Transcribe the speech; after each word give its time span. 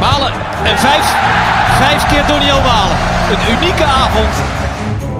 Malen 0.00 0.32
en 0.64 0.78
vijf, 0.78 1.14
vijf 1.78 2.06
keer 2.06 2.26
Doniel 2.26 2.60
Malen. 2.60 2.96
Een 3.30 3.56
unieke 3.56 3.84
avond. 3.84 4.34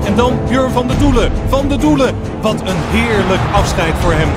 En 0.05 0.15
dan 0.16 0.38
Björn 0.48 0.73
van 0.73 0.87
der 0.88 0.98
Doelen. 0.98 1.33
Van 1.48 1.69
der 1.69 1.80
Doelen, 1.80 2.15
wat 2.41 2.61
een 2.61 2.80
heerlijk 2.91 3.41
afscheid 3.52 3.95
voor 4.01 4.12
hem. 4.12 4.29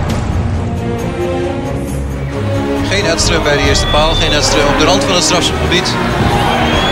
Geen 2.89 3.05
Edström 3.05 3.43
bij 3.43 3.57
de 3.57 3.63
eerste 3.67 3.85
paal, 3.85 4.13
geen 4.13 4.31
Edström 4.31 4.67
op 4.73 4.79
de 4.79 4.85
rand 4.85 5.03
van 5.03 5.15
het 5.15 5.23
strafschopgebied. 5.23 5.93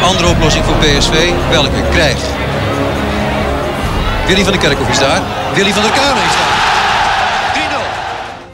Andere 0.04 0.28
oplossing 0.28 0.66
voor 0.66 0.76
PSV, 0.76 1.30
welke 1.50 1.82
krijgt. 1.92 2.26
Willy 4.28 4.44
van 4.44 4.52
der 4.52 4.62
Kerkhoff 4.62 4.90
is 4.90 5.00
daar, 5.00 5.22
Willy 5.54 5.74
van 5.74 5.84
der 5.84 5.92
Kamer 5.92 6.24
is 6.24 6.36
daar. 6.40 6.60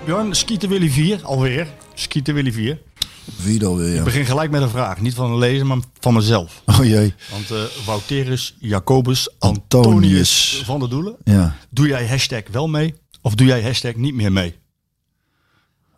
3-0. 0.02 0.06
Bjorn, 0.06 0.36
Skieten 0.36 0.70
Willy 0.70 0.90
4, 0.90 1.20
alweer. 1.24 1.68
Skieten 1.94 2.34
Willy 2.34 2.52
4. 2.52 2.87
Weer, 3.36 3.88
ja. 3.94 3.98
Ik 3.98 4.04
begin 4.04 4.26
gelijk 4.26 4.52
met 4.52 4.62
een 4.62 4.70
vraag. 4.70 5.02
Niet 5.02 5.14
van 5.14 5.32
een 5.32 5.38
lezer, 5.38 5.66
maar 5.66 5.78
van 6.00 6.14
mezelf. 6.14 6.62
Oh 6.66 6.84
jee. 6.84 7.14
Want 7.32 7.52
eh 7.52 7.86
Wouterus 7.86 8.56
Jacobus 8.60 9.30
Antonius. 9.40 9.86
Antonius 9.86 10.62
van 10.66 10.80
der 10.80 10.90
Doelen. 10.90 11.16
Ja. 11.24 11.56
Doe 11.70 11.88
jij 11.88 12.08
hashtag 12.08 12.42
wel 12.52 12.68
mee? 12.68 12.96
Of 13.22 13.36
doe 13.36 13.48
jij 13.48 13.62
hashtag 13.64 13.96
niet 13.96 14.14
meer 14.14 14.32
mee? 14.32 14.56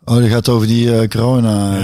Oh, 0.04 0.16
dat 0.16 0.28
gaat 0.28 0.48
over 0.48 0.66
die 0.66 0.96
eh, 0.98 1.08
corona 1.08 1.74
eh, 1.74 1.80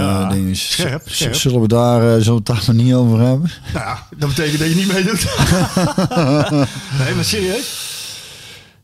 Ja, 0.47 0.53
scherp. 0.53 1.09
Zullen 1.35 1.61
we 1.61 1.67
daar, 1.67 2.01
het 2.01 2.45
daar 2.45 2.63
maar 2.65 2.75
niet 2.75 2.93
over 2.93 3.19
hebben? 3.19 3.51
Nou 3.73 3.85
ja, 3.85 4.07
dat 4.17 4.29
betekent 4.29 4.59
dat 4.59 4.69
je 4.69 4.75
niet 4.75 4.87
meedoet. 4.93 5.25
nee, 7.05 7.15
maar 7.15 7.23
serieus? 7.25 7.95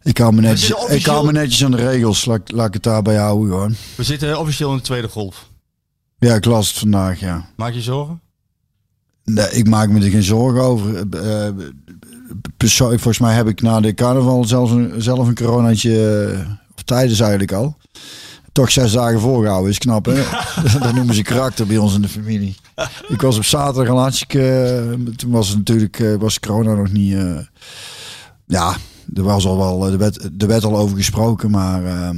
Ik 0.04 0.18
hou 0.18 0.34
me 0.34 0.42
netjes, 0.42 0.74
officieel- 0.74 0.98
ik 1.00 1.06
hou 1.06 1.26
me 1.26 1.32
netjes 1.32 1.64
aan 1.64 1.72
de 1.72 1.78
regels. 1.90 2.26
Laat, 2.26 2.52
laat 2.52 2.68
ik 2.68 2.74
het 2.74 2.84
daarbij 2.84 3.16
houden 3.16 3.50
gewoon. 3.50 3.76
We 3.96 4.04
zitten 4.04 4.40
officieel 4.40 4.72
in 4.72 4.78
de 4.78 4.84
tweede 4.84 5.08
golf. 5.10 5.48
Ja, 6.24 6.36
ik 6.36 6.46
las 6.46 6.68
het 6.68 6.78
vandaag, 6.78 7.20
ja. 7.20 7.46
Maak 7.56 7.74
je 7.74 7.82
zorgen? 7.82 8.22
Nee, 9.24 9.50
ik 9.52 9.68
maak 9.68 9.90
me 9.90 10.04
er 10.04 10.10
geen 10.10 10.24
zorgen 10.24 10.62
over. 10.62 11.08
Eh, 11.12 11.48
eh, 11.48 11.54
persoonlijk, 12.58 13.02
volgens 13.02 13.24
mij 13.24 13.36
heb 13.36 13.48
ik 13.48 13.62
na 13.62 13.80
de 13.80 13.94
carnaval 13.94 14.46
zelfs 14.46 14.72
een, 14.72 14.94
zelf 14.98 15.28
een 15.28 15.36
coronaatje, 15.36 16.32
eh, 16.32 16.50
of 16.76 16.84
tijdens 16.84 17.20
eigenlijk 17.20 17.52
al. 17.52 17.78
Toch 18.52 18.72
zes 18.72 18.92
dagen 18.92 19.20
voorgehouden, 19.20 19.72
is 19.72 19.78
knap 19.78 20.06
hè? 20.06 20.24
dat 20.80 20.94
noemen 20.94 21.16
ze 21.16 21.22
karakter 21.22 21.68
bij 21.68 21.78
ons 21.78 21.96
in 21.96 22.02
de 22.02 22.08
familie. 22.08 22.56
Ik 23.08 23.22
was 23.22 23.38
op 23.38 23.46
zaterdag 23.46 23.94
al 23.94 24.00
hartstikke, 24.00 24.98
toen 25.16 25.32
was 25.32 25.48
het 25.48 25.58
natuurlijk, 25.58 26.04
was 26.20 26.40
corona 26.40 26.74
nog 26.74 26.92
niet, 26.92 27.18
ja, 28.46 28.76
er 29.14 29.24
was 29.24 29.46
al 29.46 29.58
wel, 29.58 29.92
er 29.92 29.98
werd, 29.98 30.24
er 30.42 30.48
werd 30.48 30.64
al 30.64 30.78
over 30.78 30.98
gesproken, 30.98 31.52
maar 31.52 32.14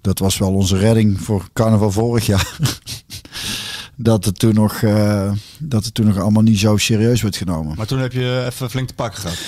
dat 0.00 0.18
was 0.18 0.38
wel 0.38 0.54
onze 0.54 0.76
redding 0.76 1.20
voor 1.20 1.48
carnaval 1.52 1.90
vorig 1.90 2.26
jaar. 2.26 2.58
dat 4.02 4.24
het 4.24 4.38
toen 4.38 4.54
nog, 4.54 4.82
eh, 4.82 5.32
dat 5.58 5.84
het 5.84 5.94
toen 5.94 6.06
nog 6.06 6.18
allemaal 6.18 6.42
niet 6.42 6.58
zo 6.58 6.76
serieus 6.76 7.22
werd 7.22 7.36
genomen. 7.36 7.76
Maar 7.76 7.86
toen 7.86 7.98
heb 7.98 8.12
je 8.12 8.44
even 8.46 8.70
flink 8.70 8.88
te 8.88 8.94
pakken 8.94 9.20
gehad. 9.20 9.38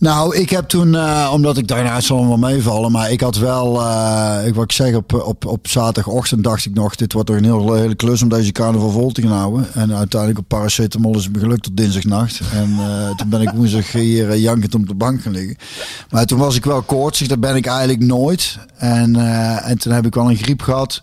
Nou, 0.00 0.36
ik 0.36 0.50
heb 0.50 0.68
toen, 0.68 0.94
eh, 0.94 1.30
omdat 1.32 1.56
ik 1.56 1.68
daarna 1.68 2.00
zal 2.00 2.18
hem 2.18 2.28
wel 2.28 2.36
meevallen, 2.36 2.92
maar 2.92 3.10
ik 3.10 3.20
had 3.20 3.36
wel, 3.36 3.80
eh, 3.80 4.46
ik 4.46 4.54
wat 4.54 4.64
ik 4.64 4.72
zeg, 4.72 4.94
op, 4.94 5.12
op, 5.12 5.46
op 5.46 5.68
zaterdagochtend 5.68 6.44
dacht 6.44 6.66
ik 6.66 6.74
nog, 6.74 6.96
dit 6.96 7.12
wordt 7.12 7.28
toch 7.28 7.36
een 7.36 7.44
heel, 7.44 7.74
hele 7.74 7.94
klus 7.94 8.22
om 8.22 8.28
deze 8.28 8.52
carnaval 8.52 8.90
vol 8.90 9.10
te 9.10 9.22
gaan 9.22 9.30
houden. 9.30 9.66
En 9.74 9.94
uiteindelijk 9.94 10.40
op 10.40 10.48
paracetamol 10.48 11.16
is 11.16 11.24
het 11.24 11.32
me 11.32 11.38
gelukt 11.38 11.62
tot 11.62 11.76
dinsdagnacht. 11.76 12.40
En 12.52 12.76
eh, 12.78 13.16
toen 13.16 13.28
ben 13.28 13.40
ik 13.40 13.50
woensdag 13.50 13.92
hier 13.92 14.36
jankend 14.36 14.74
op 14.74 14.88
de 14.88 14.94
bank 14.94 15.22
gaan 15.22 15.32
liggen. 15.32 15.56
Maar 16.10 16.26
toen 16.26 16.38
was 16.38 16.56
ik 16.56 16.64
wel 16.64 16.82
koortsig, 16.82 17.26
dat 17.26 17.40
ben 17.40 17.56
ik 17.56 17.66
eigenlijk 17.66 18.00
nooit. 18.00 18.58
En, 18.76 19.16
en 19.62 19.78
toen 19.78 19.92
heb 19.92 20.06
ik 20.06 20.14
wel 20.14 20.30
een 20.30 20.36
griep 20.36 20.62
gehad. 20.62 21.02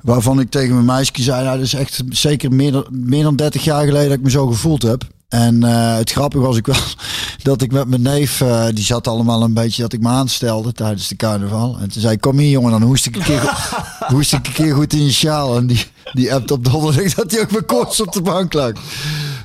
Waarvan 0.00 0.40
ik 0.40 0.50
tegen 0.50 0.74
mijn 0.74 0.84
meisje 0.84 1.22
zei, 1.22 1.44
nou, 1.44 1.56
dat 1.56 1.66
is 1.66 1.74
echt 1.74 2.02
zeker 2.08 2.52
meer 2.52 2.86
meer 2.90 3.22
dan 3.22 3.36
30 3.36 3.64
jaar 3.64 3.84
geleden 3.84 4.08
dat 4.08 4.18
ik 4.18 4.24
me 4.24 4.30
zo 4.30 4.46
gevoeld 4.46 4.82
heb. 4.82 5.06
En 5.32 5.64
uh, 5.64 5.96
het 5.96 6.10
grappige 6.10 6.42
was 6.42 6.56
ik 6.56 6.66
wel 6.66 6.76
dat 7.42 7.62
ik 7.62 7.72
met 7.72 7.88
mijn 7.88 8.02
neef, 8.02 8.40
uh, 8.40 8.64
die 8.74 8.84
zat 8.84 9.08
allemaal 9.08 9.42
een 9.42 9.54
beetje 9.54 9.82
dat 9.82 9.92
ik 9.92 10.00
me 10.00 10.08
aanstelde 10.08 10.72
tijdens 10.72 11.08
de 11.08 11.16
carnaval. 11.16 11.76
En 11.80 11.88
toen 11.88 12.00
zei 12.00 12.14
ik, 12.14 12.20
kom 12.20 12.38
hier 12.38 12.50
jongen, 12.50 12.70
dan 12.70 12.82
hoest 12.82 13.06
ik 13.06 13.16
een 13.16 13.22
keer, 13.22 13.72
hoest 14.14 14.32
ik 14.32 14.46
een 14.46 14.52
keer 14.52 14.74
goed 14.74 14.92
in 14.92 15.04
je 15.04 15.12
sjaal. 15.12 15.56
En 15.56 15.66
die, 15.66 15.86
die 16.12 16.34
appt 16.34 16.50
op 16.50 16.64
donderdag 16.64 17.14
dat 17.14 17.30
hij 17.30 17.40
ook 17.40 17.50
met 17.50 17.66
koorts 17.66 18.00
op 18.00 18.12
de 18.12 18.22
bank 18.22 18.52
lag. 18.52 18.72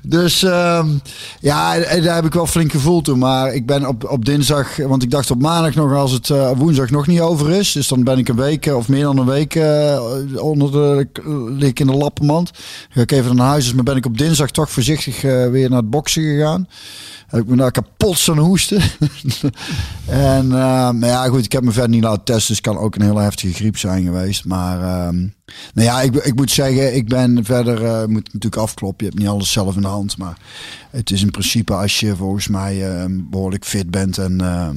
Dus 0.07 0.41
um, 0.41 1.01
ja, 1.39 1.79
daar 1.79 2.15
heb 2.15 2.25
ik 2.25 2.33
wel 2.33 2.47
flink 2.47 2.71
gevoeld 2.71 3.05
toen. 3.05 3.19
Maar 3.19 3.53
ik 3.53 3.65
ben 3.65 3.87
op, 3.87 4.09
op 4.09 4.25
dinsdag, 4.25 4.77
want 4.77 5.03
ik 5.03 5.11
dacht 5.11 5.31
op 5.31 5.41
maandag 5.41 5.75
nog 5.75 5.93
als 5.93 6.11
het 6.11 6.29
uh, 6.29 6.51
woensdag 6.51 6.89
nog 6.89 7.07
niet 7.07 7.19
over 7.19 7.51
is. 7.51 7.71
Dus 7.71 7.87
dan 7.87 8.03
ben 8.03 8.17
ik 8.17 8.27
een 8.27 8.35
week 8.35 8.65
of 8.65 8.87
meer 8.87 9.03
dan 9.03 9.17
een 9.17 9.25
week 9.25 9.55
uh, 9.55 9.99
onder 10.35 10.71
de, 10.71 11.07
lig 11.57 11.69
ik 11.69 11.79
in 11.79 11.87
de 11.87 11.93
lappenmand. 11.93 12.51
Ga 12.89 13.01
ik 13.01 13.11
even 13.11 13.35
naar 13.35 13.47
huis. 13.47 13.63
Dus 13.63 13.73
maar 13.73 13.83
ben 13.83 13.95
ik 13.95 14.05
op 14.05 14.17
dinsdag 14.17 14.51
toch 14.51 14.71
voorzichtig 14.71 15.21
weer 15.21 15.69
naar 15.69 15.79
het 15.79 15.89
boksen 15.89 16.23
gegaan. 16.23 16.67
Heb 17.27 17.41
ik 17.41 17.47
me 17.47 17.55
daar 17.55 17.71
kapot 17.71 18.17
staan 18.17 18.37
hoesten. 18.37 18.81
en 20.05 20.47
maar 20.47 21.09
ja, 21.09 21.27
goed, 21.27 21.45
ik 21.45 21.51
heb 21.51 21.63
me 21.63 21.71
verder 21.71 21.89
niet 21.89 22.03
laten 22.03 22.23
testen. 22.23 22.47
Dus 22.47 22.57
het 22.57 22.65
kan 22.65 22.77
ook 22.77 22.95
een 22.95 23.01
hele 23.01 23.21
heftige 23.21 23.53
griep 23.53 23.77
zijn 23.77 24.03
geweest. 24.03 24.45
Maar 24.45 24.79
uh, 25.13 25.29
nou 25.73 25.87
ja, 25.87 26.01
ik, 26.01 26.15
ik 26.15 26.35
moet 26.35 26.51
zeggen, 26.51 26.95
ik 26.95 27.07
ben 27.07 27.45
verder, 27.45 27.81
uh, 27.81 28.05
moet 28.05 28.33
natuurlijk 28.33 28.61
afkloppen. 28.61 29.05
Je 29.05 29.11
hebt 29.11 29.23
niet 29.23 29.31
alles 29.33 29.51
zelf 29.51 29.75
in 29.75 29.81
de 29.81 29.87
hand. 29.87 30.17
Maar 30.17 30.37
het 30.91 31.11
is 31.11 31.21
in 31.21 31.31
principe 31.31 31.73
als 31.73 31.99
je 31.99 32.15
volgens 32.15 32.47
mij 32.47 33.01
uh, 33.01 33.05
behoorlijk 33.09 33.65
fit 33.65 33.91
bent. 33.91 34.17
En, 34.17 34.41
uh, 34.41 34.69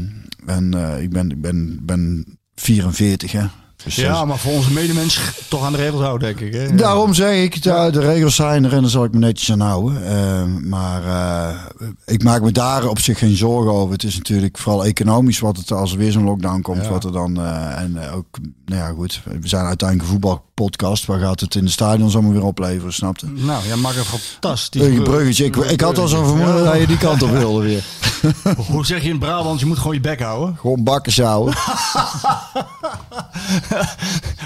en 0.46 0.74
uh, 0.74 1.02
ik 1.02 1.10
ben, 1.10 1.30
ik 1.30 1.40
ben, 1.40 1.78
ben 1.82 2.24
44 2.54 3.32
hè. 3.32 3.46
Dus 3.84 3.96
ja, 3.96 4.24
maar 4.24 4.38
voor 4.38 4.52
onze 4.52 4.72
medemens 4.72 5.20
toch 5.48 5.64
aan 5.64 5.72
de 5.72 5.78
regels 5.78 6.02
houden, 6.02 6.28
denk 6.36 6.40
ik. 6.40 6.60
Hè? 6.60 6.74
Daarom 6.74 7.14
zeg 7.14 7.34
ik, 7.34 7.62
de, 7.62 7.88
de 7.92 8.00
regels 8.00 8.34
zijn 8.34 8.64
er 8.64 8.72
en 8.72 8.80
daar 8.80 8.90
zal 8.90 9.04
ik 9.04 9.12
me 9.12 9.18
netjes 9.18 9.52
aan 9.52 9.60
houden. 9.60 10.02
Uh, 10.02 10.68
maar 10.68 11.04
uh, 11.04 11.88
ik 12.04 12.22
maak 12.22 12.42
me 12.42 12.52
daar 12.52 12.88
op 12.88 12.98
zich 12.98 13.18
geen 13.18 13.36
zorgen 13.36 13.72
over. 13.72 13.92
Het 13.92 14.04
is 14.04 14.16
natuurlijk 14.16 14.58
vooral 14.58 14.84
economisch 14.84 15.38
wat 15.38 15.56
het 15.56 15.72
als 15.72 15.92
er 15.92 15.98
weer 15.98 16.12
zo'n 16.12 16.24
lockdown 16.24 16.60
komt. 16.60 16.84
Ja. 16.84 16.90
Wat 16.90 17.04
er 17.04 17.12
dan, 17.12 17.40
uh, 17.40 17.80
en 17.80 18.10
ook, 18.14 18.38
nou 18.64 18.80
ja 18.80 18.88
goed, 18.88 19.22
we 19.40 19.48
zijn 19.48 19.64
uiteindelijk 19.64 20.08
een 20.08 20.14
voetbalpodcast. 20.14 21.06
Waar 21.06 21.20
gaat 21.20 21.40
het 21.40 21.54
in 21.54 21.64
de 21.64 21.70
stadion 21.70 22.12
allemaal 22.12 22.32
weer 22.32 22.44
opleveren, 22.44 22.92
snapte? 22.92 23.26
Nou, 23.26 23.66
jij 23.66 23.76
maakt 23.76 23.96
een 23.96 24.04
fantastisch 24.04 25.02
bruggetje. 25.02 25.44
Ik, 25.44 25.56
ik 25.56 25.80
had 25.80 25.98
al 25.98 26.08
zo'n 26.08 26.26
vermoeden 26.26 26.64
ja. 26.64 26.70
dat 26.70 26.80
je 26.80 26.86
die 26.86 26.98
kant 26.98 27.22
op 27.22 27.30
wilde 27.30 27.62
weer. 27.62 27.84
Hoe 28.72 28.86
zeg 28.86 29.02
je 29.02 29.08
in 29.08 29.18
Brabant, 29.18 29.60
je 29.60 29.66
moet 29.66 29.78
gewoon 29.78 29.94
je 29.94 30.00
bek 30.00 30.20
houden? 30.20 30.56
Gewoon 30.56 30.82
bakken 30.82 31.12
houden. 31.24 31.54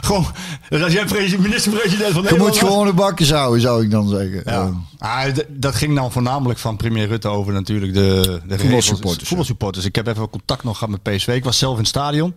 gewoon, 0.05 0.27
minister-president 1.39 2.13
van 2.13 2.23
Nederland 2.23 2.29
Je 2.29 2.39
moet 2.39 2.59
gewoon 2.59 2.87
de 2.87 2.93
bakken 2.93 3.35
houden, 3.35 3.61
zou 3.61 3.83
ik 3.85 3.91
dan 3.91 4.09
zeggen. 4.09 4.43
Ja. 4.45 4.73
Ah, 4.99 5.35
dat 5.49 5.75
ging 5.75 5.95
dan 5.95 6.13
voornamelijk 6.13 6.59
van 6.59 6.77
premier 6.77 7.07
Rutte 7.07 7.29
over 7.29 7.53
natuurlijk 7.53 7.95
de, 7.95 8.41
de 8.47 8.59
voetbalsupporters. 8.59 9.29
voetbalsupporters. 9.29 9.85
Ik 9.85 9.95
heb 9.95 10.07
even 10.07 10.31
contact 10.31 10.65
nog 10.65 10.79
gehad 10.79 11.01
met 11.05 11.15
PSV. 11.17 11.29
Ik 11.29 11.45
was 11.45 11.59
zelf 11.59 11.73
in 11.73 11.79
het 11.79 11.89
stadion. 11.89 12.35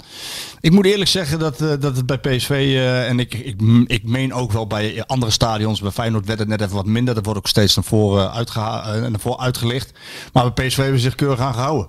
Ik 0.61 0.71
moet 0.71 0.85
eerlijk 0.85 1.09
zeggen 1.09 1.39
dat, 1.39 1.61
uh, 1.61 1.69
dat 1.79 1.95
het 1.95 2.05
bij 2.05 2.17
PSV 2.17 2.49
uh, 2.49 3.09
en 3.09 3.19
ik, 3.19 3.33
ik, 3.33 3.61
ik 3.85 4.03
meen 4.03 4.33
ook 4.33 4.51
wel 4.51 4.67
bij 4.67 5.03
andere 5.05 5.31
stadions. 5.31 5.81
Bij 5.81 5.91
Feyenoord 5.91 6.25
werd 6.25 6.39
het 6.39 6.47
net 6.47 6.61
even 6.61 6.75
wat 6.75 6.85
minder. 6.85 7.13
Dat 7.15 7.23
wordt 7.25 7.39
ook 7.39 7.47
steeds 7.47 7.75
naar 7.75 7.85
voren, 7.85 8.31
uitgeha- 8.33 8.95
uh, 8.95 9.01
naar 9.01 9.19
voren 9.19 9.39
uitgelicht. 9.39 9.91
Maar 10.33 10.53
bij 10.53 10.67
PSV 10.67 10.77
hebben 10.77 10.99
ze 10.99 11.05
zich 11.05 11.15
keurig 11.15 11.39
aan 11.39 11.53
gehouden. 11.53 11.87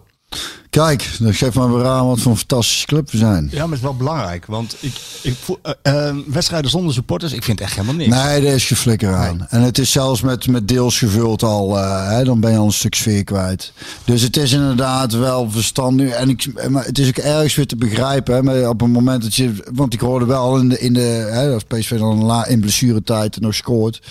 Kijk, 0.70 1.10
dat 1.18 1.34
geeft 1.34 1.54
maar 1.54 1.74
weer 1.74 1.86
aan 1.86 2.06
wat 2.06 2.20
voor 2.20 2.32
een 2.32 2.38
fantastische 2.38 2.86
club 2.86 3.10
we 3.10 3.16
zijn. 3.16 3.48
Ja, 3.50 3.58
maar 3.58 3.68
het 3.68 3.76
is 3.76 3.80
wel 3.80 3.96
belangrijk. 3.96 4.46
Want 4.46 4.76
ik, 4.80 4.94
ik 5.22 5.36
uh, 5.48 5.72
uh, 5.82 6.16
wedstrijden 6.26 6.70
zonder 6.70 6.94
supporters, 6.94 7.32
ik 7.32 7.42
vind 7.42 7.60
echt 7.60 7.74
helemaal 7.74 7.94
niks. 7.94 8.16
Nee, 8.16 8.40
daar 8.40 8.52
is 8.52 8.66
geflikker 8.66 9.14
aan. 9.14 9.36
Nee. 9.36 9.46
En 9.48 9.62
het 9.62 9.78
is 9.78 9.92
zelfs 9.92 10.20
met, 10.20 10.46
met 10.46 10.68
deels 10.68 10.98
gevuld 10.98 11.42
al. 11.42 11.78
Uh, 11.78 12.08
hè, 12.08 12.24
dan 12.24 12.40
ben 12.40 12.50
je 12.52 12.58
al 12.58 12.64
een 12.64 12.72
stuk 12.72 12.94
sfeer 12.94 13.24
kwijt. 13.24 13.72
Dus 14.04 14.22
het 14.22 14.36
is 14.36 14.52
inderdaad 14.52 15.12
wel 15.12 15.50
verstandig. 15.50 16.12
En 16.12 16.28
ik, 16.28 16.68
maar 16.70 16.84
het 16.84 16.98
is 16.98 17.08
ook 17.08 17.16
ergens 17.16 17.54
weer 17.54 17.66
te 17.66 17.76
begrijpen. 17.76 18.34
Hè, 18.34 18.42
maar 18.42 18.68
op 18.68 18.80
het 18.80 18.92
moment 18.92 19.22
dat 19.22 19.34
je... 19.34 19.52
Want 19.72 19.94
ik 19.94 20.00
hoorde 20.00 20.24
wel 20.24 20.58
in 20.58 20.68
de... 20.68 20.78
In 20.78 20.92
de 20.92 21.28
hè, 21.30 21.52
als 21.52 21.64
PSV 21.64 21.98
dan 21.98 22.24
la, 22.24 22.46
in 22.46 22.60
blessuretijd 22.60 23.40
nog 23.40 23.54
scoort. 23.54 24.02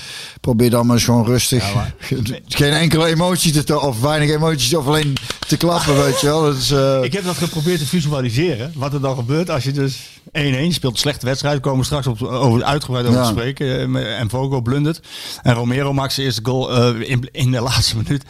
Probeer 0.41 0.69
dan 0.69 0.85
maar 0.85 0.95
eens 0.95 1.05
gewoon 1.05 1.25
rustig. 1.25 1.67
Ja, 1.67 1.73
maar... 1.73 1.95
Geen 2.47 2.71
enkele 2.71 3.05
emotie 3.05 3.63
te... 3.63 3.81
Of 3.81 4.01
weinig 4.01 4.29
emoties. 4.29 4.75
Of 4.75 4.87
alleen 4.87 5.15
te 5.47 5.57
klappen, 5.57 5.95
weet 6.03 6.19
je 6.19 6.27
wel. 6.27 6.46
Eh, 6.55 7.03
Ik 7.03 7.13
heb 7.13 7.23
dat 7.23 7.35
geprobeerd 7.37 7.79
te 7.79 7.85
visualiseren. 7.85 8.71
Wat 8.75 8.93
er 8.93 9.01
dan 9.01 9.15
gebeurt 9.15 9.49
als 9.49 9.63
je 9.63 9.71
dus 9.71 10.19
1-1 10.31 10.73
speelt. 10.73 10.93
Een 10.93 10.99
slechte 10.99 11.25
wedstrijd. 11.25 11.59
Komen 11.59 11.79
we 11.79 11.85
straks 11.85 12.07
op, 12.07 12.21
over, 12.21 12.63
uitgebreid 12.63 13.05
over 13.05 13.17
Ja. 13.19 13.25
te 13.25 13.31
spreken. 13.31 13.95
Eh, 13.95 14.19
En 14.19 14.29
Vogo 14.29 14.61
blundert. 14.61 14.99
En 15.41 15.53
Romero 15.53 15.93
maakt 15.93 16.13
zijn 16.13 16.25
eerste 16.25 16.41
goal 16.45 16.71
eh, 16.75 17.09
in, 17.09 17.29
in 17.31 17.51
de 17.51 17.61
laatste 17.69 17.97
minuut. 17.97 18.23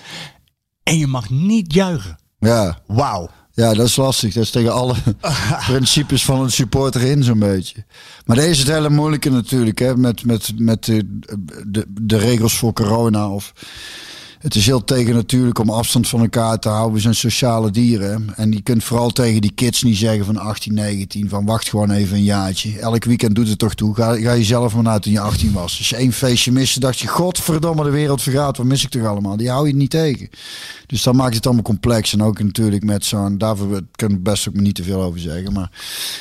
En 0.84 0.98
je 0.98 1.08
mag 1.08 1.30
niet 1.30 1.74
juichen. 1.74 2.18
ja. 2.40 2.80
Wauw. 2.88 3.30
ja, 3.54 3.74
dat 3.74 3.86
is 3.88 3.96
lastig. 3.96 4.34
Dat 4.34 4.44
is 4.44 4.50
tegen 4.50 4.74
alle 4.74 4.94
principes 5.68 6.26
van 6.26 6.42
een 6.42 6.52
supporter 6.52 7.02
in 7.02 7.24
zo'n 7.24 7.40
beetje. 7.40 7.86
Maar 8.26 8.36
deze 8.36 8.50
is 8.50 8.60
het 8.60 8.68
hele 8.68 8.90
moeilijke 8.90 9.30
natuurlijk. 9.30 9.80
Hè, 9.80 9.96
met 9.98 10.26
met, 10.26 10.52
met 10.58 10.86
de, 10.86 11.20
de, 11.68 11.86
de 12.02 12.18
regels 12.18 12.54
voor 12.58 12.74
corona. 12.74 13.30
Of, 13.30 13.54
het 14.40 14.56
is 14.56 14.66
heel 14.66 14.84
tegen 14.84 15.14
natuurlijk 15.14 15.60
om 15.60 15.70
afstand 15.70 16.08
van 16.08 16.22
elkaar 16.22 16.60
te 16.60 16.70
houden. 16.70 16.94
We 16.94 17.00
zijn 17.00 17.16
sociale 17.16 17.72
dieren. 17.72 18.28
En 18.36 18.52
je 18.52 18.62
kunt 18.62 18.84
vooral 18.84 19.10
tegen 19.10 19.42
die 19.42 19.52
kids 19.56 19.84
niet 19.84 19.98
zeggen 19.98 20.26
van 20.26 20.38
18, 20.38 20.74
19. 20.74 21.30
Van 21.30 21.46
wacht 21.46 21.70
gewoon 21.70 21.92
even 21.92 22.18
een 22.18 22.24
jaartje. 22.24 22.80
Elk 22.80 23.04
weekend 23.04 23.36
doet 23.36 23.48
het 23.48 23.60
toch 23.60 23.74
toe. 23.74 23.96
Ga, 23.96 24.16
ga 24.16 24.32
je 24.32 24.44
zelf 24.44 24.74
maar 24.74 24.84
naar 24.84 25.00
toen 25.00 25.12
je 25.12 25.20
18 25.20 25.52
was. 25.52 25.78
Als 25.78 25.90
je 25.90 25.96
één 25.96 26.14
feestje 26.14 26.52
miste, 26.52 26.80
dacht 26.80 27.00
je... 27.00 27.08
Godverdomme, 27.08 27.84
de 27.84 27.90
wereld 27.90 28.22
vergaat. 28.22 28.58
Wat 28.58 28.66
mis 28.66 28.84
ik 28.84 28.90
toch 28.90 29.06
allemaal? 29.06 29.38
Die 29.38 29.50
hou 29.50 29.68
je 29.68 29.76
niet 29.76 29.90
tegen. 29.90 30.30
Dus 30.86 31.04
dat 31.04 31.14
maakt 31.14 31.36
het 31.36 31.46
allemaal 31.46 31.64
complex. 31.64 32.14
En 32.14 32.24
ook 32.24 32.44
natuurlijk 32.44 32.84
met 32.84 33.06
zo'n... 33.06 33.38
Daarvoor 33.38 33.82
kunnen 33.96 34.18
we 34.18 34.24
best 34.24 34.48
ook 34.48 34.56
niet 34.56 34.76
te 34.76 34.84
veel 34.84 35.02
over 35.02 35.20
zeggen. 35.20 35.54
Maar 35.54 35.72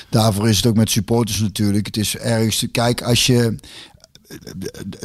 daarvoor 0.09 0.49
is 0.49 0.57
het 0.57 0.67
ook 0.67 0.77
met 0.77 0.91
supporters 0.91 1.41
natuurlijk. 1.41 1.87
Het 1.87 1.97
is 1.97 2.17
ergens... 2.17 2.67
Kijk, 2.73 3.03
als 3.03 3.27
je 3.27 3.57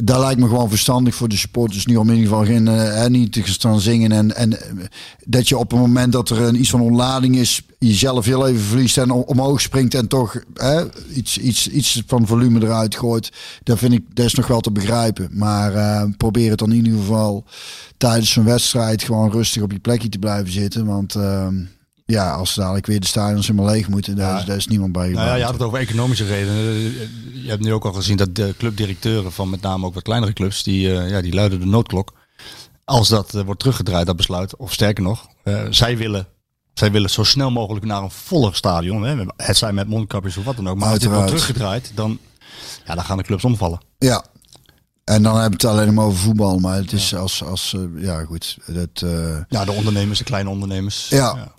daar 0.04 0.20
lijkt 0.20 0.40
me 0.40 0.48
gewoon 0.48 0.68
verstandig 0.68 1.14
voor 1.14 1.28
de 1.28 1.36
supporters 1.36 1.86
nu 1.86 1.96
om 1.96 2.08
in 2.10 2.14
ieder 2.16 2.28
geval 2.30 2.44
geen, 2.44 2.68
eh, 2.68 3.06
niet 3.06 3.32
te 3.32 3.42
gaan 3.42 3.80
zingen. 3.80 4.12
En, 4.12 4.36
en 4.36 4.60
eh, 4.60 4.86
dat 5.24 5.48
je 5.48 5.58
op 5.58 5.70
het 5.70 5.80
moment 5.80 6.12
dat 6.12 6.30
er 6.30 6.40
een, 6.40 6.60
iets 6.60 6.70
van 6.70 6.80
ontlading 6.80 7.36
is, 7.36 7.62
jezelf 7.78 8.24
heel 8.24 8.46
even 8.46 8.60
verliest 8.62 8.98
en 8.98 9.10
om- 9.10 9.22
omhoog 9.26 9.60
springt 9.60 9.94
en 9.94 10.08
toch 10.08 10.42
iets, 11.14 11.38
iets, 11.38 11.68
iets 11.68 12.02
van 12.06 12.26
volume 12.26 12.62
eruit 12.62 12.96
gooit. 12.96 13.32
Dat 13.62 13.78
vind 13.78 13.92
ik, 13.92 14.02
dat 14.14 14.26
is 14.26 14.34
nog 14.34 14.46
wel 14.46 14.60
te 14.60 14.70
begrijpen. 14.72 15.28
Maar 15.32 15.74
eh, 15.74 16.04
probeer 16.16 16.50
het 16.50 16.58
dan 16.58 16.70
in 16.72 16.84
ieder 16.84 17.00
geval 17.00 17.44
tijdens 17.96 18.30
zo'n 18.30 18.44
wedstrijd 18.44 19.02
gewoon 19.02 19.30
rustig 19.30 19.62
op 19.62 19.72
je 19.72 19.78
plekje 19.78 20.08
te 20.08 20.18
blijven 20.18 20.52
zitten. 20.52 20.86
Want 20.86 21.14
ehm, 21.14 21.54
ja, 22.06 22.32
als 22.34 22.54
dadelijk 22.54 22.86
weer 22.86 23.00
de 23.00 23.06
stadions 23.06 23.46
helemaal 23.46 23.70
leeg 23.72 23.88
moeten, 23.88 24.16
daar, 24.16 24.38
is, 24.40 24.44
daar 24.44 24.56
is 24.56 24.66
niemand 24.66 24.92
bij. 24.92 25.08
Nou 25.08 25.26
ja, 25.26 25.34
je 25.34 25.44
had 25.44 25.52
het 25.52 25.62
over 25.62 25.78
economische 25.78 26.24
redenen. 26.24 26.56
Eh, 26.56 27.42
Je 27.42 27.48
hebt 27.48 27.62
nu 27.62 27.72
ook 27.72 27.84
al 27.84 27.92
gezien 27.92 28.16
dat 28.16 28.34
de 28.34 28.54
clubdirecteuren 28.58 29.32
van 29.32 29.50
met 29.50 29.60
name 29.60 29.86
ook 29.86 29.94
wat 29.94 30.02
kleinere 30.02 30.32
clubs, 30.32 30.62
die, 30.62 30.98
eh, 30.98 31.10
ja, 31.10 31.20
die 31.20 31.34
luiden 31.34 31.60
de 31.60 31.66
noodklok. 31.66 32.12
Als 32.84 33.08
dat 33.08 33.34
eh, 33.34 33.42
wordt 33.42 33.60
teruggedraaid, 33.60 34.06
dat 34.06 34.16
besluit, 34.16 34.56
of 34.56 34.72
sterker 34.72 35.02
nog, 35.04 35.26
zij 35.70 35.96
willen 35.96 36.26
zij 36.74 36.92
willen 36.92 37.10
zo 37.10 37.22
snel 37.22 37.50
mogelijk 37.50 37.84
naar 37.84 38.02
een 38.02 38.10
voller 38.10 38.54
stadion. 38.54 39.02
Hè. 39.02 39.24
Het 39.36 39.56
zijn 39.56 39.74
met 39.74 39.88
mondkapjes 39.88 40.36
of 40.36 40.44
wat 40.44 40.56
dan 40.56 40.68
ook. 40.68 40.76
Maar 40.76 40.90
als 40.90 40.98
dit 40.98 41.10
wordt 41.10 41.26
teruggedraaid, 41.26 41.92
dan, 41.94 42.18
ja, 42.84 42.94
dan 42.94 43.04
gaan 43.04 43.16
de 43.16 43.22
clubs 43.22 43.44
omvallen. 43.44 43.80
Ja. 43.98 44.24
En 45.04 45.22
dan 45.22 45.32
hebben 45.40 45.60
we 45.60 45.66
het 45.66 45.76
alleen 45.76 45.94
maar 45.94 46.04
over 46.04 46.18
voetbal. 46.18 46.58
Maar 46.58 46.76
het 46.76 46.92
is 46.92 47.14
als, 47.14 47.44
als 47.44 47.74
eh, 47.74 48.02
ja 48.02 48.24
goed. 48.24 48.58
Dat, 48.66 49.04
Ja, 49.48 49.64
de 49.64 49.72
ondernemers, 49.72 50.18
de 50.18 50.24
kleine 50.24 50.50
ondernemers. 50.50 51.08
Ja. 51.08 51.52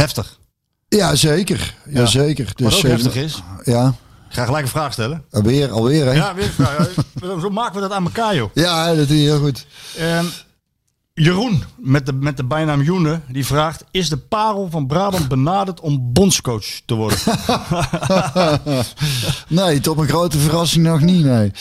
Heftig. 0.00 0.38
ja, 0.88 1.14
zeker. 1.14 1.74
Ja, 1.88 2.06
zeker. 2.06 2.44
Wat 2.44 2.56
Dus, 2.56 2.76
ook 2.76 2.84
eh, 2.84 2.90
heftig 2.90 3.14
is, 3.14 3.42
Ja, 3.64 3.86
ik 4.28 4.34
ga 4.36 4.44
gelijk 4.44 4.64
een 4.64 4.70
vraag 4.70 4.92
stellen. 4.92 5.24
alweer, 5.30 5.70
alweer 5.70 6.04
hè? 6.04 6.12
Ja, 6.12 6.34
weer 6.34 6.44
een 6.44 6.50
vraag. 6.66 6.88
Zo 7.40 7.50
maken 7.50 7.74
we 7.74 7.80
dat 7.80 7.92
aan 7.92 8.04
elkaar, 8.04 8.34
joh. 8.34 8.50
Ja, 8.54 8.94
dat 8.94 9.08
doe 9.08 9.16
je 9.16 9.22
heel 9.22 9.38
goed. 9.40 9.66
Ehm, 9.98 10.24
Jeroen, 11.22 11.62
met 11.76 12.06
de, 12.06 12.12
met 12.12 12.36
de 12.36 12.44
bijnaam 12.44 12.82
Joene, 12.82 13.20
die 13.28 13.46
vraagt... 13.46 13.84
Is 13.90 14.08
de 14.08 14.16
parel 14.16 14.68
van 14.70 14.86
Brabant 14.86 15.28
benaderd 15.28 15.80
om 15.80 16.12
bondscoach 16.12 16.80
te 16.86 16.94
worden? 16.94 17.18
Nee, 19.48 19.80
tot 19.80 19.96
mijn 19.96 20.08
grote 20.08 20.38
verrassing 20.38 20.84
nog 20.84 21.00
niet, 21.00 21.24
nee. 21.24 21.52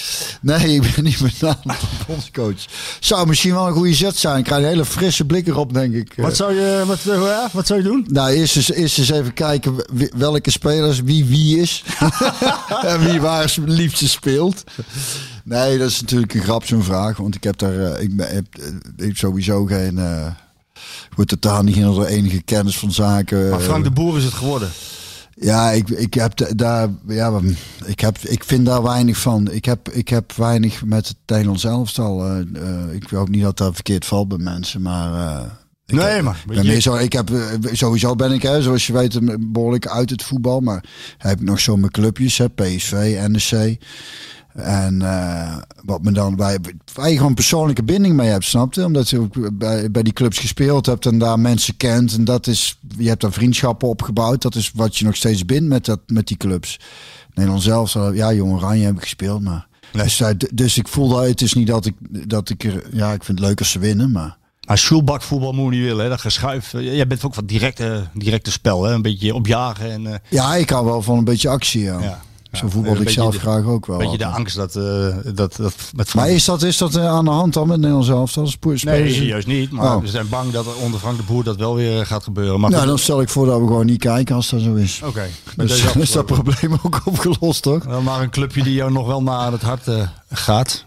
Nee, 0.42 0.76
ik 0.76 0.94
ben 0.96 1.04
niet 1.04 1.42
name 1.42 1.56
de 1.64 1.76
bondscoach. 2.08 2.66
Zou 3.00 3.28
misschien 3.28 3.54
wel 3.54 3.68
een 3.68 3.74
goede 3.74 3.94
zet 3.94 4.18
zijn. 4.18 4.38
Ik 4.38 4.44
krijg 4.44 4.62
een 4.62 4.68
hele 4.68 4.86
frisse 4.86 5.26
blik 5.26 5.48
erop, 5.48 5.74
denk 5.74 5.94
ik. 5.94 6.14
wat, 6.18 6.36
zou 6.36 6.54
je, 6.54 6.84
wat, 6.86 7.00
eh, 7.00 7.22
ja, 7.22 7.50
wat 7.52 7.68
zou 7.68 7.80
je 7.80 7.86
doen? 7.86 8.06
Nou, 8.08 8.32
eerst 8.32 8.56
eens, 8.56 8.72
eerst 8.72 8.98
eens 8.98 9.10
even 9.10 9.34
kijken 9.34 9.86
welke 10.18 10.52
spelers 10.52 11.02
wie 11.02 11.26
wie 11.26 11.60
is. 11.60 11.84
en 12.86 13.00
wie 13.00 13.22
waar 13.22 13.50
zijn 13.50 13.72
liefste 13.72 14.08
speelt. 14.08 14.64
Nee, 15.50 15.78
dat 15.78 15.90
is 15.90 16.02
natuurlijk 16.02 16.34
een 16.34 16.42
grap, 16.42 16.66
zo'n 16.66 16.84
vraag. 16.84 17.18
Want 17.18 17.36
ik 17.36 17.44
heb 17.44 17.58
daar 17.58 17.80
eh, 17.94 18.02
ik, 18.04 18.16
ben, 18.16 18.30
heb, 18.36 18.46
eh, 18.60 18.68
ik 18.98 19.06
heb 19.06 19.18
sowieso 19.18 19.66
geen... 19.66 19.98
ik 21.10 21.16
word 21.16 21.28
totaal 21.28 21.64
niet 21.64 21.76
door 21.82 22.06
enige 22.06 22.42
kennis 22.42 22.78
van 22.80 22.92
zaken. 22.92 23.50
Maar 23.50 23.60
Frank 23.60 23.84
de 23.84 23.92
Boer 23.92 24.18
is 24.18 24.24
het 24.24 24.34
geworden. 24.34 24.70
Ja, 25.36 25.72
ik, 25.72 25.90
ik 25.90 26.14
heb 26.14 26.38
da- 26.38 26.54
daar, 26.56 26.90
ja, 27.08 27.40
ik 27.86 28.00
heb, 28.00 28.18
ik 28.18 28.44
vind 28.44 28.66
daar 28.66 28.84
weinig 28.84 29.18
van. 29.18 29.52
Ik 29.52 29.66
heb, 29.66 29.90
ik 29.90 30.08
heb 30.10 30.32
weinig 30.32 30.86
met 30.86 31.08
het 31.08 31.18
Nederlands 31.26 31.64
elftal. 31.64 32.26
eh, 32.26 32.40
eh, 32.40 32.94
ik 32.94 33.10
hoop 33.10 33.30
niet 33.30 33.42
dat 33.44 33.58
dat 33.58 33.74
verkeerd 33.74 34.06
valt 34.06 34.28
bij 34.28 34.38
mensen, 34.38 34.82
maar. 34.82 35.58
Eh, 35.92 35.98
ik 35.98 36.04
Nee, 36.04 36.14
heb- 36.16 36.24
maar- 36.24 36.44
ben 36.46 36.82
zo, 36.82 36.96
ik 36.96 37.14
heb, 37.14 37.30
eh, 37.30 37.42
sowieso 37.72 38.16
ben 38.16 38.32
ik, 38.32 38.42
hè, 38.42 38.62
zoals 38.62 38.88
je 38.88 38.94
weet, 38.94 39.20
behoorlijk 39.52 39.88
uit 39.88 40.10
het 40.10 40.24
voetbal. 40.24 40.60
Maar 40.60 40.84
heb 41.18 41.40
ik 41.40 41.46
nog 41.46 41.60
zo 41.60 41.78
mijn 41.78 41.92
clubjes, 41.92 42.38
hè, 42.38 42.50
PSV, 42.50 43.20
NEC. 43.28 43.78
En 44.54 45.02
eh, 45.02 45.58
wat 45.86 46.04
me 46.04 46.12
dan 46.12 46.36
bij, 46.36 46.58
waar 46.94 47.10
je 47.10 47.18
gewoon 47.18 47.34
persoonlijke 47.34 47.84
binding 47.84 48.16
mee 48.16 48.30
hebt, 48.30 48.44
snap 48.46 48.74
je? 48.74 48.86
Omdat 48.86 49.10
je 49.10 49.20
ook 49.20 49.58
bij, 49.58 49.92
bij 49.92 50.04
die 50.04 50.14
clubs 50.14 50.38
gespeeld 50.38 50.86
hebt 50.86 51.06
en 51.06 51.18
daar 51.20 51.40
mensen 51.40 51.78
kent. 51.78 52.14
En 52.14 52.24
dat 52.24 52.48
is, 52.48 52.80
je 52.98 53.08
hebt 53.08 53.22
daar 53.22 53.32
vriendschappen 53.32 53.88
opgebouwd. 53.88 54.42
Dat 54.42 54.56
is 54.56 54.72
wat 54.76 54.98
je 54.98 55.06
nog 55.06 55.16
steeds 55.16 55.46
bindt 55.46 55.68
met, 55.70 55.86
dat, 55.86 56.00
met 56.08 56.28
die 56.28 56.38
clubs. 56.38 56.80
Nederland 57.34 57.64
zelf, 57.64 57.90
zal- 57.90 58.14
ja, 58.14 58.34
Jong 58.34 58.52
Oranje 58.54 58.86
heb 58.86 58.96
ik 58.96 59.02
gespeeld, 59.02 59.42
maar... 59.42 59.68
Dus, 59.92 60.22
eh, 60.22 60.30
dus 60.54 60.78
ik 60.78 60.88
voel 60.88 61.10
dat, 61.10 61.26
het 61.28 61.42
is 61.42 61.54
niet 61.54 61.68
dat 61.68 61.86
ik, 61.86 61.94
dat 62.30 62.50
ik 62.50 62.64
er, 62.64 62.84
ja, 62.92 63.12
ik 63.14 63.24
vind 63.24 63.40
het 63.40 63.48
leuk 63.48 63.60
als 63.60 63.72
ze 63.72 63.80
winnen, 63.80 64.12
maar... 64.12 64.38
Maar 64.70 64.78
Schulbak 64.78 65.22
voetbal 65.22 65.52
moet 65.54 65.74
je 65.74 65.80
niet 65.80 65.88
willen. 65.88 66.04
Hè? 66.04 66.10
Dat 66.10 66.22
geschuif. 66.22 66.74
eh, 66.74 66.96
Jij 66.96 67.08
bent 67.08 67.24
ook 67.26 67.36
wat 67.36 67.48
directe, 67.48 68.08
directe 68.14 68.52
spel. 68.52 68.84
Hè? 68.84 68.94
Een 68.94 69.02
beetje 69.02 69.34
opjagen. 69.36 69.92
En, 69.92 70.08
eh, 70.08 70.20
Ja, 70.30 70.56
ik 70.56 70.70
hou 70.70 70.86
wel 70.86 71.02
van 71.02 71.18
een 71.18 71.24
beetje 71.24 71.50
actie, 71.50 71.82
ja. 71.82 72.00
ja. 72.02 72.20
Zo 72.52 72.68
Ja, 72.84 72.92
ik 73.00 73.10
zelf 73.10 73.34
de- 73.34 73.40
graag 73.40 73.64
ook 73.66 73.86
wel. 73.86 73.96
Een 74.00 74.02
beetje 74.04 74.18
de 74.18 74.26
angst 74.26 74.56
dat, 74.56 74.76
eh, 74.76 75.08
dat, 75.36 75.56
dat 75.56 75.74
met 75.96 76.14
Maar 76.14 76.30
is 76.30 76.46
dat, 76.46 76.62
is 76.64 76.78
dat 76.78 76.98
aan 76.98 77.26
de 77.26 77.32
hand 77.32 77.54
dan 77.54 77.68
met 77.68 77.78
Nederland 77.78 78.06
zelf? 78.06 78.34
Dat 78.34 78.46
is 78.48 78.52
spelen 78.52 78.86
Nee, 78.86 79.26
juist 79.26 79.48
niet. 79.48 79.72
Maar 79.72 79.96
Oh. 79.96 80.02
we 80.02 80.08
zijn 80.08 80.30
bang 80.30 80.52
dat 80.52 80.66
er 80.66 80.76
onder 80.76 81.00
Frank 81.00 81.18
de 81.18 81.24
Boer 81.24 81.44
dat 81.44 81.56
wel 81.56 81.76
weer 81.76 82.06
gaat 82.06 82.24
gebeuren. 82.24 82.60
Maar 82.60 82.72
Nou, 82.72 82.86
dan 82.86 83.00
stel 83.00 83.22
ik 83.22 83.30
voor 83.30 83.46
dat 83.46 83.60
we 83.60 83.66
gewoon 83.68 83.86
niet 83.86 84.00
kijken 84.00 84.36
als 84.36 84.50
dat 84.50 84.62
zo 84.62 84.74
is. 84.74 85.02
Oké. 85.06 85.28
Dus 85.56 85.84
dan 85.94 86.02
is 86.02 86.12
dat 86.12 86.26
probleem 86.26 86.74
ook 86.84 87.02
opgelost, 87.14 87.62
toch? 87.62 87.84
Dan 87.86 88.04
maar 88.04 88.22
een 88.22 88.30
clubje 88.30 88.64
die 88.64 88.74
jou 88.74 88.92
nog 88.92 89.08
wel 89.08 89.24
naar 89.24 89.52
het 89.52 89.62
hart 89.62 89.88
gaat. 90.32 90.86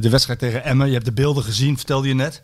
De 0.00 0.08
wedstrijd 0.10 0.38
tegen 0.38 0.64
Emmen. 0.64 0.86
Je 0.86 0.92
hebt 0.92 1.04
de 1.04 1.12
beelden 1.12 1.42
gezien, 1.44 1.76
vertelde 1.76 2.08
je 2.08 2.14
net. 2.14 2.42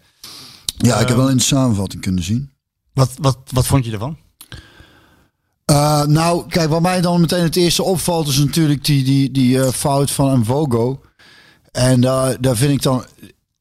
Ja, 0.83 0.93
ik 0.95 0.99
heb 0.99 1.09
Ehm. 1.09 1.17
wel 1.19 1.29
in 1.29 1.37
de 1.37 1.43
samenvatting 1.43 2.03
kunnen 2.03 2.25
zien. 2.25 2.51
Wat, 2.93 3.11
wat, 3.21 3.39
wat 3.53 3.67
vond 3.67 3.85
je 3.85 3.93
ervan? 3.93 4.17
Eh, 5.65 6.05
nou, 6.05 6.47
kijk, 6.49 6.69
wat 6.71 6.83
mij 6.83 7.01
dan 7.01 7.21
meteen 7.21 7.43
het 7.43 7.57
eerste 7.57 7.83
opvalt 7.83 8.29
is 8.29 8.39
natuurlijk 8.39 8.85
die, 8.85 9.05
die, 9.05 9.31
die 9.31 9.63
eh, 9.63 9.69
fout 9.69 10.11
van 10.11 10.39
Mvogo. 10.39 11.01
En 11.73 12.01
daar, 12.01 12.41
daar 12.41 12.57
vind 12.57 12.73
ik 12.73 12.83
dan... 12.83 13.05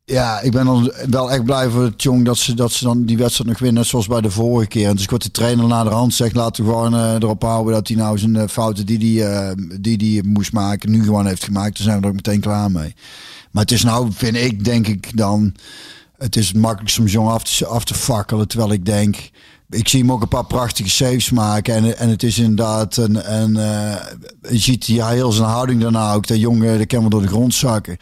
Ja, 0.06 0.40
ik 0.42 0.52
ben 0.52 0.66
dan 0.66 0.92
wel 1.10 1.32
echt 1.32 1.44
blij 1.44 1.70
voor 1.70 1.84
het 1.84 2.04
jong 2.04 2.26
dat 2.26 2.38
ze, 2.38 2.54
dat 2.54 2.72
ze 2.72 2.84
dan 2.84 3.06
die 3.06 3.18
wedstrijd 3.18 3.50
nog 3.50 3.60
winnen, 3.60 3.78
net 3.82 3.90
zoals 3.90 4.08
bij 4.08 4.22
de 4.22 4.32
vorige 4.32 4.68
keer. 4.68 4.88
En 4.88 4.94
dus 4.94 5.04
ik 5.04 5.10
word 5.10 5.24
de 5.24 5.32
trainer 5.32 5.68
naar 5.68 5.84
de 5.84 5.90
hand 5.90 6.14
zegt, 6.14 6.36
laten 6.36 6.64
we 6.64 6.70
gewoon 6.70 6.96
eh, 6.96 7.14
erop 7.14 7.42
houden 7.42 7.74
dat 7.74 7.88
hij 7.88 7.98
nou 7.98 8.18
zijn 8.18 8.50
fouten 8.50 8.86
die 8.86 8.98
die, 8.98 9.24
eh, 9.26 9.52
die 9.82 9.98
die 9.98 10.24
moest 10.24 10.52
maken, 10.54 10.92
nu 10.92 11.04
gewoon 11.04 11.26
heeft 11.26 11.44
gemaakt. 11.44 11.78
Daar 11.78 11.84
zijn 11.84 11.98
we 11.98 12.04
er 12.04 12.10
ook 12.10 12.16
meteen 12.16 12.40
klaar 12.40 12.72
mee. 12.72 12.96
Maar 13.52 13.62
het 13.64 13.72
is 13.72 13.84
nou, 13.84 14.10
vind 14.14 14.36
ik, 14.36 14.64
denk 14.66 14.88
ik 14.88 15.18
dan, 15.18 15.56
het 16.20 16.36
is 16.36 16.48
het 16.48 16.58
makkelijkst 16.58 17.00
om 17.00 17.08
zo'n 17.08 17.28
af 17.28 17.44
te, 17.44 17.66
af 17.66 17.84
te 17.84 17.94
fakkelen. 17.94 18.48
Terwijl 18.48 18.72
ik 18.72 18.86
denk, 18.86 19.30
ik 19.70 19.88
zie 19.88 20.00
hem 20.00 20.12
ook 20.12 20.22
een 20.22 20.28
paar 20.28 20.46
prachtige 20.46 20.90
saves 20.90 21.30
maken. 21.30 21.76
En, 21.76 21.98
en 21.98 22.10
het 22.10 22.24
is 22.24 22.38
inderdaad 22.38 22.98
een, 22.98 23.34
een 23.36 23.58
eh, 23.58 23.96
je 24.52 24.58
ziet 24.58 24.86
ja, 24.86 25.10
heel 25.10 25.32
zijn 25.32 25.50
houding 25.50 25.82
daarna 25.82 26.14
ook. 26.14 26.28
Dat 26.28 26.40
jongen, 26.40 26.78
dat 26.78 26.88
kan 26.88 27.00
wel 27.00 27.10
door 27.10 27.22
de 27.22 27.28
grond 27.28 27.54
zakken. 27.54 27.98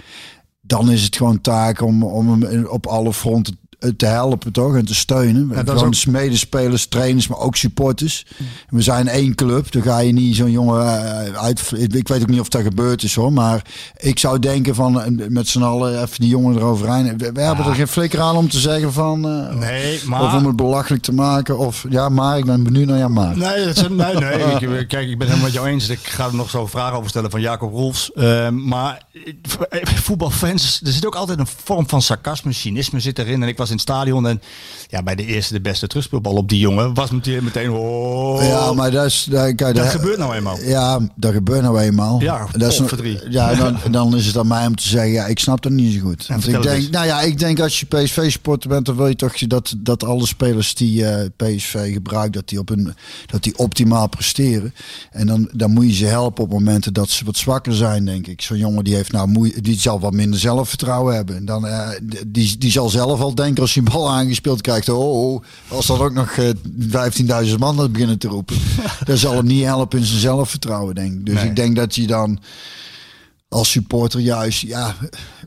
Dan 0.62 0.92
is 0.92 1.04
het 1.04 1.16
gewoon 1.16 1.42
taak 1.42 1.82
om, 1.82 2.04
om 2.04 2.44
hem 2.44 2.66
op 2.66 2.88
alle 2.88 3.14
fronten 3.14 3.60
te 3.98 4.06
helpen, 4.06 4.52
toch? 4.52 4.76
En 4.76 4.86
te 4.86 4.96
steunen. 4.96 5.66
dat 5.66 5.76
is 5.76 5.82
ook- 5.82 6.06
medespelers, 6.14 6.88
trainers, 6.88 7.28
maar 7.28 7.38
ook 7.40 7.56
supporters. 7.56 8.26
We 8.70 8.82
zijn 8.82 9.08
één 9.08 9.36
club. 9.36 9.72
Dan 9.72 9.82
ga 9.82 10.00
je 10.00 10.12
niet 10.14 10.36
zo'n 10.36 10.52
jongen 10.52 10.82
eh, 10.82 11.34
uit. 11.44 11.72
Ik 11.94 12.08
weet 12.08 12.22
ook 12.22 12.28
niet 12.28 12.40
of 12.40 12.50
dat 12.50 12.62
gebeurd 12.62 13.04
is 13.04 13.16
hoor. 13.16 13.34
Maar 13.34 13.62
ik 13.98 14.20
zou 14.20 14.40
denken 14.40 14.76
van 14.76 15.02
eh, 15.02 15.28
met 15.30 15.48
z'n 15.48 15.62
allen 15.62 16.02
even 16.02 16.20
die 16.20 16.30
jongen 16.30 16.56
eroverheen. 16.56 17.18
We, 17.18 17.32
we 17.32 17.42
hebben 17.42 17.66
er 17.66 17.76
geen 17.76 17.88
flikker 17.88 18.20
aan 18.22 18.36
om 18.36 18.50
te 18.50 18.60
zeggen 18.60 18.94
van. 18.94 19.28
eh, 19.28 19.56
Nee, 19.56 19.96
Of 20.12 20.34
om 20.34 20.46
het 20.46 20.56
belachelijk 20.56 21.04
te 21.04 21.14
maken. 21.14 21.58
Of 21.58 21.86
ja, 21.90 22.10
maar 22.10 22.38
ik 22.38 22.46
ben 22.46 22.64
benieuwd 22.64 22.88
naar 22.88 22.98
ja, 22.98 23.08
maar. 23.08 23.38
Nee, 23.38 23.66
dat 23.66 23.76
is, 23.76 23.82
nee, 23.90 24.16
nee. 24.16 24.36
Ik, 24.80 24.88
kijk, 24.88 25.10
ik 25.10 25.18
ben 25.18 25.28
helemaal 25.28 25.46
met 25.46 25.54
jou 25.54 25.68
eens. 25.68 25.90
Ik 25.90 26.00
ga 26.08 26.26
er 26.26 26.36
nog 26.36 26.50
zo 26.50 26.66
vragen 26.66 26.98
over 26.98 27.10
stellen 27.10 27.32
van 27.32 27.42
Jacob 27.42 27.72
Rolfs. 27.72 28.12
Eh, 28.14 28.50
maar 28.50 29.02
eh, 29.70 29.80
voetbalfans, 29.86 30.82
er 30.86 30.92
zit 30.92 31.06
ook 31.06 31.16
altijd 31.16 31.40
een 31.40 31.48
vorm 31.64 31.90
van 31.90 32.02
sarcasme, 32.02 32.52
cynisme 32.54 33.00
zit 33.00 33.20
erin. 33.20 33.42
En 33.42 33.48
ik 33.48 33.58
was 33.58 33.67
was 33.68 33.86
in 33.86 33.94
het 33.94 33.96
stadion. 33.96 34.28
En 34.28 34.42
ja, 34.90 35.04
bij 35.04 35.16
de 35.16 35.26
eerste 35.26 35.54
de 35.54 35.62
beste 35.62 35.88
terugspeelbal 35.88 36.34
op 36.34 36.50
die 36.50 36.60
jongen 36.60 36.94
was 36.94 37.12
meteen, 37.12 37.44
meteen 37.44 37.70
oh, 37.70 38.44
Ja, 38.44 38.74
maar 38.74 38.92
dat 38.92 39.06
is... 39.06 39.28
Dat, 39.30 39.56
kijk, 39.56 39.76
dat 39.76 39.88
gebeurt 39.88 40.18
nou 40.18 40.36
eenmaal. 40.36 40.60
Ja, 40.62 41.00
dat 41.16 41.34
gebeurt 41.34 41.62
nou 41.62 41.80
eenmaal. 41.80 42.22
Ja, 42.22 42.48
dat 42.52 42.72
is 42.72 42.80
een-. 42.80 43.20
Ja, 43.30 43.56
dan, 43.64 43.78
dan 43.92 44.16
is 44.16 44.26
het 44.26 44.38
aan 44.38 44.48
mij 44.48 44.66
om 44.66 44.76
te 44.76 44.88
zeggen, 44.88 45.12
ja, 45.12 45.26
ik 45.26 45.40
snap 45.40 45.62
dat 45.62 45.72
niet 45.72 45.94
zo 45.94 46.00
goed. 46.00 46.28
Want 46.28 46.44
vertel 46.44 46.62
ik 46.62 46.68
denk, 46.68 46.92
nou 46.92 47.06
ja, 47.06 47.22
ik 47.22 47.40
denk 47.40 47.60
als 47.60 47.80
je 47.80 47.86
PSV-supporter 47.86 48.70
bent, 48.70 48.86
dan 48.86 48.96
wil 48.96 49.08
je 49.08 49.16
toch 49.16 49.38
dat, 49.38 49.76
dat 49.78 50.04
alle 50.04 50.26
spelers 50.28 50.76
die 50.76 51.06
eh, 51.06 51.26
PSV 51.36 51.94
gebruikt, 51.94 52.34
dat 52.34 52.50
die, 52.50 52.60
op 52.60 52.70
een, 52.70 52.94
dat 53.26 53.44
die 53.44 53.58
optimaal 53.58 54.10
presteren. 54.10 54.74
En 55.12 55.28
dan, 55.28 55.50
dan 55.54 55.72
moet 55.72 55.86
je 55.86 55.94
ze 55.94 56.06
helpen 56.06 56.44
op 56.44 56.50
momenten 56.50 56.94
dat 56.94 57.10
ze 57.10 57.26
wat 57.26 57.38
zwakker 57.38 57.74
zijn, 57.74 58.06
denk 58.06 58.28
ik. 58.28 58.42
Zo'n 58.42 58.58
jongen 58.58 58.84
die 58.84 58.96
heeft 58.96 59.12
nou 59.12 59.28
moeite, 59.28 59.62
die 59.62 59.80
zal 59.80 60.00
wat 60.00 60.14
minder 60.14 60.40
zelfvertrouwen 60.40 61.16
hebben. 61.16 61.36
En 61.36 61.46
Dan, 61.46 61.68
eh, 61.68 61.90
die, 62.28 62.58
die 62.58 62.72
zal 62.72 62.90
zelf 62.90 63.20
al 63.20 63.36
denken 63.36 63.57
als 63.60 63.74
hij 63.74 63.84
een 63.86 63.92
bal 63.92 64.10
aangespeeld 64.12 64.62
krijgt, 64.62 64.90
oh, 64.90 65.32
oh 65.34 65.44
als 65.68 65.86
dan 65.86 66.00
ook 66.00 66.14
nog 66.14 66.32
eh 66.32 66.50
15.000 67.48 67.56
man 67.60 67.76
dat 67.78 67.92
beginnen 67.92 68.18
te 68.18 68.28
roepen, 68.28 68.58
dan 69.06 69.18
zal 69.18 69.34
hem 69.36 69.46
niet 69.46 69.64
helpen 69.64 70.00
in 70.00 70.06
zijn 70.06 70.20
zelfvertrouwen, 70.20 70.96
denk 70.96 71.14
ik. 71.14 71.26
Dus 71.26 71.36
Nee. 71.36 71.46
ik 71.46 71.56
denk 71.56 71.76
dat 71.76 71.96
je 71.96 72.08
dan 72.08 72.40
als 73.50 73.72
supporter 73.72 74.20
juist, 74.20 74.62
ja, 74.62 74.96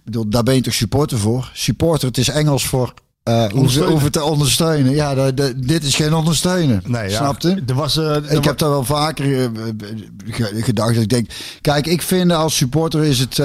bedoel, 0.05 0.29
daar 0.29 0.43
ben 0.43 0.55
je 0.55 0.61
toch 0.61 0.75
supporter 0.75 1.19
voor? 1.19 1.51
Supporter, 1.55 2.09
het 2.09 2.19
is 2.19 2.29
Engels 2.29 2.67
voor 2.67 2.95
eh 3.31 3.51
hoeven, 3.53 3.87
hoeven 3.87 4.13
te 4.13 4.23
ondersteunen. 4.23 4.93
Ja, 4.95 5.31
dit 5.57 5.85
is 5.85 5.95
geen 5.95 6.15
ondersteunen. 6.15 6.83
Nee, 6.87 7.11
ja. 7.11 7.17
Snapte? 7.17 7.63
Er 7.67 7.75
was, 7.75 7.97
eh, 7.97 8.05
er 8.15 8.31
Ik 8.33 8.45
heb 8.45 8.59
daar 8.59 8.71
wel 8.71 8.85
vaker 8.85 9.43
eh, 9.43 9.49
ge- 10.27 10.63
gedacht. 10.63 10.97
Ik 10.97 11.09
denk, 11.09 11.31
kijk, 11.61 11.87
ik 11.87 12.03
vind 12.03 12.33
als 12.33 12.57
supporter 12.57 13.05
is 13.05 13.19
het 13.19 13.37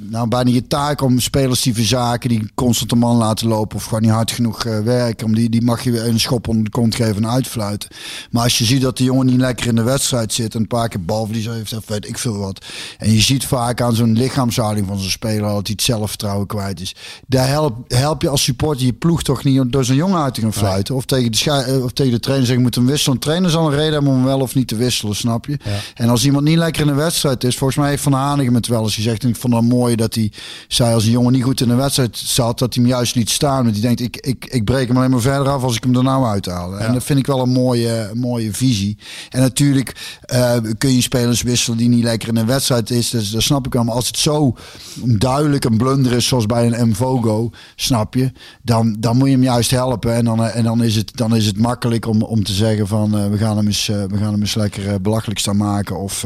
nou 0.00 0.28
bijna 0.28 0.50
je 0.50 0.66
taak 0.66 1.00
om 1.02 1.20
spelers 1.20 1.62
die 1.62 1.74
verzaken, 1.74 2.28
die 2.28 2.50
constant 2.54 2.90
de 2.90 2.96
man 2.96 3.16
laten 3.16 3.48
lopen 3.48 3.76
of 3.76 3.84
gewoon 3.84 4.02
niet 4.02 4.10
hard 4.10 4.30
genoeg 4.30 4.62
werken, 4.84 5.26
om 5.26 5.34
die, 5.34 5.50
die 5.50 5.62
mag 5.62 5.82
je 5.84 6.00
een 6.04 6.20
schop 6.20 6.48
onder 6.48 6.64
de 6.64 6.70
kont 6.70 6.94
geven 6.94 7.16
en 7.16 7.30
uitfluiten. 7.30 7.88
Maar 8.30 8.42
als 8.42 8.58
je 8.58 8.64
ziet 8.64 8.80
dat 8.82 8.96
die 8.96 9.06
jongen 9.06 9.26
niet 9.26 9.40
lekker 9.40 9.66
in 9.66 9.74
de 9.76 9.82
wedstrijd 9.82 10.32
zit 10.32 10.54
en 10.54 10.60
een 10.60 10.66
paar 10.66 10.88
keer 10.88 11.04
balverlies 11.04 11.46
heeft, 11.46 11.76
of 11.76 11.88
weet 11.88 12.08
ik 12.08 12.18
veel 12.18 12.36
wat. 12.36 12.64
En 12.98 13.12
je 13.12 13.20
ziet 13.20 13.44
vaak 13.46 13.80
aan 13.80 13.94
zo'n 13.94 14.12
lichaamshouding 14.18 14.86
van 14.86 14.98
zo'n 14.98 15.10
speler 15.10 15.40
dat 15.40 15.50
hij 15.52 15.62
het 15.76 15.82
zelfvertrouwen 15.82 16.46
kwijt 16.46 16.80
is. 16.80 16.94
Daar 17.26 17.48
help, 17.48 17.76
help 17.88 18.22
je 18.22 18.28
als 18.28 18.42
supporter 18.42 18.86
je 18.86 18.92
ploeg 18.98 19.22
toch 19.22 19.44
niet 19.44 19.72
door 19.72 19.84
zo'n 19.84 19.96
jongen 19.96 20.22
uit 20.22 20.34
te 20.34 20.40
gaan 20.40 20.52
fluiten. 20.52 20.94
Of, 20.94 21.04
tegen 21.04 21.32
de 21.32 21.50
eh, 21.50 21.84
of 21.84 21.92
tegen 21.92 22.12
de 22.12 22.20
trainer 22.20 22.46
zeggen, 22.46 22.64
moet 22.64 22.74
hem 22.74 22.86
wisselen. 22.86 23.14
Een 23.14 23.20
trainer 23.20 23.50
zal 23.50 23.66
een 23.66 23.76
reden 23.76 23.92
hebben 23.92 24.10
om 24.10 24.16
hem 24.16 24.26
wel 24.26 24.40
of 24.40 24.54
niet 24.54 24.68
te 24.68 24.76
wisselen, 24.76 25.16
snap 25.16 25.46
je? 25.46 25.58
En 25.94 26.08
als 26.08 26.24
iemand 26.24 26.44
niet 26.44 26.58
lekker 26.58 26.82
in 26.82 26.88
de 26.88 26.94
wedstrijd 26.94 27.44
is, 27.44 27.56
volgens 27.56 27.78
mij 27.78 27.88
heeft 27.88 28.02
Van 28.02 28.12
Hanegem 28.12 28.54
het 28.54 28.66
wel 28.66 28.82
eens 28.82 28.94
gezegd. 28.94 29.22
En 29.22 29.28
ik 29.28 29.36
vond 29.36 29.54
het 29.54 29.64
mooi 29.64 29.96
dat 29.96 30.14
hij 30.14 30.32
zei, 30.68 30.94
als 30.94 31.04
een 31.04 31.10
jongen 31.10 31.32
niet 31.32 31.42
goed 31.42 31.60
in 31.60 31.68
de 31.68 31.74
wedstrijd 31.74 32.16
zat, 32.16 32.58
dat 32.58 32.74
hij 32.74 32.82
hem 32.82 32.92
juist 32.92 33.14
liet 33.14 33.30
staan. 33.30 33.64
Want 33.64 33.76
hij 33.76 33.94
denkt, 33.94 34.00
ik, 34.00 34.16
ik, 34.16 34.44
ik 34.44 34.64
breek 34.64 34.88
hem 34.88 34.96
alleen 34.96 35.10
maar 35.10 35.20
verder 35.20 35.48
af 35.48 35.62
als 35.62 35.76
ik 35.76 35.82
hem 35.82 35.96
er 35.96 36.02
nou 36.02 36.26
uithaal. 36.26 36.78
En 36.78 36.92
dat 36.92 37.04
vind 37.04 37.18
ik 37.18 37.26
wel 37.26 37.40
een 37.40 37.52
mooie, 37.52 38.10
mooie 38.14 38.52
visie. 38.52 38.98
En 39.30 39.40
natuurlijk 39.40 40.20
eh, 40.20 40.56
kun 40.78 40.94
je 40.94 41.00
spelers 41.00 41.42
wisselen 41.42 41.78
die 41.78 41.88
niet 41.88 42.04
lekker 42.04 42.28
in 42.28 42.36
een 42.36 42.46
wedstrijd 42.46 42.90
is. 42.90 43.10
Dus 43.10 43.30
dat 43.30 43.42
snap 43.42 43.66
ik 43.66 43.72
wel. 43.72 43.84
Maar 43.84 43.94
als 43.94 44.06
het 44.06 44.18
zo 44.18 44.56
duidelijk 45.04 45.64
een 45.64 45.76
blunder 45.76 46.12
is, 46.12 46.26
zoals 46.26 46.46
bij 46.46 46.66
een 46.66 46.88
Mvogo, 46.88 47.50
snap 47.76 48.14
je, 48.14 48.32
dan, 48.62 48.85
dan 48.98 49.16
moet 49.16 49.26
je 49.26 49.34
hem 49.34 49.42
juist 49.42 49.70
helpen. 49.70 50.14
En 50.14 50.24
dan, 50.24 50.44
eh, 50.44 50.56
en 50.56 50.64
dan, 50.64 50.82
is, 50.82 50.96
het, 50.96 51.16
dan 51.16 51.36
is 51.36 51.46
het 51.46 51.58
makkelijk 51.58 52.06
om, 52.06 52.22
om 52.22 52.44
te 52.44 52.52
zeggen 52.52 52.86
van 52.86 53.18
eh, 53.18 53.28
we, 53.28 53.38
gaan 53.38 53.56
hem 53.56 53.66
eens, 53.66 53.88
eh, 53.88 54.04
we 54.04 54.16
gaan 54.16 54.32
hem 54.32 54.40
eens 54.40 54.54
lekker 54.54 55.00
belachelijk 55.00 55.38
staan 55.40 55.56
maken. 55.56 55.98
Of 55.98 56.24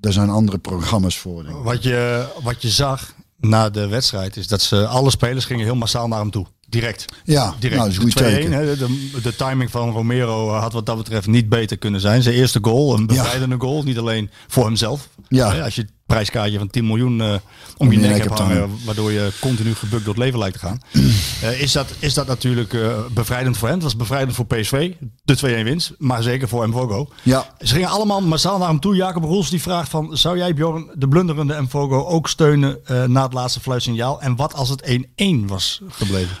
er 0.00 0.12
zijn 0.12 0.30
andere 0.30 0.58
programma's 0.58 1.18
voor. 1.18 1.62
Wat 1.62 1.82
je, 1.82 2.26
wat 2.42 2.62
je 2.62 2.68
zag 2.68 3.14
na 3.36 3.70
de 3.70 3.86
wedstrijd 3.86 4.36
is 4.36 4.48
dat 4.48 4.60
ze 4.62 4.86
alle 4.86 5.10
spelers 5.10 5.44
gingen 5.44 5.64
heel 5.64 5.76
massaal 5.76 6.08
naar 6.08 6.18
hem 6.20 6.30
toe. 6.30 6.46
Direct. 6.68 7.04
Ja, 7.24 7.54
Direct. 7.58 7.80
nou, 7.80 7.94
goed 7.94 8.18
De 8.18 8.24
2-1, 8.24 8.26
teken. 8.26 8.50
de, 8.78 9.20
de 9.22 9.36
timing 9.36 9.70
van 9.70 9.90
Romero 9.90 10.50
had 10.50 10.72
wat 10.72 10.86
dat 10.86 10.96
betreft 10.96 11.26
niet 11.26 11.48
beter 11.48 11.76
kunnen 11.78 12.00
zijn. 12.00 12.22
Zijn 12.22 12.34
eerste 12.34 12.58
goal, 12.62 12.94
een 12.94 13.06
bevrijdende 13.06 13.56
goal. 13.58 13.82
Niet 13.82 13.98
alleen 13.98 14.30
voor 14.46 14.64
hemzelf. 14.64 15.08
Ja. 15.28 15.60
Als 15.60 15.74
je 15.74 15.86
prijskaartje 16.08 16.58
van 16.58 16.68
10 16.68 16.86
miljoen 16.86 17.20
eh, 17.20 17.34
om 17.76 17.92
je 17.92 17.98
nek 17.98 18.22
hebt 18.22 18.38
hangen, 18.38 18.60
hangen. 18.60 18.78
waardoor 18.84 19.12
je 19.12 19.32
continu 19.40 19.74
gebukt 19.74 20.04
door 20.04 20.14
het 20.14 20.22
leven 20.22 20.38
lijkt 20.38 20.58
te 20.58 20.66
gaan. 20.66 20.80
Eh, 21.42 21.60
is, 21.60 21.72
dat, 21.72 21.86
is 21.98 22.14
dat 22.14 22.26
natuurlijk 22.26 22.72
eh, 22.72 22.98
bevrijdend 23.10 23.56
voor 23.56 23.68
hem. 23.68 23.76
Het 23.76 23.84
was 23.84 23.96
bevrijdend 23.96 24.34
voor 24.36 24.46
PSV, 24.46 24.92
de 25.24 25.36
2-1 25.36 25.64
winst. 25.64 25.92
Maar 25.98 26.22
zeker 26.22 26.48
voor 26.48 26.68
Mvogo. 26.68 27.08
Ja. 27.22 27.46
Ze 27.60 27.74
gingen 27.74 27.88
allemaal 27.88 28.20
massaal 28.20 28.58
naar 28.58 28.68
hem 28.68 28.80
toe. 28.80 28.94
Jacob 28.94 29.22
Roels 29.22 29.50
die 29.50 29.62
vraagt 29.62 29.88
van, 29.88 30.16
zou 30.16 30.36
jij 30.36 30.54
Bjorn 30.54 30.90
de 30.94 31.08
blunderende 31.08 31.60
Mvogo 31.62 32.04
ook 32.04 32.28
steunen 32.28 32.78
na 33.06 33.22
het 33.22 33.32
laatste 33.32 33.60
fluitsignaal? 33.60 34.20
En 34.20 34.36
wat 34.36 34.54
als 34.54 34.68
het 34.68 35.00
1-1 35.22 35.44
was 35.46 35.80
gebleven? 35.88 36.36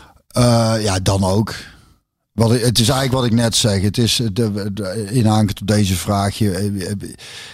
Ja, 0.82 0.98
dan 1.02 1.24
ook. 1.24 1.54
Wat, 2.38 2.50
het 2.50 2.78
is 2.78 2.88
eigenlijk 2.88 3.12
wat 3.12 3.24
ik 3.24 3.32
net 3.32 3.56
zeg. 3.56 3.82
Het 3.82 3.98
is 3.98 4.20
de, 4.32 4.72
de, 4.72 5.06
in 5.10 5.30
op 5.30 5.60
deze 5.64 5.94
vraag. 5.94 6.38
Je, 6.38 6.52
eh, 6.52 7.08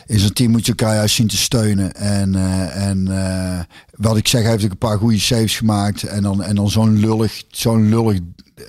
in 0.06 0.18
zo'n 0.18 0.32
team 0.32 0.50
moet 0.50 0.66
je 0.66 0.74
elkaar 0.76 0.94
juist 0.94 1.14
zien 1.14 1.26
te 1.26 1.36
steunen. 1.36 1.94
En, 1.94 2.34
eh, 2.34 2.86
en 2.88 3.08
eh, 3.08 3.60
wat 3.96 4.16
ik 4.16 4.28
zeg, 4.28 4.42
hij 4.42 4.50
heeft 4.50 4.64
ook 4.64 4.70
een 4.70 4.78
paar 4.78 4.98
goede 4.98 5.18
saves 5.18 5.56
gemaakt. 5.56 6.02
En 6.02 6.22
dan, 6.22 6.42
en 6.42 6.54
dan 6.54 6.70
zo'n 6.70 6.98
lullig, 6.98 7.42
zo'n 7.50 7.88
lullig. 7.88 8.18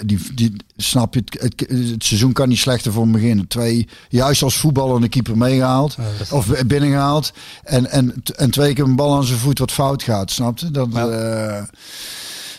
Die, 0.05 0.19
die, 0.33 0.55
snap 0.77 1.13
je, 1.13 1.23
het, 1.25 1.41
het, 1.41 1.69
het 1.69 2.03
seizoen 2.03 2.33
kan 2.33 2.49
niet 2.49 2.57
slechter 2.57 2.91
voor 2.91 3.03
hem 3.03 3.11
beginnen. 3.11 3.47
Twee, 3.47 3.87
juist 4.09 4.41
als 4.41 4.55
voetballer 4.57 5.03
een 5.03 5.09
keeper 5.09 5.37
meegehaald. 5.37 5.97
of 6.31 6.65
binnengehaald. 6.67 7.33
En, 7.63 7.91
en, 7.91 8.23
en 8.35 8.49
twee 8.49 8.73
keer 8.73 8.83
een 8.83 8.95
bal 8.95 9.15
aan 9.15 9.23
zijn 9.23 9.39
voet 9.39 9.59
wat 9.59 9.71
fout 9.71 10.03
gaat. 10.03 10.31
Snap 10.31 10.57
je? 10.57 10.71
Dat, 10.71 10.93
eh, 10.93 11.63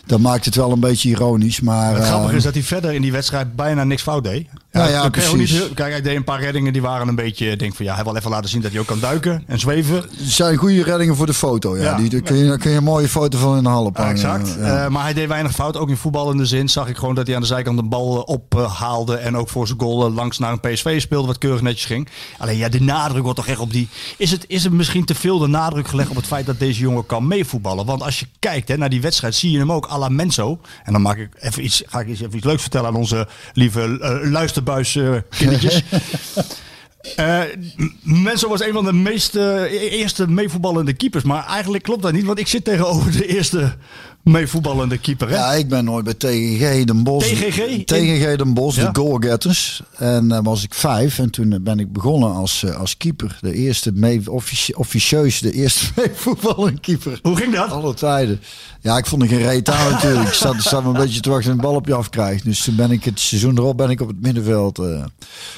dat 0.07 0.21
maakt 0.21 0.45
het 0.45 0.55
wel 0.55 0.73
een 0.73 0.81
beetje 0.81 1.09
ironisch. 1.09 1.61
Maar, 1.61 1.95
Het 1.95 2.05
grappige 2.05 2.31
eh, 2.31 2.37
is 2.37 2.43
dat 2.43 2.55
hij 2.55 2.63
verder 2.63 2.93
in 2.93 3.03
die 3.03 3.13
wedstrijd 3.13 3.57
bijna 3.57 3.85
niks 3.85 4.03
fout 4.03 4.25
deed. 4.25 4.49
Ja, 4.77 4.89
ja, 4.89 5.05
ook 5.05 5.11
precies. 5.11 5.53
Niet, 5.53 5.75
kijk, 5.75 5.91
hij 5.93 6.03
deed 6.03 6.17
een 6.17 6.25
paar 6.25 6.41
reddingen 6.41 6.73
die 6.73 6.83
waren 6.83 7.09
een 7.09 7.15
beetje... 7.15 7.51
Ik 7.51 7.59
denk 7.59 7.75
van 7.75 7.85
ja, 7.85 7.95
hij 7.95 8.05
wil 8.05 8.17
even 8.17 8.31
laten 8.31 8.51
zien 8.51 8.61
dat 8.61 8.71
hij 8.71 8.81
ook 8.81 8.87
kan 8.87 9.01
duiken 9.01 9.43
en 9.47 9.59
zweven. 9.59 10.05
Zijn 10.23 10.57
goede 10.57 10.83
reddingen 10.83 11.17
voor 11.17 11.27
de 11.27 11.35
foto. 11.35 11.77
Ja. 11.77 11.83
Ja. 11.83 11.97
Die, 11.97 12.09
daar, 12.11 12.21
kun 12.21 12.37
je, 12.37 12.47
daar 12.47 12.59
kun 12.59 12.71
je 12.71 12.77
een 12.77 12.85
mooie 12.85 13.09
foto 13.09 13.39
van 13.39 13.57
in 13.57 13.63
de 13.63 13.69
hal 13.69 13.83
Ja, 13.83 13.89
ophangen. 13.89 14.11
exact. 14.11 14.55
Ja. 14.59 14.85
Eh, 14.85 14.91
maar 14.91 15.03
hij 15.03 15.13
deed 15.15 15.29
weinig 15.29 15.53
fout. 15.53 15.77
Ook 15.77 15.89
in 15.89 15.97
voetballende 15.97 16.45
zin 16.47 16.69
zag 16.69 16.89
ik 16.89 16.97
gewoon 16.97 17.15
dat 17.15 17.27
hij 17.27 17.35
aan 17.37 17.41
de 17.41 17.47
zijkant 17.47 17.77
de 17.77 17.83
bal 17.85 18.21
ophaalde. 18.23 19.17
en 19.17 19.37
ook 19.37 19.49
voor 19.49 19.67
zijn 19.67 19.81
goal 19.81 20.07
eh, 20.07 20.15
langs 20.15 20.39
naar 20.39 20.53
een 20.53 20.61
PSV 20.61 21.01
speelde. 21.01 21.27
Wat 21.27 21.39
keurig 21.39 21.61
netjes 21.63 21.85
ging. 21.85 22.09
Alleen 22.39 22.57
ja, 22.57 22.69
de 22.69 22.81
nadruk 22.81 23.23
wordt 23.23 23.37
toch 23.39 23.47
echt 23.49 23.59
op 23.59 23.73
die... 23.73 23.89
Is 24.17 24.31
het, 24.31 24.45
is 24.49 24.65
het 24.65 24.73
misschien 24.73 25.05
te 25.05 25.15
veel 25.15 25.39
de 25.39 25.47
nadruk 25.47 25.89
gelegd 25.89 26.11
op 26.11 26.17
het 26.17 26.27
feit 26.27 26.47
dat 26.47 26.59
deze 26.59 26.81
jongen 26.81 27.07
kan 27.07 27.27
meevoetballen? 27.27 27.87
Want 27.87 28.03
als 28.03 28.21
je 28.21 28.27
kijkt 28.39 28.69
hè, 28.69 28.77
naar 28.77 28.91
die 28.91 29.01
wedstrijd 29.01 29.35
zie 29.35 29.51
je 29.51 29.59
hem 29.59 29.73
ook 29.73 29.87
à 29.91 29.99
la 29.99 30.09
Menso. 30.09 30.59
En 30.85 30.93
dan 30.93 31.03
maak 31.03 31.17
ik 31.17 31.29
even 31.41 31.65
iets, 31.65 31.83
ga 31.87 32.01
ik 32.01 32.09
eens 32.09 32.21
even 32.21 32.37
iets 32.37 32.45
leuks 32.47 32.63
vertellen 32.63 32.89
aan 32.89 32.95
onze 32.97 33.29
lieve 33.53 33.99
eh, 34.01 34.31
luisterbuis 34.31 34.65
eh, 34.97 35.17
kindertjes. 35.29 35.83
Eh, 37.17 37.43
was 38.49 38.61
een 38.61 38.73
van 38.73 38.85
de 38.85 38.93
meest, 38.93 39.35
e- 39.35 39.67
eerste 39.89 40.29
meevoetballende 40.31 40.93
keepers. 40.93 41.25
Maar 41.25 41.47
eigenlijk 41.47 41.83
klopt 41.83 42.03
dat 42.03 42.13
niet, 42.13 42.25
want 42.25 42.39
ik 42.39 42.47
zit 42.47 42.65
tegenover 42.65 43.13
de 43.13 43.27
eerste 43.27 43.77
meevoetballende 44.31 44.99
keeper. 44.99 45.29
Hè? 45.29 45.35
Ja, 45.35 45.53
ik 45.53 45.69
ben 45.69 45.85
nooit 45.85 46.05
bij 46.05 46.15
TGG 46.15 46.85
Den 46.85 47.03
Bosch. 47.03 47.29
TGG? 47.29 47.85
TGG 47.85 48.37
Den 48.37 48.55
Bosch, 48.55 48.77
Ja. 48.79 48.91
de 48.91 49.01
goalgetters. 49.01 49.83
En 49.97 50.25
uh, 50.25 50.39
was 50.43 50.63
ik 50.63 50.75
vijf. 50.75 51.19
En 51.19 51.31
toen 51.31 51.59
ben 51.63 51.79
ik 51.79 51.93
begonnen 51.93 52.35
als, 52.35 52.63
uh, 52.63 52.77
als 52.77 52.97
keeper. 52.97 53.39
De 53.41 53.53
eerste 53.53 53.93
mee, 53.95 54.31
officie, 54.33 54.79
officieus, 54.79 55.39
de 55.41 55.53
eerste 55.53 55.85
meevoetballende 55.97 56.81
keeper. 56.81 57.19
Hoe 57.23 57.37
ging 57.37 57.55
dat? 57.55 57.71
Alle 57.71 57.95
tijden. 57.95 58.41
Ja, 58.81 58.97
ik 58.99 59.07
vond 59.07 59.23
er 59.23 59.29
geen 59.29 59.43
reet 59.43 59.71
aan 59.71 59.91
natuurlijk. 59.93 60.29
Ik 60.29 60.35
zat, 60.35 60.63
zat 60.63 60.83
me 60.83 60.89
een 60.89 60.95
beetje 60.95 61.21
te 61.21 61.31
wachten 61.31 61.51
en 61.51 61.57
een 61.57 61.63
bal 61.63 61.75
op 61.75 61.87
je 61.87 61.95
afkrijgt. 61.95 62.45
Dus 62.45 62.65
toen 62.65 62.77
ben 62.77 62.91
ik 62.91 63.05
het 63.05 63.21
seizoen 63.21 63.59
erop 63.59 63.77
ben 63.77 63.91
ik 63.91 64.01
op 64.01 64.09
het 64.09 64.21
middenveld 64.21 64.79
uh, 64.79 65.05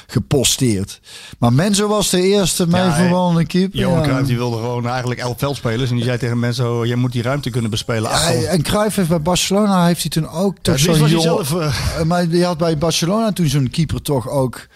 geposteerd. 0.07 0.99
Maar 1.39 1.53
Menzo 1.53 1.87
was 1.87 2.09
de 2.09 2.21
eerste 2.21 2.67
meevoetballende 2.67 3.45
keeper. 3.45 3.79
Johan 3.79 3.97
ja. 3.97 4.03
Cruijff 4.03 4.27
die 4.27 4.37
wilde 4.37 4.57
gewoon 4.57 4.87
eigenlijk 4.87 5.19
elf 5.19 5.37
veldspelers. 5.37 5.89
En 5.89 5.95
die 5.95 6.05
zei 6.05 6.17
tegen 6.17 6.39
Menso, 6.39 6.85
jij 6.85 6.95
moet 6.95 7.11
die 7.11 7.21
ruimte 7.21 7.49
kunnen 7.49 7.69
bespelen. 7.69 8.11
Ja, 8.11 8.58
en 8.59 8.65
Cruijff 8.65 8.95
heeft 8.95 9.09
bij 9.09 9.21
Barcelona 9.21 9.85
heeft 9.85 10.01
hij 10.01 10.09
toen 10.09 10.29
ook 10.29 10.55
toch 10.61 10.77
Ja, 10.77 10.93
zo'n 10.93 11.09
jong- 11.09 11.21
zelf, 11.23 11.55
eh, 11.55 12.01
Maar 12.03 12.29
die 12.29 12.45
had 12.45 12.57
bij 12.57 12.77
Barcelona 12.77 13.31
toen 13.31 13.47
zo'n 13.47 13.69
keeper 13.69 14.01
toch 14.01 14.29
ook. 14.29 14.67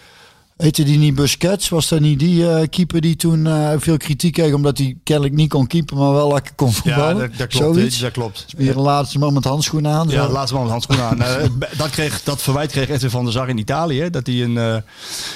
Heette 0.58 0.84
die 0.84 0.98
niet 0.98 1.16
Busquets? 1.16 1.70
Was 1.70 1.88
dat 1.88 2.00
niet 2.00 2.20
die 2.20 2.50
eh, 2.50 2.68
keeper 2.70 3.02
die 3.02 3.16
toen 3.16 3.48
eh, 3.48 3.70
veel 3.78 3.98
kritiek 3.98 4.34
kreeg 4.34 4.54
omdat 4.54 4.78
hij 4.78 4.96
kennelijk 5.04 5.36
niet 5.36 5.50
kon 5.50 5.68
keeper, 5.68 5.98
maar 5.98 6.12
wel 6.14 6.34
lekker 6.34 6.54
kon 6.56 6.68
ja, 6.68 6.74
voetballen? 6.74 7.18
dat, 7.18 7.38
dat 7.38 7.48
klopt. 7.48 7.76
Zoiets. 7.76 8.00
Dat 8.00 8.12
klopt. 8.12 8.46
Weer 8.58 8.76
een 8.76 8.82
laatste 8.82 9.20
man 9.20 9.34
met 9.34 9.44
handschoenen 9.44 9.92
aan. 9.92 10.10
Ja, 10.10 10.26
de 10.26 10.32
laatste 10.32 10.54
man 10.54 10.64
met 10.64 10.72
handschoenen 10.72 11.06
aan. 11.06 11.22
Eh, 11.24 11.50
dat, 11.78 11.90
kreeg, 11.90 12.24
dat 12.24 12.42
verwijt 12.42 12.72
kreeg 12.72 12.90
Edwin 12.90 13.10
van 13.10 13.24
der 13.24 13.34
Zar 13.34 13.50
in 13.50 13.58
Italië. 13.58 14.00
hè, 14.00 14.10
Dat 14.10 14.26
hij 14.28 14.44
een, 14.44 14.52
ja, 14.54 14.84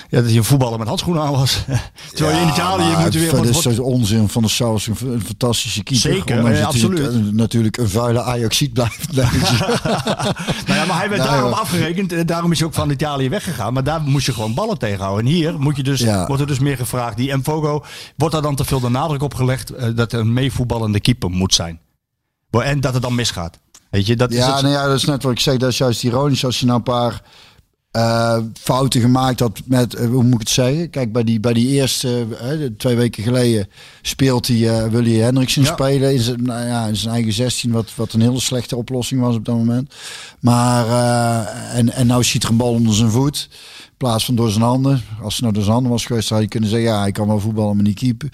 dat 0.09 0.25
hij 0.25 0.35
een 0.35 0.43
voetballer 0.43 0.79
met 0.79 0.87
handschoenen 0.87 1.23
aan 1.23 1.31
was. 1.31 1.57
Terwijl 2.13 2.37
je 2.37 2.43
in 2.43 2.49
Italië 2.49 2.95
moet 3.03 3.13
je 3.13 3.19
weer... 3.19 3.31
Dat 3.31 3.45
is 3.45 3.63
wat- 3.63 3.73
zo'n 3.75 3.85
onzin 3.85 4.29
van 4.29 4.41
de 4.41 4.49
Saus, 4.49 4.87
een, 4.87 4.95
een 5.01 5.21
fantastische 5.25 5.83
keeper. 5.83 6.11
Zeker, 6.13 6.51
ja, 6.55 6.65
absoluut. 6.65 6.99
natuurlijk- 6.99 7.33
natuurlijk 7.35 7.77
een 7.77 7.89
vuile 7.89 8.21
Ajaxiet 8.21 8.73
blijft. 8.73 9.07
Nou 10.67 10.79
ja, 10.79 10.85
maar 10.85 10.97
hij 10.97 11.09
werd 11.09 11.21
Nou, 11.21 11.31
daarom 11.33 11.49
ja. 11.51 11.57
afgerekend. 11.57 12.11
en 12.13 12.25
Daarom 12.25 12.51
is 12.51 12.57
hij 12.59 12.67
ook 12.67 12.73
van 12.73 12.89
Italië 12.89 13.29
weggegaan. 13.29 13.73
Maar 13.73 13.83
daar 13.83 14.01
moest 14.01 14.25
je 14.25 14.33
gewoon 14.33 14.53
ballen 14.53 14.77
En 15.15 15.25
hier 15.25 15.59
moet 15.59 15.75
je 15.75 15.83
dus, 15.83 15.99
Ja. 15.99 16.25
wordt 16.27 16.41
er 16.41 16.47
dus 16.47 16.59
meer 16.59 16.77
gevraagd. 16.77 17.17
Die 17.17 17.35
Mfogo, 17.35 17.83
wordt 18.17 18.33
daar 18.33 18.43
dan 18.43 18.55
te 18.55 18.65
veel 18.65 18.79
de 18.79 18.89
nadruk 18.89 19.21
op 19.23 19.33
gelegd... 19.33 19.69
eh, 19.69 19.89
dat 19.95 20.11
er 20.13 20.19
een 20.19 20.33
meevoetballende 20.33 20.99
keeper 20.99 21.29
moet 21.29 21.53
zijn? 21.53 21.79
En 22.51 22.79
dat 22.79 22.93
het 22.93 23.01
dan 23.01 23.15
misgaat. 23.15 23.59
Weet 23.89 24.05
je, 24.07 24.15
dat 24.15 24.31
is 24.31 24.37
Ja, 24.37 24.53
het- 24.53 24.61
nou 24.61 24.73
ja, 24.73 24.85
dat 24.87 24.95
is 24.95 25.05
net 25.05 25.23
wat 25.23 25.31
ik 25.31 25.39
zeg. 25.39 25.57
Dat 25.57 25.69
is 25.69 25.77
juist 25.77 26.03
ironisch 26.03 26.45
als 26.45 26.59
je 26.59 26.65
nou 26.65 26.77
een 26.77 26.83
paar 26.83 27.21
eh, 27.97 28.37
fouten 28.53 29.01
gemaakt 29.01 29.39
had 29.39 29.61
met, 29.65 29.93
eh, 29.93 30.07
hoe 30.07 30.23
moet 30.23 30.33
ik 30.33 30.39
het 30.39 30.49
zeggen? 30.49 30.89
Kijk, 30.89 31.11
bij 31.11 31.23
die, 31.23 31.39
bij 31.39 31.53
die 31.53 31.67
eerste, 31.67 32.27
de 32.39 32.73
twee 32.77 32.95
weken 32.95 33.23
geleden 33.23 33.69
speelt 34.01 34.47
hij 34.47 34.89
Willy 34.89 35.19
Hendriksen 35.19 35.61
Ja. 35.63 35.73
spelen 35.73 36.13
in 36.13 36.19
zijn, 36.19 36.43
nou 36.43 36.65
ja, 36.65 36.85
in 36.85 36.95
zijn 36.95 37.13
eigen 37.13 37.33
16, 37.33 37.71
wat, 37.71 37.95
wat 37.95 38.13
een 38.13 38.21
hele 38.21 38.39
slechte 38.39 38.75
oplossing 38.75 39.21
was 39.21 39.35
op 39.35 39.45
dat 39.45 39.55
moment. 39.55 39.93
Maar, 40.39 40.87
en, 41.71 41.93
en 41.93 42.07
nou 42.07 42.23
schiet 42.23 42.43
er 42.43 42.49
een 42.49 42.57
bal 42.57 42.71
onder 42.73 42.93
zijn 42.95 43.09
voet. 43.11 43.47
In 43.85 43.93
plaats 43.97 44.25
van 44.25 44.35
door 44.35 44.49
zijn 44.49 44.63
handen. 44.63 45.01
Als 45.21 45.33
het 45.33 45.41
nou 45.41 45.53
door 45.53 45.63
zijn 45.63 45.73
handen 45.73 45.91
was 45.91 46.05
geweest, 46.05 46.27
zou 46.27 46.41
je 46.41 46.47
kunnen 46.47 46.69
zeggen, 46.69 46.89
ja, 46.89 46.99
hij 46.99 47.11
kan 47.11 47.27
wel 47.27 47.39
voetballen, 47.39 47.75
maar 47.75 47.85
niet 47.85 47.99
keepen. 47.99 48.29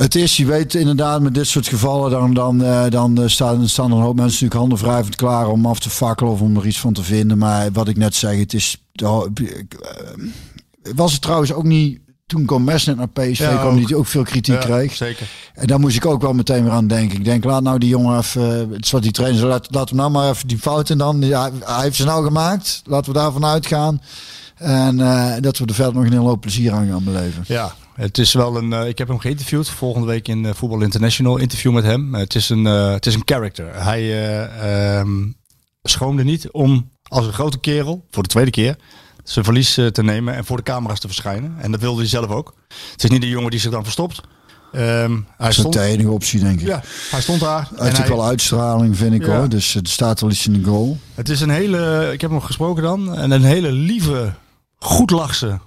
Het 0.00 0.14
is, 0.14 0.36
je 0.36 0.46
weet 0.46 0.74
inderdaad, 0.74 1.20
met 1.20 1.34
dit 1.34 1.46
soort 1.46 1.68
gevallen, 1.68 2.10
dan, 2.10 2.34
dan, 2.34 2.64
eh, 2.64 2.90
dan 2.90 3.22
eh, 3.22 3.28
staan, 3.28 3.68
staan 3.68 3.90
er 3.90 3.96
een 3.96 4.02
hoop 4.02 4.16
mensen 4.16 4.48
natuurlijk 4.48 4.84
handen 4.84 5.14
klaar 5.16 5.48
om 5.48 5.66
af 5.66 5.80
te 5.80 5.90
fakkelen 5.90 6.32
of 6.32 6.40
om 6.40 6.56
er 6.56 6.66
iets 6.66 6.80
van 6.80 6.92
te 6.92 7.02
vinden. 7.02 7.38
Maar 7.38 7.72
wat 7.72 7.88
ik 7.88 7.96
net 7.96 8.14
zeg, 8.14 8.38
het 8.38 8.54
is. 8.54 8.82
ik, 9.34 9.74
eh, 9.74 10.92
was 10.94 11.12
het 11.12 11.22
trouwens 11.22 11.52
ook 11.52 11.64
niet. 11.64 11.98
Toen 12.26 12.48
Gomez 12.48 12.86
net 12.86 12.96
naar 12.96 13.08
PSV 13.08 13.38
Ja, 13.38 13.56
kwam, 13.56 13.76
die 13.76 13.96
ook 13.96 14.06
veel 14.06 14.22
kritiek 14.22 14.54
Ja, 14.54 14.60
kreeg. 14.60 14.94
Zeker. 14.94 15.28
En 15.54 15.66
daar 15.66 15.80
moest 15.80 15.96
ik 15.96 16.06
ook 16.06 16.22
wel 16.22 16.32
meteen 16.32 16.62
weer 16.62 16.72
aan 16.72 16.86
denken. 16.86 17.18
Ik 17.18 17.24
denk, 17.24 17.44
laat 17.44 17.62
nou 17.62 17.78
die 17.78 17.88
jongen 17.88 18.18
even. 18.18 18.70
Het 18.70 18.84
is 18.84 18.90
wat 18.90 19.02
die 19.02 19.12
trainer 19.12 19.46
laat, 19.46 19.66
laat 19.70 19.88
hem 19.88 19.98
nou 19.98 20.10
maar 20.10 20.30
even 20.30 20.48
die 20.48 20.58
fouten 20.58 20.98
dan. 20.98 21.20
Ja, 21.20 21.50
hij 21.64 21.82
heeft 21.82 21.96
ze 21.96 22.04
nou 22.04 22.24
gemaakt. 22.24 22.82
Laten 22.84 23.12
we 23.12 23.18
daarvan 23.18 23.44
uitgaan. 23.44 24.02
En 24.54 24.96
dat 25.40 25.58
we 25.58 25.64
er 25.64 25.74
verder 25.74 25.94
nog 25.94 26.04
een 26.04 26.12
hele 26.12 26.28
hoop 26.28 26.40
plezier 26.40 26.72
aan 26.72 26.88
gaan 26.88 27.04
beleven. 27.04 27.44
Ja, 27.46 27.74
het 28.00 28.18
is 28.18 28.32
wel 28.32 28.56
een. 28.56 28.72
eh, 28.72 28.88
ik 28.88 28.98
heb 28.98 29.08
hem 29.08 29.18
geïnterviewd 29.18 29.68
volgende 29.70 30.06
week 30.06 30.28
in 30.28 30.44
eh, 30.46 30.54
Voetbal 30.54 30.80
International. 30.80 31.36
Interview 31.36 31.72
met 31.72 31.84
hem. 31.84 32.14
Eh, 32.14 32.20
het 32.20 32.34
is 32.34 32.48
een, 32.48 32.64
het 32.64 33.06
is 33.06 33.14
een 33.14 33.22
character. 33.24 33.82
Hij 33.84 34.00
eh, 34.00 34.98
ehm, 34.98 35.10
schroomde 35.82 36.24
niet 36.24 36.50
om 36.50 36.90
als 37.02 37.26
een 37.26 37.32
grote 37.32 37.58
kerel 37.58 38.06
voor 38.10 38.22
de 38.22 38.28
tweede 38.28 38.50
keer 38.50 38.76
zijn 39.24 39.44
verlies 39.44 39.74
te 39.74 40.02
nemen 40.02 40.34
en 40.34 40.44
voor 40.44 40.56
de 40.56 40.62
camera's 40.62 41.00
te 41.00 41.06
verschijnen. 41.06 41.54
En 41.58 41.70
dat 41.70 41.80
wilde 41.80 42.00
hij 42.00 42.08
zelf 42.08 42.26
ook. 42.30 42.54
Het 42.92 43.04
is 43.04 43.10
niet 43.10 43.22
een 43.22 43.28
jongen 43.28 43.50
die 43.50 43.60
zich 43.60 43.70
dan 43.70 43.82
verstopt. 43.82 44.20
Ehm, 44.72 44.82
hij 45.12 45.22
Dat 45.38 45.48
is 45.48 45.54
stond. 45.54 45.72
de 45.74 45.80
enige 45.80 46.10
optie, 46.10 46.40
denk 46.40 46.60
ik. 46.60 46.66
Ja, 46.66 46.82
hij 47.10 47.20
stond 47.20 47.40
daar. 47.40 47.68
Hij 47.74 47.84
heeft 47.86 47.98
ook 48.00 48.06
hij- 48.06 48.16
wel 48.16 48.24
uitstraling, 48.26 48.96
vind 48.96 49.14
ik 49.14 49.26
Ja. 49.26 49.36
hoor. 49.36 49.48
Dus 49.48 49.74
er 49.74 49.80
staat 49.86 50.20
wel 50.20 50.30
iets 50.30 50.46
in 50.46 50.52
de 50.52 50.62
goal. 50.64 50.98
Het 51.14 51.28
is 51.28 51.40
een 51.40 51.50
hele, 51.50 52.10
ik 52.12 52.20
heb 52.20 52.30
hem 52.30 52.40
gesproken 52.40 52.82
dan, 52.82 53.14
en 53.16 53.30
een 53.30 53.42
hele 53.44 53.72
lieve, 53.72 54.32
goed 54.78 55.10
lachse, 55.10 55.58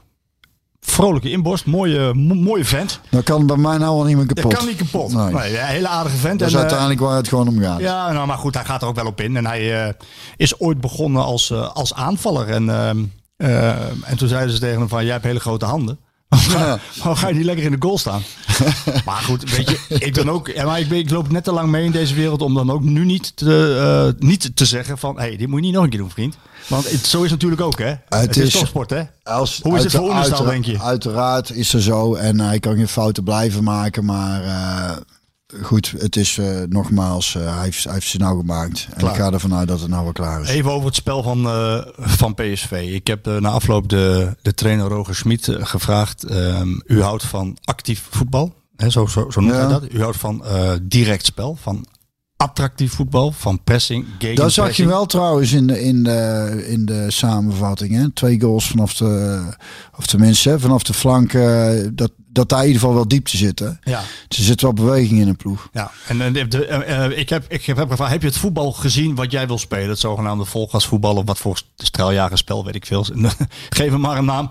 vrolijke 0.86 1.32
inborst. 1.32 1.66
Mooie, 1.66 2.14
mo- 2.14 2.34
mooie 2.36 2.66
vent. 2.66 3.00
Dat 3.10 3.24
kan 3.24 3.46
bij 3.46 3.58
mij 3.58 3.78
nou 3.78 3.90
al 3.98 4.04
niet 4.04 4.16
meer 4.18 4.26
kapot. 4.26 4.44
Dat 4.52 4.60
kan 4.60 4.66
niet 4.68 4.78
kapot. 4.78 5.14
Nee. 5.14 5.34
Nee, 5.34 5.60
een 5.60 5.66
hele 5.66 5.88
aardige 5.88 6.18
vent. 6.18 6.40
Dat 6.40 6.48
is 6.48 6.54
En, 6.54 6.60
eh, 6.60 6.66
uiteindelijk 6.66 7.00
waar 7.08 7.16
het 7.18 7.28
gewoon 7.28 7.48
om 7.48 7.60
gaat. 7.62 7.80
Ja, 7.80 8.12
nou, 8.12 8.28
maar 8.28 8.38
goed, 8.38 8.54
hij 8.54 8.66
gaat 8.66 8.82
er 8.82 8.88
ook 8.88 8.96
wel 8.96 9.06
op 9.06 9.22
in. 9.22 9.36
En 9.38 9.46
hij 9.46 9.84
eh, 9.88 9.94
is 10.38 10.60
ooit 10.60 10.82
begonnen 10.82 11.24
als, 11.24 11.52
eh, 11.52 11.72
als 11.74 11.94
aanvaller. 11.94 12.48
En, 12.50 12.70
ehm, 12.70 12.98
eh, 13.38 13.70
en 14.10 14.18
toen 14.18 14.28
zeiden 14.28 14.54
ze 14.54 14.60
tegen 14.60 14.80
hem 14.80 14.90
van, 14.90 15.04
jij 15.04 15.14
hebt 15.14 15.26
hele 15.26 15.40
grote 15.40 15.66
handen. 15.66 16.00
Ja. 16.50 16.80
Waarom 16.98 17.16
ga 17.16 17.28
je 17.28 17.34
niet 17.36 17.46
lekker 17.46 17.66
in 17.66 17.72
de 17.72 17.78
goal 17.80 17.98
staan? 17.98 18.22
maar 19.06 19.22
goed, 19.22 19.56
weet 19.56 19.70
je, 19.70 19.80
ik 20.00 20.14
ben 20.14 20.30
ook, 20.30 20.64
maar 20.64 20.80
ik, 20.80 20.88
ben, 20.90 20.98
ik 20.98 21.10
loop 21.10 21.32
net 21.32 21.44
te 21.44 21.52
lang 21.52 21.70
mee 21.70 21.86
in 21.86 21.92
deze 21.92 22.14
wereld 22.14 22.42
om 22.42 22.54
dan 22.54 22.72
ook 22.72 22.84
nu 22.84 23.06
niet 23.06 23.32
te, 23.36 23.78
eh, 24.18 24.28
niet 24.28 24.56
te 24.56 24.66
zeggen 24.66 24.98
van, 24.98 25.16
hé, 25.16 25.22
hey, 25.22 25.38
dit 25.38 25.48
moet 25.48 25.60
je 25.60 25.66
niet 25.66 25.74
nog 25.74 25.84
een 25.84 25.90
keer 25.90 26.00
doen, 26.00 26.10
vriend. 26.10 26.36
Want 26.68 26.90
het, 26.92 27.06
zo 27.06 27.18
is 27.24 27.32
het 27.32 27.42
natuurlijk 27.42 27.62
ook, 27.62 27.80
hè? 27.80 27.94
Het, 28.10 28.38
is, 28.38 28.44
is- 28.44 28.52
toch 28.54 28.68
sport, 28.68 28.90
hè? 28.90 29.02
Als, 29.24 29.60
Hoe 29.64 29.78
is 29.78 29.84
het 29.84 29.92
voor 29.96 30.12
uitera- 30.12 30.44
denk 30.50 30.66
je? 30.66 30.80
Uiteraard 30.82 31.50
is 31.52 31.74
er 31.74 31.82
zo. 31.82 32.16
En 32.16 32.40
hij 32.40 32.60
kan 32.60 32.76
geen 32.76 32.88
fouten 32.88 33.24
blijven 33.24 33.64
maken. 33.64 34.06
Maar 34.06 34.44
eh, 34.44 34.98
goed, 35.62 35.94
het 35.98 36.16
is 36.16 36.38
eh, 36.38 36.62
nogmaals, 36.70 37.36
eh, 37.36 37.56
hij, 37.56 37.64
heeft, 37.64 37.84
hij 37.84 37.94
heeft 37.94 38.08
ze 38.08 38.18
nou 38.18 38.38
gemaakt. 38.40 38.88
En 38.92 38.98
Klaar. 38.98 39.12
ik 39.12 39.18
ga 39.22 39.32
ervan 39.32 39.54
uit 39.54 39.68
dat 39.68 39.80
het 39.80 39.90
nou 39.90 40.04
wel 40.04 40.12
klaar 40.14 40.42
is. 40.42 40.48
Even 40.50 40.72
over 40.72 40.86
het 40.86 40.96
spel 40.96 41.24
van, 41.24 41.46
eh, 41.46 41.86
van 41.98 42.34
PSV. 42.34 42.90
Ik 42.94 43.08
heb 43.08 43.26
na 43.26 43.50
afloop 43.50 43.90
de, 43.90 44.36
de 44.42 44.54
trainer 44.54 44.88
Roger 44.88 45.16
Smit 45.16 45.48
gevraagd. 45.60 46.24
ehm, 46.24 46.70
u 46.86 47.02
houdt 47.02 47.24
van 47.24 47.58
actief 47.64 48.08
voetbal. 48.10 48.54
Hè, 48.76 48.90
zo, 48.90 49.06
zo, 49.06 49.30
zo 49.30 49.42
noemt 49.42 49.54
Ja. 49.54 49.60
hij 49.60 49.70
dat. 49.70 49.84
U 49.92 50.02
houdt 50.02 50.18
van 50.18 50.44
direct 50.82 51.26
spel. 51.26 51.58
Van 51.62 51.86
attractief 52.38 52.94
voetbal. 52.94 53.32
Van 53.32 53.64
pressing. 53.64 54.06
Dat 54.34 54.52
zag 54.52 54.76
je 54.76 54.86
wel 54.86 55.06
trouwens 55.06 55.52
in 55.52 55.68
de, 55.68 55.82
in 55.84 56.04
de, 56.04 56.64
in 56.68 56.86
de 56.86 57.12
samenvatting. 57.12 57.94
Hè? 57.96 58.12
Twee 58.12 58.42
goals 58.42 58.68
vanaf 58.68 58.94
de, 58.94 59.42
of 59.98 60.06
tenminste 60.06 60.60
vanaf 60.60 60.84
de 60.84 60.94
flank. 60.94 61.32
dat, 61.94 62.12
dat 62.34 62.50
daar 62.50 62.60
in 62.60 62.66
ieder 62.66 62.80
geval 62.82 62.96
wel 62.96 63.08
diepte 63.08 63.38
zit. 63.38 63.60
Hè? 63.60 63.66
Ja, 63.84 64.00
Er 64.00 64.04
zit 64.28 64.62
wel 64.62 64.74
beweging 64.74 65.20
in 65.20 65.28
een 65.28 65.36
ploeg. 65.36 65.70
ja. 65.74 65.92
En 66.08 66.34
de, 66.34 66.48
de- 66.48 66.66
eh, 66.66 67.06
eh, 67.06 67.18
ik, 67.18 67.30
heb, 67.30 67.46
ik 67.48 67.66
heb 67.66 67.78
gevraagd, 67.90 68.12
heb 68.12 68.22
je 68.22 68.28
het 68.28 68.38
voetbal 68.38 68.72
gezien 68.72 69.16
wat 69.16 69.32
jij 69.32 69.48
wil 69.48 69.58
spelen? 69.58 69.90
Het 69.90 70.00
zogenaamde 70.00 70.46
volgasvoetbal 70.46 71.16
of 71.16 71.26
wat 71.26 71.38
voor 71.38 71.62
straaljagerspel, 71.78 72.66
weet 72.66 72.76
ik 72.76 72.86
veel. 72.86 73.06
Geef 73.70 73.92
hem 73.92 74.00
maar 74.00 74.18
een 74.18 74.26
naam. 74.26 74.50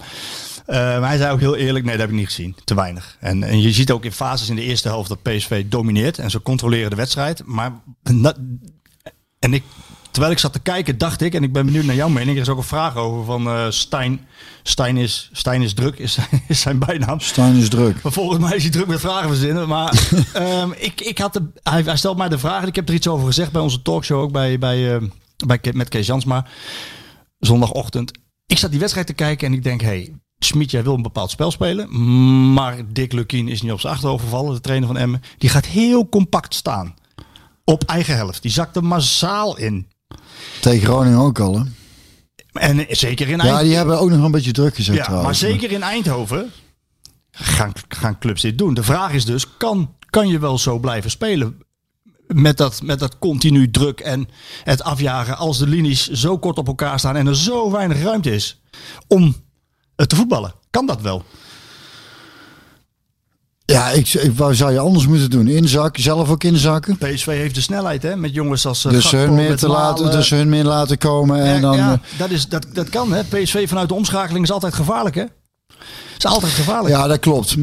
Eh, 0.67 0.77
maar 0.79 1.09
hij 1.09 1.17
zei 1.19 1.33
ook 1.33 1.41
heel 1.41 1.57
eerlijk, 1.57 1.85
nee, 1.85 1.93
dat 1.97 2.01
heb 2.07 2.11
ik 2.11 2.17
niet 2.21 2.27
gezien. 2.27 2.57
Te 2.65 2.75
weinig. 2.75 3.17
En, 3.21 3.43
en 3.43 3.61
je 3.61 3.73
ziet 3.73 3.91
ook 3.91 4.05
in 4.05 4.13
fases 4.13 4.49
in 4.49 4.57
de 4.57 4.63
eerste 4.63 4.89
helft 4.89 5.09
dat 5.09 5.23
PSV 5.23 5.65
domineert. 5.67 6.19
En 6.19 6.31
ze 6.31 6.43
controleren 6.43 6.91
de 6.91 6.97
wedstrijd. 6.97 7.43
Maar 7.47 7.73
en 9.39 9.55
ik, 9.55 9.63
terwijl 10.13 10.33
ik 10.33 10.39
zat 10.39 10.53
te 10.53 10.61
kijken, 10.61 10.99
dacht 10.99 11.21
ik, 11.21 11.35
en 11.35 11.43
ik 11.43 11.53
ben 11.53 11.65
benieuwd 11.65 11.85
naar 11.85 11.95
jouw 11.95 12.09
mening. 12.09 12.37
Er 12.37 12.43
is 12.43 12.49
ook 12.49 12.57
een 12.57 12.63
vraag 12.63 12.97
over 12.97 13.25
van 13.25 13.47
eh 13.47 13.67
Stijn. 13.69 14.27
Stijn 14.63 14.97
is, 14.97 15.31
Stijn 15.33 15.63
is 15.63 15.75
druk, 15.75 15.99
is, 15.99 16.19
is 16.49 16.61
zijn 16.61 16.79
bijnaam. 16.79 17.21
Stijn 17.21 17.57
is 17.57 17.69
druk. 17.69 18.03
Maar 18.03 18.13
volgens 18.13 18.39
mij 18.39 18.57
is 18.57 18.63
hij 18.63 18.73
druk 18.73 18.87
met 18.87 19.01
vragen 19.01 19.29
verzinnen. 19.29 19.69
Maar 19.69 20.09
ehm, 20.33 20.71
ik, 20.77 21.01
ik 21.01 21.19
had 21.19 21.33
de, 21.33 21.43
hij, 21.63 21.83
hij 21.83 21.97
stelt 21.97 22.17
mij 22.17 22.29
de 22.29 22.39
vraag. 22.39 22.63
En 22.63 22.69
ik 22.69 22.77
heb 22.77 22.89
er 22.89 22.95
iets 22.95 23.09
over 23.09 23.27
gezegd 23.27 23.53
bij 23.53 23.63
onze 23.63 23.83
talkshow. 23.83 24.21
Ook 24.21 24.33
bij, 24.33 24.59
bij, 24.59 24.95
eh, 24.95 25.03
bij, 25.47 25.61
met 25.73 25.89
Kees 25.89 26.07
Jansma. 26.07 26.47
Zondagochtend. 27.39 28.13
Ik 28.47 28.59
zat 28.59 28.71
die 28.71 28.81
wedstrijd 28.81 29.07
te 29.07 29.13
kijken 29.13 29.47
en 29.47 29.53
ik 29.53 29.63
denk... 29.63 29.81
Hey, 29.81 30.13
Smit, 30.45 30.71
jij 30.71 30.83
wil 30.83 30.95
een 30.95 31.03
bepaald 31.03 31.31
spel 31.31 31.51
spelen. 31.51 32.53
Maar 32.53 32.77
Dick 32.93 33.13
Lukien 33.13 33.49
is 33.49 33.63
niet 33.63 33.73
op 33.73 33.81
zijn 33.81 33.93
achterhoofd 33.93 34.25
gevallen. 34.25 34.55
De 34.55 34.61
trainer 34.61 34.89
van 34.89 34.97
Emmen. 34.97 35.23
Die 35.39 35.51
gaat 35.51 35.67
heel 35.67 36.09
compact 36.09 36.55
staan. 36.55 36.95
Op 37.65 37.85
eigen 37.85 38.15
helft. 38.15 38.43
Die 38.43 38.51
zakt 38.51 38.77
er 38.77 38.85
massaal 38.85 39.57
in. 39.57 39.89
Tegen 40.61 40.87
Groningen 40.87 41.19
ook 41.19 41.39
al. 41.41 41.59
Hè? 41.59 41.65
En 42.53 42.87
zeker 42.89 43.29
in 43.29 43.37
Ja, 43.37 43.43
Eindhoven. 43.43 43.65
die 43.67 43.77
hebben 43.77 43.99
ook 44.01 44.11
nog 44.11 44.25
een 44.25 44.31
beetje 44.31 44.53
druk 44.53 44.75
gezet 44.75 44.95
Ja, 44.95 45.01
maar 45.01 45.11
trouwens. 45.11 45.39
zeker 45.39 45.71
in 45.71 45.83
Eindhoven 45.83 46.51
gaan, 47.31 47.73
gaan 47.89 48.19
clubs 48.19 48.43
dit 48.43 48.59
doen. 48.59 48.75
De 48.75 48.83
vraag 48.83 49.13
is 49.13 49.25
dus, 49.25 49.57
kan, 49.57 49.95
kan 50.11 50.29
je 50.29 50.39
wel 50.39 50.59
zo 50.59 50.79
blijven 50.79 51.11
spelen? 51.11 51.61
Met 52.27 52.57
dat, 52.57 52.83
met 52.83 52.99
dat 52.99 53.19
continu 53.19 53.71
druk 53.71 54.01
en 54.01 54.29
het 54.65 54.83
afjagen 54.83 55.37
als 55.37 55.59
de 55.59 55.67
linies 55.67 56.09
zo 56.11 56.39
kort 56.39 56.59
op 56.59 56.67
elkaar 56.67 56.99
staan 56.99 57.17
en 57.17 57.27
er 57.27 57.37
zo 57.37 57.71
weinig 57.71 58.03
ruimte 58.03 58.31
is 58.35 58.61
om 59.09 59.37
te 59.97 60.17
voetballen. 60.17 60.55
Kan 60.71 60.87
dat 60.87 61.01
wel? 61.01 61.25
Ja, 63.73 63.91
ik, 63.91 64.07
zou 64.51 64.73
je 64.73 64.79
anders 64.79 65.07
moeten 65.07 65.31
doen? 65.31 65.49
Inzakken, 65.49 66.03
zelf 66.03 66.31
ook 66.31 66.45
inzakken. 66.45 66.99
PSV 66.99 67.27
heeft 67.27 67.55
de 67.55 67.61
snelheid 67.61 68.03
hè, 68.03 68.17
met 68.17 68.35
jongens 68.35 68.67
als 68.67 68.85
uh, 68.85 68.93
Dus 68.93 69.11
hun, 69.11 69.35
meer 69.35 69.57
te 69.57 69.69
laten, 69.69 70.11
dus 70.11 70.31
hun 70.31 70.49
meer 70.49 70.65
laten 70.65 70.99
komen. 70.99 71.43
En 71.43 71.61
dan, 71.61 71.77
ja, 71.77 71.93
eh, 71.93 72.19
dat, 72.19 72.31
is, 72.31 72.49
dat, 72.49 72.67
dat 72.73 72.89
kan 72.89 73.13
hè. 73.13 73.25
PSV 73.25 73.69
vanuit 73.69 73.89
de 73.89 73.95
omschakeling 73.95 74.45
is 74.45 74.53
altijd 74.53 74.75
gevaarlijk 74.75 75.15
hè. 75.15 75.25
Is 76.25 76.31
altijd 76.31 76.53
gevaarlijk. 76.53 76.95
ja, 76.95 77.07
dat 77.07 77.19
klopt. 77.19 77.57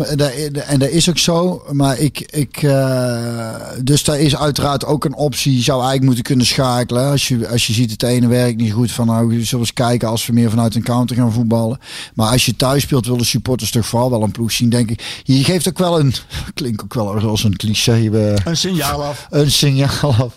En 0.68 0.80
dat 0.80 0.90
is 0.90 1.10
ook 1.10 1.18
zo. 1.18 1.64
Maar 1.72 1.98
ik, 2.00 2.20
ik 2.20 2.64
eh, 2.64 3.56
dus 3.84 4.04
daar 4.04 4.20
is 4.20 4.36
uiteraard 4.36 4.86
ook 4.86 5.06
een 5.06 5.16
optie. 5.16 5.56
Je 5.56 5.62
zou 5.62 5.78
eigenlijk 5.78 6.06
moeten 6.06 6.24
kunnen 6.24 6.46
schakelen. 6.46 7.10
Als 7.12 7.28
je, 7.28 7.48
als 7.48 7.68
je 7.68 7.74
ziet 7.74 7.92
het 7.92 8.04
ene 8.04 8.28
werkt 8.28 8.58
niet 8.58 8.74
goed. 8.74 8.92
Van 8.92 9.06
nou, 9.08 9.28
we 9.28 9.44
zullen 9.44 9.60
eens 9.66 9.74
kijken 9.74 10.08
als 10.08 10.26
we 10.26 10.34
meer 10.34 10.50
vanuit 10.50 10.76
een 10.76 10.84
counter 10.84 11.16
gaan 11.16 11.32
voetballen. 11.34 11.80
Maar 12.14 12.32
als 12.32 12.46
je 12.46 12.56
thuis 12.56 12.82
speelt, 12.84 13.06
willen 13.06 13.26
supporters 13.26 13.72
toch 13.72 13.86
vooral 13.86 14.10
wel 14.10 14.24
een 14.24 14.32
ploeg 14.32 14.52
zien, 14.52 14.70
denk 14.70 14.90
ik. 14.92 15.22
Je 15.24 15.44
geeft 15.44 15.68
ook 15.68 15.78
wel 15.78 16.00
een, 16.00 16.14
klinkt 16.54 16.84
ook 16.84 16.94
wel 16.94 17.20
als 17.30 17.44
een 17.44 17.56
cliché. 17.56 18.10
eh, 18.12 18.34
Een 18.46 18.58
signaal 18.58 19.04
af. 19.04 19.28
een 19.30 19.52
signaal 19.52 20.14
af. 20.20 20.36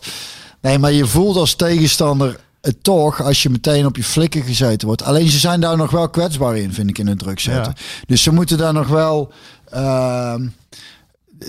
Nee, 0.61 0.79
maar 0.79 0.93
je 0.93 1.07
voelt 1.07 1.37
als 1.37 1.55
tegenstander 1.55 2.37
het 2.63 2.83
toch 2.85 3.23
als 3.23 3.43
je 3.43 3.51
meteen 3.51 3.87
op 3.87 3.97
je 3.97 4.05
flikken 4.05 4.43
gezeten 4.43 4.87
wordt. 4.87 5.03
Alleen 5.03 5.29
ze 5.29 5.39
zijn 5.39 5.61
daar 5.61 5.77
nog 5.77 5.91
wel 5.91 6.09
kwetsbaar 6.09 6.57
in, 6.57 6.73
vind 6.73 6.89
ik, 6.91 6.99
in 6.99 7.07
het 7.07 7.19
druk 7.19 7.41
zetten. 7.41 7.75
Dus 8.07 8.23
ze 8.23 8.33
moeten 8.33 8.59
daar 8.59 8.73
nog 8.73 8.89
wel... 8.89 9.33
ehm, 9.71 10.47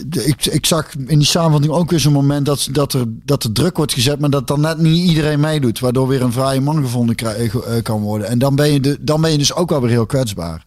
de- 0.06 0.26
ik, 0.26 0.46
ik 0.46 0.66
zag 0.66 0.90
in 1.08 1.18
die 1.20 1.28
samenvatting 1.28 1.74
ook 1.74 1.90
weer 1.90 2.00
zo'n 2.00 2.14
moment 2.14 2.46
dat, 2.46 2.68
dat, 2.72 2.94
er, 2.94 3.04
dat 3.08 3.44
er 3.44 3.52
druk 3.52 3.78
wordt 3.78 3.94
gezet, 3.94 4.20
maar 4.20 4.30
dat 4.30 4.48
dan 4.48 4.62
net 4.62 4.78
niet 4.78 5.10
iedereen 5.10 5.40
meedoet. 5.40 5.80
Waardoor 5.80 6.08
weer 6.08 6.22
een 6.22 6.32
vrije 6.32 6.62
man 6.62 6.76
gevonden 6.84 7.16
eh, 7.16 7.44
eh, 7.46 7.84
kan 7.84 8.02
worden. 8.02 8.28
En 8.28 8.40
dan 8.40 8.56
ben, 8.56 8.72
je 8.74 8.80
de, 8.80 8.98
dan 9.02 9.22
ben 9.22 9.32
je 9.32 9.38
dus 9.38 9.54
ook 9.54 9.70
wel 9.70 9.82
weer 9.82 9.90
heel 9.90 10.06
kwetsbaar. 10.06 10.64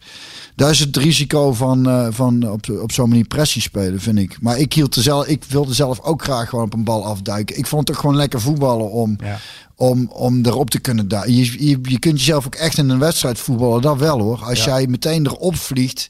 Daar 0.57 0.69
is 0.69 0.79
het 0.79 0.97
risico 0.97 1.53
van, 1.53 1.89
eh, 1.89 2.07
van 2.09 2.49
op, 2.51 2.69
op 2.81 2.91
zo'n 2.91 3.09
manier 3.09 3.25
pressie 3.27 3.61
spelen, 3.61 3.99
vind 4.01 4.17
ik. 4.17 4.37
Maar 4.41 4.57
ik, 4.59 4.73
hield 4.73 4.95
er 4.95 5.01
zelf, 5.01 5.25
ik 5.27 5.43
wilde 5.43 5.73
zelf 5.73 5.99
ook 6.01 6.23
graag 6.23 6.49
gewoon 6.49 6.65
op 6.65 6.73
een 6.73 6.83
bal 6.83 7.05
afduiken. 7.05 7.57
Ik 7.57 7.67
vond 7.67 7.81
het 7.81 7.91
toch 7.91 7.99
gewoon 8.01 8.15
lekker 8.15 8.41
voetballen 8.41 8.91
om, 8.91 9.17
Ja. 9.23 9.39
om, 9.75 10.07
om 10.11 10.45
erop 10.45 10.69
te 10.69 10.79
kunnen 10.79 11.07
duiken. 11.07 11.35
Je, 11.35 11.67
je, 11.69 11.79
je 11.81 11.99
kunt 11.99 12.19
jezelf 12.19 12.45
ook 12.45 12.55
echt 12.55 12.77
in 12.77 12.89
een 12.89 12.99
wedstrijd 12.99 13.39
voetballen, 13.39 13.81
dat 13.81 13.97
wel 13.97 14.19
hoor. 14.19 14.43
Als 14.43 14.63
Ja. 14.63 14.65
jij 14.65 14.87
meteen 14.87 15.25
erop 15.25 15.55
vliegt, 15.55 16.07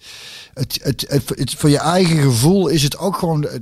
het, 0.54 0.80
het, 0.84 1.06
het, 1.08 1.30
het- 1.36 1.54
voor 1.58 1.70
je 1.70 1.78
eigen 1.80 2.18
gevoel 2.18 2.68
is 2.68 2.84
het 2.84 2.98
ook 2.98 3.18
gewoon... 3.18 3.42
het- 3.42 3.62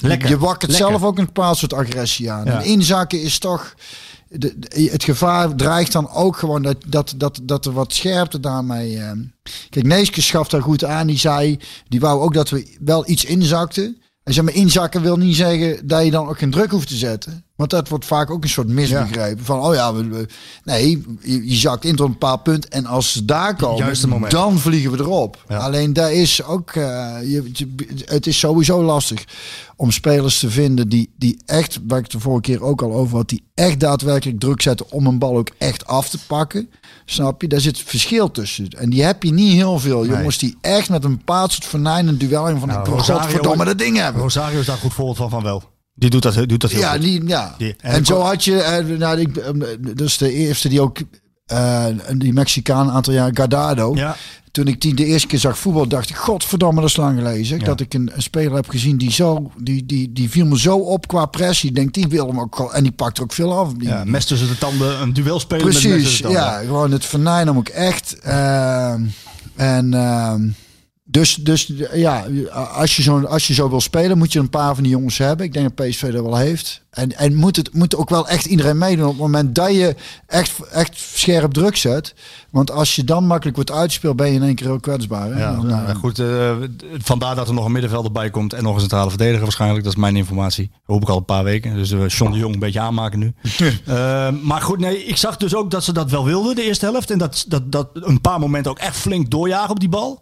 Lekker. 0.00 0.28
Je 0.28 0.38
wakkert 0.38 0.70
Lekker. 0.70 0.88
zelf 0.90 1.02
ook 1.02 1.18
een 1.18 1.24
bepaald 1.24 1.56
soort 1.56 1.72
agressie 1.74 2.30
aan. 2.30 2.44
Ja. 2.44 2.60
En 2.60 2.64
inzakken 2.64 3.22
is 3.22 3.38
toch... 3.38 3.74
Het 4.68 5.04
gevaar 5.04 5.54
dreigt 5.54 5.92
dan 5.92 6.10
ook 6.10 6.36
gewoon 6.36 6.62
dat, 6.62 6.76
dat, 6.86 7.14
dat, 7.16 7.40
dat 7.42 7.66
er 7.66 7.72
wat 7.72 7.92
scherpte 7.92 8.40
daarmee... 8.40 8.98
eh. 8.98 9.10
Kijk, 9.70 9.86
Neeske 9.86 10.22
schaft 10.22 10.50
daar 10.50 10.62
goed 10.62 10.84
aan. 10.84 11.06
Die 11.06 11.18
zei, 11.18 11.58
die 11.88 12.00
wou 12.00 12.20
ook 12.20 12.34
dat 12.34 12.50
we 12.50 12.76
wel 12.80 13.08
iets 13.10 13.24
inzakten. 13.24 13.96
En 14.22 14.32
zeg 14.32 14.44
maar, 14.44 14.54
inzakken 14.54 15.02
wil 15.02 15.16
niet 15.16 15.36
zeggen 15.36 15.86
dat 15.86 16.04
je 16.04 16.10
dan 16.10 16.28
ook 16.28 16.38
geen 16.38 16.50
druk 16.50 16.70
hoeft 16.70 16.88
te 16.88 16.96
zetten. 16.96 17.44
Want 17.62 17.74
dat 17.74 17.88
wordt 17.88 18.04
vaak 18.04 18.30
ook 18.30 18.42
een 18.42 18.48
soort 18.48 18.68
misbegrepen. 18.68 19.44
Van, 19.44 19.60
oh 19.60 19.74
ja, 19.74 19.94
we, 19.94 20.04
we- 20.08 20.26
nee, 20.64 21.02
je, 21.20 21.48
je 21.48 21.54
zakt 21.56 21.84
in 21.84 21.96
tot 21.96 22.06
een 22.06 22.12
bepaald 22.12 22.42
punt. 22.42 22.68
En 22.68 22.86
als 22.86 23.12
ze 23.12 23.24
daar 23.24 23.56
komen, 23.56 23.76
dan 24.30 24.58
vliegen 24.58 24.90
we 24.90 24.98
erop. 24.98 25.44
Ja. 25.48 25.56
Alleen 25.56 25.92
daar 25.92 26.12
is 26.12 26.42
ook, 26.44 26.70
eh, 26.70 27.16
je, 27.24 27.68
het 28.04 28.26
is 28.26 28.38
sowieso 28.38 28.82
lastig 28.82 29.24
om 29.76 29.90
spelers 29.90 30.38
te 30.38 30.50
vinden 30.50 30.88
die, 30.88 31.12
die 31.18 31.40
echt, 31.46 31.78
waar 31.86 31.98
ik 31.98 32.10
de 32.10 32.20
vorige 32.20 32.40
keer 32.40 32.62
ook 32.62 32.82
al 32.82 32.92
over 32.92 33.16
had, 33.16 33.28
die 33.28 33.44
echt 33.54 33.80
daadwerkelijk 33.80 34.40
druk 34.40 34.62
zetten 34.62 34.90
om 34.90 35.06
een 35.06 35.18
bal 35.18 35.36
ook 35.36 35.50
echt 35.58 35.86
af 35.86 36.08
te 36.08 36.18
pakken. 36.26 36.70
Snap 37.04 37.42
je? 37.42 37.48
Daar 37.48 37.60
zit 37.60 37.78
verschil 37.78 38.30
tussen. 38.30 38.68
En 38.68 38.90
die 38.90 39.02
heb 39.02 39.22
je 39.22 39.32
niet 39.32 39.52
heel 39.52 39.78
veel. 39.78 40.06
Jongens 40.06 40.38
die 40.38 40.56
echt 40.60 40.88
met 40.90 41.04
een 41.04 41.16
bepaald 41.16 41.52
soort 41.52 41.64
vernijnend 41.64 42.20
duel 42.20 42.48
en 42.48 42.58
van 42.58 42.68
Nou, 42.68 42.80
ik 42.80 42.86
Rosario- 42.86 43.20
godverdomme 43.22 43.64
dat 43.64 43.78
ding 43.78 43.96
hebben. 43.96 44.22
Rosario 44.22 44.60
is 44.60 44.66
daar 44.66 44.76
goed 44.76 44.92
voorbeeld 44.94 45.16
van, 45.16 45.30
van 45.30 45.42
wel. 45.42 45.62
Die 45.94 46.10
doet 46.10 46.22
dat, 46.22 46.34
doet 46.48 46.60
dat 46.60 46.70
heel 46.70 46.80
Ja, 46.80 46.92
goed. 46.92 47.02
die, 47.02 47.26
ja. 47.26 47.54
Die- 47.58 47.74
en, 47.80 47.92
en 47.92 48.04
zo 48.04 48.20
had 48.20 48.44
je, 48.44 48.60
eh, 48.62 48.98
nou, 48.98 49.18
ik, 49.20 49.36
is 50.00 50.18
de 50.18 50.32
eerste 50.32 50.68
die 50.68 50.80
ook, 50.80 50.98
eh, 51.46 51.86
die 52.16 52.32
Mexicaan 52.32 52.88
een 52.88 52.94
aantal 52.94 53.12
jaar, 53.14 53.30
Gardado. 53.34 53.94
Ja. 53.94 54.16
Toen 54.50 54.66
ik 54.66 54.80
die 54.80 54.94
de 54.94 55.04
eerste 55.04 55.26
keer 55.26 55.38
zag 55.38 55.58
voetbal, 55.58 55.86
dacht 55.88 56.10
ik, 56.10 56.16
godverdomme, 56.16 56.80
dat 56.80 56.88
is 56.90 56.96
lang. 56.96 57.38
Ja. 57.46 57.58
Dat 57.58 57.80
ik 57.80 57.94
een, 57.94 58.10
een 58.14 58.22
speler 58.22 58.52
heb 58.54 58.68
gezien 58.68 58.96
die 58.98 59.10
zo, 59.12 59.50
die, 59.56 59.86
die, 59.86 60.12
die 60.12 60.30
viel 60.30 60.46
me 60.46 60.58
zo 60.58 60.76
op 60.76 61.06
qua 61.08 61.26
pressie. 61.26 61.68
Ik 61.68 61.74
denk, 61.74 61.94
die 61.94 62.08
wil 62.08 62.26
hem 62.26 62.40
ook 62.40 62.70
en 62.72 62.82
die 62.82 62.92
pakt 62.92 63.16
er 63.16 63.22
ook 63.22 63.32
veel 63.32 63.56
af. 63.58 63.72
Die, 63.72 63.88
Ja, 63.88 64.04
mes 64.04 64.24
tussen 64.24 64.48
de 64.48 64.58
tanden, 64.58 65.00
een 65.02 65.12
duel 65.12 65.40
spelen 65.40 65.64
met 65.64 65.74
mes 65.74 65.82
Precies, 65.82 66.02
tussen 66.04 66.26
de 66.28 66.34
tanden. 66.34 66.52
ja, 66.52 66.58
gewoon 66.58 66.90
het 66.92 67.04
vernijn 67.04 67.46
hem 67.46 67.56
ook 67.56 67.68
echt. 67.68 68.18
Ehm, 68.22 69.02
en 69.56 69.94
ehm, 69.94 70.48
dus, 71.12 71.34
dus 71.34 71.72
ja, 71.92 72.26
als 72.52 72.96
je, 72.96 73.02
zo, 73.02 73.20
als 73.20 73.46
je 73.46 73.54
zo 73.54 73.68
wil 73.70 73.80
spelen, 73.80 74.18
moet 74.18 74.32
je 74.32 74.38
een 74.38 74.50
paar 74.50 74.74
van 74.74 74.82
die 74.82 74.92
jongens 74.92 75.18
hebben. 75.18 75.46
Ik 75.46 75.52
denk 75.52 75.76
dat 75.76 75.88
PSV 75.88 76.12
dat 76.12 76.22
wel 76.22 76.36
heeft. 76.36 76.81
En, 76.92 77.16
en 77.16 77.34
moet 77.34 77.56
het 77.56 77.74
moet 77.74 77.96
ook 77.96 78.10
wel 78.10 78.28
echt 78.28 78.44
iedereen 78.46 78.78
meedoen 78.78 79.04
op 79.04 79.10
het 79.10 79.20
moment 79.20 79.54
dat 79.54 79.70
je 79.74 79.94
echt, 80.26 80.52
echt 80.70 80.98
scherp 81.14 81.52
druk 81.52 81.76
zet. 81.76 82.14
Want 82.50 82.70
als 82.70 82.96
je 82.96 83.04
dan 83.04 83.26
makkelijk 83.26 83.56
wordt 83.56 83.70
uitgespeeld, 83.70 84.16
ben 84.16 84.26
je 84.26 84.34
in 84.34 84.42
één 84.42 84.54
keer 84.54 84.66
heel 84.66 84.80
kwetsbaar. 84.80 85.32
Hè? 85.32 85.38
Ja, 85.40 85.52
Dan, 85.56 85.66
nou, 85.66 85.86
eh, 85.88 85.94
goed. 85.94 86.18
eh, 86.18 86.52
vandaar 86.98 87.34
dat 87.34 87.48
er 87.48 87.54
nog 87.54 87.64
een 87.64 87.72
middenvelder 87.72 88.12
bij 88.12 88.30
komt 88.30 88.52
en 88.52 88.62
nog 88.62 88.74
een 88.74 88.80
centrale 88.80 89.08
verdediger 89.08 89.42
waarschijnlijk. 89.42 89.84
Dat 89.84 89.92
is 89.92 89.98
mijn 89.98 90.16
informatie. 90.16 90.70
Dat 90.72 90.80
hoop 90.86 91.02
ik 91.02 91.08
al 91.08 91.16
een 91.16 91.24
paar 91.24 91.44
weken. 91.44 91.74
Dus 91.74 91.90
we 91.90 92.06
John 92.06 92.32
de 92.32 92.38
Jong 92.38 92.54
een 92.54 92.60
beetje 92.60 92.80
aanmaken 92.80 93.18
nu. 93.18 93.32
Eh, 93.86 94.28
maar 94.42 94.60
goed, 94.60 94.78
nee, 94.78 95.04
ik 95.04 95.16
zag 95.16 95.36
dus 95.36 95.54
ook 95.54 95.70
dat 95.70 95.84
ze 95.84 95.92
dat 95.92 96.10
wel 96.10 96.24
wilden, 96.24 96.54
de 96.54 96.62
eerste 96.62 96.84
helft. 96.86 97.10
En 97.10 97.18
dat, 97.18 97.44
dat, 97.48 97.72
dat 97.72 97.88
een 97.92 98.20
paar 98.20 98.38
momenten 98.38 98.70
ook 98.70 98.78
echt 98.78 98.96
flink 98.96 99.30
doorjagen 99.30 99.70
op 99.70 99.80
die 99.80 99.88
bal. 99.88 100.20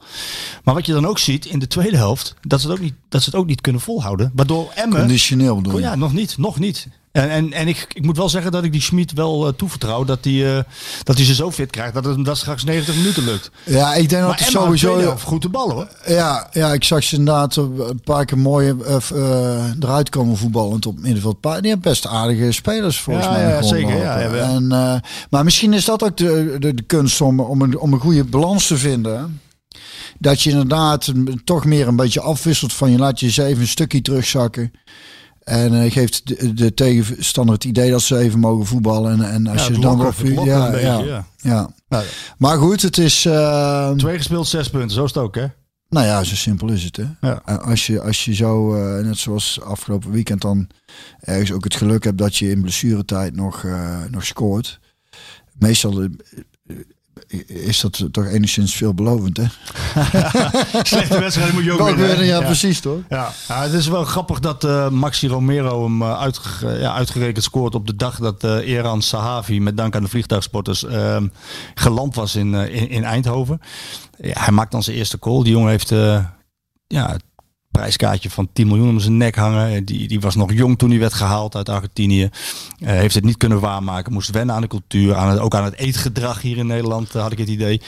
Maar 0.64 0.74
wat 0.74 0.87
je 0.87 0.92
dan 0.92 1.06
ook 1.06 1.18
ziet 1.18 1.44
in 1.46 1.59
de 1.59 1.66
tweede 1.66 1.96
helft, 1.96 2.35
dat 2.40 2.61
ze 2.61 2.66
het 2.68 2.76
ook 2.76 2.83
niet, 2.83 2.94
dat 3.09 3.22
ze 3.22 3.30
het 3.30 3.38
ook 3.38 3.46
niet 3.46 3.61
kunnen 3.61 3.80
volhouden. 3.80 4.33
Waardoor 4.35 4.70
Emmen... 4.74 4.98
Conditioneel 4.98 5.56
bedoel 5.56 5.78
je? 5.78 5.80
Ja, 5.80 5.94
nog 5.94 6.12
niet, 6.12 6.38
nog 6.38 6.59
niet. 6.60 6.86
En, 7.12 7.30
en, 7.30 7.52
en 7.52 7.68
ik, 7.68 7.86
ik 7.92 8.04
moet 8.04 8.16
wel 8.16 8.28
zeggen 8.28 8.52
dat 8.52 8.64
ik 8.64 8.72
die 8.72 8.80
Schmid 8.80 9.12
wel 9.12 9.46
eh, 9.46 9.52
toevertrouw 9.52 10.04
dat 10.04 10.18
hij 10.24 10.56
eh, 10.56 10.62
dat 11.02 11.16
hij 11.16 11.24
ze 11.24 11.34
zo 11.34 11.50
fit 11.50 11.70
krijgt 11.70 11.94
dat 11.94 12.04
het 12.04 12.14
hem 12.14 12.24
dat 12.24 12.36
straks 12.36 12.64
90 12.64 12.94
minuten 12.96 13.24
lukt. 13.24 13.50
Ja, 13.64 13.94
ik 13.94 14.08
denk 14.08 14.22
dat 14.22 14.30
Maar 14.30 14.38
Emma 14.48 14.60
sowieso 14.60 14.88
sowieso... 14.90 15.16
goed 15.16 15.42
de 15.42 15.48
ballen 15.48 15.74
hoor. 15.74 15.88
Ja, 16.06 16.48
ja, 16.52 16.72
ik 16.72 16.84
zag 16.84 17.02
ze 17.04 17.16
inderdaad 17.16 17.56
een 17.56 18.00
paar 18.04 18.24
keer 18.24 18.38
mooi 18.38 18.74
eh, 18.86 18.96
f- 19.00 19.10
eh, 19.10 19.64
eruit 19.80 20.08
komen 20.08 20.36
voetballend 20.36 20.86
op 20.86 20.98
middenveld. 20.98 21.42
Die 21.42 21.50
hebben 21.52 21.80
best 21.80 22.06
aardige 22.06 22.52
spelers 22.52 23.00
volgens 23.00 23.26
Ja, 23.26 23.32
mij. 23.32 23.42
ja, 23.48 23.62
zeker, 23.62 23.96
ja, 23.96 24.18
ja. 24.20 24.30
En, 24.34 24.66
maar 25.30 25.44
misschien 25.44 25.72
is 25.72 25.84
dat 25.84 26.02
ook 26.02 26.16
de, 26.16 26.56
de, 26.58 26.74
de 26.74 26.82
kunst 26.82 27.20
om, 27.20 27.40
om, 27.40 27.62
een, 27.62 27.78
om 27.78 27.92
een 27.92 28.00
goede 28.00 28.24
balans 28.24 28.66
te 28.66 28.76
vinden. 28.78 29.40
Dat 30.18 30.42
je 30.42 30.50
inderdaad 30.50 31.12
toch 31.44 31.64
meer 31.64 31.88
een 31.88 31.96
beetje 31.96 32.20
afwisselt 32.20 32.72
van 32.72 32.90
je 32.90 32.98
laat 32.98 33.20
je 33.20 33.26
eens 33.26 33.36
even 33.36 33.60
een 33.62 33.68
stukje 33.68 34.02
terugzakken. 34.02 34.72
En 35.50 35.82
eh, 35.82 35.92
geeft 35.92 36.26
de, 36.26 36.54
de 36.54 36.74
tegenstander 36.74 37.54
het 37.54 37.64
idee 37.64 37.90
dat 37.90 38.02
ze 38.02 38.16
even 38.18 38.38
mogen 38.40 38.66
voetballen. 38.66 39.12
En, 39.12 39.30
en 39.32 39.46
als 39.46 39.60
Ja, 39.60 39.66
je 39.66 39.72
het 39.72 39.82
dan 39.82 39.96
lokken 39.96 40.44
ja, 40.44 40.76
ja, 40.76 40.98
ja. 40.98 41.24
ja. 41.36 41.70
Nou, 41.88 42.04
Maar 42.38 42.58
goed, 42.58 42.82
het 42.82 42.98
is. 42.98 43.24
eh, 43.24 43.90
Twee 43.90 44.16
gespeeld, 44.16 44.46
zes 44.48 44.70
punten. 44.70 44.90
Zo 44.90 45.04
is 45.04 45.14
het 45.14 45.22
ook 45.22 45.34
hè. 45.34 45.46
nou 45.88 46.06
ja, 46.06 46.24
zo 46.24 46.34
simpel 46.34 46.68
is 46.68 46.84
het. 46.84 46.96
Hè? 46.96 47.04
Ja. 47.20 47.42
En 47.44 47.62
Als, 47.62 47.86
je, 47.86 48.00
als 48.00 48.24
je 48.24 48.34
zo, 48.34 48.74
eh, 48.74 49.04
net 49.04 49.18
zoals 49.18 49.60
afgelopen 49.62 50.10
weekend, 50.10 50.40
dan 50.40 50.68
ergens 51.20 51.52
ook 51.52 51.64
het 51.64 51.74
geluk 51.74 52.04
hebt 52.04 52.18
dat 52.18 52.36
je 52.36 52.50
in 52.50 52.60
blessuretijd 52.62 53.34
nog, 53.36 53.64
eh, 53.64 53.98
nog 54.10 54.24
scoort. 54.24 54.80
Meestal 55.58 56.02
eh, 56.02 56.08
is 57.46 57.80
dat 57.80 58.08
toch 58.12 58.26
enigszins 58.26 58.74
veelbelovend, 58.74 59.36
hè? 59.36 59.44
Slechte 60.82 61.20
wedstrijd 61.20 61.52
moet 61.52 61.64
je 61.64 61.72
ook 61.72 61.80
Ook 61.80 61.96
winnen. 61.96 62.24
ja, 62.24 62.40
precies 62.40 62.80
toch? 62.80 62.98
Ja. 63.08 63.32
ja, 63.48 63.62
het 63.62 63.72
is 63.72 63.86
wel 63.88 64.04
grappig 64.04 64.40
dat 64.40 64.64
eh, 64.64 64.88
Maxi 64.88 65.28
Romero 65.28 65.84
hem 65.84 66.02
eh, 66.02 66.20
uitge- 66.20 66.78
ja, 66.78 66.92
uitgerekend 66.94 67.44
scoort 67.44 67.74
op 67.74 67.86
de 67.86 67.96
dag 67.96 68.18
dat 68.18 68.44
eh 68.44 68.68
Eran 68.68 69.02
Sahavi, 69.02 69.60
met 69.60 69.76
dank 69.76 69.96
aan 69.96 70.02
de 70.02 70.08
vliegtuigsporters, 70.08 70.84
ehm, 70.84 71.26
geland 71.74 72.14
was 72.14 72.36
in, 72.36 72.54
in, 72.54 72.88
in 72.88 73.04
Eindhoven. 73.04 73.60
Ja, 74.18 74.40
hij 74.42 74.52
maakt 74.52 74.72
dan 74.72 74.82
zijn 74.82 74.96
eerste 74.96 75.16
goal. 75.20 75.42
Die 75.42 75.52
jongen 75.52 75.70
heeft 75.70 75.88
ja, 76.86 77.16
prijskaartje 77.70 78.30
van 78.30 78.48
10 78.52 78.66
miljoen 78.66 78.88
om 78.88 79.00
zijn 79.00 79.16
nek 79.16 79.35
hangen. 79.35 79.85
Die, 79.85 80.09
die 80.09 80.20
was 80.20 80.35
nog 80.35 80.52
jong 80.52 80.78
toen 80.78 80.90
hij 80.90 80.98
werd 80.98 81.14
gehaald 81.14 81.56
uit 81.56 81.68
Argentinië. 81.68 82.28
Eh, 82.78 82.88
heeft 82.88 83.14
het 83.14 83.24
niet 83.24 83.37
kunnen 83.37 83.61
waarmaken. 83.61 84.12
Moest 84.12 84.30
wennen 84.30 84.54
aan 84.54 84.61
de 84.61 84.68
cultuur. 84.68 85.14
Aan 85.14 85.30
het, 85.30 85.38
ook 85.38 85.54
aan 85.54 85.64
het 85.64 85.76
eetgedrag 85.76 86.42
hier 86.42 86.56
in 86.56 86.66
Nederland 86.66 87.14
eh, 87.14 87.22
had 87.22 87.33
ik 87.33 87.38
het 87.38 87.48
idee. 87.48 87.80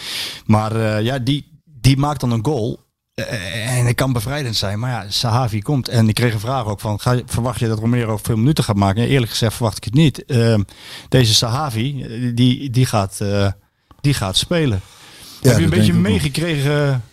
Maar 0.47 0.77
eh, 0.77 1.05
ja, 1.05 1.19
die, 1.19 1.61
die 1.65 1.97
maakt 1.97 2.21
dan 2.21 2.31
een 2.31 2.45
goal. 2.45 2.81
Eh, 3.15 3.79
en 3.79 3.87
het 3.87 3.95
kan 3.95 4.13
bevrijdend 4.13 4.57
zijn. 4.57 4.79
Maar 4.79 4.91
ja, 4.91 5.11
Sahavi 5.11 5.63
komt. 5.63 5.89
En 5.89 6.09
ik 6.09 6.15
kreeg 6.15 6.33
een 6.33 6.41
vraag 6.41 6.67
ook 6.67 6.81
van, 6.81 7.01
ga 7.01 7.21
verwacht 7.27 7.61
je 7.61 7.69
dat 7.69 7.79
Romero 7.79 8.17
veel 8.23 8.37
minuten 8.37 8.65
gaat 8.65 8.77
maken? 8.77 9.09
Eerlijk 9.09 9.31
gezegd 9.31 9.55
verwacht 9.55 9.77
ik 9.77 9.85
het 9.85 9.95
niet. 9.95 10.25
Eh, 10.25 10.59
deze 11.09 11.35
Sahavi, 11.35 12.03
eh, 12.03 12.31
die, 12.35 12.71
die, 12.71 12.87
gaat, 12.87 13.21
eh, 13.21 13.51
die 14.01 14.15
gaat 14.15 14.37
spelen. 14.37 14.81
Heb 15.43 15.59
je 15.59 15.65
een 15.65 15.71
beetje 15.71 15.93
meegekregen 15.93 17.05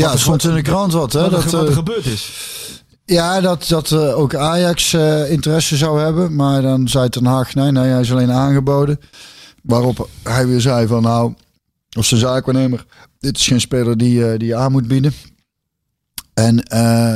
Ja, 0.00 0.12
er 0.12 0.18
stond 0.18 0.44
in 0.44 0.54
de 0.54 0.62
krant 0.62 0.92
wat, 0.92 1.12
hè? 1.12 1.20
wat, 1.20 1.32
er, 1.32 1.42
Dat, 1.42 1.50
wat 1.50 1.62
er 1.62 1.68
eh, 1.68 1.74
gebeurd 1.74 2.06
is? 2.06 2.32
ja, 3.04 3.40
dat, 3.40 3.68
dat 3.68 3.90
eh, 3.90 4.18
ook 4.18 4.34
Ajax 4.34 4.92
eh, 4.92 5.30
interesse 5.30 5.76
zou 5.76 6.00
hebben. 6.00 6.34
Maar 6.34 6.62
dan 6.62 6.88
zei 6.88 7.08
Ten 7.08 7.24
Haag, 7.24 7.54
nee, 7.54 7.70
nee, 7.70 7.90
hij 7.90 8.00
is 8.00 8.12
alleen 8.12 8.32
aangeboden. 8.32 9.00
Waarop 9.62 10.08
hij 10.22 10.46
weer 10.46 10.60
zei 10.60 10.86
van, 10.86 11.02
nou, 11.02 11.34
of 11.98 12.06
zijn 12.06 12.20
zaakwaarnemer, 12.20 12.86
dit 13.18 13.36
is 13.36 13.46
geen 13.46 13.60
speler 13.60 13.96
die, 13.96 14.36
die 14.36 14.48
je 14.48 14.56
aan 14.56 14.72
moet 14.72 14.88
bieden. 14.88 15.12
En 16.34 16.62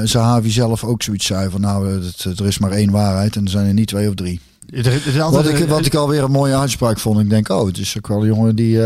Zahavi 0.09 0.51
zelf 0.51 0.85
ook 0.85 1.03
zoiets 1.03 1.27
zei 1.27 1.51
van, 1.51 1.61
nou, 1.61 2.03
er 2.23 2.47
is 2.47 2.59
maar 2.59 2.73
één 2.73 2.91
waarheid 2.91 3.37
en 3.37 3.45
er 3.45 3.51
zijn 3.51 3.67
er 3.67 3.75
niet 3.75 3.88
twee 3.88 4.09
of 4.09 4.14
drie. 4.14 4.41
Altijd 4.75 5.31
Wat 5.31 5.47
ik, 5.47 5.69
wat 5.69 5.87
ik 5.87 5.95
alweer 5.95 6.23
een 6.23 6.31
mooie 6.31 6.57
uitspraak 6.57 6.99
vond. 6.99 7.21
Ik 7.21 7.31
denk, 7.31 7.49
oh, 7.49 7.67
het 7.67 7.79
is 7.79 7.97
ook 7.97 8.07
wel 8.07 8.21
een 8.21 8.27
jongen 8.27 8.57
die, 8.57 8.81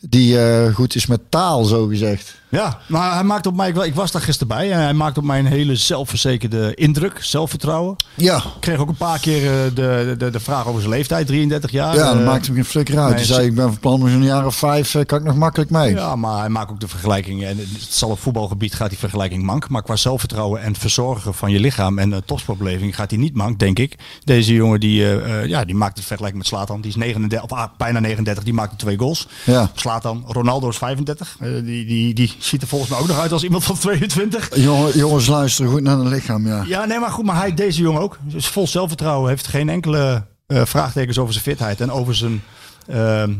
die 0.00 0.38
goed 0.72 0.94
is 0.94 1.06
met 1.06 1.20
taal, 1.28 1.64
zo 1.64 1.86
gezegd. 1.86 2.39
Ja, 2.50 2.78
maar 2.86 3.14
hij 3.14 3.22
maakt 3.24 3.46
op 3.46 3.56
mij, 3.56 3.68
ik 3.68 3.74
wa- 3.74 3.84
ik 3.84 3.94
was 3.94 4.10
daar 4.12 4.22
gisteren 4.22 4.48
bij, 4.48 4.72
en 4.72 4.78
hij 4.80 4.92
maakt 4.92 5.18
op 5.18 5.24
mij 5.24 5.38
een 5.38 5.46
hele 5.46 5.76
zelfverzekerde 5.76 6.74
indruk, 6.74 7.18
zelfvertrouwen. 7.20 7.96
Ja, 8.14 8.36
Ik 8.36 8.42
kreeg 8.60 8.78
ook 8.78 8.88
een 8.88 8.94
paar 8.96 9.18
keer 9.18 9.36
eh, 9.46 9.74
de, 9.74 10.14
de, 10.18 10.30
de 10.30 10.40
vraag 10.40 10.66
over 10.66 10.80
zijn 10.80 10.92
leeftijd, 10.92 11.26
33 11.26 11.70
jaar. 11.70 11.94
ja 11.94 12.04
dan 12.08 12.18
Eh, 12.18 12.26
maakt 12.26 12.46
hem 12.46 12.54
geen 12.54 12.64
flikker 12.64 12.98
uit. 12.98 13.14
Hij 13.14 13.24
zei, 13.24 13.40
ze- 13.40 13.46
ik 13.46 13.54
ben 13.54 13.66
van 13.68 13.78
plan 13.78 14.02
om 14.02 14.08
zo'n 14.08 14.22
jaar 14.22 14.46
of 14.46 14.54
vijf, 14.56 14.94
eh, 14.94 15.04
kan 15.04 15.18
ik 15.18 15.24
nog 15.24 15.36
makkelijk 15.36 15.70
mee. 15.70 15.94
Ja, 15.94 16.16
maar 16.16 16.38
hij 16.38 16.48
maakt 16.48 16.70
ook 16.70 16.80
de 16.80 16.88
vergelijking. 16.88 17.44
En 17.44 17.58
het 17.58 17.68
zal 17.90 18.10
op 18.10 18.18
voetbalgebied 18.20 18.74
gaat 18.74 18.88
die 18.90 18.98
vergelijking 18.98 19.42
mank. 19.42 19.68
Maar 19.68 19.82
qua 19.82 19.96
zelfvertrouwen 19.96 20.62
en 20.62 20.74
verzorgen 20.76 21.34
van 21.34 21.50
je 21.50 21.60
lichaam 21.60 21.98
en 21.98 22.10
de 22.10 22.22
topsportbeleving 22.26 22.94
gaat 22.94 23.10
hij 23.10 23.18
niet 23.18 23.34
mank, 23.34 23.58
denk 23.58 23.78
ik. 23.78 23.98
Deze 24.24 24.54
jongen 24.54 24.80
die, 24.80 25.04
ja, 25.48 25.64
die 25.64 25.74
maakt 25.74 25.96
het 25.96 26.06
vergelijking 26.06 26.42
met 26.42 26.50
Slatan. 26.52 26.80
Die 26.80 26.90
is 26.90 26.96
39, 26.96 27.50
of, 27.50 27.58
ah, 27.58 27.68
bijna 27.76 28.00
39, 28.00 28.44
die 28.44 28.54
maakt 28.54 28.78
twee 28.78 28.98
goals. 28.98 29.26
Ja. 29.44 29.70
Slatan, 29.74 30.24
Ronaldo 30.26 30.68
is 30.68 30.76
35. 30.76 31.36
Eh, 31.40 31.48
die, 31.64 31.86
die, 31.86 32.14
die 32.14 32.36
ziet 32.44 32.62
er 32.62 32.68
volgens 32.68 32.90
mij 32.90 32.98
ook 33.00 33.06
nog 33.06 33.18
uit 33.18 33.32
als 33.32 33.42
iemand 33.42 33.64
van 33.64 33.78
22. 33.78 34.48
Jongen, 34.56 34.98
jongens, 34.98 35.26
luisteren 35.26 35.70
goed 35.70 35.82
naar 35.82 35.98
het 35.98 36.08
lichaam, 36.08 36.46
ja. 36.46 36.64
Ja, 36.66 36.84
nee, 36.84 36.98
maar 36.98 37.10
goed, 37.10 37.24
maar 37.24 37.36
hij, 37.36 37.54
deze 37.54 37.80
jongen 37.80 38.02
ook. 38.02 38.18
Is 38.32 38.46
vol 38.46 38.66
zelfvertrouwen, 38.66 39.28
heeft 39.28 39.46
geen 39.46 39.68
enkele 39.68 40.24
eh, 40.46 40.62
vraagtekens 40.64 41.18
over 41.18 41.32
zijn 41.32 41.44
fitheid 41.44 41.80
en 41.80 41.90
over 41.92 42.14
zijn. 42.14 42.42
ehm, 42.86 43.32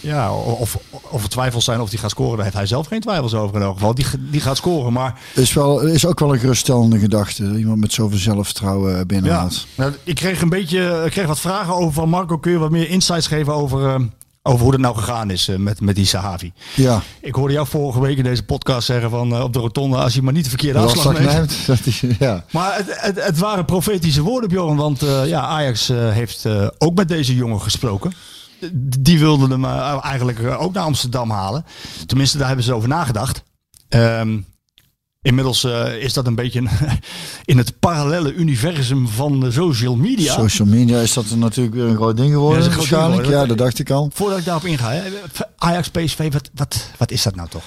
ja, 0.00 0.34
of, 0.34 0.78
of 1.10 1.22
er 1.22 1.28
twijfels 1.28 1.64
zijn 1.64 1.80
of 1.80 1.90
hij 1.90 1.98
gaat 1.98 2.10
scoren, 2.10 2.34
daar 2.34 2.44
heeft 2.44 2.56
hij 2.56 2.66
zelf 2.66 2.86
geen 2.86 3.00
twijfels 3.00 3.34
over 3.34 3.56
in 3.56 3.62
elk 3.62 3.74
geval. 3.74 3.94
Die, 3.94 4.06
die 4.30 4.40
gaat 4.40 4.56
scoren, 4.56 4.92
maar 4.92 5.20
Is, 5.34 5.52
wel, 5.52 5.80
is 5.80 6.06
ook 6.06 6.18
wel 6.20 6.32
een 6.32 6.38
geruststellende 6.40 6.98
gedachte. 6.98 7.56
Iemand 7.58 7.80
met 7.80 7.92
zoveel 7.92 8.18
zelfvertrouwen 8.18 8.92
eh, 8.92 8.98
ja, 8.98 9.04
binnenhaalt. 9.04 9.66
nou, 9.74 9.92
ik 10.04 10.14
kreeg 10.14 10.40
een 10.40 10.48
beetje, 10.48 11.02
ik 11.04 11.10
kreeg 11.10 11.26
wat 11.26 11.40
vragen 11.40 11.74
over 11.74 11.92
van 11.92 12.08
Marco. 12.08 12.38
Kun 12.38 12.52
je 12.52 12.58
wat 12.58 12.70
meer 12.70 12.88
insights 12.88 13.26
geven 13.26 13.54
over, 13.54 13.88
ehm, 13.88 14.04
over 14.42 14.62
hoe 14.62 14.72
het 14.72 14.80
nou 14.80 14.96
gegaan 14.96 15.30
is 15.30 15.48
eh, 15.48 15.56
met, 15.56 15.80
met 15.80 15.94
die 15.94 16.06
Sahavi. 16.06 16.52
Ja, 16.74 17.02
Ik 17.20 17.34
hoorde 17.34 17.52
jou 17.54 17.66
vorige 17.66 18.00
week 18.00 18.16
in 18.16 18.22
deze 18.22 18.42
podcast 18.44 18.86
zeggen 18.86 19.10
van 19.10 19.34
eh, 19.34 19.42
op 19.42 19.52
de 19.52 19.58
rotonde, 19.58 19.96
als 19.96 20.14
je 20.14 20.22
maar 20.22 20.32
niet 20.32 20.44
de 20.44 20.50
verkeerde 20.50 20.78
dat 20.78 20.88
afslag 20.88 21.16
dat 21.22 21.32
neemt. 21.32 21.56
Dat 21.66 21.86
is, 21.86 22.02
ja. 22.18 22.44
Maar 22.50 22.76
het, 22.76 22.86
het, 22.88 23.24
het 23.24 23.38
waren 23.38 23.64
profetische 23.64 24.22
woorden, 24.22 24.48
Bjorn. 24.48 24.76
Want 24.76 25.02
eh, 25.02 25.26
ja, 25.26 25.40
Ajax 25.40 25.88
heeft 25.88 26.46
ook 26.78 26.94
met 26.94 27.08
deze 27.08 27.34
jongen 27.34 27.60
gesproken. 27.60 28.12
Die 28.98 29.18
wilden 29.18 29.50
hem 29.50 29.64
eigenlijk 30.00 30.38
ook 30.58 30.72
naar 30.72 30.84
Amsterdam 30.84 31.30
halen. 31.30 31.64
Tenminste, 32.06 32.38
daar 32.38 32.46
hebben 32.46 32.64
ze 32.64 32.74
over 32.74 32.88
nagedacht. 32.88 33.42
Ehm, 33.88 34.38
inmiddels 35.22 35.64
eh, 35.64 36.02
is 36.02 36.12
dat 36.12 36.26
een 36.26 36.34
beetje 36.34 36.62
in 37.44 37.58
het 37.58 37.78
parallele 37.78 38.32
universum 38.32 39.08
van 39.08 39.40
de 39.40 39.50
social 39.50 39.96
media. 39.96 40.32
Social 40.32 40.68
media 40.68 41.00
is 41.00 41.12
dat 41.12 41.24
natuurlijk 41.36 41.74
weer 41.76 41.84
een 41.84 41.96
groot 41.96 42.16
ding 42.16 42.32
geworden. 42.32 42.62
Ja, 42.62 42.64
ding 42.64 42.76
waarschijnlijk. 42.76 43.14
geworden. 43.14 43.40
Ja, 43.40 43.46
dat 43.46 43.58
dacht 43.58 43.78
ik 43.78 43.90
al. 43.90 44.10
Voordat 44.12 44.38
ik 44.38 44.44
daarop 44.44 44.64
inga, 44.64 44.90
hè, 44.90 45.02
Ajax 45.56 45.88
PSV, 45.88 46.32
wat, 46.32 46.50
wat, 46.54 46.90
wat 46.96 47.10
is 47.10 47.22
dat 47.22 47.34
nou 47.34 47.48
toch? 47.48 47.62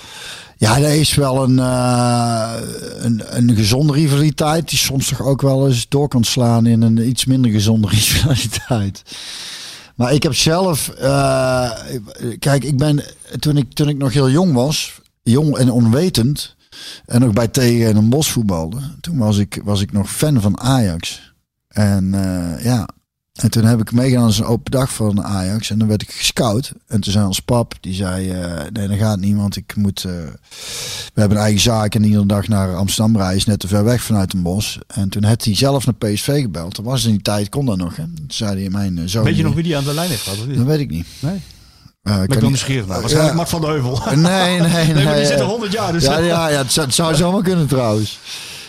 Ja, 0.57 0.77
er 0.77 0.99
is 0.99 1.15
wel 1.15 1.43
een, 1.43 1.59
eh, 1.59 2.53
een, 2.97 3.21
een 3.37 3.55
gezonde 3.55 3.93
rivaliteit 3.93 4.69
die 4.69 4.77
soms 4.77 5.07
toch 5.07 5.21
ook 5.21 5.41
wel 5.41 5.67
eens 5.67 5.85
door 5.89 6.07
kan 6.07 6.23
slaan 6.23 6.65
in 6.65 6.81
een 6.81 7.07
iets 7.07 7.25
minder 7.25 7.51
gezonde 7.51 7.87
rivaliteit. 7.97 9.03
Maar 9.95 10.13
ik 10.13 10.23
heb 10.23 10.35
zelf, 10.35 10.89
eh, 10.89 11.71
kijk, 12.39 12.63
ik 12.63 12.77
ben 12.77 13.03
toen 13.39 13.57
ik, 13.57 13.73
toen 13.73 13.89
ik 13.89 13.97
nog 13.97 14.13
heel 14.13 14.29
jong 14.29 14.53
was, 14.53 15.01
jong 15.23 15.57
en 15.57 15.71
onwetend, 15.71 16.55
en 17.05 17.19
nog 17.21 17.33
bij 17.33 17.47
tegen 17.47 17.87
en 17.87 17.95
een 17.95 18.09
bos 18.09 18.31
voetbalde, 18.31 18.79
toen 19.01 19.17
was 19.17 19.37
ik, 19.37 19.61
was 19.63 19.81
ik 19.81 19.91
nog 19.91 20.11
fan 20.11 20.41
van 20.41 20.59
Ajax. 20.59 21.33
En 21.67 22.13
eh, 22.13 22.63
ja, 22.63 22.87
en 23.33 23.51
toen 23.51 23.65
heb 23.65 23.79
ik 23.79 23.91
meegedaan 23.91 24.23
aan 24.23 24.31
zo'n 24.31 24.45
open 24.45 24.71
dag 24.71 24.93
van 24.93 25.23
Ajax. 25.23 25.69
En 25.69 25.79
dan 25.79 25.87
werd 25.87 26.01
ik 26.01 26.11
gescout. 26.11 26.71
En 26.87 27.01
toen 27.01 27.13
zei 27.13 27.25
ons 27.25 27.39
pap, 27.39 27.73
die 27.79 27.93
zei, 27.93 28.29
eh, 28.29 28.61
nee, 28.73 28.87
dat 28.87 28.97
gaat 28.97 29.19
niet, 29.19 29.35
want 29.35 29.55
ik 29.55 29.75
moet... 29.75 30.03
eh, 30.03 30.11
we 31.13 31.19
hebben 31.19 31.37
een 31.37 31.43
eigen 31.43 31.61
zaak 31.61 31.95
en 31.95 32.03
iedere 32.03 32.25
dag 32.25 32.47
naar 32.47 32.75
Amsterdam. 32.75 33.21
Is 33.21 33.45
net 33.45 33.59
te 33.59 33.67
ver 33.67 33.83
weg 33.83 34.01
vanuit 34.01 34.33
een 34.33 34.41
bos. 34.41 34.79
En 34.87 35.09
toen 35.09 35.23
had 35.23 35.43
hij 35.43 35.55
zelf 35.55 35.85
naar 35.85 35.95
PSV 35.95 36.41
gebeld. 36.41 36.75
Dat 36.75 36.85
was 36.85 37.05
in 37.05 37.11
die 37.11 37.21
tijd, 37.21 37.49
kon 37.49 37.65
dat 37.65 37.77
nog. 37.77 37.95
Hè? 37.95 38.03
Toen 38.03 38.25
zei 38.27 38.61
hij, 38.61 38.69
mijn 38.69 39.09
zoon... 39.09 39.23
Weet 39.23 39.37
je 39.37 39.43
nog 39.43 39.53
wie 39.53 39.63
die 39.63 39.77
aan 39.77 39.83
de 39.83 39.93
lijn 39.93 40.09
heeft 40.09 40.23
gehad? 40.23 40.55
Dat 40.55 40.65
weet 40.65 40.79
ik 40.79 40.89
niet. 40.89 41.07
Nee. 41.19 41.41
Eh, 42.01 42.21
ik 42.21 42.27
Ben 42.29 42.37
niet- 42.37 42.47
nieuwsgierig 42.47 42.87
naar. 42.87 42.99
Waarschijnlijk 42.99 43.31
Ja. 43.31 43.37
Mart 43.37 43.49
van 43.49 43.61
de 43.61 43.67
Heuvel. 43.67 44.01
Nee, 44.15 44.59
nee, 44.59 44.59
nee. 44.93 44.93
Die 44.93 45.07
eh, 45.07 45.27
zit 45.27 45.39
er 45.39 45.45
100 45.45 45.71
jaar. 45.71 45.91
Dus 45.91 46.03
ja, 46.03 46.17
ja, 46.33 46.47
ja 46.49 46.57
het, 46.57 46.71
zou, 46.71 46.85
het 46.85 46.95
zou 46.95 47.15
zomaar 47.15 47.43
kunnen 47.43 47.67
trouwens. 47.67 48.19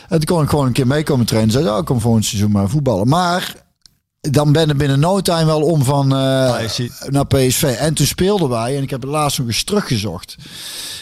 En 0.08 0.18
toen 0.18 0.36
kon 0.36 0.42
ik 0.44 0.50
gewoon 0.50 0.66
een 0.66 0.72
keer 0.72 0.86
meekomen 0.86 1.26
trainen. 1.26 1.52
Zei, 1.52 1.68
oh, 1.68 1.78
ik 1.78 1.84
kom 1.84 2.00
volgend 2.00 2.24
seizoen 2.24 2.50
maar 2.50 2.68
voetballen. 2.68 3.08
Maar 3.08 3.54
dan 4.20 4.52
ben 4.52 4.70
ik 4.70 4.76
binnen 4.76 5.00
no 5.00 5.20
time 5.20 5.44
wel 5.44 5.62
om 5.62 5.82
van 5.84 6.04
eh, 6.12 6.60
naar 7.08 7.26
PSV. 7.26 7.62
En 7.62 7.94
toen 7.94 8.06
speelden 8.06 8.48
wij, 8.48 8.76
en 8.76 8.82
ik 8.82 8.90
heb 8.90 9.00
het 9.02 9.10
laatst 9.10 9.38
nog 9.38 9.46
eens 9.46 9.64
teruggezocht. 9.64 10.36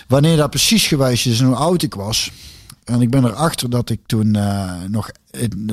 Wanneer 0.08 0.36
dat 0.36 0.50
precies 0.50 0.86
geweest 0.86 1.26
is 1.26 1.40
en 1.40 1.46
hoe 1.46 1.54
oud 1.56 1.82
ik 1.82 1.94
was. 1.94 2.30
En 2.84 3.00
ik 3.00 3.10
ben 3.10 3.24
erachter 3.24 3.70
dat 3.70 3.90
ik 3.90 4.00
toen 4.06 4.34
eh, 4.36 4.72
nog, 4.88 5.10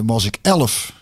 was 0.06 0.26
ik 0.26 0.38
11. 0.42 0.94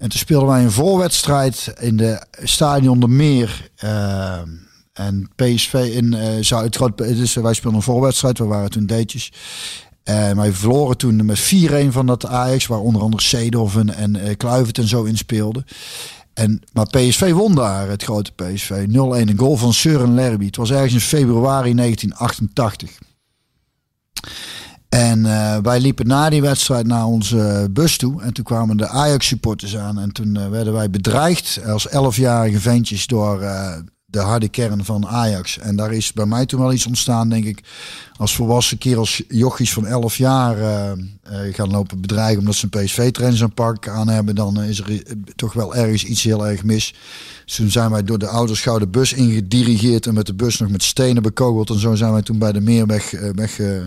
En 0.00 0.08
toen 0.08 0.18
speelden 0.18 0.48
wij 0.48 0.64
een 0.64 0.70
voorwedstrijd 0.70 1.72
in 1.78 1.96
de 1.96 2.26
Stadion 2.42 3.00
de 3.00 3.08
Meer. 3.08 3.70
eh, 3.76 4.38
en 4.92 5.30
PSV 5.36 5.74
in 5.74 6.14
eh 6.14 6.28
Zuid. 6.40 6.78
Dus 6.96 7.34
wij 7.34 7.54
speelden 7.54 7.78
een 7.78 7.84
voorwedstrijd. 7.84 8.38
We 8.38 8.44
waren 8.44 8.70
toen 8.70 8.86
deetjes. 8.86 9.32
En 10.02 10.36
wij 10.36 10.52
verloren 10.52 10.96
toen 10.96 11.26
met 11.26 11.38
4-1 11.38 11.92
van 11.92 12.06
dat 12.06 12.26
Ajax. 12.26 12.66
Waar 12.66 12.78
onder 12.78 13.02
andere 13.02 13.22
Seedorf 13.22 13.76
en, 13.76 13.94
en 13.94 14.16
eh, 14.16 14.36
Kluivert 14.36 14.78
en 14.78 14.88
zo 14.88 15.04
in 15.04 15.16
speelden. 15.16 15.64
En, 16.34 16.62
maar 16.72 16.86
PSV 16.86 17.32
won 17.32 17.54
daar, 17.54 17.88
het 17.88 18.02
grote 18.02 18.32
PSV. 18.32 18.70
0-1. 18.70 18.92
Een 18.92 19.38
goal 19.38 19.56
van 19.56 19.72
Søren 19.74 20.14
Lerby. 20.14 20.46
Het 20.46 20.56
was 20.56 20.70
ergens 20.70 20.92
in 20.92 21.00
februari 21.00 21.74
1988. 21.74 22.98
En 24.90 25.26
eh, 25.26 25.58
wij 25.62 25.80
liepen 25.80 26.06
na 26.06 26.30
die 26.30 26.42
wedstrijd 26.42 26.86
naar 26.86 27.04
onze 27.04 27.68
bus 27.70 27.96
toe. 27.96 28.22
En 28.22 28.32
toen 28.32 28.44
kwamen 28.44 28.76
de 28.76 28.88
Ajax 28.88 29.26
supporters 29.26 29.76
aan. 29.76 29.98
En 29.98 30.12
toen 30.12 30.36
eh, 30.36 30.48
werden 30.48 30.72
wij 30.72 30.90
bedreigd 30.90 31.60
als 31.66 31.88
11-jarige 31.88 32.60
ventjes 32.60 33.06
door 33.06 33.40
eh, 33.42 33.76
de 34.10 34.18
harde 34.18 34.48
kern 34.48 34.84
van 34.84 35.06
Ajax. 35.06 35.58
En 35.58 35.76
daar 35.76 35.92
is 35.92 36.12
bij 36.12 36.26
mij 36.26 36.46
toen 36.46 36.60
wel 36.60 36.72
iets 36.72 36.86
ontstaan, 36.86 37.28
denk 37.28 37.44
ik. 37.44 37.62
Als 38.16 38.34
volwassen 38.34 38.78
kerels, 38.78 39.22
jochies 39.28 39.72
van 39.72 39.86
11 39.86 40.16
jaar 40.16 40.58
eh, 40.58 40.90
eh, 40.90 41.54
gaan 41.54 41.70
lopen 41.70 42.00
bedreigen 42.00 42.38
omdat 42.38 42.54
ze 42.54 42.68
een 42.70 42.84
PSV-trainer 42.84 43.38
zo'n 43.38 43.54
pak 43.54 43.88
aan 43.88 44.08
hebben. 44.08 44.34
Dan 44.34 44.62
is 44.62 44.78
er 44.78 45.02
toch 45.36 45.52
wel 45.52 45.74
ergens 45.74 46.04
iets 46.04 46.22
heel 46.22 46.46
erg 46.46 46.64
mis. 46.64 46.94
Dus 47.44 47.54
toen 47.54 47.70
zijn 47.70 47.90
wij 47.90 48.04
door 48.04 48.18
de 48.18 48.28
ouders 48.28 48.60
gauw 48.60 48.78
de 48.78 48.86
bus 48.86 49.12
ingedirigeerd. 49.12 50.06
En 50.06 50.14
met 50.14 50.26
de 50.26 50.34
bus 50.34 50.58
nog 50.58 50.70
met 50.70 50.82
stenen 50.82 51.22
bekogeld. 51.22 51.70
En 51.70 51.78
zo 51.78 51.94
zijn 51.94 52.12
wij 52.12 52.22
toen 52.22 52.38
bij 52.38 52.52
de 52.52 52.60
meerweg 52.60 53.10
weg, 53.10 53.32
weg 53.34 53.58
eh, 53.58 53.80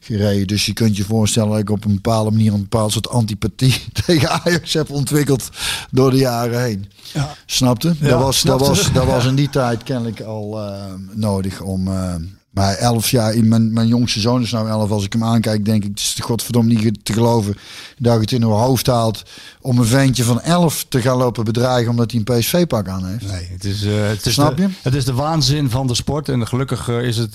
gereden. 0.00 0.46
Dus 0.46 0.66
je 0.66 0.72
kunt 0.72 0.96
je 0.96 1.04
voorstellen 1.04 1.50
dat 1.50 1.58
ik 1.58 1.70
op 1.70 1.84
een 1.84 1.94
bepaalde 1.94 2.30
manier 2.30 2.52
een 2.52 2.60
bepaald 2.60 2.92
soort 2.92 3.08
antipathie 3.08 3.84
tegen 4.06 4.30
Ajax 4.30 4.72
heb 4.72 4.90
ontwikkeld 4.90 5.48
door 5.90 6.10
de 6.10 6.16
jaren 6.16 6.62
heen. 6.62 6.86
Ja. 7.12 7.34
Snapte? 7.46 7.94
Ja, 8.00 8.08
dat, 8.08 8.20
was, 8.20 8.42
dat, 8.42 8.58
snapte. 8.60 8.66
was, 8.66 8.92
dat 8.92 9.04
was 9.06 9.26
in 9.30 9.34
die 9.34 9.50
tijd 9.56 9.82
kennelijk 9.82 10.20
al 10.20 10.60
eh, 10.62 10.82
nodig 11.12 11.60
om. 11.60 11.88
eh, 11.88 12.14
maar 12.50 12.74
elf 12.74 13.10
jaar, 13.10 13.34
in 13.34 13.48
mijn, 13.48 13.72
mijn 13.72 13.86
jongste 13.86 14.20
zoon 14.20 14.42
is 14.42 14.50
nou 14.50 14.68
elf. 14.68 14.90
Als 14.90 15.04
ik 15.04 15.12
hem 15.12 15.24
aankijk, 15.24 15.64
denk 15.64 15.82
ik, 15.84 15.90
het 15.90 15.98
is 15.98 16.16
godverdomme 16.20 16.74
niet 16.74 17.04
te 17.04 17.12
geloven 17.12 17.56
dat 17.98 18.14
je 18.14 18.20
het 18.20 18.32
in 18.32 18.42
uw 18.42 18.50
hoofd 18.50 18.86
haalt 18.86 19.22
om 19.60 19.78
een 19.78 19.84
ventje 19.84 20.24
van 20.24 20.40
elf 20.40 20.86
te 20.88 21.00
gaan 21.00 21.16
lopen 21.16 21.44
bedreigen 21.44 21.90
omdat 21.90 22.10
hij 22.10 22.22
een 22.24 22.38
PSV-pak 22.38 22.88
aan 22.88 23.04
heeft. 23.04 23.26
Nee, 23.32 23.46
het 23.50 23.64
is, 23.64 23.84
eh, 23.84 24.08
het, 24.08 24.26
is 24.26 24.32
Snap 24.34 24.56
de, 24.56 24.62
je? 24.62 24.68
het 24.82 24.94
is 24.94 25.04
de 25.04 25.12
waanzin 25.14 25.70
van 25.70 25.86
de 25.86 25.94
sport. 25.94 26.28
En 26.28 26.46
gelukkig 26.46 26.88
is 26.88 27.16
het 27.16 27.34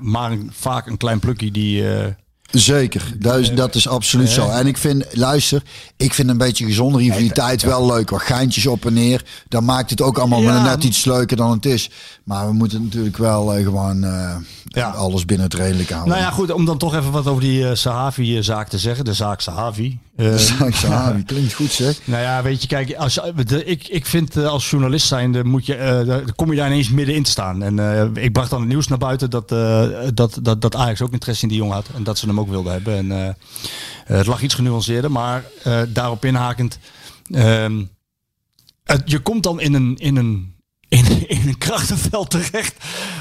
maar 0.00 0.38
vaak 0.50 0.86
een 0.86 0.96
klein 0.96 1.18
plukje 1.18 1.50
die... 1.50 1.84
Zeker, 2.50 3.02
dat 3.18 3.38
is, 3.38 3.54
dat 3.54 3.74
is 3.74 3.88
absoluut 3.88 4.28
zo. 4.28 4.48
En 4.50 4.66
ik 4.66 4.76
vind, 4.78 5.04
luister, 5.12 5.62
ik 5.96 6.14
vind 6.14 6.28
een 6.28 6.38
beetje 6.38 6.64
gezonde 6.64 6.98
rivaliteit 6.98 7.62
wel 7.62 7.86
leuk. 7.86 8.10
Wat 8.10 8.20
geintjes 8.22 8.66
op 8.66 8.86
en 8.86 8.92
neer. 8.92 9.24
Dan 9.48 9.64
maakt 9.64 9.90
het 9.90 10.00
ook 10.00 10.18
allemaal 10.18 10.42
Ja. 10.42 10.62
net 10.62 10.84
iets 10.84 11.04
leuker 11.04 11.36
dan 11.36 11.50
het 11.50 11.66
is. 11.66 11.90
Maar 12.24 12.46
we 12.46 12.52
moeten 12.52 12.82
natuurlijk 12.82 13.16
wel 13.16 13.54
eh, 13.54 13.64
gewoon 13.64 14.04
eh, 14.04 14.34
Ja. 14.64 14.90
alles 14.90 15.24
binnen 15.24 15.46
het 15.46 15.54
redelijk 15.54 15.90
houden. 15.90 16.12
nou 16.12 16.24
ja, 16.24 16.30
goed, 16.30 16.50
om 16.52 16.64
dan 16.64 16.78
toch 16.78 16.94
even 16.94 17.10
wat 17.10 17.26
over 17.26 17.42
die 17.42 17.68
eh, 17.68 17.74
Sahavi-zaak 17.74 18.68
te 18.68 18.78
zeggen. 18.78 19.04
De 19.04 19.12
zaak 19.14 19.40
Sahavi. 19.40 19.98
Eh, 20.16 20.34
Zaak 20.34 20.74
Sahavi, 20.84 21.24
klinkt 21.24 21.52
goed 21.54 21.70
zeg. 21.70 21.98
Nou 22.04 22.22
ja, 22.22 22.42
weet 22.42 22.62
je, 22.62 22.68
kijk, 22.68 22.94
als, 22.94 23.20
de, 23.46 23.64
ik, 23.64 23.88
ik 23.88 24.06
vind 24.06 24.36
als 24.36 24.70
journalist 24.70 25.06
zijnde 25.06 25.44
moet 25.44 25.66
je, 25.66 26.02
daar 26.06 26.34
kom 26.34 26.50
je 26.50 26.56
daar 26.56 26.66
ineens 26.66 26.90
middenin 26.90 27.22
te 27.22 27.30
staan. 27.30 27.62
En 27.62 28.10
ik 28.16 28.32
bracht 28.32 28.50
dan 28.50 28.60
het 28.60 28.68
nieuws 28.68 28.88
naar 28.88 28.98
buiten 28.98 29.30
dat, 29.30 29.48
dat, 30.14 30.38
dat, 30.42 30.60
dat 30.62 30.76
Ajax 30.76 31.02
ook 31.02 31.12
interesse 31.12 31.42
in 31.42 31.48
die 31.48 31.58
jongen 31.58 31.74
had. 31.74 31.86
En 31.94 32.02
dat 32.02 32.18
ze 32.18 32.26
hem 32.26 32.37
ook 32.38 32.48
wilden 32.48 32.72
hebben. 32.72 32.96
En 32.96 33.26
eh, 33.26 33.34
het 34.16 34.26
lag 34.26 34.42
iets 34.42 34.54
genuanceerder, 34.54 35.10
maar 35.10 35.44
eh, 35.62 35.80
daarop 35.88 36.24
inhakend. 36.24 36.78
ehm, 37.30 37.84
het- 38.84 39.02
je 39.10 39.18
komt 39.18 39.42
dan 39.42 39.60
in 39.60 39.74
een, 39.74 39.96
in 39.96 40.16
een, 40.16 40.56
in, 40.88 41.28
in 41.28 41.48
een 41.48 41.58
krachtenveld 41.58 42.30
terecht. 42.30 42.74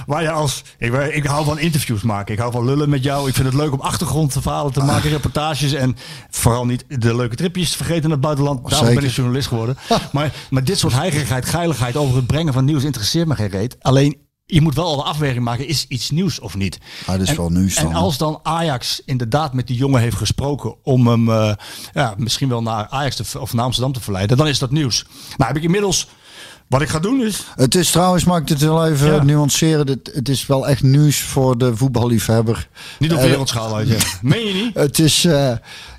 Waar 0.06 0.22
je 0.22 0.32
als. 0.32 0.64
Ik, 0.78 0.94
ik 0.94 1.26
hou 1.26 1.46
van 1.46 1.60
interviews 1.60 2.02
maken. 2.02 2.34
Ik 2.34 2.40
hou 2.40 2.52
van 2.52 2.66
lullen 2.66 2.90
met 2.90 3.04
jou. 3.04 3.28
Ik 3.28 3.34
vind 3.36 3.46
het 3.48 3.56
leuk 3.56 3.72
om 3.74 3.80
achtergrondverhalen 3.80 4.74
te 4.74 4.84
maken, 4.84 5.10
reportages. 5.10 5.74
En 5.74 5.98
vooral 6.30 6.66
niet 6.66 6.86
de 6.88 7.16
leuke 7.16 7.36
tripjes 7.36 7.72
te 7.72 7.78
vergeten 7.78 8.02
naar 8.04 8.12
het 8.12 8.22
buitenland. 8.22 8.70
Daarom 8.70 8.88
ben 8.96 9.04
ik 9.10 9.16
journalist 9.16 9.48
geworden. 9.48 9.78
maar, 10.12 10.34
maar 10.50 10.64
dit 10.64 10.78
soort 10.78 10.94
heigerigheid, 10.94 11.46
geiligheid 11.46 11.96
over 11.96 12.16
het 12.16 12.28
brengen 12.28 12.54
van 12.54 12.66
nieuws 12.66 12.84
interesseert 12.84 13.28
me 13.28 13.36
geen 13.36 13.50
reet. 13.50 13.76
Alleen. 13.82 14.18
Je 14.50 14.62
moet 14.62 14.76
wel 14.76 14.86
al 14.86 14.96
de 14.96 15.04
afweging 15.04 15.44
maken, 15.44 15.68
is 15.68 15.86
iets 15.88 16.10
nieuws 16.10 16.40
of 16.40 16.56
niet? 16.56 16.80
Ah, 17.02 17.08
dat 17.08 17.22
is 17.22 17.30
en, 17.30 17.36
wel 17.36 17.50
nieuws 17.50 17.76
En 17.76 17.84
dan, 17.84 17.94
als 17.94 18.18
dan 18.18 18.40
Ajax 18.44 19.02
inderdaad 19.06 19.54
met 19.54 19.68
die 19.68 19.78
jongen 19.78 20.02
heeft 20.02 20.16
gesproken 20.16 20.76
om 20.84 21.08
hem 21.08 21.30
eh, 21.30 21.54
ja, 21.94 22.14
misschien 22.18 22.50
wel 22.50 22.62
naar 22.62 22.88
Ajax 22.90 23.16
te, 23.16 23.40
of 23.40 23.54
naar 23.54 23.66
Amsterdam 23.66 23.94
te 23.94 24.02
verleiden, 24.02 24.38
dan 24.38 24.48
is 24.48 24.60
dat 24.60 24.72
nieuws. 24.72 25.06
Nou 25.38 25.48
heb 25.48 25.58
ik 25.58 25.64
inmiddels, 25.64 26.08
wat 26.67 26.82
ik 26.82 26.89
ga 26.89 27.00
doen 27.00 27.21
is, 27.21 27.43
Het 27.56 27.76
is 27.76 27.91
trouwens, 27.91 28.23
mag 28.23 28.38
ik 28.39 28.47
dit 28.47 28.60
wel 28.62 28.88
even 28.88 29.13
Ja. 29.13 29.23
nuanceren. 29.23 29.88
Het, 29.88 30.12
het 30.13 30.30
is 30.30 30.45
wel 30.45 30.67
echt 30.67 30.84
nieuws 30.84 31.19
voor 31.21 31.58
de 31.58 31.76
voetballiefhebber. 31.76 32.67
niet 33.00 33.12
op 33.13 33.17
Eh, 33.17 33.23
wereldschaal 33.23 33.76
uit. 33.76 33.88
Ja. 33.88 33.95
Meen 34.21 34.45
je 34.47 34.54
niet? 34.54 34.76
Het 34.76 35.00
is, 35.00 35.26
eh, 35.26 35.52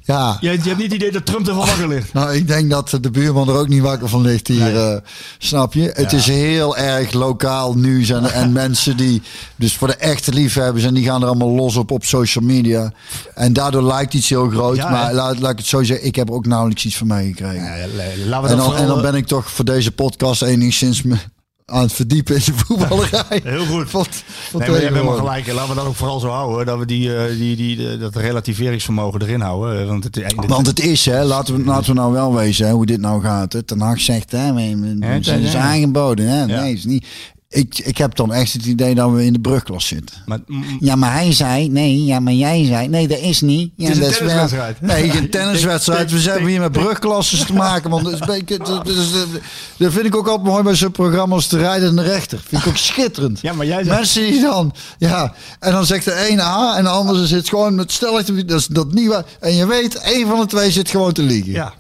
ja... 0.03 0.37
Je, 0.41 0.51
je 0.51 0.57
hebt 0.57 0.65
niet 0.77 0.83
het 0.83 0.93
idee 0.93 1.11
dat 1.13 1.27
Trump 1.27 1.49
ervan 1.49 1.67
wakker 1.67 1.89
ligt. 1.89 2.13
Nou, 2.19 2.35
ik 2.35 2.49
denk 2.49 2.71
dat 2.71 2.99
de 3.01 3.11
buurman 3.11 3.49
er 3.49 3.55
ook 3.55 3.69
niet 3.69 3.83
wakker 3.83 4.09
van 4.09 4.21
ligt 4.23 4.47
hier. 4.49 4.61
Nee. 4.63 4.75
eh, 4.75 4.97
snap 5.39 5.73
je? 5.75 5.91
Het 5.95 6.13
is 6.13 6.27
heel 6.27 6.77
erg 6.77 7.13
lokaal 7.13 7.75
nieuws. 7.75 8.09
En, 8.11 8.33
en 8.33 8.53
mensen 8.63 8.97
die 8.97 9.23
dus 9.57 9.77
voor 9.77 9.89
de 9.89 9.97
echte 9.97 10.33
liefhebbers... 10.33 10.85
en 10.85 10.95
die 10.95 11.05
gaan 11.05 11.23
er 11.23 11.29
allemaal 11.29 11.51
los 11.55 11.77
op 11.77 11.91
op 11.91 12.05
social 12.05 12.45
media. 12.45 12.93
En 13.35 13.53
daardoor 13.53 13.83
lijkt 13.83 14.15
iets 14.15 14.29
heel 14.29 14.49
groot. 14.49 14.77
Ja, 14.77 14.91
maar 14.91 15.15
laat, 15.15 15.39
laat 15.39 15.51
ik 15.53 15.59
het 15.59 15.67
zo 15.67 15.83
zeggen. 15.83 16.07
Ik 16.07 16.15
heb 16.17 16.29
er 16.29 16.35
ook 16.35 16.47
nauwelijks 16.47 16.85
iets 16.85 16.97
van 16.97 17.07
meegekregen. 17.07 17.65
Ja, 17.65 17.87
laten 18.27 18.43
we 18.43 18.49
en, 18.49 18.57
dan, 18.57 18.77
en 18.77 18.87
dan 18.87 19.03
ben 19.03 19.15
ik 19.15 19.27
toch 19.27 19.51
voor 19.51 19.65
deze 19.65 19.93
podcast 19.93 20.28
enigszins 20.37 21.03
me 21.03 21.17
aan 21.65 21.83
het 21.83 21.93
verdiepen 21.93 22.35
in 22.35 22.43
de 22.45 22.53
voetballerij. 22.57 23.41
Heel 23.45 23.67
goed. 23.67 23.91
Van, 23.91 24.07
van 24.51 24.61
Nee, 24.61 24.69
maar 24.69 24.79
je 24.79 24.85
hebt 24.85 24.97
helemaal 24.97 25.19
gelijk. 25.19 25.47
En 25.47 25.55
Laten 25.55 25.71
we 25.71 25.77
dat 25.77 25.87
ook 25.87 25.95
vooral 25.95 26.21
zo 26.21 26.29
houden. 26.29 26.67
Dat 26.67 26.79
we 26.79 26.87
die, 26.87 27.17
eh, 27.17 27.37
die, 27.39 27.57
die, 27.57 27.99
dat 27.99 28.17
relativeringsvermogen 28.17 29.23
erin 29.23 29.41
houden. 29.41 29.87
Want 29.87 30.05
het, 30.05 30.35
Want 30.47 30.67
het 30.67 30.81
is, 30.81 31.05
hè, 31.05 31.25
laten 31.25 31.57
we, 31.57 31.65
laten 31.65 31.87
we 31.95 32.01
nou 32.01 32.13
wel 32.13 32.35
wezen 32.35 32.67
hè, 32.67 32.73
hoe 32.73 32.87
dit 32.87 33.01
nou 33.01 33.23
gaat. 33.23 33.53
Hè. 33.53 33.63
Ten 33.63 33.81
Hag 33.81 34.01
zegt, 34.01 34.33
hè, 34.33 34.53
we, 34.55 34.77
we, 34.77 34.97
Ja, 35.01 35.17
we 35.19 35.25
zijn 35.25 35.43
ja. 35.43 35.61
aangeboden. 35.61 36.29
Hè. 36.29 36.39
Ja. 36.39 36.61
Nee, 36.61 36.73
is 36.73 36.85
niet. 36.85 37.07
Ik, 37.51 37.79
ik 37.79 37.99
heb 37.99 38.17
dan 38.17 38.33
echt 38.33 38.53
het 38.53 38.65
idee 38.65 38.95
dat 38.95 39.11
we 39.11 39.25
in 39.25 39.33
de 39.33 39.41
brugklas 39.41 39.87
zitten. 39.87 40.17
maar, 40.27 40.39
mm, 40.47 40.65
Ja, 40.81 40.97
maar 40.97 41.13
hij 41.13 41.33
zei, 41.33 41.69
nee, 41.69 42.05
ja, 42.05 42.21
maar 42.21 42.33
jij 42.33 42.65
zei, 42.65 42.89
nee, 42.89 43.09
dat 43.09 43.19
is 43.19 43.41
niet. 43.41 43.73
Ja, 43.77 43.89
Het 43.89 43.97
is 43.99 44.05
een 44.07 44.13
tenniswedstrijd. 44.17 44.81
Nee, 44.81 45.11
geen 45.11 45.31
tenniswedstrijd. 45.41 46.11
We 46.11 46.19
hebben 46.31 46.49
hier 46.49 46.61
met 46.61 46.73
brugklassen 46.73 47.47
te 47.47 47.53
maken. 47.53 47.91
Want 47.91 48.05
dat, 48.05 48.13
is 48.13 48.21
een 48.21 48.27
beetje- 48.27 48.59
dat, 48.59 48.67
dat 48.67 48.87
is- 48.97 49.11
dat 49.77 49.93
vind 49.93 50.05
ik 50.07 50.17
ook 50.17 50.27
altijd 50.29 50.47
mooi 50.49 50.63
bij 50.63 50.75
zo'n 50.75 50.91
programma's 50.93 51.47
te 51.47 51.59
rijden 51.59 51.89
en 51.89 51.97
de 51.97 52.03
rechter. 52.03 52.41
Vind 52.49 52.63
ik 52.63 52.69
ook 52.69 52.77
schitterend. 52.77 53.41
Ja, 53.41 53.53
maar 53.53 53.67
jij 53.67 53.85
zei- 53.85 53.97
Mensen 53.97 54.23
die 54.23 54.41
dan, 54.41 54.75
ja, 54.99 55.35
en 55.61 55.73
dan 55.73 55.87
zegt 55.87 56.05
de 56.05 56.15
ene 56.15 56.43
A 56.43 56.77
en 56.77 56.83
de 56.85 56.91
andere 56.91 57.27
zit 57.27 57.49
gewoon 57.49 57.75
met 57.75 57.93
stellig, 57.93 58.25
dat 58.45 58.59
is 58.61 58.67
dat 58.67 58.93
niet 58.93 59.09
waar. 59.09 59.25
En 59.41 59.55
je 59.55 59.67
weet, 59.67 59.95
één 59.95 60.27
van 60.27 60.41
de 60.41 60.47
twee 60.47 60.71
zit 60.71 60.91
gewoon 60.91 61.13
te 61.13 61.23
liegen. 61.23 61.53
ja. 61.53 61.75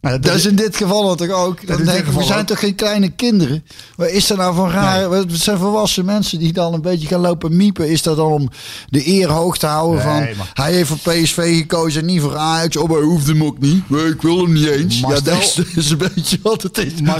Maar 0.00 0.20
Dat 0.20 0.34
is 0.34 0.46
in 0.46 0.54
dit 0.56 0.76
geval 0.76 1.14
toch 1.14 1.28
ook. 1.30 1.66
Dit 1.66 1.84
denk 1.84 1.98
ik, 2.06 2.12
we 2.12 2.22
zijn 2.24 2.40
ook. 2.40 2.46
toch 2.46 2.58
geen 2.58 2.74
kleine 2.74 3.08
kinderen? 3.10 3.64
Wat 3.96 4.08
is 4.08 4.30
er 4.30 4.36
nou 4.36 4.54
van 4.54 4.70
raar? 4.70 5.10
Het 5.10 5.32
zijn 5.32 5.58
volwassen 5.58 6.04
mensen 6.04 6.38
die 6.38 6.52
dan 6.52 6.74
een 6.74 6.80
beetje 6.82 7.06
gaan 7.08 7.20
lopen 7.20 7.56
miepen. 7.56 7.88
Is 7.90 8.02
dat 8.02 8.16
dan 8.16 8.32
om 8.32 8.48
de 8.88 9.08
eer 9.08 9.28
hoog 9.28 9.58
te 9.58 9.66
houden 9.66 10.06
Nee, 10.06 10.26
van... 10.28 10.36
maar- 10.36 10.50
Hij 10.54 10.72
heeft 10.72 10.88
voor 10.88 11.12
PSV 11.12 11.58
gekozen 11.58 12.00
en 12.00 12.06
niet 12.06 12.20
voor 12.20 12.36
Ajax. 12.36 12.76
Oh, 12.76 12.88
maar 12.88 12.96
hij 12.98 13.06
hoeft 13.06 13.26
hem 13.26 13.44
ook 13.44 13.58
niet. 13.58 13.90
Nee, 13.90 14.04
ik 14.06 14.22
wil 14.22 14.36
hem 14.42 14.52
niet 14.52 14.66
eens. 14.66 15.00
Maar 15.00 15.10
ja, 15.10 15.16
stel- 15.16 15.34
dat 15.34 15.42
is, 15.42 15.54
dat 15.88 16.00
een 16.00 16.10
beetje 16.14 16.38
wat 16.42 16.62
het 16.62 16.78
is. 16.78 17.00
Maar- 17.00 17.14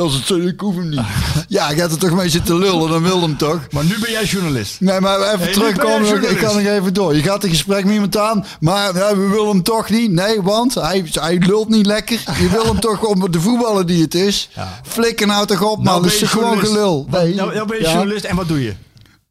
Als 0.00 0.14
het 0.14 0.26
zo 0.26 0.36
ik 0.36 0.60
hoef 0.60 0.74
hem 0.74 0.88
niet. 0.88 1.00
ja, 1.48 1.70
ik 1.70 1.78
gaat 1.78 1.90
er 1.92 1.98
toch 1.98 2.14
mee 2.14 2.28
zitten 2.28 2.58
lullen. 2.58 2.90
Dan 2.90 3.02
wil 3.02 3.20
hem 3.20 3.36
toch? 3.36 3.60
Maar 3.70 3.84
nu 3.84 3.98
ben 4.00 4.10
jij 4.10 4.24
journalist. 4.24 4.80
Nee, 4.80 5.00
maar 5.00 5.18
even 5.20 5.38
Hey, 5.40 5.52
terugkomen. 5.52 6.30
ik 6.30 6.36
kan 6.36 6.54
nog 6.62 6.64
even 6.66 6.94
door. 6.94 7.16
Je 7.16 7.22
gaat 7.22 7.44
een 7.44 7.50
gesprek 7.50 7.84
met 7.84 7.92
iemand 7.94 8.16
aan, 8.16 8.44
maar 8.60 8.96
ja, 8.96 9.16
we 9.16 9.28
willen 9.28 9.48
hem 9.48 9.62
toch 9.62 9.90
niet. 9.90 10.10
Nee, 10.10 10.42
want 10.42 10.74
hij, 10.74 11.04
hij 11.12 11.38
lult 11.38 11.68
niet 11.68 11.86
lekker. 11.86 12.10
Je 12.20 12.48
wil 12.50 12.64
hem 12.66 12.80
toch 12.80 13.04
om 13.04 13.30
de 13.30 13.40
voetballer 13.40 13.86
die 13.86 14.02
het 14.02 14.14
is. 14.14 14.48
Flikker 14.82 15.26
nou 15.26 15.46
toch 15.46 15.62
op, 15.62 15.84
man. 15.84 16.02
dat 16.02 16.12
is 16.12 16.18
ben 16.18 16.28
gewoon 16.28 16.58
gelul. 16.58 17.06
Nee. 17.10 17.34
Nou, 17.34 17.54
nou 17.54 17.66
ben 17.66 17.76
je 17.76 17.82
Ja. 17.82 17.92
journalist 17.92 18.24
en 18.24 18.36
wat 18.36 18.48
doe 18.48 18.62
je? 18.62 18.74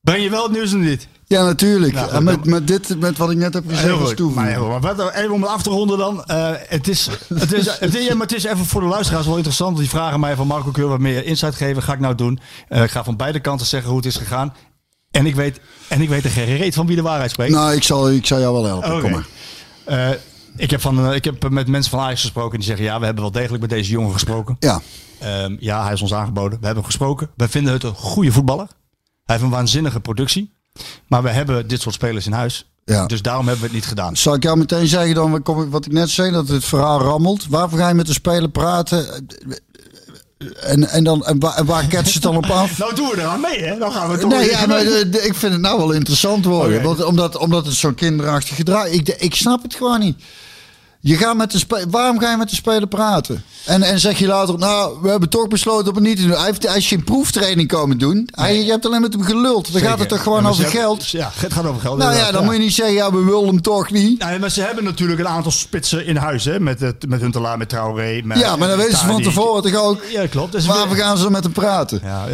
Breng 0.01 0.23
je 0.23 0.29
wel 0.29 0.43
het 0.43 0.51
nieuws 0.51 0.73
of 0.73 0.79
niet? 0.79 1.07
Ja, 1.25 1.43
natuurlijk. 1.43 1.93
Nou, 1.93 2.11
en 2.11 2.23
met, 2.23 2.45
met 2.45 2.67
dit, 2.67 2.99
met 2.99 3.17
wat 3.17 3.31
ik 3.31 3.37
net 3.37 3.53
heb 3.53 3.63
gezegd. 3.67 4.19
Maar, 4.19 4.47
heel 4.47 4.67
maar 4.67 4.79
wat, 4.95 5.13
even 5.13 5.31
om 5.31 5.41
het 5.41 5.51
af 5.51 5.61
te 5.61 5.69
ronden 5.69 5.97
dan. 5.97 6.23
eh, 6.25 6.49
het, 6.67 6.87
is, 6.87 7.09
het, 7.33 7.53
is, 7.53 7.65
het, 7.79 7.95
is, 7.95 8.05
ja, 8.05 8.13
maar 8.15 8.27
het 8.27 8.35
is 8.35 8.43
even 8.43 8.65
voor 8.65 8.81
de 8.81 8.87
luisteraars 8.87 9.25
wel 9.25 9.35
interessant. 9.35 9.77
Die 9.77 9.89
vragen 9.89 10.19
mij 10.19 10.35
van 10.35 10.47
Marco, 10.47 10.71
kun 10.71 10.83
je 10.83 10.89
wat 10.89 10.99
meer 10.99 11.25
insight 11.25 11.55
geven? 11.55 11.83
Ga 11.83 11.93
ik 11.93 11.99
nou 11.99 12.15
doen. 12.15 12.39
Eh, 12.67 12.83
ik 12.83 12.91
ga 12.91 13.03
van 13.03 13.15
beide 13.15 13.39
kanten 13.39 13.67
zeggen 13.67 13.89
hoe 13.89 13.97
het 13.97 14.07
is 14.07 14.15
gegaan. 14.15 14.53
En 15.11 15.25
ik 15.25 15.35
weet, 15.35 15.59
en 15.87 16.01
ik 16.01 16.09
weet 16.09 16.23
er 16.23 16.29
geen 16.29 16.57
reet 16.57 16.73
van 16.73 16.85
wie 16.87 16.95
de 16.95 17.01
waarheid 17.01 17.31
spreekt. 17.31 17.51
Nou, 17.53 17.73
ik 17.75 17.83
zal, 17.83 18.09
ik 18.11 18.25
zal 18.25 18.39
jou 18.39 18.53
wel 18.53 18.65
helpen. 18.65 18.91
Oké. 18.91 19.01
Kom 19.01 19.11
maar. 19.11 19.25
Eh, 19.85 20.09
ik, 20.55 20.71
heb 20.71 20.81
van, 20.81 21.05
eh, 21.07 21.15
ik 21.15 21.23
heb 21.23 21.49
met 21.49 21.67
mensen 21.67 21.91
van 21.91 21.99
Ajax 21.99 22.21
gesproken 22.21 22.57
die 22.57 22.67
zeggen... 22.67 22.85
ja, 22.85 22.99
we 22.99 23.05
hebben 23.05 23.23
wel 23.23 23.31
degelijk 23.31 23.61
met 23.61 23.69
deze 23.69 23.91
jongen 23.91 24.13
gesproken. 24.13 24.55
Ja. 24.59 24.81
Ehm, 25.19 25.55
ja, 25.59 25.83
hij 25.83 25.93
is 25.93 26.01
ons 26.01 26.13
aangeboden. 26.13 26.49
We 26.59 26.65
hebben 26.65 26.83
hem 26.83 26.91
gesproken. 26.91 27.29
Wij 27.35 27.47
vinden 27.49 27.73
het 27.73 27.83
een 27.83 27.93
goede 27.95 28.31
voetballer. 28.31 28.67
Hij 29.25 29.35
heeft 29.35 29.41
een 29.41 29.49
waanzinnige 29.49 29.99
productie. 29.99 30.53
Maar 31.07 31.23
we 31.23 31.29
hebben 31.29 31.67
dit 31.67 31.81
soort 31.81 31.95
spelers 31.95 32.25
in 32.25 32.31
huis. 32.31 32.71
Ja. 32.85 33.05
Dus 33.05 33.21
daarom 33.21 33.43
hebben 33.47 33.61
we 33.63 33.67
het 33.69 33.75
niet 33.79 33.87
gedaan. 33.89 34.17
Zal 34.17 34.33
ik 34.33 34.43
jou 34.43 34.57
meteen 34.57 34.87
zeggen 34.87 35.15
dan 35.15 35.31
wat 35.31 35.41
kom 35.41 35.61
ik- 35.63 35.69
wat 35.71 35.85
ik 35.85 35.91
net 35.91 36.09
zei, 36.09 36.31
dat 36.31 36.47
het 36.47 36.65
verhaal 36.65 37.01
rammelt. 37.01 37.47
Waarvoor 37.47 37.79
ga 37.79 37.87
je 37.87 37.93
met 37.93 38.05
de 38.07 38.13
speler 38.13 38.49
praten? 38.49 39.27
En, 40.61 40.89
en, 40.89 41.03
dan, 41.03 41.25
en, 41.25 41.39
waar, 41.39 41.55
en 41.57 41.65
waar 41.65 41.85
ketst 41.87 42.13
het 42.13 42.23
dan 42.23 42.37
op 42.37 42.45
af? 42.45 42.77
Nou 42.79 42.95
doen 42.95 43.09
we 43.09 43.17
eraan 43.17 43.41
mee, 43.41 43.63
hè? 43.63 43.77
Dan 43.77 43.91
gaan 43.91 44.09
we 44.11 44.17
toch 44.17 44.31
Nee, 44.31 44.49
ja, 44.49 44.57
mee. 44.59 44.67
maar 44.67 44.83
de- 44.83 45.09
de- 45.09 45.21
ik 45.21 45.35
vind 45.35 45.53
het 45.53 45.61
nou 45.61 45.77
wel 45.77 45.91
interessant 45.91 46.45
worden. 46.45 46.81
Want, 46.83 47.03
omdat, 47.03 47.37
omdat 47.37 47.65
het 47.65 47.75
zo'n 47.75 47.95
kinderachtig 47.95 48.55
gedrag 48.55 48.85
ik, 48.87 49.05
de- 49.05 49.17
ik 49.17 49.35
snap 49.35 49.63
het 49.63 49.75
gewoon 49.75 49.99
niet. 49.99 50.17
Je 51.03 51.17
gaat 51.17 51.35
met 51.35 51.51
de 51.51 51.85
waarom 51.89 52.19
ga 52.19 52.31
je 52.31 52.37
met 52.37 52.49
de 52.49 52.55
speler 52.55 52.87
praten? 52.87 53.43
En, 53.65 53.81
en 53.83 53.99
zeg 53.99 54.19
je 54.19 54.27
later, 54.27 54.57
nou, 54.57 54.97
we 55.01 55.09
hebben 55.09 55.29
toch 55.29 55.47
besloten 55.47 55.87
om 55.89 55.95
het 55.95 56.03
niet 56.03 56.17
te 56.17 56.21
doen. 56.27 56.31
Hij, 56.35 56.45
heeft, 56.45 56.67
hij 56.67 56.77
is 56.77 56.87
geen 56.87 57.03
proeftraining 57.03 57.67
komen 57.67 57.97
doen. 57.97 58.29
Hij, 58.31 58.63
je 58.63 58.71
hebt 58.71 58.85
alleen 58.85 59.01
met 59.01 59.13
hem 59.13 59.23
geluld. 59.23 59.71
Dan 59.73 59.81
gaat 59.81 59.99
het 59.99 60.09
toch 60.09 60.23
gewoon 60.23 60.47
over 60.47 60.63
hebben- 60.63 60.81
geld? 60.81 61.07
Ja, 61.09 61.31
het 61.35 61.53
gaat 61.53 61.65
over 61.65 61.81
geld. 61.81 61.97
Nou 61.97 62.15
ja, 62.15 62.31
dan 62.31 62.43
moet 62.43 62.53
je 62.53 62.59
niet 62.59 62.73
zeggen, 62.73 62.95
ja, 62.95 63.11
we 63.11 63.23
willen 63.23 63.45
hem 63.47 63.61
toch 63.61 63.91
niet. 63.91 64.23
Nee, 64.23 64.39
maar 64.39 64.49
ze 64.49 64.61
hebben 64.61 64.83
natuurlijk 64.83 65.19
een 65.19 65.27
aantal 65.27 65.51
spitsen 65.51 66.05
in 66.05 66.15
huis, 66.15 66.45
hè? 66.45 66.59
Met, 66.59 66.79
het, 66.79 67.07
met 67.07 67.21
Huntelaar, 67.21 67.57
met 67.57 67.69
Traoré. 67.69 68.21
Met, 68.23 68.37
Ja, 68.39 68.55
maar 68.55 68.67
dan 68.67 68.77
weten 68.77 68.97
ze 68.97 69.05
van 69.05 69.21
tevoren 69.21 69.71
toch 69.71 69.81
ook. 69.81 70.03
Ja, 70.11 70.27
klopt. 70.27 70.51
Dus 70.51 70.65
Waarvoor 70.65 70.95
gaan 70.95 71.17
ze 71.17 71.31
met 71.31 71.43
hem 71.43 71.53
praten? 71.53 71.99
Ja, 72.03 72.25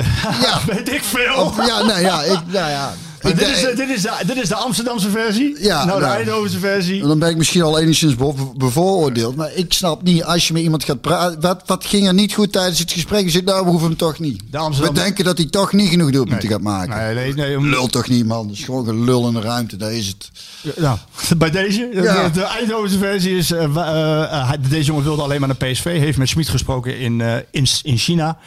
Ja. 0.41 0.59
weet 0.75 0.91
ik 0.93 1.03
veel. 1.03 1.35
Of, 1.43 1.67
ja, 1.67 1.83
nou 1.83 2.01
ja, 2.01 2.23
ik, 2.23 2.39
nou 2.47 2.69
ja. 2.69 2.93
Dit, 3.21 3.41
is, 3.41 3.61
de- 3.61 3.73
dit, 3.75 3.89
is 3.89 4.01
de, 4.01 4.11
dit 4.25 4.35
is 4.37 4.47
de 4.47 4.55
Amsterdamse 4.55 5.09
versie. 5.09 5.55
Ja, 5.59 5.85
nou, 5.85 5.99
de 5.99 6.05
nou. 6.05 6.17
Eindhovense 6.17 6.59
versie. 6.59 7.01
Dan 7.07 7.19
ben 7.19 7.29
ik 7.29 7.37
misschien 7.37 7.61
al 7.61 7.79
enigszins 7.79 8.15
bevo- 8.15 8.53
bevooroordeeld. 8.57 9.35
Maar 9.35 9.53
ik 9.53 9.73
snap 9.73 10.03
niet, 10.03 10.23
als 10.23 10.47
je 10.47 10.53
met 10.53 10.61
iemand 10.61 10.83
gaat 10.83 11.01
praten... 11.01 11.41
Wat, 11.41 11.61
wat 11.65 11.85
ging 11.85 12.07
er 12.07 12.13
niet 12.13 12.33
goed 12.33 12.51
tijdens 12.51 12.79
het 12.79 12.91
gesprek? 12.91 13.23
Je 13.23 13.29
zegt, 13.29 13.45
nou, 13.45 13.63
we 13.63 13.69
hoeven 13.69 13.87
hem 13.87 13.97
toch 13.97 14.19
niet. 14.19 14.41
De 14.51 14.57
Amsterdam- 14.57 14.93
We 14.93 14.99
denken 14.99 15.23
dat 15.25 15.37
hij 15.37 15.47
toch 15.47 15.73
niet 15.73 15.89
genoeg 15.89 16.11
doelpunten 16.11 16.49
gaat 16.49 16.61
maken. 16.61 16.97
Nee, 16.97 17.13
nee, 17.15 17.33
nee. 17.33 17.57
om- 17.57 17.67
Lul 17.69 17.87
toch 17.87 18.07
niet, 18.09 18.25
man. 18.25 18.47
Dat 18.47 18.57
is 18.57 18.63
gewoon 18.63 18.85
gelul 18.85 19.27
in 19.27 19.33
de 19.33 19.41
ruimte. 19.41 19.75
Dat 19.77 19.91
is 19.91 20.07
het. 20.07 20.29
Nou, 20.77 20.97
bij 21.37 21.51
deze. 21.51 21.89
Ja. 21.93 22.29
De, 22.29 22.41
Eindhovense 22.43 22.97
versie 22.97 23.37
is... 23.37 23.51
eh, 23.51 23.63
eh, 23.63 24.21
eh, 24.23 24.51
deze 24.69 24.83
jongen 24.85 25.03
wilde 25.03 25.21
alleen 25.21 25.39
maar 25.39 25.55
naar 25.59 25.69
PSV. 25.71 25.83
Heeft 25.83 26.17
met 26.17 26.29
Schmid 26.29 26.49
gesproken 26.49 26.99
in, 26.99 27.21
in, 27.51 27.67
in 27.83 27.97
China. 27.97 28.37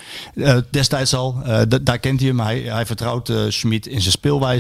Destijds 0.70 1.14
al. 1.14 1.35
Da- 1.68 1.78
daar 1.83 1.98
kent 1.98 2.20
hij 2.20 2.28
hem. 2.28 2.40
Hij, 2.40 2.59
hij 2.66 2.87
vertrouwt 2.87 3.33
Schmid 3.48 3.87
in 3.87 4.00
zijn 4.00 4.12
speelwijze. 4.12 4.59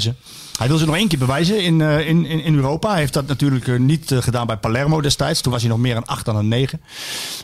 Hij 0.60 0.68
wil 0.68 0.78
zich 0.78 0.86
nog 0.86 0.96
één 0.96 1.08
keer 1.08 1.18
bewijzen 1.18 1.62
in, 1.62 1.80
eh, 1.80 2.08
in, 2.08 2.26
in, 2.26 2.54
Europa. 2.54 2.90
Hij 2.90 2.98
heeft 2.98 3.12
dat 3.12 3.26
natuurlijk 3.26 3.68
eh, 3.68 3.78
niet 3.78 4.12
eh, 4.12 4.18
gedaan 4.18 4.46
bij 4.46 4.56
Palermo 4.56 5.00
destijds. 5.00 5.40
Toen 5.40 5.52
was 5.52 5.60
hij 5.60 5.70
nog 5.70 5.80
meer 5.80 5.96
een 5.96 6.06
8 6.06 6.24
dan 6.24 6.36
een 6.36 6.48
9. 6.48 6.80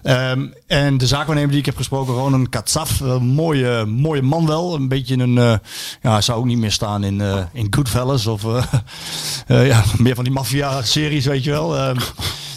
Ehm, 0.02 0.46
en 0.66 0.98
de 0.98 1.06
zaakwaarnemer 1.06 1.50
die 1.50 1.60
ik 1.60 1.66
heb 1.66 1.76
gesproken, 1.76 2.14
Ronan 2.14 2.48
Katsaf. 2.48 3.00
Mooie, 3.20 3.84
mooie 3.84 4.22
man 4.22 4.46
wel. 4.46 4.74
Een 4.74 4.88
beetje 4.88 5.16
een... 5.18 5.60
ja, 6.02 6.20
zou 6.20 6.38
ook 6.38 6.44
niet 6.44 6.58
meer 6.58 6.72
staan 6.72 7.04
in, 7.04 7.20
eh 7.20 7.44
in 7.52 7.66
Goodfellas. 7.70 8.26
Of 8.26 8.42
ja, 9.46 9.84
meer 9.96 10.14
van 10.14 10.24
die 10.24 10.32
maffia-series, 10.32 11.26
weet 11.26 11.44
je 11.44 11.50
wel. 11.50 11.94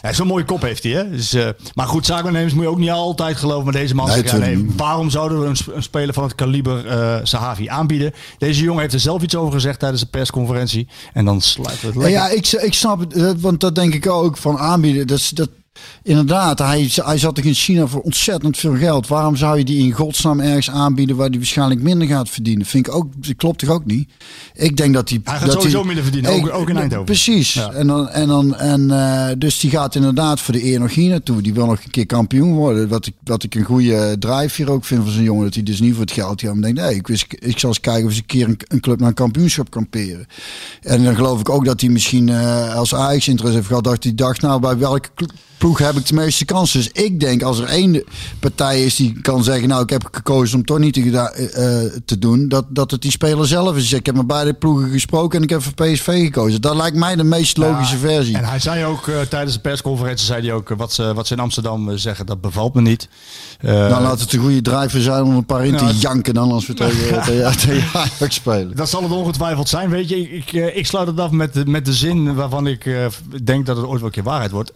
Ja, 0.01 0.13
Zo'n 0.13 0.27
mooie 0.27 0.45
kop 0.45 0.61
heeft 0.61 0.83
hij, 0.83 0.91
hè. 0.91 1.09
Dus, 1.09 1.33
eh, 1.33 1.47
maar 1.73 1.87
goed, 1.87 2.05
zaakwaarnemers 2.05 2.53
moet 2.53 2.63
je 2.63 2.69
ook 2.69 2.77
niet 2.77 2.89
altijd 2.89 3.37
geloven. 3.37 3.63
Maar 3.63 3.73
deze 3.73 3.95
man 3.95 4.05
Nee, 4.05 4.15
zegt, 4.15 4.27
ja, 4.27 4.33
tuurlijk 4.33 4.55
nee, 4.55 4.63
niet. 4.63 4.75
waarom 4.77 5.09
zouden 5.09 5.39
we 5.41 5.45
een, 5.45 5.55
sp- 5.55 5.71
een 5.75 5.83
speler 5.83 6.13
van 6.13 6.23
het 6.23 6.35
kaliber 6.35 6.87
eh 6.87 7.17
Sahavi 7.23 7.67
aanbieden? 7.67 8.11
Deze 8.37 8.63
jongen 8.63 8.81
heeft 8.81 8.93
er 8.93 8.99
zelf 8.99 9.21
iets 9.21 9.35
over 9.35 9.53
gezegd 9.53 9.79
tijdens 9.79 10.01
de 10.01 10.07
persconferentie. 10.07 10.87
En 11.13 11.25
dan 11.25 11.41
sluiten 11.41 11.81
we 11.81 11.87
het 12.03 12.11
Ja, 12.11 12.19
lekker. 12.21 12.51
ja, 12.51 12.59
ik, 12.59 12.65
ik 12.67 12.73
snap 12.73 12.99
het. 12.99 13.13
eh, 13.13 13.31
Want 13.37 13.59
dat 13.59 13.75
denk 13.75 13.93
ik 13.93 14.07
ook 14.07 14.37
van 14.37 14.57
aanbieden. 14.57 15.07
Dat, 15.07 15.31
dat, 15.33 15.49
inderdaad, 16.03 16.59
hij, 16.59 16.89
hij 16.95 17.17
zat 17.17 17.35
toch 17.35 17.45
in 17.45 17.53
China 17.53 17.87
voor 17.87 18.01
ontzettend 18.01 18.57
veel 18.57 18.75
geld. 18.75 19.07
Waarom 19.07 19.35
zou 19.35 19.57
je 19.57 19.63
die 19.63 19.83
in 19.85 19.91
godsnaam 19.91 20.39
ergens 20.39 20.69
aanbieden 20.69 21.15
waar 21.15 21.27
hij 21.29 21.37
waarschijnlijk 21.37 21.81
minder 21.81 22.07
gaat 22.07 22.29
verdienen? 22.29 22.65
Vind 22.65 22.87
ik 22.87 22.93
ook, 22.93 23.07
dat 23.25 23.35
klopt 23.35 23.59
toch 23.59 23.69
ook 23.69 23.85
niet? 23.85 24.09
Ik 24.53 24.77
denk 24.77 24.93
dat 24.93 25.09
hij... 25.09 25.19
Hij 25.23 25.37
gaat 25.37 25.45
dat 25.45 25.55
sowieso 25.55 25.83
minder 25.83 26.03
verdienen, 26.03 26.31
ook- 26.31 26.53
ook 26.53 26.69
in 26.69 26.77
Eindhoven. 26.77 27.05
Precies. 27.05 27.53
Ja. 27.53 27.71
En 27.71 27.87
dan, 27.87 28.09
en 28.09 28.27
dan, 28.27 28.55
en, 28.55 28.91
eh, 28.91 29.27
dus 29.37 29.59
die 29.59 29.69
gaat 29.71 29.95
inderdaad 29.95 30.39
voor 30.39 30.53
de 30.53 30.65
eer 30.65 30.79
nog 30.79 30.93
hier 30.93 31.09
naartoe. 31.09 31.41
Die 31.41 31.53
wil 31.53 31.65
nog 31.65 31.83
een 31.83 31.91
keer 31.91 32.05
kampioen 32.05 32.53
worden. 32.53 32.87
Wat 32.87 33.05
ik, 33.05 33.13
wat 33.23 33.43
ik 33.43 33.55
een 33.55 33.63
goede 33.63 34.15
drive 34.19 34.55
hier 34.63 34.71
ook 34.71 34.85
vind 34.85 35.03
van 35.03 35.11
zo'n 35.11 35.23
jongen. 35.23 35.43
Dat 35.45 35.53
hij 35.53 35.63
dus 35.63 35.79
niet 35.79 35.91
voor 35.93 36.01
het 36.01 36.11
geld 36.11 36.41
gaat. 36.41 36.53
Maar 36.53 36.61
denkt, 36.61 36.79
nee, 36.81 36.95
ik, 36.95 37.07
wist, 37.07 37.25
ik 37.39 37.59
zal 37.59 37.69
eens 37.69 37.79
kijken 37.79 38.05
of 38.05 38.11
ze 38.13 38.19
een 38.19 38.25
keer 38.25 38.47
een, 38.47 38.59
een 38.67 38.79
club 38.79 38.99
naar 38.99 39.07
een 39.07 39.13
kampioenschap 39.13 39.69
kan 39.69 39.89
peren. 39.89 40.25
En 40.81 41.03
dan 41.03 41.15
geloof 41.15 41.39
ik 41.39 41.49
ook 41.49 41.65
dat 41.65 41.81
hij 41.81 41.89
misschien 41.89 42.29
eh, 42.29 42.75
als 42.75 42.95
Ajax 42.95 43.27
interesse 43.27 43.55
heeft 43.57 43.67
gehad. 43.67 43.83
Dat 43.83 44.03
hij 44.03 44.15
dacht, 44.15 44.41
nou 44.41 44.59
bij 44.59 44.77
welke 44.77 45.09
cl- 45.15 45.25
ploeg 45.59 45.77
heb 45.79 45.95
ik 45.95 46.05
de 46.07 46.13
meeste 46.13 46.45
kansen. 46.45 46.79
Dus 46.79 47.03
ik 47.03 47.19
denk 47.19 47.41
als 47.43 47.59
er 47.59 47.65
één 47.65 48.03
partij 48.39 48.83
is 48.83 48.95
die 48.95 49.21
kan 49.21 49.43
zeggen, 49.43 49.67
nou 49.67 49.83
ik 49.83 49.89
heb 49.89 50.07
gekozen 50.11 50.57
om 50.57 50.65
toch 50.65 50.79
niet 50.79 50.93
te, 50.93 51.01
eh, 51.19 51.83
eh, 51.85 51.91
te 52.05 52.19
doen. 52.19 52.47
Dat, 52.47 52.65
dat 52.69 52.91
het 52.91 53.01
die 53.01 53.11
speler 53.11 53.47
zelf 53.47 53.75
is. 53.77 53.93
Ik 53.93 54.05
heb 54.05 54.15
met 54.15 54.27
beide 54.27 54.53
ploegen 54.53 54.89
gesproken 54.89 55.37
en 55.37 55.43
ik 55.43 55.49
heb 55.49 55.61
voor 55.61 55.73
PSV 55.73 56.23
gekozen. 56.23 56.61
Dat 56.61 56.75
lijkt 56.75 56.95
mij 56.97 57.15
de 57.15 57.23
meest 57.23 57.57
logische 57.57 57.95
Ja, 57.95 58.01
versie. 58.01 58.37
En 58.37 58.45
hij 58.45 58.59
zei 58.59 58.85
ook 58.85 59.07
eh, 59.07 59.21
tijdens 59.21 59.53
de 59.53 59.59
persconferentie, 59.61 60.25
zei 60.25 60.41
hij 60.41 60.53
ook, 60.53 60.69
wat, 60.69 60.93
ze, 60.93 61.13
wat 61.13 61.27
ze 61.27 61.33
in 61.33 61.39
Amsterdam 61.39 61.97
zeggen, 61.97 62.25
dat 62.25 62.41
bevalt 62.41 62.73
me 62.73 62.81
niet. 62.81 63.07
Eh, 63.59 63.71
nou, 63.73 64.01
laat 64.01 64.19
het 64.19 64.33
een 64.33 64.39
goede 64.39 64.61
driver 64.61 65.01
zijn 65.01 65.23
om 65.23 65.35
een 65.35 65.45
paar 65.45 65.65
in 65.65 65.77
te 65.77 65.83
Ja. 65.85 65.91
janken 65.91 66.33
dan 66.33 66.51
als 66.51 66.67
we 66.67 66.73
tegen, 67.23 67.23
Ajax 67.93 68.35
spelen. 68.35 68.75
Dat 68.75 68.89
zal 68.89 69.03
het 69.03 69.11
ongetwijfeld 69.11 69.69
zijn, 69.69 69.89
weet 69.89 70.09
je. 70.09 70.21
Ik, 70.21 70.51
ik, 70.51 70.75
ik 70.75 70.85
sluit 70.85 71.07
het 71.07 71.19
af 71.19 71.31
met, 71.31 71.53
de- 71.53 71.65
met 71.65 71.85
de 71.85 71.93
zin 71.93 72.35
waarvan 72.35 72.67
ik 72.67 72.89
denk 73.43 73.65
dat 73.65 73.77
het 73.77 73.85
ooit 73.85 73.97
wel 73.97 74.05
een 74.05 74.11
keer 74.13 74.23
waarheid 74.23 74.51
wordt. 74.51 74.71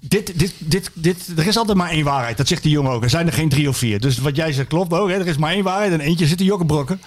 Dit, 0.00 0.38
dit, 0.38 0.54
dit, 0.58 0.90
dit, 0.94 1.16
er 1.36 1.46
is 1.46 1.56
altijd 1.56 1.76
maar 1.76 1.90
één 1.90 2.04
waarheid, 2.04 2.36
dat 2.36 2.48
zegt 2.48 2.62
die 2.62 2.72
jongen 2.72 2.92
ook. 2.92 3.02
Er 3.02 3.10
zijn 3.10 3.26
er 3.26 3.32
geen 3.32 3.48
drie 3.48 3.68
of 3.68 3.76
vier. 3.76 4.00
Dus 4.00 4.18
wat 4.18 4.36
jij 4.36 4.52
zegt 4.52 4.68
klopt 4.68 4.92
ook, 4.92 5.08
hè. 5.08 5.14
er 5.14 5.26
is 5.26 5.36
maar 5.36 5.52
één 5.52 5.64
waarheid 5.64 5.92
en 5.92 6.00
eentje 6.00 6.26
zit 6.26 6.40
in 6.40 6.46
jokkenbrokken. 6.46 7.00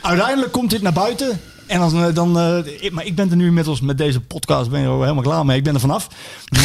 Uiteindelijk 0.00 0.52
komt 0.52 0.70
dit 0.70 0.82
naar 0.82 0.92
buiten 0.92 1.40
En 1.70 1.78
dan, 1.78 2.04
eh, 2.04 2.14
dan 2.14 2.38
eh, 2.38 2.58
ik, 2.80 2.92
maar 2.92 3.06
ik 3.06 3.14
ben 3.14 3.30
er 3.30 3.36
nu 3.36 3.46
inmiddels 3.46 3.80
met 3.80 3.98
deze 3.98 4.20
podcast 4.20 4.70
ben 4.70 4.80
je 4.80 4.86
er 4.86 5.00
helemaal 5.00 5.22
klaar 5.22 5.46
mee. 5.46 5.56
Ik 5.56 5.64
ben 5.64 5.74
er 5.74 5.80
vanaf. 5.80 6.08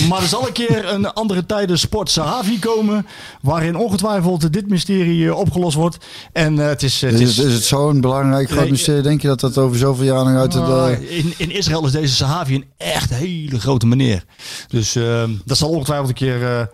Maar 0.09 0.21
er 0.21 0.27
zal 0.27 0.47
een 0.47 0.53
keer 0.53 0.93
een 0.93 1.13
andere 1.13 1.45
tijden 1.45 1.79
sport 1.79 2.09
Sahavi 2.09 2.59
komen, 2.59 3.05
waarin 3.41 3.75
ongetwijfeld 3.75 4.53
dit 4.53 4.67
mysterie 4.69 5.27
eh, 5.27 5.37
opgelost 5.37 5.75
wordt. 5.75 5.97
En 6.31 6.57
het 6.57 6.83
is, 6.83 7.01
het 7.01 7.13
Is 7.13 7.21
is, 7.21 7.37
het, 7.37 7.45
is 7.45 7.53
het 7.53 7.63
zo'n 7.63 8.01
belangrijk 8.01 8.49
groot 8.49 8.69
mysterie? 8.69 9.01
Denk 9.01 9.21
je 9.21 9.27
dat 9.27 9.39
dat 9.39 9.57
over 9.57 9.77
zoveel 9.77 10.23
nog 10.25 10.37
uit 10.37 10.51
de... 10.51 10.59
Nou, 10.59 10.91
in, 10.93 11.33
in 11.37 11.51
Israël 11.51 11.85
is 11.85 11.91
deze 11.91 12.15
Sahavi 12.15 12.55
een 12.55 12.65
echt 12.77 13.09
hele 13.09 13.59
grote 13.59 13.87
meneer. 13.87 14.23
Dus 14.67 14.95
eh, 14.95 15.23
dat 15.45 15.57
zal 15.57 15.69
ongetwijfeld 15.69 16.09
een 16.09 16.15
keer. 16.15 16.69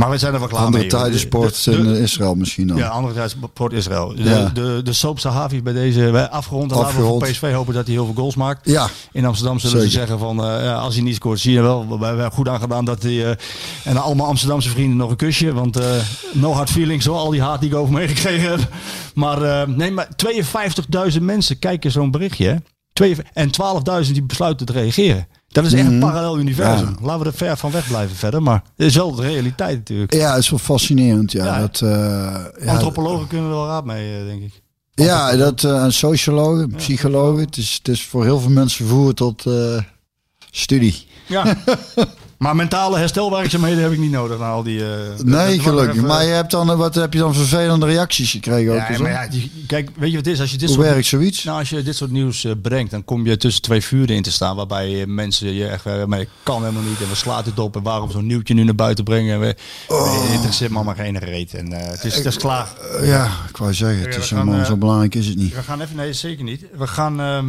Maar 0.00 0.10
we 0.10 0.18
zijn 0.18 0.32
er 0.32 0.38
wel 0.38 0.48
klaar 0.48 0.64
andere 0.64 0.82
mee. 0.82 0.92
joh. 0.92 1.00
tijden 1.00 1.20
sport 1.20 1.64
De- 1.64 1.70
de- 1.70 1.76
in 1.76 1.94
Israël 2.02 2.34
misschien 2.34 2.66
dan? 2.66 2.76
Ja, 2.76 2.88
andere 2.88 3.14
tijden 3.14 3.30
sport 3.30 3.72
Israël. 3.72 4.14
De, 4.14 4.22
Ja. 4.22 4.48
de, 4.54 4.80
de 4.84 4.92
Soap 4.92 5.18
Sahavi 5.18 5.62
bij 5.62 5.72
deze 5.72 6.30
afgerond. 6.30 6.70
En 6.70 6.76
laten 6.76 6.90
we 6.92 6.98
Afgerond. 7.00 7.22
voor 7.22 7.30
PSV 7.32 7.52
hopen 7.52 7.74
dat 7.74 7.84
hij 7.86 7.94
heel 7.94 8.04
veel 8.04 8.14
goals 8.14 8.34
maakt. 8.34 8.68
Ja. 8.70 8.88
In 9.12 9.24
Amsterdam 9.26 9.58
zullen 9.58 9.82
ze 9.82 9.88
zeggen 9.90 10.18
van 10.18 10.44
eh, 10.44 10.62
ja, 10.64 10.74
als 10.74 10.94
hij 10.94 11.02
niet 11.02 11.14
scoort, 11.14 11.40
zie 11.40 11.52
je 11.52 11.62
wel. 11.62 11.88
We, 11.88 11.98
we 11.98 12.04
hebben 12.06 12.30
goed 12.32 12.48
aan 12.48 12.60
gedaan 12.60 12.84
dat 12.84 13.02
hij. 13.02 13.30
eh, 13.30 13.36
en 13.84 13.96
allemaal 13.96 14.26
Amsterdamse 14.26 14.68
vrienden 14.70 14.96
nog 14.96 15.10
een 15.10 15.16
kusje. 15.16 15.52
Want 15.52 15.76
eh, 15.76 15.86
no 16.32 16.52
hard 16.52 16.70
feelings 16.70 17.04
hoor, 17.04 17.16
al 17.16 17.30
die 17.30 17.42
haat 17.42 17.60
die 17.60 17.70
ik 17.70 17.76
over 17.76 17.92
meegekregen 17.94 18.50
heb. 18.50 18.68
Maar 19.14 19.68
nee, 19.68 19.90
maar 19.90 20.08
52.000 21.12 21.20
mensen 21.22 21.58
kijken 21.58 21.90
zo'n 21.90 22.10
berichtje. 22.10 22.46
Hè? 22.46 22.54
Twee- 22.92 23.16
En 23.32 23.50
12.000 24.04 24.12
die 24.12 24.22
besluiten 24.22 24.66
te 24.66 24.72
reageren. 24.72 25.26
Dat 25.52 25.64
is 25.64 25.72
echt 25.72 25.86
een 25.86 25.98
parallel 26.00 26.38
universum. 26.38 26.94
Laten 27.02 27.20
we 27.22 27.26
er 27.26 27.36
ver 27.36 27.56
van 27.56 27.70
weg 27.70 27.86
blijven 27.88 28.16
verder. 28.16 28.42
Maar 28.42 28.62
het 28.76 28.86
is 28.86 28.94
wel 28.96 29.14
de 29.14 29.22
realiteit 29.22 29.76
natuurlijk. 29.78 30.14
Ja, 30.14 30.30
het 30.34 30.42
is 30.42 30.50
wel 30.50 30.58
fascinerend. 30.58 31.32
Ja, 31.32 31.44
Ja. 31.44 31.60
dat, 31.60 31.80
eh, 31.80 31.88
ja, 32.64 32.72
Antropologen 32.72 33.26
kunnen 33.26 33.46
er 33.50 33.54
wel 33.56 33.66
raad 33.66 33.84
mee, 33.84 34.18
eh, 34.18 34.24
denk 34.26 34.42
ik. 34.42 34.62
ja, 34.94 35.36
dat 35.36 35.64
eh, 35.64 35.82
en 35.84 35.92
sociologen, 35.92 36.70
psychologen. 36.76 37.44
Het 37.44 37.56
is, 37.56 37.74
het 37.78 37.88
is 37.88 38.02
voor 38.06 38.24
heel 38.24 38.40
veel 38.40 38.50
mensen 38.50 38.86
vervoerd 38.86 39.16
tot 39.16 39.46
eh, 39.46 39.82
studie. 40.50 41.06
Ja. 41.26 41.44
maar 42.40 42.56
mentale 42.56 42.98
herstelwerkzaamheden 42.98 43.82
heb 43.82 43.92
ik 43.92 43.98
niet 43.98 44.10
nodig 44.10 44.38
na 44.38 44.50
al 44.50 44.62
die... 44.62 44.80
eh, 44.84 44.90
dat- 45.16 45.24
Nee, 45.26 45.58
gelukkig. 45.58 45.94
even- 45.96 46.06
Maar 46.08 46.24
je 46.24 46.30
hebt 46.30 46.50
dan, 46.50 46.76
wat 46.76 46.94
heb 46.94 47.12
je 47.12 47.18
dan 47.18 47.34
vervelende 47.34 47.86
reacties 47.86 48.30
gekregen? 48.30 48.72
Ook, 48.72 48.78
Ja, 48.96 48.98
maar 49.02 49.10
ja, 49.10 49.28
die- 49.28 49.52
kijk, 49.66 49.90
weet 49.96 50.10
je 50.10 50.16
wat 50.16 50.24
het 50.24 50.34
is? 50.34 50.40
Als 50.40 50.50
je 50.50 50.56
dit 50.58 50.68
Hoe 50.68 50.76
soort, 50.78 50.88
werkt 50.90 51.06
zoiets? 51.06 51.44
nou, 51.44 51.58
als 51.58 51.70
je 51.70 51.82
dit 51.82 51.96
soort 51.96 52.10
nieuws 52.10 52.44
eh, 52.44 52.52
brengt, 52.62 52.90
dan 52.90 53.04
kom 53.04 53.26
je 53.26 53.36
tussen 53.36 53.62
twee 53.62 53.80
vuren 53.80 54.16
in 54.16 54.22
te 54.22 54.32
staan. 54.32 54.56
Waarbij 54.56 55.00
eh, 55.00 55.06
mensen 55.06 55.52
je 55.54 55.66
echt, 55.66 55.84
maar 56.06 56.18
het 56.18 56.28
kan 56.42 56.60
helemaal 56.62 56.82
niet. 56.82 57.00
En 57.00 57.08
we 57.08 57.14
slaat 57.14 57.46
het 57.46 57.58
op. 57.58 57.76
En 57.76 57.82
waarom 57.82 58.10
zo'n 58.10 58.26
nieuwtje 58.26 58.54
nu 58.54 58.64
naar 58.64 58.74
buiten 58.74 59.04
brengen? 59.04 59.34
En 59.34 59.40
we, 59.40 59.56
Oh. 59.88 60.32
Het 60.42 60.68
maar 60.70 60.94
geen 60.96 61.18
reet. 61.18 61.54
En 61.54 61.72
eh, 61.72 61.90
het, 61.90 62.04
is, 62.04 62.14
het 62.14 62.24
is 62.24 62.36
klaar. 62.36 62.68
Ja, 63.02 63.24
ik 63.48 63.56
wou 63.56 63.74
zeggen, 63.74 64.00
het 64.04 64.16
is 64.16 64.28
gaan, 64.28 64.38
helemaal 64.46 64.64
zo 64.66 64.76
belangrijk 64.76 65.14
is 65.14 65.26
het 65.26 65.36
niet. 65.36 65.54
We 65.54 65.62
gaan 65.62 65.80
even, 65.80 65.96
nee, 65.96 66.12
zeker 66.12 66.44
niet. 66.44 66.64
We 66.76 66.86
gaan, 66.86 67.20
ehm, 67.20 67.46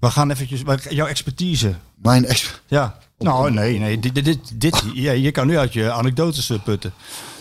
we 0.00 0.10
gaan 0.10 0.30
eventjes, 0.30 0.62
jouw 0.88 1.06
expertise. 1.06 1.74
Mijn 2.02 2.24
ex 2.26 2.60
Ja. 2.66 2.98
Nou, 3.18 3.50
nee, 3.50 3.78
nee. 3.78 3.98
Dit, 3.98 4.14
dit, 4.14 4.24
dit, 4.24 4.60
dit- 4.60 4.82
ja, 4.94 5.12
je 5.12 5.30
kan 5.30 5.46
nu 5.46 5.58
uit 5.58 5.72
je 5.72 5.92
anekdotes 5.92 6.50
eh, 6.50 6.58
putten. 6.64 6.92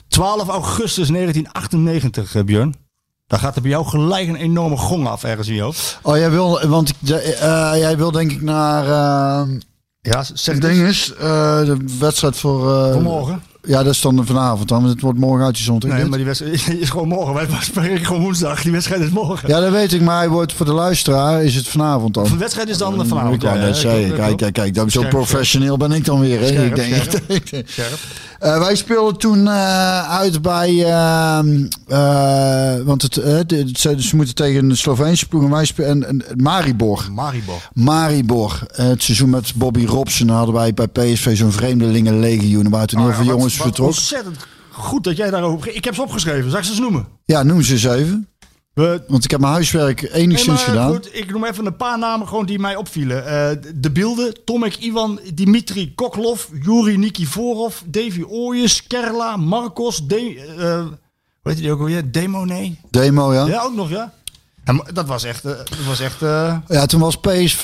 12 0.07 0.47
augustus 0.47 1.07
1998, 1.07 2.35
eh, 2.35 2.43
Björn. 2.43 2.75
Daar 3.27 3.39
gaat 3.39 3.55
er 3.55 3.61
bij 3.61 3.71
jou 3.71 3.85
gelijk 3.85 4.27
een 4.27 4.35
enorme 4.35 4.77
gong 4.77 5.07
af 5.07 5.23
ergens 5.23 5.47
in 5.47 5.55
je 5.55 5.61
hoofd. 5.61 5.99
Oh, 6.01 6.17
jij 6.17 6.31
wil, 6.31 6.67
want 6.67 6.93
eh, 7.09 7.71
jij 7.75 7.97
wil 7.97 8.11
denk 8.11 8.31
ik 8.31 8.41
naar 8.41 8.83
uh, 8.83 9.55
Ja, 10.01 10.23
zeg 10.33 10.55
het 10.55 10.63
ding 10.63 10.87
is, 10.87 11.13
de 11.17 11.77
wedstrijd 11.99 12.37
voor... 12.37 12.91
Vanmorgen. 12.93 13.43
Ja, 13.63 13.83
dat 13.83 13.93
is 13.93 14.01
dan 14.01 14.25
vanavond 14.25 14.69
dan. 14.69 14.83
Het 14.83 15.01
wordt 15.01 15.19
morgen 15.19 15.45
uitgezonden. 15.45 15.89
Nee, 15.89 15.99
dit? 15.99 16.07
maar 16.07 16.17
die 16.17 16.27
wedstrijd 16.27 16.67
is 16.79 16.89
gewoon 16.89 17.07
morgen. 17.07 17.33
Wij 17.33 17.47
spreken 17.59 18.05
gewoon 18.05 18.21
woensdag. 18.21 18.61
Die 18.61 18.71
wedstrijd 18.71 19.01
is 19.01 19.09
morgen. 19.09 19.49
Ja, 19.49 19.59
dat 19.59 19.71
weet 19.71 19.93
ik, 19.93 20.01
maar 20.01 20.17
hij 20.17 20.29
wordt 20.29 20.53
voor 20.53 20.65
de 20.65 20.73
luisteraar 20.73 21.43
is 21.43 21.55
het 21.55 21.67
vanavond 21.67 22.13
dan. 22.13 22.23
De 22.23 22.37
wedstrijd 22.37 22.69
is 22.69 22.77
dan 22.77 23.07
vanavond. 23.07 23.35
Ik 23.35 23.41
wou 23.41 23.55
ja, 23.57 23.65
net 23.65 23.75
ja, 23.75 23.81
zeggen, 23.81 24.15
kijk, 24.15 24.37
kijk, 24.37 24.53
kijk, 24.53 24.73
dan 24.73 24.89
zo 24.89 24.99
Scherp, 24.99 25.13
professioneel 25.13 25.77
ben 25.77 25.91
ik 25.91 26.05
dan 26.05 26.19
weer. 26.19 26.39
Hè? 26.39 26.65
Ik 26.65 26.75
denk, 26.75 26.93
scherp. 27.65 27.99
Eh, 28.39 28.59
wij 28.59 28.75
speelden 28.75 29.17
toen 29.17 29.47
eh, 29.47 30.09
uit 30.09 30.41
bij, 30.41 30.83
ehm, 30.85 31.67
eh, 31.87 32.75
want 32.85 33.01
het, 33.01 33.13
de- 33.49 33.69
ze, 33.73 33.95
ze 34.01 34.15
moeten 34.15 34.35
tegen 34.35 34.67
de 34.67 34.75
Sloveense 34.75 35.27
ploeg 35.27 35.43
en 35.43 35.49
wij 35.49 35.71
en, 35.85 36.07
en 36.07 36.23
Maribor. 36.35 37.07
Maribor. 37.11 37.69
Maribor. 37.73 38.59
Het 38.71 39.03
seizoen 39.03 39.29
met 39.29 39.53
Bobby 39.55 39.85
Robson 39.85 40.29
hadden 40.29 40.55
wij 40.55 40.73
bij 40.73 40.87
PSV 40.87 41.37
zo'n 41.37 41.51
vreemdelingenlegioen. 41.51 42.65
Er 42.65 42.71
waren 42.71 42.87
toen 42.87 42.99
heel 42.99 43.07
Oh 43.09 43.13
ja, 43.15 43.19
veel 43.21 43.31
jongens 43.31 43.57
wat 43.57 43.65
vertrokken. 43.67 43.97
Ontzettend 43.97 44.37
goed 44.71 45.03
dat 45.03 45.17
jij 45.17 45.29
daarover... 45.29 45.75
Ik 45.75 45.83
heb 45.85 45.95
ze 45.95 46.01
opgeschreven. 46.01 46.51
Ik 46.51 46.63
ze 46.63 46.71
eens 46.71 46.79
noemen? 46.79 47.07
Ja, 47.25 47.43
noem 47.43 47.61
ze 47.61 47.73
eens 47.73 47.83
even. 47.83 48.27
We, 48.77 49.03
Want 49.07 49.23
ik 49.23 49.31
heb 49.31 49.39
mijn 49.39 49.51
huiswerk 49.53 50.13
enigszins 50.13 50.57
Nee, 50.57 50.65
gedaan. 50.65 50.93
Goed, 50.93 51.15
ik 51.15 51.31
noem 51.31 51.45
even 51.45 51.65
een 51.65 51.75
paar 51.75 51.97
namen 51.97 52.27
gewoon 52.27 52.45
die 52.45 52.59
mij 52.59 52.75
opvielen. 52.75 53.25
Eh, 53.25 53.57
de 53.75 53.91
beelden, 53.91 54.43
Tomek 54.45 54.75
Ivan, 54.75 55.19
Dimitri 55.33 55.93
Koklov, 55.95 56.45
Yuri 56.61 56.97
Nikiforov, 56.97 57.75
Davy 57.85 58.23
Ooyes, 58.27 58.87
Kerla, 58.87 59.35
Marcos, 59.37 60.07
De, 60.07 60.15
eh, 60.57 60.79
hoe 61.41 61.51
heet 61.51 61.57
die 61.57 61.71
ook 61.71 61.79
alweer? 61.79 62.11
Demone? 62.11 62.75
Demo, 62.89 63.33
ja. 63.33 63.45
Ja, 63.45 63.61
ook 63.61 63.75
nog, 63.75 63.89
ja. 63.89 64.13
Maar 64.65 64.93
dat 64.93 65.07
was 65.07 65.23
echt, 65.23 65.45
eh, 65.45 65.51
dat 65.51 65.85
was 65.87 65.99
echt 65.99 66.19
Ja, 66.67 66.85
toen 66.85 66.99
was 67.01 67.17
PSV 67.17 67.63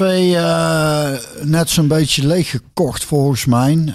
net 1.42 1.70
zo'n 1.70 1.88
beetje 1.88 2.28
leeggekocht 2.28 3.04
volgens 3.04 3.46
mij. 3.46 3.94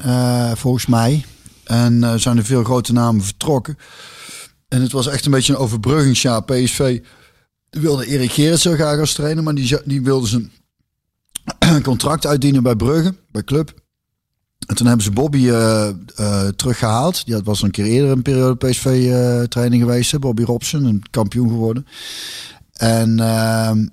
volgens 0.56 0.86
mij. 0.86 1.24
En 1.64 2.20
zijn 2.20 2.36
er 2.36 2.44
veel 2.44 2.64
grote 2.64 2.92
namen 2.92 3.22
vertrokken. 3.22 3.78
En 4.68 4.82
het 4.82 4.92
was 4.92 5.06
echt 5.06 5.24
een 5.24 5.30
beetje 5.30 5.52
een 5.52 5.58
overbruggingsjaar. 5.58 6.44
PSV 6.44 7.00
wilde 7.70 8.06
Erik 8.06 8.32
Gerrits 8.32 8.62
zo 8.62 8.72
graag 8.74 8.98
als 9.00 9.12
trainer, 9.14 9.42
maar 9.42 9.54
die, 9.54 9.76
die 9.84 10.02
wilde 10.02 10.26
zijn 10.26 10.52
contract 11.82 12.26
uitdienen 12.26 12.62
bij 12.62 12.76
Brugge, 12.76 13.14
bij 13.30 13.44
Club. 13.44 13.86
En 14.66 14.74
toen 14.76 14.86
hebben 14.86 15.04
ze 15.04 15.10
Bobby 15.10 15.48
eh, 15.48 15.88
eh, 15.88 16.48
teruggehaald. 16.48 17.24
Die 17.24 17.34
had- 17.34 17.44
was 17.44 17.62
een 17.62 17.70
keer 17.70 17.84
eerder 17.84 18.10
een 18.10 18.22
periode 18.22 18.68
PSV-training 18.68 19.82
geweest. 19.82 20.10
Hè? 20.12 20.18
Bobby 20.18 20.42
Robson, 20.42 20.84
een 20.84 21.02
kampioen 21.10 21.48
geworden. 21.48 21.86
En, 22.72 23.20
ehm, 23.20 23.86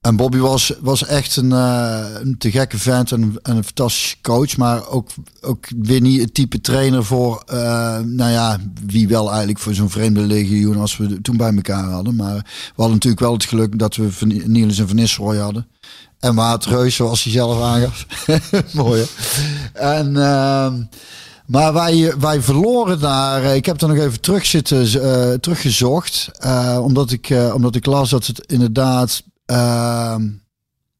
en 0.00 0.16
Bobby 0.16 0.38
was, 0.38 0.72
was 0.80 1.06
echt 1.06 1.36
een, 1.36 1.52
eh, 1.52 2.04
een 2.22 2.38
te 2.38 2.50
gekke 2.50 2.78
vent 2.78 3.12
en, 3.12 3.34
en 3.42 3.56
een 3.56 3.64
fantastische 3.64 4.16
coach. 4.22 4.56
Maar 4.56 4.88
ook, 4.88 5.10
ook 5.40 5.66
weer 5.80 6.00
niet 6.00 6.20
het 6.20 6.34
type 6.34 6.60
trainer 6.60 7.04
voor, 7.04 7.42
eh, 7.46 7.98
nou 7.98 8.30
ja, 8.30 8.58
wie 8.86 9.08
wel 9.08 9.28
eigenlijk 9.28 9.58
voor 9.58 9.74
zo'n 9.74 9.90
vreemde 9.90 10.20
legioen 10.20 10.76
als 10.76 10.96
we 10.96 11.20
toen 11.22 11.36
bij 11.36 11.54
elkaar 11.54 11.84
hadden. 11.90 12.16
Maar 12.16 12.34
we 12.34 12.72
hadden 12.76 12.94
natuurlijk 12.94 13.22
wel 13.22 13.32
het 13.32 13.44
geluk 13.44 13.78
dat 13.78 13.96
we 13.96 14.12
Van- 14.12 14.42
Niels 14.52 14.78
en 14.78 14.86
Van 14.86 14.96
Nistelrooy 14.96 15.36
hadden. 15.38 15.66
En 16.18 16.34
Maat 16.34 16.64
Reus, 16.64 16.94
zoals 16.94 17.22
hij 17.24 17.32
zelf 17.32 17.62
aangaf. 17.62 18.06
Mooi 18.72 19.02
hè? 19.02 19.08
En... 19.80 20.16
ehm, 20.16 20.82
maar 21.46 21.72
wij, 21.72 22.14
wij 22.18 22.40
verloren 22.42 23.00
daar. 23.00 23.56
Ik 23.56 23.66
heb 23.66 23.80
er 23.80 23.88
nog 23.88 23.96
even 23.96 24.20
terug 24.20 24.46
zitten, 24.46 25.02
eh, 25.02 25.32
teruggezocht. 25.34 26.30
omdat, 26.80 27.10
ik, 27.10 27.34
omdat 27.54 27.74
ik 27.74 27.86
las 27.86 28.10
dat 28.10 28.26
het 28.26 28.46
inderdaad. 28.46 29.22
Ehm, 29.50 30.28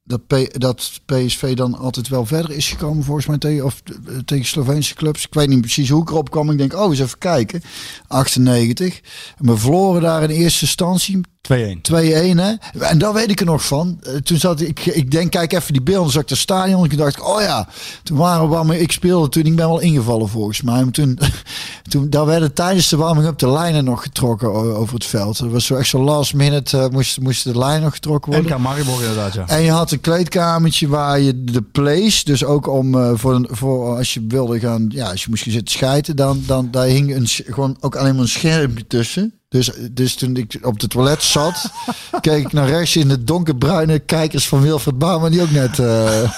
dat, 0.05 0.27
P- 0.27 0.61
dat 0.61 1.01
PSV 1.07 1.55
dan 1.55 1.75
altijd 1.79 2.09
wel 2.09 2.27
verder 2.27 2.51
is 2.51 2.69
gekomen, 2.69 3.05
volgens 3.05 3.27
mij 3.27 3.39
tegen, 3.39 3.65
of, 3.65 3.83
eh, 3.85 4.17
tegen 4.25 4.47
Sloveense 4.47 4.95
clubs. 4.95 5.27
Ik 5.27 5.35
weet 5.35 5.49
niet 5.49 5.61
precies 5.61 5.89
hoe 5.89 6.03
ik 6.03 6.09
erop 6.11 6.31
kwam. 6.31 6.51
Ik 6.51 6.59
denk, 6.59 6.75
oh, 6.75 6.91
eens 6.91 7.01
even 7.01 7.19
kijken. 7.19 7.63
98. 8.07 9.01
En 9.39 9.47
we 9.47 9.57
verloren 9.57 10.03
daar 10.03 10.23
in 10.23 10.31
eerste 10.31 10.65
instantie 10.65 11.21
2-1. 11.49 11.53
2-1, 11.53 12.37
hè? 12.37 12.53
En 12.79 12.99
daar 12.99 13.13
weet 13.13 13.31
ik 13.31 13.41
er 13.41 13.47
nog 13.47 13.65
van. 13.67 13.99
Eh, 14.03 14.15
Toen 14.15 14.39
zat 14.39 14.61
ik, 14.61 14.87
ik 14.87 15.11
denk, 15.11 15.31
kijk 15.31 15.53
even 15.53 15.73
die 15.73 15.83
beelden, 15.83 16.13
zag 16.13 16.23
ik 16.23 16.29
het 16.29 16.39
stadion. 16.39 16.85
Ik 16.85 16.97
dacht, 16.97 17.21
oh 17.21 17.41
ja, 17.41 17.69
toen 18.03 18.17
waren 18.17 18.43
we 18.43 18.49
warming, 18.49 18.81
ik 18.81 18.93
speelde 18.93 19.29
toen, 19.29 19.43
ik 19.45 19.57
ben 19.57 19.67
wel 19.69 19.81
ingevallen 19.81 20.29
volgens 20.29 20.63
mij. 20.63 20.83
Maar 20.83 20.93
toen, 20.93 21.19
toen 21.91 22.11
daar 22.11 22.27
werden 22.27 22.53
tijdens 22.53 22.89
de 22.89 22.97
warming-up 22.97 23.39
de 23.39 23.51
lijnen 23.51 23.85
nog 23.85 24.03
getrokken 24.03 24.53
over 24.53 24.95
het 24.95 25.05
veld. 25.05 25.39
Dat 25.39 25.51
was 25.51 25.65
zo 25.65 25.75
echt 25.75 25.89
zo 25.89 26.03
last 26.03 26.35
minute, 26.35 26.79
eh, 26.79 26.89
moest, 26.89 27.21
moesten 27.21 27.53
de 27.53 27.59
lijnen 27.59 27.83
nog 27.83 27.95
getrokken 27.95 28.33
worden. 28.33 28.51
NK 28.53 28.59
Maribor 28.59 29.01
inderdaad, 29.01 29.35
ja. 29.35 29.49
En 29.49 29.63
je 29.63 29.71
had 29.71 29.91
een 29.91 30.01
kleedkamertje 30.01 30.89
waar 30.89 31.21
je 31.21 31.45
de 31.45 31.63
place, 31.63 32.25
dus 32.25 32.45
ook 32.45 32.67
om 32.69 32.95
eh, 32.95 33.11
voor, 33.15 33.47
voor 33.51 33.97
als 33.97 34.15
je 34.15 34.25
wilde 34.29 34.59
gaan, 34.61 34.87
ja, 34.89 35.11
als 35.11 35.23
je 35.23 35.27
moest 35.31 35.43
gaan 35.43 35.53
zitten 35.53 35.75
schijten, 35.75 36.17
dan, 36.17 36.43
dan 36.47 36.69
daar 36.71 36.87
hing 36.87 37.15
een, 37.15 37.27
gewoon 37.29 37.77
ook 37.81 37.97
alleen 37.97 38.13
maar 38.15 38.23
een 38.23 38.29
schermpje 38.29 38.87
tussen. 38.87 39.35
Dus, 39.51 39.71
dus 39.91 40.15
toen 40.15 40.37
ik 40.37 40.59
op 40.63 40.81
het 40.81 40.91
toilet 40.91 41.23
zat, 41.23 41.71
keek 42.21 42.47
ik 42.47 42.53
naar 42.53 42.69
rechts 42.69 42.97
in 42.97 43.09
de 43.09 43.25
donkerbruine 43.25 43.99
kijkers 43.99 44.49
van 44.49 44.61
Wilfred 44.61 44.99
Bouwman, 44.99 45.31
die 45.31 45.43
ook 45.43 45.51
net, 45.51 45.79
eh, 45.79 46.33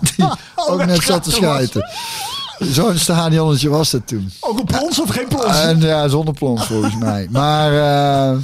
die 0.16 0.26
ook 0.54 0.86
net 0.86 1.02
zat 1.02 1.22
te 1.22 1.30
schijten. 1.30 1.90
Zo'n 2.58 2.98
stadionnetje 2.98 3.68
was 3.68 3.90
dat 3.90 4.06
toen. 4.06 4.32
Ook 4.40 4.58
een 4.58 4.64
plons 4.64 5.00
of 5.00 5.10
geen 5.10 5.28
plons? 5.28 5.60
En 5.60 5.80
ja, 5.80 6.08
zonder 6.08 6.34
plons 6.34 6.66
volgens 6.66 6.96
mij. 6.96 7.28
Maar, 7.40 7.72
eh, 8.32 8.38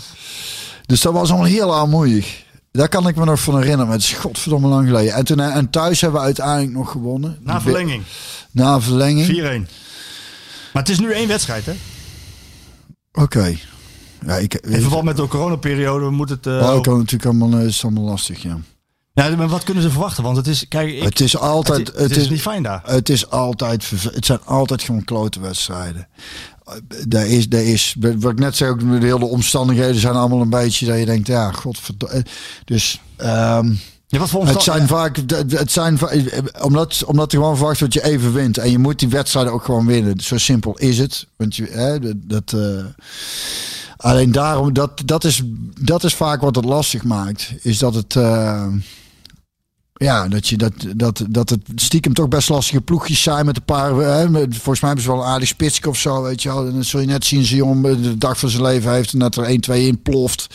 dus 0.86 1.00
dat 1.00 1.12
was 1.12 1.30
al 1.30 1.44
heel 1.44 1.74
armoeig. 1.74 2.44
Daar 2.72 2.88
kan 2.88 3.08
ik 3.08 3.16
me 3.16 3.24
nog 3.24 3.40
van 3.40 3.54
herinneren, 3.54 3.86
maar 3.86 3.96
het 3.96 4.04
is 4.04 4.12
godverdomme 4.12 4.68
lang 4.68 4.86
geleden. 4.86 5.14
En, 5.14 5.24
toen, 5.24 5.40
en 5.40 5.70
thuis 5.70 6.00
hebben 6.00 6.20
we 6.20 6.26
uiteindelijk 6.26 6.72
nog 6.72 6.90
gewonnen. 6.90 7.38
Na 7.40 7.60
verlenging. 7.60 8.02
4-1. 8.04 8.06
Na 8.50 8.80
verlenging. 8.80 9.68
Maar 10.72 10.82
het 10.82 10.88
is 10.88 10.98
nu 10.98 11.12
één 11.12 11.28
wedstrijd, 11.28 11.66
hè? 11.66 11.72
Oké. 13.12 13.56
Ja, 14.26 14.36
ik, 14.36 14.54
In 14.54 14.80
verband 14.80 15.04
met 15.04 15.16
de 15.16 15.26
coronaperiode 15.28 16.10
moet 16.10 16.28
het... 16.28 16.46
eh, 16.46 16.52
Oh, 16.52 16.70
ook- 16.70 16.82
kan 16.84 16.96
natuurlijk 16.98 17.24
allemaal, 17.24 17.58
eh, 17.60 17.66
is 17.66 17.84
allemaal 17.84 18.04
lastig, 18.04 18.42
ja. 18.42 18.58
ja, 19.12 19.36
maar 19.36 19.48
wat 19.48 19.64
kunnen 19.64 19.82
ze 19.82 19.90
verwachten? 19.90 20.22
Want 20.22 20.36
het 20.36 20.46
is, 20.46 20.68
kijk, 20.68 20.90
ik, 20.92 21.02
het 21.02 21.20
is 21.20 21.36
altijd, 21.36 21.86
het, 21.86 21.96
het 21.98 22.16
is 22.16 22.28
niet 22.30 22.40
fijn 22.40 22.62
daar. 22.62 22.82
Het 22.84 23.08
is 23.08 23.30
altijd, 23.30 23.90
het 23.90 24.26
zijn 24.26 24.40
altijd 24.44 24.82
gewoon 24.82 25.04
klote 25.04 25.40
wedstrijden. 25.40 26.08
Eh, 26.64 26.74
Daar 27.08 27.26
is, 27.26 27.48
daar 27.48 27.62
is, 27.62 27.96
wat 27.98 28.32
ik 28.32 28.38
net 28.38 28.56
zei, 28.56 28.70
ook 28.70 28.80
de 28.80 29.06
hele 29.06 29.24
omstandigheden 29.24 30.00
zijn 30.00 30.14
allemaal 30.14 30.40
een 30.40 30.50
beetje 30.50 30.86
dat 30.86 30.98
je 30.98 31.04
denkt, 31.06 31.26
ja, 31.26 31.52
godverdomme. 31.52 32.24
Dus 32.64 33.00
ehm, 33.16 33.72
Ja, 34.10 34.18
wat 34.18 34.28
voor 34.28 34.46
het 34.46 34.62
zijn 34.62 34.86
vaak, 34.88 35.16
het 35.48 35.72
zijn, 35.72 35.98
va- 35.98 36.12
omdat, 36.62 37.04
omdat 37.06 37.32
er 37.32 37.38
gewoon 37.38 37.56
verwacht 37.56 37.78
wordt 37.80 37.94
dat 37.94 38.02
je 38.04 38.10
even 38.10 38.32
wint. 38.32 38.58
En 38.58 38.70
je 38.70 38.78
moet 38.78 38.98
die 38.98 39.08
wedstrijden 39.08 39.52
ook 39.52 39.64
gewoon 39.64 39.86
winnen. 39.86 40.20
Zo 40.20 40.38
simpel 40.38 40.78
is 40.78 40.98
het. 40.98 41.26
Want 41.36 41.56
je, 41.56 41.66
hè, 41.70 41.98
dat, 42.16 42.52
eh, 42.52 42.84
alleen 43.96 44.32
daarom, 44.32 44.72
dat, 44.72 45.02
dat, 45.04 45.24
is, 45.24 45.42
dat 45.80 46.04
is 46.04 46.14
vaak 46.14 46.40
wat 46.40 46.56
het 46.56 46.64
lastig 46.64 47.04
maakt. 47.04 47.52
Is 47.62 47.78
dat 47.78 47.94
het, 47.94 48.16
eh, 48.16 48.66
ja, 50.04 50.28
dat, 50.28 50.48
je, 50.48 50.56
dat, 50.56 50.72
dat, 50.96 51.24
dat 51.28 51.50
het 51.50 51.60
stiekem 51.74 52.14
toch 52.14 52.28
best 52.28 52.48
lastige 52.48 52.80
ploegjes 52.80 53.22
zijn 53.22 53.46
met 53.46 53.56
een 53.56 53.62
paar. 53.64 53.94
Hè, 53.94 54.28
met- 54.30 54.54
volgens 54.54 54.80
mij 54.80 54.90
hebben 54.90 55.02
ze 55.02 55.10
wel 55.10 55.20
een 55.22 55.26
aardig 55.32 55.48
spitske 55.48 55.88
of 55.88 55.96
zo, 55.98 56.22
weet 56.22 56.42
je 56.42 56.48
wel. 56.48 56.66
En 56.66 56.72
dan 56.72 56.84
zul 56.84 57.00
je 57.00 57.06
net 57.06 57.24
zien, 57.24 57.44
Zion 57.44 57.82
de 57.82 58.18
dag 58.18 58.38
van 58.38 58.48
zijn 58.48 58.62
leven 58.62 58.92
heeft 58.92 59.12
en 59.12 59.18
dat 59.18 59.36
er 59.36 59.44
1-2 59.70 59.72
in 59.74 60.02
ploft. 60.02 60.46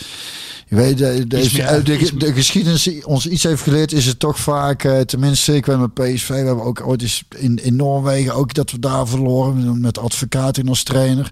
Je 0.68 0.76
weet, 0.76 0.98
de, 0.98 1.28
de, 1.28 1.42
Iets 1.44 1.52
meer- 1.54 1.68
de, 1.68 1.84
de, 1.84 1.98
iets 2.00 2.12
de 2.12 2.34
geschiedenis 2.34 2.84
die 2.84 3.08
ons 3.08 3.28
iets 3.28 3.44
heeft 3.44 3.62
geleerd, 3.62 3.92
is 3.92 4.06
het 4.06 4.20
toch 4.20 4.40
vaak, 4.40 4.84
eh, 4.84 5.00
tenminste, 5.00 5.56
ik 5.56 5.66
weet 5.66 5.80
met 5.80 5.94
PSV, 5.94 6.28
we 6.28 6.34
hebben 6.36 6.64
ook 6.64 6.82
ooit 6.88 7.02
eens 7.02 7.24
in, 7.38 7.64
in 7.64 7.76
Noorwegen 7.76 8.34
ook 8.36 8.54
dat 8.54 8.72
we 8.72 8.80
daar 8.80 9.08
verloren 9.08 9.82
met 9.82 9.98
advocaat 9.98 10.58
in 10.58 10.68
als 10.68 10.84
trainer. 10.84 11.32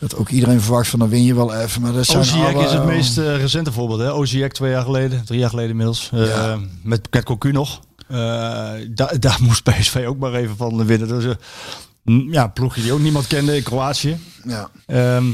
Dat 0.00 0.16
ook 0.16 0.28
iedereen 0.28 0.60
verwacht 0.60 0.88
van 0.88 0.98
dan 0.98 1.08
win 1.08 1.24
je 1.24 1.34
wel 1.34 1.54
even. 1.54 1.82
Maar 1.82 1.92
dat 1.92 2.06
zijn 2.06 2.18
alle- 2.56 2.64
is 2.64 2.72
het 2.72 2.84
meest 2.84 3.18
eh, 3.18 3.36
recente 3.36 3.72
voorbeeld. 3.72 4.00
hè? 4.00 4.10
Twee 4.54 4.70
jaar 4.70 4.82
geleden, 4.84 5.24
drie 5.24 5.38
jaar 5.38 5.48
geleden 5.50 5.70
inmiddels. 5.70 6.10
Eh, 6.12 6.26
Ja. 6.26 6.58
Met, 6.82 7.08
met 7.10 7.24
Cocu 7.24 7.52
nog. 7.52 7.80
Eh, 8.08 8.16
da- 8.90 9.12
daar 9.18 9.38
moest 9.46 9.62
PSV 9.62 10.04
ook 10.06 10.18
maar 10.18 10.34
even 10.34 10.56
van 10.56 10.84
winnen. 10.86 11.08
Dus, 11.08 11.24
eh, 11.24 12.14
ja, 12.30 12.46
ploegje 12.46 12.82
die 12.82 12.92
ook 12.92 13.00
niemand 13.00 13.26
kende 13.26 13.56
in 13.56 13.62
Kroatië. 13.62 14.18
Ja. 14.44 14.70
Ehm, 14.86 15.24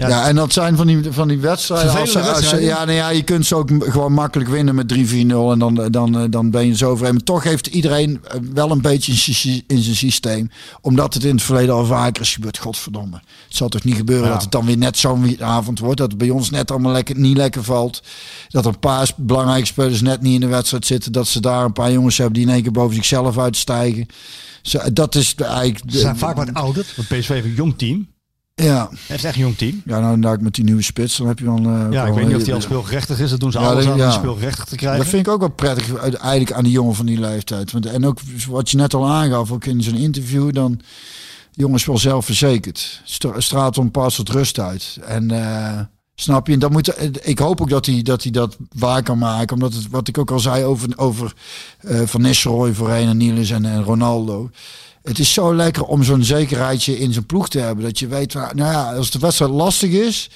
ja, 0.00 0.08
Ja, 0.08 0.28
en 0.28 0.34
dat 0.34 0.52
zijn 0.52 0.76
van 0.76 0.86
die, 0.86 1.12
van 1.12 1.28
die 1.28 1.38
wedstrijden. 1.38 2.00
Als, 2.00 2.50
ja, 2.50 2.84
nou 2.84 2.92
ja, 2.92 3.08
je 3.08 3.22
kunt 3.22 3.46
ze 3.46 3.54
ook 3.54 3.70
gewoon 3.78 4.12
makkelijk 4.12 4.50
winnen 4.50 4.74
met 4.74 4.88
3-4-0. 4.94 5.52
En 5.52 5.58
dan, 5.58 5.88
dan, 5.90 6.18
eh, 6.18 6.24
dan 6.30 6.50
ben 6.50 6.66
je 6.66 6.76
zo. 6.76 6.96
Maar 6.96 7.12
toch 7.16 7.42
heeft 7.42 7.66
iedereen 7.66 8.20
eh, 8.24 8.40
wel 8.52 8.70
een 8.70 8.80
beetje 8.80 9.12
in 9.66 9.82
zijn- 9.82 9.96
systeem. 9.96 10.50
Omdat 10.80 11.14
het 11.14 11.24
in 11.24 11.34
het 11.34 11.42
verleden 11.42 11.74
al 11.74 11.84
vaker 11.84 12.22
is 12.22 12.34
gebeurd. 12.34 12.58
Godverdomme. 12.58 13.16
Het 13.48 13.56
zal 13.56 13.68
toch 13.68 13.84
niet 13.84 13.96
gebeuren 13.96 14.26
Ja. 14.26 14.32
dat 14.32 14.42
het 14.42 14.52
dan 14.52 14.66
weer 14.66 14.78
net 14.78 14.98
zo'n 14.98 15.36
avond 15.42 15.78
wordt. 15.78 15.98
Dat 15.98 16.08
het 16.10 16.18
bij 16.18 16.30
ons 16.30 16.50
net 16.50 16.70
allemaal 16.70 16.92
lekker, 16.92 17.18
niet 17.18 17.36
lekker 17.36 17.64
valt. 17.64 18.02
Dat 18.48 18.64
er 18.64 18.72
een 18.72 18.78
paar 18.78 19.10
belangrijke 19.16 19.66
spelers 19.66 20.00
net 20.00 20.22
niet 20.22 20.34
in 20.34 20.40
de 20.40 20.46
wedstrijd 20.46 20.86
zitten. 20.86 21.12
Dat 21.12 21.26
ze 21.28 21.40
daar 21.40 21.64
een 21.64 21.72
paar 21.72 21.92
jongens 21.92 22.16
hebben 22.16 22.34
die 22.34 22.46
in 22.46 22.52
één 22.52 22.62
keer 22.62 22.72
boven 22.72 22.94
zichzelf 22.94 23.38
uitstijgen. 23.38 24.06
Zo, 24.62 24.78
dat 24.92 25.14
is 25.14 25.34
eigenlijk... 25.34 25.84
ze 25.92 25.98
zijn 25.98 26.18
vaak 26.18 26.36
wat 26.36 26.54
ouder. 26.54 26.86
Want 26.96 27.08
PSV 27.08 27.28
heeft 27.28 27.44
een 27.44 27.54
jong 27.54 27.78
team. 27.78 28.08
Ja, 28.62 28.90
Heeft 29.06 29.24
echt 29.24 29.34
een 29.34 29.40
jong 29.40 29.56
team. 29.56 29.82
ja 29.84 30.00
nou 30.00 30.14
inderdaad 30.14 30.40
met 30.40 30.54
die 30.54 30.64
nieuwe 30.64 30.82
spits. 30.82 31.16
Dan 31.16 31.26
heb 31.26 31.38
je 31.38 31.44
wel... 31.44 31.56
eh, 31.58 31.86
Ja, 31.90 32.06
ik 32.06 32.14
weet 32.14 32.26
niet 32.26 32.36
of 32.36 32.42
die 32.42 32.54
al 32.54 32.60
speelgerechtig 32.60 33.20
is. 33.20 33.30
Dat 33.30 33.40
doen 33.40 33.52
ze 33.52 33.58
Ja, 33.60 33.66
alles 33.66 33.86
aan 33.86 33.96
ja. 33.96 34.06
om 34.06 34.12
speelgerechtig 34.12 34.64
te 34.64 34.76
krijgen. 34.76 34.98
Dat 35.00 35.08
vind 35.08 35.26
ik 35.26 35.32
ook 35.32 35.40
wel 35.40 35.48
prettig 35.50 35.94
eigenlijk 35.96 36.52
aan 36.52 36.64
die 36.64 36.72
jongen 36.72 36.94
van 36.94 37.06
die 37.06 37.20
leeftijd. 37.20 37.72
Want, 37.72 37.86
en 37.86 38.06
ook 38.06 38.18
wat 38.48 38.70
je 38.70 38.76
net 38.76 38.94
al 38.94 39.08
aangaf, 39.08 39.52
ook 39.52 39.64
in 39.64 39.82
zo'n 39.82 39.94
interview, 39.96 40.52
dan 40.52 40.80
jongens 41.52 41.84
wel 41.84 41.98
zelfverzekerd. 41.98 43.00
Stra- 43.04 43.40
Straat 43.40 43.78
om 43.78 43.90
pas 43.90 44.16
wat 44.16 44.28
rust 44.28 44.58
uit. 44.60 44.98
En 45.06 45.30
eh, 45.30 45.80
snap 46.14 46.46
je? 46.46 46.52
En 46.52 46.58
dat 46.58 46.70
moet, 46.70 46.94
ik 47.28 47.38
hoop 47.38 47.60
ook 47.60 47.70
dat 47.70 47.86
hij 47.86 48.02
dat, 48.02 48.22
hij 48.22 48.32
dat 48.32 48.56
waar 48.76 49.02
kan 49.02 49.18
maken. 49.18 49.54
Omdat 49.54 49.72
het, 49.74 49.88
wat 49.90 50.08
ik 50.08 50.18
ook 50.18 50.30
al 50.30 50.38
zei 50.40 50.64
over, 50.64 50.88
over 50.96 51.32
eh, 51.80 52.00
Van 52.04 52.20
Nistelrooy 52.22 52.72
voorheen 52.74 53.08
en 53.08 53.16
Niels 53.16 53.50
en, 53.50 53.64
en 53.64 53.82
Ronaldo. 53.82 54.50
Het 55.02 55.18
is 55.18 55.32
zo 55.32 55.54
lekker 55.54 55.84
om 55.84 56.02
zo'n 56.04 56.24
zekerheidje 56.24 56.98
in 56.98 57.12
zijn 57.12 57.26
ploeg 57.26 57.48
te 57.48 57.58
hebben. 57.58 57.84
Dat 57.84 57.98
je 57.98 58.06
weet, 58.06 58.32
waar- 58.32 58.54
nou 58.56 58.72
ja, 58.72 58.94
als 58.94 59.10
de 59.10 59.18
wedstrijd 59.18 59.50
lastig 59.50 59.90
is, 59.90 60.30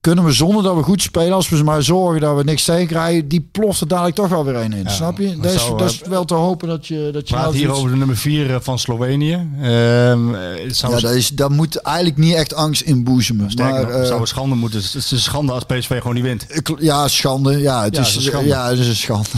kunnen 0.00 0.24
we 0.24 0.32
zonder 0.32 0.62
dat 0.62 0.76
we 0.76 0.82
goed 0.82 1.02
spelen, 1.02 1.32
als 1.32 1.48
we 1.48 1.56
ze 1.56 1.64
maar 1.64 1.82
zorgen 1.82 2.20
dat 2.20 2.36
we 2.36 2.42
niks 2.44 2.64
tegen 2.64 2.86
krijgen, 2.86 3.28
die 3.28 3.48
ploft 3.52 3.80
er 3.80 3.88
dadelijk 3.88 4.16
toch 4.16 4.28
wel 4.28 4.44
weer 4.44 4.56
een 4.56 4.72
in. 4.72 4.82
Ja, 4.82 4.88
snap 4.88 5.18
je? 5.18 5.36
dat 5.36 5.52
is, 5.52 5.66
dat 5.76 5.90
is 5.90 6.02
eh, 6.02 6.08
wel 6.08 6.24
te 6.24 6.34
hopen 6.34 6.68
dat 6.68 6.86
je 6.86 7.10
dat 7.12 7.28
je 7.28 7.34
praat 7.34 7.44
nou 7.46 7.56
hier 7.56 7.70
over 7.72 7.90
de 7.90 7.96
nummer 7.96 8.16
4 8.16 8.58
van 8.62 8.78
Slovenië. 8.78 9.32
Ehm, 9.62 10.34
eh, 10.34 10.70
zou, 10.70 10.94
Ja, 10.94 11.00
dat, 11.00 11.10
is, 11.14 11.28
dat 11.28 11.50
moet 11.50 11.76
eigenlijk 11.76 12.16
niet 12.16 12.34
echt 12.34 12.54
angst 12.54 12.82
inboezemen. 12.82 13.50
Maar, 13.56 13.80
nog, 13.80 13.90
eh, 13.90 14.04
zou 14.04 14.20
een 14.20 14.26
schande 14.26 14.54
moeten. 14.54 14.80
Het 14.80 14.94
is 14.94 15.10
een 15.10 15.18
schande 15.18 15.52
als 15.52 15.64
PSV 15.64 15.96
gewoon 15.98 16.14
niet 16.14 16.24
wint. 16.24 16.46
Ja, 16.78 17.08
schande. 17.08 17.60
Ja, 17.60 17.82
het 17.84 17.94
Ja, 17.94 18.00
is, 18.00 18.08
het 18.08 18.16
is 18.18 18.24
een 18.24 18.30
schande. 18.30 18.48
Ja, 18.48 18.68
het 18.68 18.78
is 18.78 18.88
een 18.88 18.96
schande. 18.96 19.28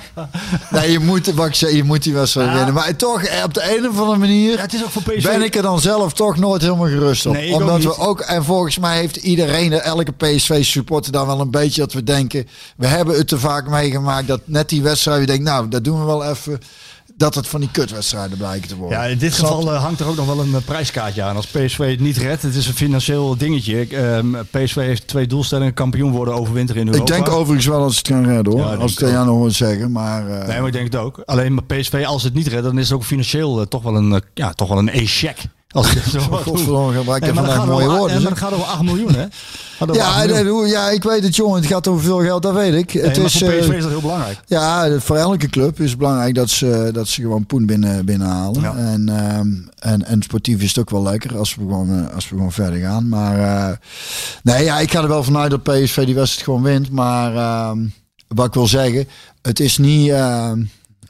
nee, 0.70 0.90
je 0.92 0.98
moet, 0.98 1.32
wat 1.32 1.46
ik 1.46 1.54
zei, 1.54 1.76
je 1.76 1.84
moet 1.84 2.02
die 2.02 2.14
wedstrijd 2.14 2.48
Ja. 2.48 2.54
winnen. 2.54 2.74
Maar 2.74 2.96
toch, 2.96 3.22
eh, 3.22 3.44
op 3.44 3.54
de 3.54 3.76
een 3.76 3.88
of 3.88 3.98
andere 3.98 4.18
manier 4.18 4.60
het 4.60 4.74
is 4.74 4.84
ook 4.84 4.90
voor 4.90 5.02
PSV. 5.02 5.22
ben 5.22 5.42
ik 5.42 5.54
er 5.56 5.62
dan 5.62 5.80
zelf 5.80 6.12
toch 6.12 6.36
nooit 6.38 6.62
helemaal 6.62 6.88
gerust 6.88 7.26
op. 7.26 7.32
Nee, 7.32 7.54
Omdat 7.54 7.82
we 7.82 7.98
ook, 7.98 8.20
en 8.20 8.44
volgens 8.44 8.78
mij 8.78 8.98
heeft 8.98 9.16
iedereen, 9.16 9.63
elke 9.72 10.12
PSV-supporter 10.12 11.12
dan 11.12 11.26
wel 11.26 11.40
een 11.40 11.50
beetje 11.50 11.80
dat 11.80 11.92
we 11.92 12.04
denken, 12.04 12.46
we 12.76 12.86
hebben 12.86 13.16
het 13.16 13.28
te 13.28 13.38
vaak 13.38 13.68
meegemaakt 13.68 14.26
dat 14.26 14.40
net 14.44 14.68
die 14.68 14.82
wedstrijd, 14.82 15.20
je 15.20 15.26
denkt, 15.26 15.44
nou, 15.44 15.68
dat 15.68 15.84
doen 15.84 15.98
we 15.98 16.04
wel 16.04 16.24
even, 16.24 16.60
dat 17.16 17.34
het 17.34 17.46
van 17.46 17.60
die 17.60 17.70
kutwedstrijden 17.72 18.38
blijken 18.38 18.68
te 18.68 18.76
worden. 18.76 18.98
Ja, 18.98 19.04
in 19.04 19.18
dit 19.18 19.34
geval 19.34 19.72
eh, 19.72 19.82
hangt 19.82 20.00
er 20.00 20.06
ook 20.06 20.16
nog 20.16 20.26
wel 20.26 20.40
een 20.40 20.54
eh, 20.54 20.60
prijskaartje 20.64 21.22
aan. 21.22 21.36
Als 21.36 21.46
PSV 21.46 21.90
het 21.90 22.00
niet 22.00 22.16
redt, 22.16 22.42
het 22.42 22.54
is 22.54 22.66
een 22.66 22.74
financieel 22.74 23.36
dingetje. 23.36 23.80
Ik, 23.80 23.92
ehm, 23.92 24.34
PSV 24.50 24.74
heeft 24.74 25.06
twee 25.06 25.26
doelstellingen. 25.26 25.74
Kampioen 25.74 26.10
worden 26.12 26.34
overwinteren 26.34 26.82
in 26.82 26.88
Europa. 26.88 27.14
Ik 27.14 27.24
denk 27.24 27.36
overigens 27.36 27.66
wel 27.66 27.82
als 27.82 27.96
het 27.96 28.06
kan 28.06 28.26
redden 28.26 28.52
hoor. 28.52 28.62
Ja, 28.62 28.74
als 28.74 28.92
ik 28.92 29.00
ik 29.00 29.06
het 29.06 29.16
aan 29.16 29.28
hoor 29.28 29.50
zeggen. 29.50 29.92
Maar 29.92 30.28
eh, 30.28 30.46
Nee, 30.46 30.58
maar 30.58 30.66
ik 30.66 30.72
denk 30.72 30.92
het 30.92 30.96
ook. 30.96 31.22
Alleen 31.24 31.54
maar 31.54 31.64
PSV, 31.64 32.04
als 32.06 32.22
het 32.22 32.34
niet 32.34 32.46
redt, 32.46 32.64
dan 32.64 32.78
is 32.78 32.88
het 32.88 32.96
ook 32.96 33.04
financieel 33.04 33.68
toch 33.68 33.82
wel 33.82 33.96
een, 33.96 34.22
ja, 34.34 34.52
toch 34.52 34.68
wel 34.68 34.78
een 34.78 34.88
e-check. 34.88 35.38
Als 35.74 35.90
het 35.94 36.04
zo 36.04 36.20
godverdomme 36.20 36.96
gebruik 36.96 37.20
Nee, 37.20 37.30
je 37.32 37.34
maar 37.40 37.44
dan 37.44 37.54
vandaag 37.54 37.54
gaat 37.54 37.60
het 37.62 37.72
mooie 37.72 37.84
over- 37.86 37.98
woorden. 37.98 38.22
maar 38.22 38.30
het 38.30 38.40
gaat 38.40 38.52
over 38.52 38.64
8 38.66 38.82
miljoen, 38.82 39.14
hè? 39.14 39.26
Gaat 39.78 39.88
over 39.90 40.02
8 40.02 40.28
Ja, 40.28 40.34
miljoen. 40.34 40.66
ja, 40.68 40.90
ik 40.90 41.02
weet 41.02 41.22
het, 41.22 41.36
jongen. 41.36 41.56
Het 41.60 41.66
gaat 41.70 41.88
over 41.88 42.04
veel 42.04 42.20
geld, 42.20 42.42
dat 42.42 42.54
weet 42.54 42.74
ik. 42.74 42.94
Nee, 42.94 43.02
het 43.04 43.16
is, 43.16 43.38
voor 43.38 43.48
PSV 43.48 43.68
eh, 43.70 43.76
is 43.76 43.82
dat 43.82 43.90
heel 43.90 44.00
belangrijk. 44.00 44.40
ja, 44.46 44.98
voor 45.00 45.16
elke 45.16 45.48
club 45.48 45.80
is 45.80 45.88
het 45.90 45.98
belangrijk 45.98 46.34
dat 46.34 46.50
ze, 46.50 46.90
dat 46.92 47.08
ze 47.08 47.20
gewoon 47.22 47.46
poen 47.46 47.66
binnen, 47.66 48.04
binnenhalen. 48.04 48.60
Ja. 48.60 48.74
En, 48.76 49.08
ehm, 49.08 49.48
en, 49.78 50.06
en 50.06 50.22
sportief 50.22 50.60
is 50.62 50.68
het 50.68 50.78
ook 50.78 50.90
wel 50.90 51.02
lekker 51.02 51.38
als 51.38 51.54
we 51.54 51.60
gewoon, 51.60 52.06
eh, 52.08 52.14
als 52.14 52.28
we 52.28 52.36
gewoon 52.36 52.52
verder 52.52 52.80
gaan. 52.80 53.08
Maar 53.08 53.38
eh, 53.70 53.76
nee, 54.42 54.64
ja, 54.64 54.78
ik 54.78 54.90
ga 54.90 55.02
er 55.02 55.08
wel 55.08 55.24
vanuit 55.24 55.50
dat 55.50 55.62
PSV 55.62 56.04
die 56.04 56.14
wedstrijd 56.14 56.44
gewoon 56.44 56.62
wint. 56.62 56.90
Maar 56.90 57.36
ehm, 57.36 57.78
wat 58.28 58.46
ik 58.46 58.54
wil 58.54 58.66
zeggen, 58.66 59.08
het 59.42 59.60
is 59.60 59.78
niet... 59.78 60.10
ehm, 60.10 60.62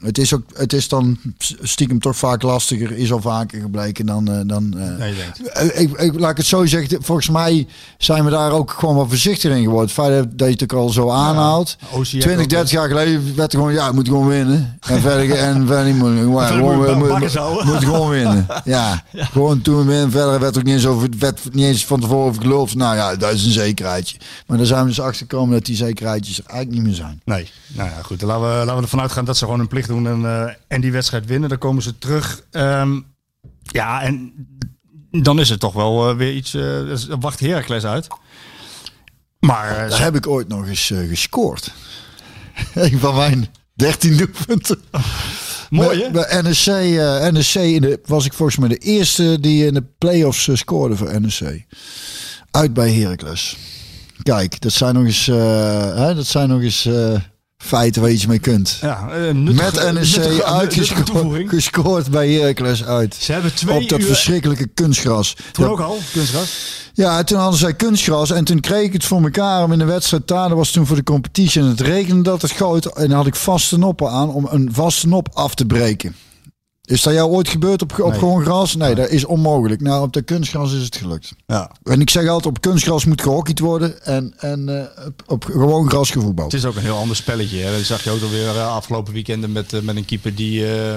het 0.05 0.17
is, 0.17 0.33
ook, 0.33 0.41
het 0.53 0.73
is 0.73 0.87
dan 0.87 1.17
stiekem 1.61 1.99
toch 1.99 2.15
vaak 2.17 2.41
lastiger, 2.41 2.91
is 2.91 3.11
al 3.11 3.21
vaker 3.21 3.61
gebleken 3.61 4.05
dan... 4.05 4.31
eh, 4.31 4.39
dan 4.45 4.69
Nee. 4.97 5.13
Eh, 5.53 5.81
ik, 5.81 5.91
ik, 5.91 6.19
laat 6.19 6.31
ik 6.31 6.37
het 6.37 6.45
zo 6.45 6.65
zeggen. 6.65 7.03
Volgens 7.03 7.29
mij 7.29 7.67
zijn 7.97 8.23
we 8.23 8.29
daar 8.29 8.51
ook 8.51 8.71
gewoon 8.71 8.95
wat 8.95 9.07
voorzichtiger 9.07 9.57
in 9.57 9.63
geworden. 9.63 9.85
Het 9.85 9.93
feit 9.93 10.25
dat 10.37 10.47
je 10.47 10.53
het 10.53 10.63
ook 10.63 10.79
al 10.79 10.89
zo 10.89 11.09
aanhaalt. 11.09 11.77
Oziek 11.91 12.21
20, 12.21 12.43
ook, 12.43 12.49
30 12.49 12.71
jaar 12.71 12.87
geleden 12.87 13.35
werd 13.35 13.53
er 13.53 13.59
gewoon, 13.59 13.73
ja, 13.73 13.91
moet 13.91 14.07
gewoon 14.07 14.27
winnen. 14.27 14.77
En 14.87 15.01
verder, 15.01 15.31
en 15.37 15.67
verder 15.67 15.93
niet. 15.93 16.01
Maar 16.01 16.47
verder 16.47 16.65
gewoon, 17.29 17.65
moet 17.65 17.83
gewoon 17.83 18.09
winnen. 18.09 18.47
Ja, 18.65 19.03
gewoon 19.13 19.61
toen 19.61 19.85
winnen. 19.85 20.11
Verder 20.11 20.39
werd 20.39 20.57
ook 20.57 20.63
niet 20.63 20.73
eens, 20.73 20.85
over, 20.85 21.09
werd 21.19 21.39
niet 21.53 21.65
eens 21.65 21.85
van 21.85 21.99
tevoren 21.99 22.25
over 22.53 22.69
van, 22.69 22.77
Nou 22.77 22.95
ja, 22.95 23.15
dat 23.15 23.33
is 23.33 23.45
een 23.45 23.51
zekerheidje. 23.51 24.17
Maar 24.47 24.57
daar 24.57 24.65
zijn 24.65 24.81
we 24.81 24.87
dus 24.87 24.99
achter 24.99 25.17
gekomen 25.17 25.53
dat 25.53 25.65
die 25.65 25.75
zekerheidjes 25.75 26.37
er 26.37 26.45
eigenlijk 26.45 26.77
niet 26.77 26.87
meer 26.87 27.05
zijn. 27.05 27.21
Nee, 27.23 27.49
nou 27.67 27.89
ja, 27.89 28.01
goed. 28.01 28.19
Dan 28.19 28.29
laten 28.29 28.43
we, 28.43 28.55
laten 28.55 28.75
we 28.75 28.81
ervan 28.81 29.01
uitgaan 29.01 29.25
dat 29.25 29.37
ze 29.37 29.43
gewoon 29.43 29.59
hun 29.59 29.67
plicht 29.67 29.87
doen 29.87 29.94
en, 29.97 30.25
eh, 30.25 30.53
en 30.67 30.81
die 30.81 30.91
wedstrijd 30.91 31.25
winnen. 31.25 31.49
Dan 31.49 31.57
komen 31.57 31.83
ze 31.83 31.97
terug. 31.97 32.41
Ehm, 32.51 32.99
ja, 33.61 34.01
en 34.01 34.33
dan 35.11 35.39
is 35.39 35.49
het 35.49 35.59
toch 35.59 35.73
wel 35.73 36.09
eh, 36.09 36.15
weer 36.15 36.33
iets. 36.33 36.53
eh 36.53 36.61
dus 36.61 37.07
wacht 37.19 37.39
Heracles 37.39 37.85
uit. 37.85 38.07
Maar 39.39 39.89
Daar 39.89 40.01
heb 40.01 40.15
ik 40.15 40.27
ooit 40.27 40.47
nog 40.47 40.67
eens 40.67 40.91
gescoord. 41.09 41.73
Een 42.73 42.99
van 42.99 43.15
mijn 43.15 43.47
13 43.73 44.17
doelpunten. 44.17 44.81
mooi 45.69 46.03
hè? 46.03 46.11
Bij, 46.11 46.27
bij 46.29 46.41
NEC, 46.41 47.31
NEC 47.31 47.53
in 47.53 47.81
de, 47.81 47.99
was 48.05 48.25
ik 48.25 48.33
volgens 48.33 48.57
mij 48.57 48.69
de 48.69 48.77
eerste 48.77 49.39
die 49.39 49.65
in 49.65 49.73
de 49.73 49.83
play-offs 49.97 50.49
scoorde 50.53 50.95
voor 50.95 51.21
NEC. 51.21 51.65
Uit 52.51 52.73
bij 52.73 52.93
Heracles. 52.93 53.57
Kijk, 54.23 54.61
dat 54.61 54.71
zijn 54.71 54.93
nog 54.93 55.05
eens, 55.05 55.25
hè, 55.25 56.15
dat 56.15 56.25
zijn 56.25 56.49
nog 56.49 56.61
eens 56.61 56.87
feiten 57.65 58.01
waar 58.01 58.09
je 58.09 58.15
iets 58.15 58.25
mee 58.25 58.39
kunt. 58.39 58.77
Ja, 58.81 59.07
eh, 59.09 59.33
nuttige- 59.33 59.93
Met 59.93 59.93
NEC 60.15 60.41
uitgescoord 60.43 61.49
gescoord 61.49 62.11
bij 62.11 62.29
Heracles 62.31 62.83
uit. 62.85 63.15
Ze 63.19 63.31
hebben 63.31 63.53
twee 63.53 63.81
Op 63.83 63.89
dat 63.89 63.99
uur. 63.99 64.05
verschrikkelijke 64.05 64.67
kunstgras. 64.73 65.35
Toen 65.51 65.65
Ja, 65.65 65.71
ook 65.71 65.79
al, 65.79 65.97
kunstgras. 66.13 66.57
ja, 66.93 67.23
toen 67.23 67.39
hadden 67.39 67.59
zij 67.59 67.73
kunstgras 67.73 68.31
en 68.31 68.43
toen 68.43 68.59
kreeg 68.59 68.83
ik 68.85 68.93
het 68.93 69.05
voor 69.05 69.21
elkaar 69.23 69.63
om 69.63 69.71
in 69.71 69.79
de 69.79 69.85
wedstrijd 69.85 70.27
daar, 70.27 70.47
dat 70.49 70.57
was 70.57 70.71
toen 70.71 70.85
voor 70.85 70.95
de 70.95 71.03
competitie 71.03 71.61
en 71.61 71.67
het 71.67 71.81
regende 71.81 72.21
dat 72.21 72.41
het 72.41 72.51
goot 72.51 72.85
en 72.85 73.07
dan 73.07 73.17
had 73.17 73.27
ik 73.27 73.35
vaste 73.35 73.77
noppen 73.77 74.09
aan 74.09 74.29
om 74.29 74.47
een 74.51 74.69
vaste 74.71 75.07
nop 75.07 75.29
af 75.33 75.55
te 75.55 75.65
breken. 75.65 76.15
Is 76.85 77.01
dat 77.01 77.13
jou 77.13 77.29
ooit 77.29 77.47
gebeurd 77.47 77.81
op, 77.81 77.99
op 77.99 78.09
Nee. 78.09 78.19
gewoon 78.19 78.41
gras? 78.41 78.75
Nee, 78.75 78.95
dat 78.95 79.09
is 79.09 79.25
onmogelijk. 79.25 79.81
Nou, 79.81 80.03
op 80.03 80.13
de 80.13 80.21
kunstgras 80.21 80.73
is 80.73 80.83
het 80.83 80.95
gelukt. 80.95 81.33
Ja. 81.47 81.71
En 81.83 82.01
ik 82.01 82.09
zeg 82.09 82.27
altijd, 82.27 82.45
op 82.45 82.61
kunstgras 82.61 83.05
moet 83.05 83.21
gehockeyd 83.21 83.59
worden 83.59 84.03
en, 84.03 84.33
en 84.37 84.79
eh, 84.79 85.05
op, 85.05 85.23
op 85.27 85.43
gewoon 85.43 85.89
gras 85.89 86.11
gevoetbald. 86.11 86.51
Het 86.51 86.61
is 86.61 86.67
ook 86.67 86.75
een 86.75 86.81
heel 86.81 86.97
ander 86.97 87.15
spelletje. 87.15 87.57
Hè. 87.57 87.71
Dat 87.71 87.85
zag 87.85 88.03
je 88.03 88.09
ook 88.09 88.21
alweer 88.21 88.55
uh, 88.55 88.75
afgelopen 88.75 89.13
weekenden 89.13 89.51
met, 89.51 89.73
uh, 89.73 89.81
met 89.81 89.95
een 89.95 90.05
keeper 90.05 90.35
die 90.35 90.59
uh, 90.59 90.93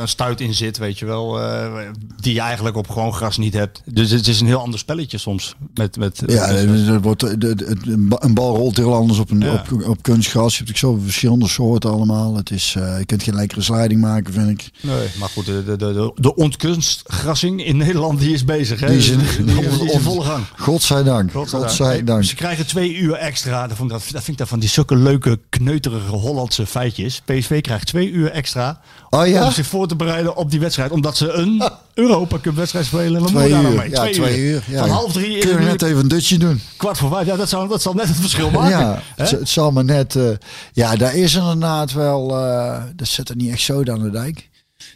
een 0.00 0.08
stuit 0.08 0.40
in 0.40 0.54
zit, 0.54 0.78
weet 0.78 0.98
je 0.98 1.06
wel. 1.06 1.40
Uh, 1.40 1.78
die 2.16 2.34
je 2.34 2.40
eigenlijk 2.40 2.76
op 2.76 2.88
gewoon 2.90 3.12
gras 3.12 3.36
niet 3.36 3.54
hebt. 3.54 3.82
Dus 3.84 4.10
het 4.10 4.26
is 4.26 4.40
een 4.40 4.46
heel 4.46 4.60
ander 4.60 4.78
spelletje 4.78 5.18
soms. 5.18 5.54
Met, 5.74 5.96
met, 5.96 6.22
ja, 6.26 6.48
er 6.48 7.00
wordt, 7.00 7.22
een 7.22 8.34
bal 8.34 8.56
rolt 8.56 8.76
heel 8.76 8.94
anders 8.94 9.18
op, 9.18 9.30
een, 9.30 9.40
ja. 9.40 9.64
op, 9.72 9.88
op 9.88 10.02
kunstgras. 10.02 10.52
Je 10.52 10.58
hebt 10.58 10.70
ook 10.70 10.76
zoveel 10.76 11.04
verschillende 11.04 11.48
soorten 11.48 11.90
allemaal. 11.90 12.36
Het 12.36 12.50
is, 12.50 12.72
je 12.72 13.04
kunt 13.06 13.22
geen 13.22 13.34
lekkere 13.34 13.62
sliding 13.62 14.00
maken, 14.00 14.32
vind 14.32 14.48
ik. 14.48 14.70
Nee, 14.80 15.08
maar 15.18 15.29
goed, 15.32 15.46
de, 15.46 15.64
de, 15.64 15.76
de, 15.76 16.12
de 16.14 16.34
ontkunstgrassing 16.34 17.64
in 17.64 17.76
Nederland 17.76 18.18
die 18.18 18.34
is 18.34 18.44
bezig. 18.44 18.80
Hè? 18.80 18.86
Die 18.86 18.96
is 18.96 19.08
in, 19.08 19.18
die, 19.18 19.44
die, 19.44 19.54
die 19.54 19.84
is 19.84 19.92
in 19.92 20.00
volle 20.00 20.24
gang. 20.24 20.44
Godzijdank. 20.56 21.32
Godzijdank. 21.32 21.70
Godzijdank. 21.70 22.24
Ze 22.24 22.34
krijgen 22.34 22.66
twee 22.66 22.94
uur 22.94 23.14
extra. 23.14 23.66
Dat 23.66 23.76
vind, 23.76 23.90
dat, 23.90 24.00
dat 24.00 24.10
vind 24.10 24.28
ik 24.28 24.38
dat 24.38 24.48
van 24.48 24.58
die 24.58 24.68
zulke 24.68 24.96
leuke, 24.96 25.38
kneuterige 25.48 26.10
Hollandse 26.10 26.66
feitjes. 26.66 27.22
PSV 27.24 27.60
krijgt 27.60 27.86
twee 27.86 28.10
uur 28.10 28.30
extra 28.30 28.80
oh, 29.10 29.26
ja? 29.26 29.44
om 29.44 29.52
zich 29.52 29.66
voor 29.66 29.88
te 29.88 29.96
bereiden 29.96 30.36
op 30.36 30.50
die 30.50 30.60
wedstrijd. 30.60 30.90
Omdat 30.90 31.16
ze 31.16 31.32
een 31.32 31.62
Europa 31.94 32.38
Cup 32.38 32.54
wedstrijd 32.54 32.86
spelen. 32.86 33.20
En 33.20 33.26
twee 33.26 33.50
uur. 33.50 33.62
Mee. 33.62 33.90
Ja, 33.90 34.00
twee, 34.00 34.12
twee 34.12 34.38
uur. 34.38 34.54
uur. 34.54 34.62
Ja. 34.66 34.78
Van 34.78 34.88
half 34.88 35.12
drie. 35.12 35.38
Kun 35.38 35.50
je 35.50 35.58
net 35.58 35.82
even 35.82 35.98
een 35.98 36.08
dutje 36.08 36.38
doen. 36.38 36.60
Kwart 36.76 36.98
voor 36.98 37.10
vijf. 37.10 37.26
Ja, 37.26 37.36
dat, 37.36 37.48
zou, 37.48 37.68
dat 37.68 37.82
zal 37.82 37.92
net 37.92 38.08
het 38.08 38.16
verschil 38.16 38.50
maken. 38.50 38.78
Ja, 38.78 39.02
het, 39.16 39.30
het, 39.30 39.48
zal 39.48 39.70
maar 39.70 39.84
net. 39.84 40.14
Uh, 40.14 40.30
ja, 40.72 40.96
daar 40.96 41.14
is 41.14 41.34
inderdaad 41.34 41.92
wel. 41.92 42.30
Uh, 42.30 42.82
dat 42.96 43.08
zit 43.08 43.28
er 43.28 43.36
niet 43.36 43.50
echt 43.50 43.60
zo 43.60 43.82
aan 43.84 44.02
de 44.02 44.10
dijk. 44.10 44.49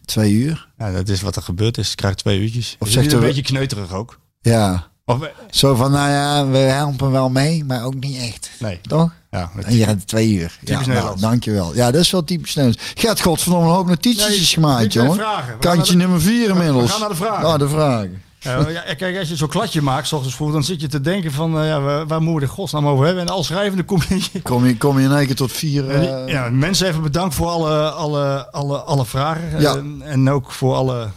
Twee 0.04 0.32
uur. 0.32 0.68
Ja, 0.78 0.92
dat 0.92 1.08
is 1.08 1.20
wat 1.20 1.36
er 1.36 1.42
gebeurd 1.42 1.78
is. 1.78 1.90
Ze 1.90 1.96
krijgt 1.96 2.18
twee 2.18 2.38
uurtjes. 2.40 2.76
Of 2.78 2.88
zegt 2.88 3.12
een 3.12 3.20
beetje 3.20 3.42
kneuterig 3.42 3.92
ook. 3.92 4.18
Ja. 4.40 4.86
Of, 5.06 5.18
Zo 5.50 5.74
van, 5.74 5.90
nou 5.90 6.10
ja, 6.10 6.46
we 6.46 6.56
helpen 6.58 7.10
wel 7.10 7.30
mee, 7.30 7.64
maar 7.64 7.84
ook 7.84 7.94
niet 7.94 8.16
echt. 8.20 8.50
nee. 8.58 8.80
Toch? 8.82 9.10
Ja, 9.30 9.50
En 9.62 9.76
je 9.76 9.84
gaat 9.84 10.06
twee 10.06 10.32
uur. 10.32 10.58
Ja, 10.60 10.86
nou, 10.86 11.20
dankjewel. 11.20 11.74
Ja, 11.74 11.90
dat 11.90 12.00
is 12.00 12.10
wel 12.10 12.24
typisch 12.24 12.54
Nederlands. 12.54 12.92
Gert, 12.94 13.20
godverdomme, 13.20 13.66
een 13.68 13.74
hoop 13.74 13.86
notities 13.86 14.26
Nee, 14.28 14.38
gemaakt, 14.38 14.84
ik 14.84 14.92
jongen. 14.92 15.24
Kantje 15.60 15.96
nummer 15.96 16.20
vier 16.20 16.48
inmiddels. 16.50 16.84
we 16.84 16.88
gaan 16.90 17.00
naar 17.00 17.08
de 17.08 17.14
vragen. 17.14 17.46
Oh, 17.46 17.58
de 17.58 17.68
vragen. 17.68 18.22
Ja, 18.44 18.68
ja, 18.68 18.94
kijk, 18.94 19.18
als 19.18 19.28
je 19.28 19.36
zo'n 19.36 19.48
kladje 19.48 19.82
maakt, 19.82 20.06
s 20.06 20.12
ochtends 20.12 20.36
vroeg, 20.36 20.52
dan 20.52 20.64
zit 20.64 20.80
je 20.80 20.86
te 20.86 21.00
denken 21.00 21.32
van, 21.32 21.58
eh, 21.58 21.66
ja, 21.66 21.80
waar, 21.80 22.06
waar 22.06 22.22
moeten 22.22 22.40
we 22.40 22.46
de 22.46 22.52
godsnaam 22.52 22.86
over 22.86 23.04
hebben? 23.04 23.22
En 23.22 23.28
als 23.28 23.46
schrijvende 23.46 23.82
kom 23.84 24.00
je... 24.08 24.40
Kom 24.42 24.66
je, 24.66 24.76
kom 24.76 24.98
je 24.98 25.04
in 25.04 25.12
één 25.12 25.26
keer 25.26 25.34
tot 25.34 25.52
vier... 25.52 25.90
eh, 25.90 26.28
ja, 26.28 26.48
mensen 26.50 26.88
even 26.88 27.02
bedankt 27.02 27.34
voor 27.34 27.46
alle, 27.48 27.90
alle, 27.90 28.50
alle, 28.50 28.78
alle 28.78 29.06
vragen. 29.06 29.60
Ja. 29.60 29.76
En, 29.76 30.02
en 30.04 30.30
ook 30.30 30.52
voor 30.52 30.74
alle 30.74 31.08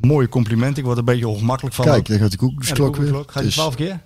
mooie 0.00 0.28
complimenten. 0.28 0.76
Ik 0.76 0.84
word 0.84 0.96
er 0.96 0.98
een 0.98 1.12
beetje 1.12 1.28
ongemakkelijk 1.28 1.74
van. 1.74 1.84
Kijk, 1.84 2.08
daar 2.08 2.18
gaat 2.18 2.30
de 2.30 2.36
koekoeksklok 2.36 2.96
weer. 2.96 3.10
koekoeksklok. 3.10 3.32
Ga 3.32 3.38
je 3.40 3.46
Dus- 3.46 3.54
twaalf 3.54 3.74
keer? 3.74 4.00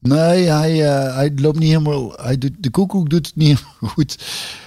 Nee, 0.00 0.44
hij, 0.46 0.72
eh, 0.96 1.14
hij 1.14 1.32
loopt 1.36 1.58
niet 1.58 1.68
helemaal... 1.68 2.12
Hij 2.12 2.38
doet, 2.38 2.52
de 2.58 2.70
koekoek 2.70 3.10
doet 3.10 3.26
het 3.26 3.36
niet 3.36 3.48
helemaal 3.58 3.94
goed. 3.94 4.18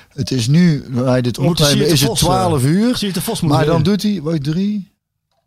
Het 0.10 0.32
is 0.32 0.47
nu, 0.47 0.86
wij 0.89 1.22
dit 1.22 1.38
opnemen, 1.38 1.88
is 1.88 2.01
het 2.01 2.10
Vos, 2.10 2.22
eh, 2.22 2.26
12 2.28 2.64
uur. 2.64 2.99
De 3.14 3.22
Vos 3.22 3.41
Maar 3.41 3.66
dan 3.66 3.84
doet 3.84 4.01
hij, 4.03 4.20
wat, 4.24 4.43
drie, 4.43 4.91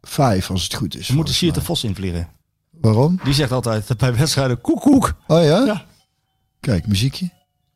vijf 0.03 0.51
als 0.51 0.63
het 0.63 0.75
goed 0.75 0.97
is. 0.97 1.09
We 1.09 1.15
moeten 1.15 1.35
Siert 1.35 1.55
de. 1.55 1.63
Vos 1.63 1.85
invliegen. 1.85 2.29
Waarom? 2.71 3.21
Die 3.25 3.35
zegt 3.35 3.53
altijd 3.53 3.97
bij 3.97 4.15
wedstrijden 4.15 4.61
koekoek. 4.61 5.15
Oh 5.27 5.43
ja? 5.43 5.65
Ja. 5.65 5.85
Kijk, 6.61 6.87
muziekje. 6.87 7.31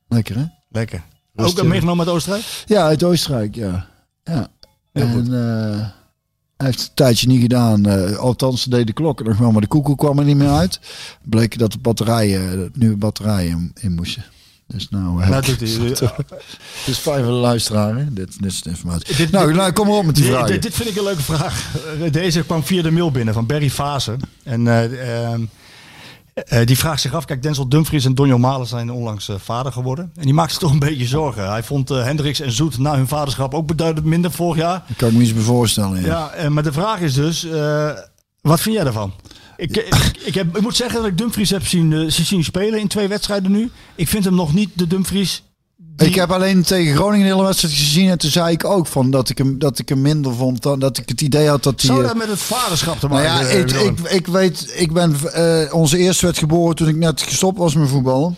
Lekker 0.08 0.36
hè? 0.36 0.44
Lekker. 0.68 1.02
Rustig. 1.34 1.60
Ook 1.62 1.68
meegenomen 1.68 2.06
uit 2.06 2.14
Oostenrijk? 2.14 2.44
Ja, 2.66 2.82
uit 2.84 3.02
Oostenrijk, 3.02 3.54
ja. 3.54 3.88
Ja. 4.24 4.48
Heel 4.92 5.06
en 5.06 5.24
eh, 5.26 5.78
hij 6.56 6.66
heeft 6.66 6.78
het 6.80 6.88
een 6.88 6.94
tijdje 6.94 7.26
niet 7.28 7.40
gedaan. 7.40 7.86
eh, 7.86 8.16
althans, 8.16 8.64
deed 8.64 8.86
de 8.86 8.92
klokken 8.92 9.26
nog 9.26 9.38
wel, 9.38 9.52
maar 9.52 9.60
de 9.60 9.66
koekoek 9.66 9.98
kwam 9.98 10.18
er 10.18 10.24
niet 10.24 10.36
meer 10.36 10.50
uit. 10.50 10.80
Bleek 11.22 11.58
dat 11.58 11.72
de 11.72 11.78
batterijen, 11.78 12.50
de 12.50 12.70
nieuwe 12.72 12.96
batterijen 12.96 13.72
in 13.80 13.92
moesten. 13.92 14.24
Dus 14.74 14.88
nou, 14.90 15.20
heb 15.20 15.30
Nou, 15.30 15.42
ik- 15.46 15.58
doet 15.58 15.98
hij. 16.00 16.08
Het 16.18 16.86
is 16.86 16.98
fijn 16.98 17.24
voor 17.24 17.32
de 17.32 17.38
luisteraar, 17.38 17.96
hè? 17.96 18.12
Dit, 18.12 18.42
dit 18.42 18.52
is 18.52 18.62
de 18.62 18.70
informatie. 18.70 19.16
Dit- 19.16 19.30
nou, 19.30 19.46
dit- 19.46 19.56
nou, 19.56 19.72
kom 19.72 19.86
maar 19.86 19.96
op 19.96 20.04
met 20.04 20.14
die 20.14 20.24
vragen. 20.24 20.60
dit, 20.60 20.74
vind 20.74 20.88
ik 20.88 20.96
een 20.96 21.04
leuke 21.04 21.22
vraag. 21.22 21.66
Eh, 22.02 22.12
Deze 22.12 22.42
kwam 22.42 22.64
via 22.64 22.82
de 22.82 22.90
mail 22.90 23.10
binnen 23.10 23.34
van 23.34 23.46
Barry 23.46 23.70
Fase. 23.70 24.16
En 24.42 24.68
eh, 24.68 25.22
ehm, 25.24 25.42
eh, 26.34 26.66
die 26.66 26.78
vraagt 26.78 27.00
zich 27.00 27.14
af. 27.14 27.24
Kijk, 27.24 27.42
Denzel 27.42 27.68
Dumfries 27.68 28.04
en 28.04 28.14
Donjo 28.14 28.38
Malen 28.38 28.66
zijn 28.66 28.90
onlangs 28.90 29.28
eh, 29.28 29.36
vader 29.38 29.72
geworden. 29.72 30.10
En 30.16 30.22
die 30.24 30.34
maakt 30.34 30.50
zich 30.50 30.60
toch 30.60 30.72
een 30.72 30.78
beetje 30.78 31.06
zorgen. 31.06 31.50
Hij 31.50 31.62
vond 31.62 31.90
eh, 31.90 32.04
Hendricks 32.04 32.40
en 32.40 32.52
Zoet 32.52 32.78
na 32.78 32.94
hun 32.96 33.08
vaderschap 33.08 33.54
ook 33.54 33.66
beduidend 33.66 34.06
minder 34.06 34.30
vorig 34.32 34.56
jaar. 34.62 34.82
Dat 34.88 34.96
kan 34.96 35.08
ik 35.08 35.14
me 35.14 35.22
iets 35.22 35.32
meer 35.32 35.42
voorstellen. 35.42 36.00
Ja. 36.00 36.06
Ja, 36.06 36.30
eh, 36.30 36.48
maar 36.48 36.62
de 36.62 36.72
vraag 36.72 37.00
is 37.00 37.14
dus, 37.14 37.44
eh, 37.44 37.90
wat 38.40 38.60
vind 38.60 38.74
jij 38.74 38.84
daarvan? 38.84 39.12
Ik, 39.68 39.76
ik, 39.76 39.94
ik, 40.24 40.34
heb, 40.34 40.56
ik 40.56 40.62
moet 40.62 40.76
zeggen 40.76 41.00
dat 41.00 41.10
ik 41.10 41.18
Dumfries 41.18 41.50
heb 41.50 41.66
zien, 41.66 41.92
eh, 41.92 42.04
zien 42.08 42.44
spelen 42.44 42.80
in 42.80 42.88
twee 42.88 43.08
wedstrijden 43.08 43.50
nu. 43.50 43.70
Ik 43.94 44.08
vind 44.08 44.24
hem 44.24 44.34
nog 44.34 44.54
niet 44.54 44.70
de 44.72 44.86
Dumfries. 44.86 45.42
die- 45.76 46.08
Ik 46.08 46.14
heb 46.14 46.30
alleen 46.30 46.62
tegen 46.62 46.94
Groningen 46.94 47.26
de 47.26 47.32
hele 47.32 47.46
wedstrijd 47.46 47.74
gezien. 47.74 48.08
En 48.10 48.18
toen 48.18 48.30
zei 48.30 48.52
ik 48.52 48.64
ook 48.64 48.86
van 48.86 49.10
dat 49.10 49.28
ik 49.28 49.38
hem, 49.38 49.58
dat 49.58 49.78
ik 49.78 49.88
hem 49.88 50.00
minder 50.02 50.34
vond. 50.34 50.62
Dan 50.62 50.78
dat 50.78 50.98
ik 50.98 51.08
het 51.08 51.20
idee 51.20 51.48
had 51.48 51.62
dat 51.62 51.80
hij... 51.80 51.90
Zou 51.90 52.00
eh, 52.02 52.06
dat 52.08 52.16
met 52.16 52.28
het 52.28 52.38
vaderschap 52.40 53.00
te 53.00 53.08
Nou 53.08 53.22
maken 53.22 53.46
ja, 53.46 53.52
eh, 53.52 53.58
ik, 53.60 53.68
Willem? 53.68 53.96
ik, 54.04 54.10
ik 54.10 54.26
weet, 54.26 54.72
ik 54.74 54.92
ben, 54.92 55.16
onze 55.72 55.98
eerste 55.98 56.24
werd 56.24 56.38
geboren 56.38 56.76
toen 56.76 56.88
ik 56.88 56.96
net 56.96 57.22
gestopt 57.22 57.58
was 57.58 57.74
met 57.74 57.88
voetballen. 57.88 58.36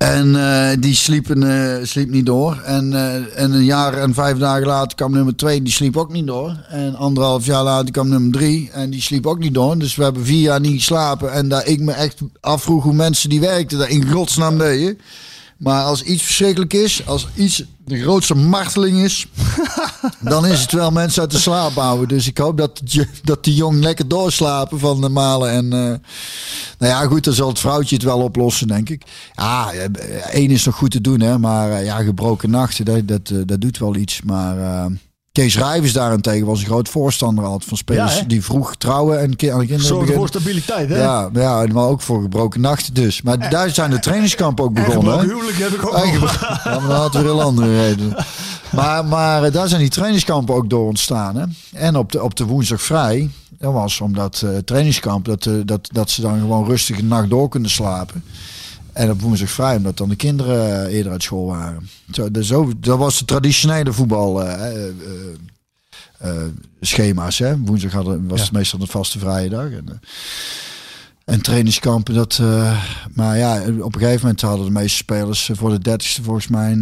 En 0.00 0.36
eh, 0.36 0.76
die 0.78 0.94
sliep, 0.94 1.28
een, 1.28 1.42
eh, 1.42 1.86
sliep 1.86 2.10
niet 2.10 2.26
door. 2.26 2.60
En, 2.64 2.92
eh, 2.92 3.42
en 3.42 3.52
een 3.52 3.64
jaar 3.64 3.94
en 3.94 4.14
vijf 4.14 4.38
dagen 4.38 4.66
later 4.66 4.96
kwam 4.96 5.12
nummer 5.12 5.36
twee, 5.36 5.62
die 5.62 5.72
sliep 5.72 5.96
ook 5.96 6.12
niet 6.12 6.26
door. 6.26 6.56
En 6.68 6.94
anderhalf 6.94 7.46
jaar 7.46 7.62
later 7.62 7.90
kwam 7.90 8.08
nummer 8.08 8.32
drie 8.32 8.70
en 8.72 8.90
die 8.90 9.00
sliep 9.00 9.26
ook 9.26 9.38
niet 9.38 9.54
door. 9.54 9.78
Dus 9.78 9.94
we 9.96 10.02
hebben 10.02 10.24
vier 10.24 10.40
jaar 10.40 10.60
niet 10.60 10.74
geslapen. 10.74 11.32
En 11.32 11.48
daar 11.48 11.66
ik 11.66 11.80
me 11.80 11.92
echt 11.92 12.20
afvroeg 12.40 12.82
hoe 12.82 12.92
mensen 12.92 13.28
die 13.28 13.40
werkten 13.40 13.78
daar 13.78 13.90
in 13.90 14.10
godsnaam 14.10 14.58
deden. 14.58 14.98
Maar 15.60 15.84
als 15.84 16.02
iets 16.02 16.22
verschrikkelijk 16.22 16.72
is, 16.72 17.06
als 17.06 17.28
iets 17.34 17.64
de 17.84 18.00
grootste 18.00 18.34
marteling 18.34 18.98
is, 18.98 19.26
dan 20.20 20.46
is 20.46 20.60
het 20.60 20.72
wel 20.72 20.90
mensen 20.90 21.20
uit 21.20 21.30
de 21.30 21.38
slaap 21.38 21.74
houden. 21.74 22.08
Dus 22.08 22.26
ik 22.26 22.38
hoop 22.38 22.56
dat, 22.56 22.82
dat 23.22 23.44
die 23.44 23.54
jong 23.54 23.82
lekker 23.82 24.08
doorslapen 24.08 24.78
van 24.78 25.00
de 25.00 25.08
malen. 25.08 25.50
En 25.50 25.64
eh, 25.64 25.78
nou 26.78 26.92
ja, 26.92 27.06
goed, 27.06 27.24
dan 27.24 27.34
zal 27.34 27.48
het 27.48 27.58
vrouwtje 27.58 27.94
het 27.94 28.04
wel 28.04 28.22
oplossen, 28.22 28.68
denk 28.68 28.88
ik. 28.88 29.02
Ja, 29.32 29.72
eh, 29.72 30.34
één 30.34 30.50
is 30.50 30.64
nog 30.64 30.74
goed 30.74 30.90
te 30.90 31.00
doen, 31.00 31.20
hè. 31.20 31.38
Maar 31.38 31.72
eh, 31.72 31.84
ja, 31.84 32.02
gebroken 32.02 32.50
nachten, 32.50 32.84
dat, 32.84 33.08
dat, 33.08 33.32
dat 33.46 33.60
doet 33.60 33.78
wel 33.78 33.96
iets. 33.96 34.22
Maar 34.22 34.88
Kees 35.32 35.56
Rijvers 35.56 35.92
daarentegen 35.92 36.46
was 36.46 36.60
een 36.60 36.66
groot 36.66 36.88
voorstander 36.88 37.44
altijd 37.44 37.64
van 37.68 37.76
spelers 37.76 38.16
Ja, 38.18 38.24
die 38.24 38.44
vroeg 38.44 38.76
trouwen 38.76 39.18
en 39.18 39.24
aan 39.24 39.30
de 39.30 39.36
kinderen 39.36 39.80
Zorgen 39.80 40.14
voor 40.14 40.28
stabiliteit, 40.28 40.88
hè? 40.88 40.98
Ja, 41.02 41.28
ja, 41.34 41.66
maar 41.72 41.84
ook 41.84 42.00
voor 42.00 42.22
gebroken 42.22 42.60
nachten 42.60 42.94
dus. 42.94 43.22
Maar 43.22 43.50
daar 43.50 43.70
zijn 43.70 43.90
de 43.90 43.98
trainingskampen 43.98 44.64
ook 44.64 44.76
En 44.76 44.84
begonnen. 44.84 45.20
huwelijk 45.20 45.58
heb 45.58 45.70
ik 45.70 45.86
ook 45.86 45.94
Eigen- 45.94 46.20
nog. 46.20 46.40
Ja, 46.64 46.78
maar 46.80 46.88
dat 46.88 46.98
had 46.98 47.12
weer 47.12 47.22
heel 47.22 47.42
andere 47.42 47.80
redenen. 47.86 48.16
Maar, 48.72 49.04
maar 49.04 49.44
eh, 49.44 49.52
daar 49.52 49.68
zijn 49.68 49.80
die 49.80 49.90
trainingskampen 49.90 50.54
ook 50.54 50.70
door 50.70 50.86
ontstaan. 50.86 51.36
Hè? 51.36 51.44
En 51.72 51.96
op 51.96 52.12
de, 52.12 52.22
op 52.22 52.36
de 52.36 52.44
woensdag 52.44 52.82
vrij, 52.82 53.30
dat 53.58 53.72
was 53.72 54.00
omdat 54.00 54.42
eh 54.44 54.56
trainingskamp, 54.64 55.24
dat, 55.24 55.46
eh, 55.46 55.52
dat, 55.64 55.88
dat 55.92 56.10
ze 56.10 56.20
dan 56.20 56.38
gewoon 56.38 56.64
rustig 56.66 56.98
een 56.98 57.08
nacht 57.08 57.30
door 57.30 57.48
kunnen 57.48 57.70
slapen. 57.70 58.24
En 58.92 59.10
op 59.10 59.20
woensdag 59.20 59.50
vrij, 59.50 59.76
omdat 59.76 59.96
dan 59.96 60.08
de 60.08 60.16
kinderen 60.16 60.86
eh, 60.86 60.94
eerder 60.94 61.12
uit 61.12 61.22
school 61.22 61.46
waren. 61.46 61.88
Zo, 62.12 62.30
dat, 62.30 62.44
zo, 62.44 62.72
dat 62.76 62.98
was 62.98 63.18
de 63.18 63.24
traditionele 63.24 63.92
voetbal. 63.92 64.44
eh, 64.44 64.86
eh, 64.88 64.92
eh, 66.18 66.42
schema's. 66.80 67.38
Hè? 67.38 67.58
Woensdag 67.58 67.92
hadden, 67.92 68.28
was 68.28 68.38
Ja. 68.38 68.44
het 68.44 68.52
meestal 68.52 68.80
een 68.80 68.86
vaste 68.86 69.18
vrije 69.18 69.48
dag. 69.48 69.70
En, 69.70 70.00
en 71.24 71.40
trainingskampen, 71.42 72.14
dat. 72.14 72.40
maar 73.14 73.38
ja, 73.38 73.60
op 73.80 73.94
een 73.94 74.00
gegeven 74.00 74.20
moment 74.20 74.40
hadden 74.40 74.66
de 74.66 74.72
meeste 74.72 74.96
spelers 74.96 75.50
voor 75.52 75.70
de 75.70 75.78
dertigste 75.78 76.22
volgens 76.22 76.48
mij. 76.48 76.74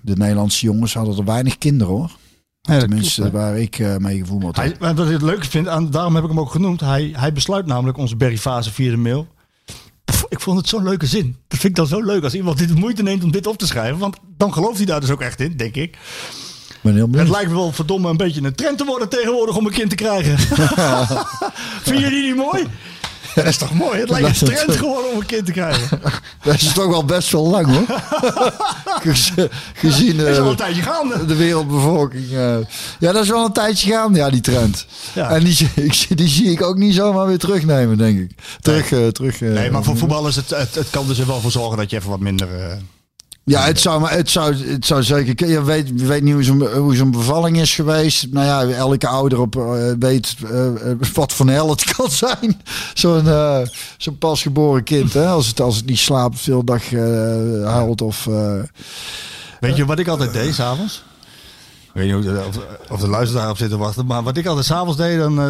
de 0.00 0.16
Nederlandse 0.16 0.64
jongens 0.66 0.94
hadden 0.94 1.16
er 1.18 1.24
weinig 1.24 1.58
kinderen 1.58 1.92
hoor. 1.94 2.10
Ja, 2.60 2.78
Tenminste, 2.78 3.20
klopt, 3.20 3.36
waar 3.36 3.58
ik 3.58 3.78
mee. 3.98 4.22
Hij, 4.52 4.74
maar 4.80 4.94
wat 4.94 5.06
ik 5.06 5.12
het 5.12 5.22
leuke 5.22 5.50
vind, 5.50 5.64
daarom 5.92 6.14
heb 6.14 6.24
ik 6.24 6.30
hem 6.30 6.40
ook 6.40 6.50
genoemd. 6.50 6.80
Hij, 6.80 7.10
hij 7.16 7.32
besluit 7.32 7.66
namelijk 7.66 7.98
onze 7.98 8.16
Barry 8.16 8.38
Fase 8.38 8.72
via 8.72 8.90
de 8.90 8.96
mail. 8.96 9.26
Pff, 10.04 10.24
Ik 10.28 10.40
vond 10.40 10.58
het 10.58 10.68
zo'n 10.68 10.82
leuke 10.82 11.06
zin. 11.06 11.36
Dat 11.48 11.58
vind 11.58 11.64
ik 11.64 11.74
dan 11.74 11.86
zo 11.86 12.02
leuk 12.02 12.22
als 12.24 12.34
iemand 12.34 12.58
dit 12.58 12.68
de 12.68 12.74
moeite 12.74 13.02
neemt 13.02 13.24
om 13.24 13.30
dit 13.30 13.46
op 13.46 13.58
te 13.58 13.66
schrijven. 13.66 13.98
Want 13.98 14.16
dan 14.36 14.52
gelooft 14.52 14.76
hij 14.76 14.86
daar 14.86 15.00
dus 15.00 15.10
ook 15.10 15.20
echt 15.20 15.40
in, 15.40 15.56
denk 15.56 15.74
ik. 15.76 15.98
Het 17.18 17.28
lijkt 17.28 17.48
me 17.50 17.56
wel 17.56 17.72
verdomme 17.72 18.08
een 18.08 18.16
beetje 18.16 18.42
een 18.42 18.54
trend 18.54 18.78
te 18.78 18.84
worden 18.84 19.08
tegenwoordig 19.08 19.56
om 19.56 19.66
een 19.66 19.72
kind 19.72 19.90
te 19.90 19.96
krijgen. 19.96 20.38
Vind 21.88 22.00
je 22.00 22.08
die 22.10 22.22
niet 22.26 22.36
mooi? 22.36 22.66
Dat 23.34 23.44
is 23.46 23.56
toch 23.56 23.74
mooi? 23.74 24.00
Het 24.00 24.10
lijkt 24.10 24.40
een 24.40 24.46
trend 24.46 24.76
geworden 24.76 25.10
om 25.12 25.20
een 25.20 25.26
kind 25.26 25.46
te 25.46 25.52
krijgen. 25.52 26.00
Dat 26.42 26.54
is 26.54 26.72
toch 26.72 26.86
wel 26.86 27.04
best 27.04 27.30
wel 27.32 27.46
lang 27.46 27.66
hoor. 27.66 28.00
Gez- 29.02 29.30
Gezien 29.74 30.16
Dat 30.16 30.26
is 30.26 30.36
al 30.38 30.44
eh, 30.44 30.50
een 30.50 30.56
tijdje 30.56 30.82
gaande. 30.82 31.24
de 31.26 31.34
wereldbevolking. 31.36 32.24
eh. 32.30 32.56
ja, 32.98 33.12
dat 33.12 33.22
is 33.22 33.28
wel 33.28 33.44
een 33.44 33.52
tijdje 33.52 33.90
gaande, 33.92 34.18
ja, 34.18 34.30
die 34.30 34.40
trend. 34.40 34.86
Ja. 35.14 35.30
En 35.30 35.44
die, 35.44 35.52
zie- 35.54 35.70
ik, 35.84 35.92
zie- 35.94 36.16
die 36.16 36.28
zie 36.28 36.50
ik 36.50 36.62
ook 36.62 36.76
niet 36.76 36.94
zomaar 36.94 37.26
weer 37.26 37.38
terugnemen, 37.38 37.98
denk 37.98 38.18
ik. 38.20 38.30
Terug, 38.60 38.92
eh, 38.92 39.06
terug. 39.06 39.42
eh, 39.42 39.48
Nee, 39.50 39.70
maar 39.70 39.84
voor 39.84 39.96
voetballers, 39.96 40.36
het, 40.36 40.50
het, 40.50 40.74
het 40.74 40.90
kan 40.90 41.06
dus 41.06 41.18
er 41.18 41.26
wel 41.26 41.40
voor 41.40 41.50
zorgen 41.50 41.76
dat 41.78 41.90
je 41.90 41.96
even 41.96 42.10
wat 42.10 42.20
minder... 42.20 42.48
Ja, 43.46 43.64
het 43.64 43.80
zou, 43.80 44.08
het 44.08 44.30
zou, 44.30 44.54
het 44.54 44.86
zou 44.86 45.02
zeker. 45.02 45.48
Je 45.48 45.64
weet, 45.64 45.88
je 45.96 46.06
weet 46.06 46.22
niet 46.22 46.48
hoe 46.74 46.94
zo'n, 46.94 47.10
bevalling 47.10 47.60
is 47.60 47.74
geweest. 47.74 48.26
Nou 48.30 48.46
ja, 48.46 48.76
elke 48.76 49.06
ouder 49.08 49.40
op, 49.40 49.56
eh, 49.56 49.92
weet 49.98 50.36
eh, 50.44 50.90
eh, 50.90 50.98
wat 51.14 51.32
voor 51.32 51.48
hel 51.48 51.70
het 51.70 51.84
kan 51.96 52.10
zijn. 52.10 52.60
Zo'n 52.94 53.26
zo'n 53.96 54.18
pasgeboren 54.18 54.84
kind, 54.84 55.12
hè? 55.12 55.26
Als 55.26 55.46
het, 55.46 55.60
als 55.60 55.76
het 55.76 55.86
niet 55.86 55.98
slaapt, 55.98 56.40
veel 56.40 56.64
dag 56.64 56.90
huilt 57.64 58.02
of. 58.02 58.28
Weet 59.60 59.76
je 59.76 59.84
wat 59.84 59.98
ik 59.98 60.08
altijd 60.08 60.32
deed 60.32 60.54
s'avonds? 60.54 61.04
Ik 61.94 62.00
weet 62.00 62.14
niet 62.14 62.28
of, 62.28 62.58
of 62.90 63.00
de 63.00 63.08
luisteraar 63.08 63.50
op 63.50 63.56
zit 63.56 63.70
te 63.70 63.76
wachten. 63.76 64.06
Maar 64.06 64.22
wat 64.22 64.36
ik 64.36 64.46
altijd 64.46 64.66
s'avonds 64.66 64.96
deed, 64.96 65.18
dan, 65.18 65.40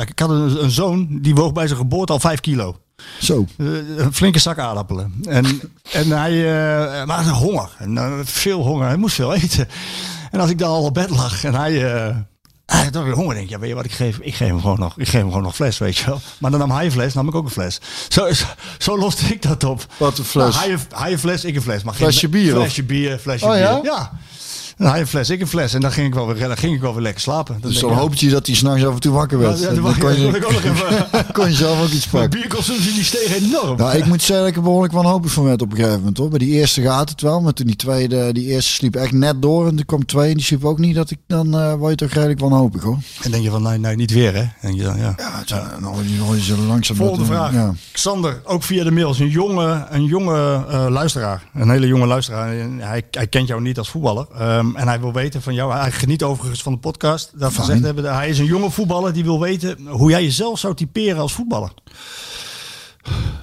ik 0.00 0.18
had 0.18 0.30
een, 0.30 0.64
een 0.64 0.70
zoon 0.70 1.18
die 1.20 1.34
woog 1.34 1.52
bij 1.52 1.66
zijn 1.66 1.78
geboorte 1.78 2.12
al 2.12 2.20
5 2.20 2.40
kilo. 2.40 2.76
Zo. 3.20 3.46
Eh, 3.58 3.66
een 3.96 4.12
flinke 4.14 4.38
zak 4.38 4.58
aardappelen. 4.58 5.14
En, 5.28 5.44
en 5.92 6.10
hij 6.10 6.32
uh, 6.32 7.04
maar 7.06 7.16
hij 7.16 7.26
had 7.26 7.42
honger. 7.42 7.68
En, 7.78 7.98
eh, 7.98 8.12
veel 8.24 8.62
honger. 8.62 8.86
Hij 8.86 8.96
moest 8.96 9.14
veel 9.14 9.34
eten. 9.34 9.68
En 10.30 10.40
als 10.40 10.50
ik 10.50 10.58
dan 10.58 10.70
al 10.70 10.82
op 10.84 10.94
bed 10.94 11.10
lag 11.10 11.44
en 11.44 11.54
hij, 11.54 11.94
eh, 11.94 12.16
hij 12.66 12.84
had 12.92 13.04
weer 13.04 13.14
honger, 13.14 13.34
denk 13.34 13.46
ik, 13.46 13.50
ja, 13.52 13.58
weet 13.58 13.68
je 13.68 13.74
wat 13.74 13.84
ik 13.84 13.92
geef? 13.92 14.18
Ik 14.18 14.34
geef 14.34 14.48
hem 14.48 14.60
gewoon 14.60 14.78
nog, 14.78 14.98
ik 14.98 15.08
geef 15.08 15.20
hem 15.20 15.28
gewoon 15.28 15.42
nog 15.42 15.54
fles, 15.54 15.78
weet 15.78 15.96
je 15.96 16.06
wel. 16.06 16.20
Maar 16.38 16.50
dan 16.50 16.60
nam 16.60 16.70
hij 16.70 16.84
een 16.84 16.92
fles, 16.92 17.14
nam 17.14 17.28
ik 17.28 17.34
ook 17.34 17.44
een 17.44 17.50
fles. 17.50 17.80
Zo, 18.08 18.32
zo, 18.32 18.44
zo 18.78 18.98
loste 18.98 19.26
ik 19.26 19.42
dat 19.42 19.64
op. 19.64 19.86
Wat 19.96 20.18
een 20.18 20.24
fles? 20.24 20.54
Nou, 20.54 20.64
hij, 20.64 20.72
een- 20.72 20.80
hij 20.94 21.12
een 21.12 21.18
fles, 21.18 21.44
ik 21.44 21.56
een 21.56 21.62
fles. 21.62 21.82
Maar 21.82 21.94
geen- 21.94 22.06
Flesje 22.06 22.28
bier, 22.28 22.54
of? 22.56 22.60
Flesje 22.62 22.82
bier, 22.84 23.18
flesje 23.18 23.44
Oh, 23.44 23.50
bier. 23.50 23.60
ja? 23.60 23.80
Ja. 23.82 24.12
Hij 24.90 25.00
een 25.00 25.06
fles, 25.06 25.30
ik 25.30 25.40
een 25.40 25.46
fles. 25.46 25.74
En 25.74 25.80
dan 25.80 25.92
ging 25.92 26.06
ik 26.06 26.14
wel 26.14 26.26
weer, 26.26 26.48
dan 26.48 26.56
ging 26.56 26.74
ik 26.74 26.80
wel 26.80 26.92
weer 26.92 27.02
lekker 27.02 27.20
slapen. 27.20 27.56
Dan 27.60 27.70
Dus 27.70 27.80
denk 27.80 27.92
dan 27.92 28.02
hoopte 28.02 28.24
je 28.24 28.30
dat 28.30 28.46
hij 28.46 28.56
s'nachts 28.56 28.84
af 28.84 28.94
en 28.94 29.00
toe 29.00 29.12
wakker 29.12 29.38
werd. 29.38 29.60
Ja, 29.60 29.66
dan 29.66 29.82
dan 29.82 29.98
kon 29.98 30.20
je, 30.20 30.26
ik 30.26 30.44
ook 30.44 30.52
nog 30.52 30.64
even... 30.64 31.06
kon 31.32 31.48
je 31.48 31.54
zelf 31.54 31.82
ook 31.82 31.88
iets 31.88 32.06
pakken. 32.06 32.30
bierconsumptie 32.30 32.92
die 32.92 33.04
steeg 33.04 33.36
enorm. 33.36 33.76
Nou, 33.76 33.96
ik 33.96 34.06
moet 34.06 34.22
zeggen 34.22 34.38
dat 34.38 34.48
ik 34.48 34.56
er 34.56 34.62
behoorlijk 34.62 34.92
wanhopig 34.92 35.32
van 35.32 35.44
werd 35.44 35.62
op 35.62 35.70
een 35.70 35.76
gegeven 35.76 35.98
moment 35.98 36.18
hoor. 36.18 36.28
Bij 36.28 36.38
die 36.38 36.50
eerste 36.50 36.82
gaat 36.82 37.08
het 37.08 37.20
wel, 37.20 37.40
maar 37.40 37.52
toen 37.52 37.66
die 37.66 37.76
tweede, 37.76 38.32
die 38.32 38.46
eerste 38.46 38.72
sliep 38.72 38.96
echt 38.96 39.12
net 39.12 39.42
door 39.42 39.68
en 39.68 39.78
er 39.78 39.84
kwam 39.84 40.06
twee 40.06 40.30
en 40.30 40.36
die 40.36 40.44
sliep 40.44 40.64
ook 40.64 40.78
niet. 40.78 40.94
Dat 40.94 41.10
ik 41.10 41.18
dan 41.26 41.58
eh 41.58 41.74
word 41.74 41.90
je 41.90 42.06
toch 42.06 42.14
redelijk 42.14 42.40
wanhopig 42.40 42.82
hoor. 42.82 42.98
En 43.22 43.30
denk 43.30 43.42
je 43.42 43.50
van, 43.50 43.62
nee, 43.62 43.78
nee, 43.78 43.96
niet 43.96 44.12
weer 44.12 44.34
hè. 44.34 44.44
En 44.60 44.74
je 44.74 44.82
dan, 44.82 44.98
ja. 44.98 45.14
Ja, 45.46 45.68
dan 45.80 45.82
hoor 45.82 46.02
je, 46.02 46.16
dan 46.16 46.26
hoor 46.26 46.36
je 46.36 46.42
zo 46.42 46.56
langzaam. 46.56 46.96
Volgende 46.96 47.26
dat, 47.26 47.36
vraag. 47.36 47.52
Ja. 47.52 47.74
Xander, 47.92 48.40
ook 48.44 48.62
via 48.62 48.84
de 48.84 48.90
mails. 48.90 49.18
Een 49.18 49.28
jonge, 49.28 49.86
een 49.90 50.04
jonge 50.04 50.64
eh, 50.68 50.86
luisteraar. 50.88 51.42
Een 51.54 51.70
hele 51.70 51.86
jonge 51.86 52.06
luisteraar. 52.06 52.54
Hij, 52.78 53.02
hij 53.10 53.26
kent 53.26 53.48
jou 53.48 53.60
niet 53.62 53.78
als 53.78 53.90
voetballer. 53.90 54.26
Ehm, 54.74 54.80
en 54.80 54.88
hij 54.88 55.00
wil 55.00 55.12
weten 55.12 55.42
van 55.42 55.54
jou. 55.54 55.72
Hij 55.72 55.92
geniet 55.92 56.22
overigens 56.22 56.62
van 56.62 56.72
de 56.72 56.78
podcast. 56.78 57.30
Dat 57.34 57.54
gezegd 57.54 57.82
hebben. 57.82 58.14
Hij 58.14 58.28
is 58.28 58.38
een 58.38 58.44
jonge 58.44 58.70
voetballer 58.70 59.12
die 59.12 59.24
wil 59.24 59.40
weten 59.40 59.86
hoe 59.86 60.10
jij 60.10 60.22
jezelf 60.22 60.58
zou 60.58 60.74
typeren 60.74 61.20
als 61.20 61.32
voetballer. 61.32 61.72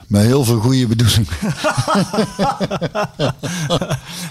Met 0.07 0.25
heel 0.25 0.43
veel 0.43 0.59
goede 0.59 0.87
bedoelingen. 0.87 1.27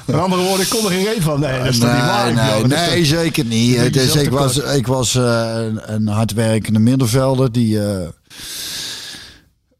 Met 0.06 0.16
andere 0.16 0.42
woorden, 0.42 0.60
ik 0.60 0.68
kon 0.68 0.84
er 0.84 0.90
geen 0.90 1.04
reet 1.04 1.22
van. 1.22 1.40
Nee, 1.40 1.58
dat 1.58 1.66
is 1.68 1.78
toch 1.78 1.92
niet 1.92 2.00
waar? 2.00 2.34
Nee, 2.34 2.44
nee, 2.44 2.64
nee, 2.66 2.96
toch- 2.96 3.06
zeker 3.06 3.44
niet. 3.44 3.76
Het 3.76 3.92
beetje 3.92 4.00
is, 4.00 4.14
ik 4.14 4.30
was, 4.30 4.56
ik 4.56 4.86
was 4.86 5.14
eh, 5.14 5.54
een, 5.54 5.94
een 5.94 6.06
hardwerkende 6.06 6.78
middenvelder 6.78 7.52
die 7.52 7.82
eh, 7.84 8.08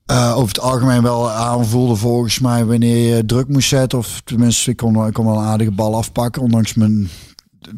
eh, 0.09 0.37
over 0.37 0.49
het 0.49 0.61
algemeen 0.61 1.03
wel 1.03 1.31
aanvoelde 1.31 1.97
volgens 1.97 2.39
mij 2.39 2.65
wanneer 2.65 3.17
je 3.17 3.25
druk 3.25 3.49
moest 3.49 3.69
zetten. 3.69 3.99
Of 3.99 4.21
tenminste, 4.25 4.71
ik 4.71 4.77
kon, 4.77 5.07
ik 5.07 5.13
kon 5.13 5.27
wel 5.27 5.39
een 5.39 5.45
aardige 5.45 5.71
bal 5.71 5.97
afpakken, 5.97 6.43
ondanks 6.43 6.75
mijn 6.75 7.09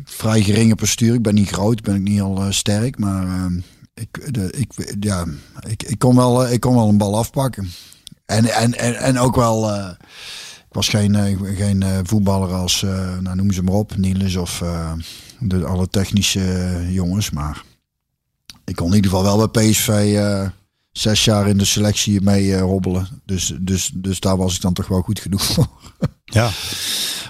vrij 0.05 0.43
geringe 0.43 0.74
postuur. 0.74 1.14
Ik 1.14 1.22
ben 1.22 1.35
niet 1.35 1.51
groot, 1.51 1.83
ben 1.83 1.95
ik 1.95 2.03
niet 2.03 2.14
heel 2.14 2.43
eh, 2.43 2.51
sterk, 2.51 2.99
maar 2.99 3.26
eh, 3.26 3.45
ik, 3.95 4.35
de, 4.35 4.51
ik, 4.51 4.97
ja, 5.01 5.24
ik, 5.68 5.83
ik, 5.83 5.99
kon 5.99 6.16
wel, 6.16 6.45
eh, 6.47 6.53
ik 6.53 6.61
kon 6.61 6.74
wel 6.74 6.89
een 6.89 6.99
bal 6.99 7.18
afpakken. 7.18 7.70
En, 8.26 8.45
en, 8.45 8.78
en, 8.78 8.97
en 8.97 9.18
ook 9.18 9.37
wel... 9.37 9.78
ik 10.68 10.76
was 10.76 10.89
geen, 10.89 11.39
geen 11.57 11.85
voetballer 12.03 12.53
als, 12.53 12.83
nou, 13.20 13.37
noem 13.37 13.53
ze 13.53 13.62
maar 13.62 13.74
op, 13.74 13.97
Niels 13.97 14.37
of 14.37 14.62
de, 15.39 15.64
alle 15.64 15.89
technische 15.89 16.87
jongens. 16.89 17.31
Maar 17.31 17.62
ik 18.64 18.76
kon 18.76 18.89
in 18.89 18.95
ieder 18.95 19.11
geval 19.11 19.37
wel 19.37 19.49
bij 19.49 19.70
PSV 19.70 20.16
zes 20.93 21.24
jaar 21.24 21.49
in 21.49 21.59
de 21.59 21.64
selectie 21.64 22.20
mee 22.20 22.55
eh, 22.55 22.62
hobbelen. 22.62 23.09
Dus, 23.24 23.53
dus, 23.61 23.91
dus 23.95 24.20
daar 24.20 24.36
was 24.36 24.55
ik 24.55 24.61
dan 24.61 24.72
toch 24.72 24.88
wel 24.88 25.01
goed 25.03 25.20
genoeg 25.20 25.43
voor. 25.53 25.66
Ja. 26.24 26.51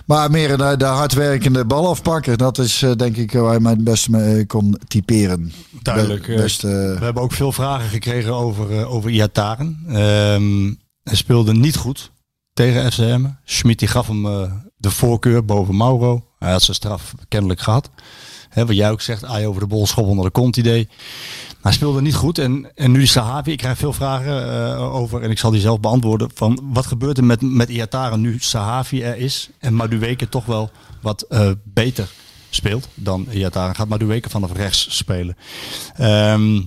Maar 0.06 0.30
meer 0.30 0.56
de, 0.56 0.74
de 0.76 0.84
hardwerkende 0.84 1.64
bal 1.64 1.88
afpakken, 1.88 2.38
dat 2.38 2.58
is 2.58 2.82
eh, 2.82 2.92
denk 2.96 3.16
ik 3.16 3.32
waar 3.32 3.54
je 3.54 3.60
mij 3.60 3.72
het 3.72 3.84
beste 3.84 4.10
mee 4.10 4.46
kon 4.46 4.78
typeren. 4.88 5.52
Duidelijk, 5.82 6.26
Be- 6.26 6.32
eh, 6.34 6.40
beste, 6.40 6.66
We 6.98 7.04
hebben 7.04 7.22
ook 7.22 7.32
veel 7.32 7.52
vragen 7.52 7.88
gekregen 7.88 8.34
over, 8.34 8.78
eh, 8.78 8.92
over 8.94 9.10
Iataren. 9.10 9.78
Ehm 9.88 10.72
hij 11.02 11.16
speelde 11.18 11.54
niet 11.54 11.76
goed 11.76 12.12
tegen 12.52 12.92
FCM. 12.92 13.24
Schmid 13.44 13.78
die 13.78 13.88
gaf 13.88 14.06
hem 14.06 14.26
eh, 14.26 14.52
de 14.76 14.90
voorkeur 14.90 15.44
boven 15.44 15.76
Mauro. 15.76 16.24
Hij 16.38 16.50
had 16.50 16.62
zijn 16.62 16.76
straf 16.76 17.14
kennelijk 17.28 17.60
gehad. 17.60 17.90
Hè, 18.48 18.66
wat 18.66 18.76
jij 18.76 18.90
ook 18.90 19.00
zegt, 19.00 19.24
ai 19.24 19.46
over 19.46 19.60
de 19.60 19.66
bol, 19.66 19.86
schop 19.86 20.06
onder 20.06 20.24
de 20.24 20.30
kont 20.30 20.56
idee. 20.56 20.88
Hij 21.60 21.72
speelde 21.72 22.00
niet 22.00 22.14
goed. 22.14 22.38
En, 22.38 22.70
en 22.74 22.90
nu 22.90 23.06
Sahavi, 23.06 23.52
ik 23.52 23.58
krijg 23.58 23.78
veel 23.78 23.92
vragen 23.92 24.52
eh, 24.52 24.94
over 24.94 25.22
en 25.22 25.30
ik 25.30 25.38
zal 25.38 25.50
die 25.50 25.60
zelf 25.60 25.80
beantwoorden. 25.80 26.30
Van 26.34 26.60
wat 26.62 26.86
gebeurt 26.86 27.18
er 27.18 27.24
met, 27.24 27.40
met 27.40 27.68
Iataren 27.68 28.20
nu 28.20 28.38
Sahavi 28.38 29.02
er 29.02 29.16
is 29.16 29.50
en 29.58 29.74
Madueke 29.74 30.28
toch 30.28 30.44
wel 30.44 30.70
wat 31.00 31.22
eh, 31.22 31.50
beter 31.64 32.10
speelt 32.50 32.88
dan 32.94 33.26
Iataren. 33.30 33.74
Gaat 33.74 33.88
Madueke 33.88 34.30
vanaf 34.30 34.52
rechts 34.52 34.96
spelen. 34.96 35.36
Ehm, 35.94 36.60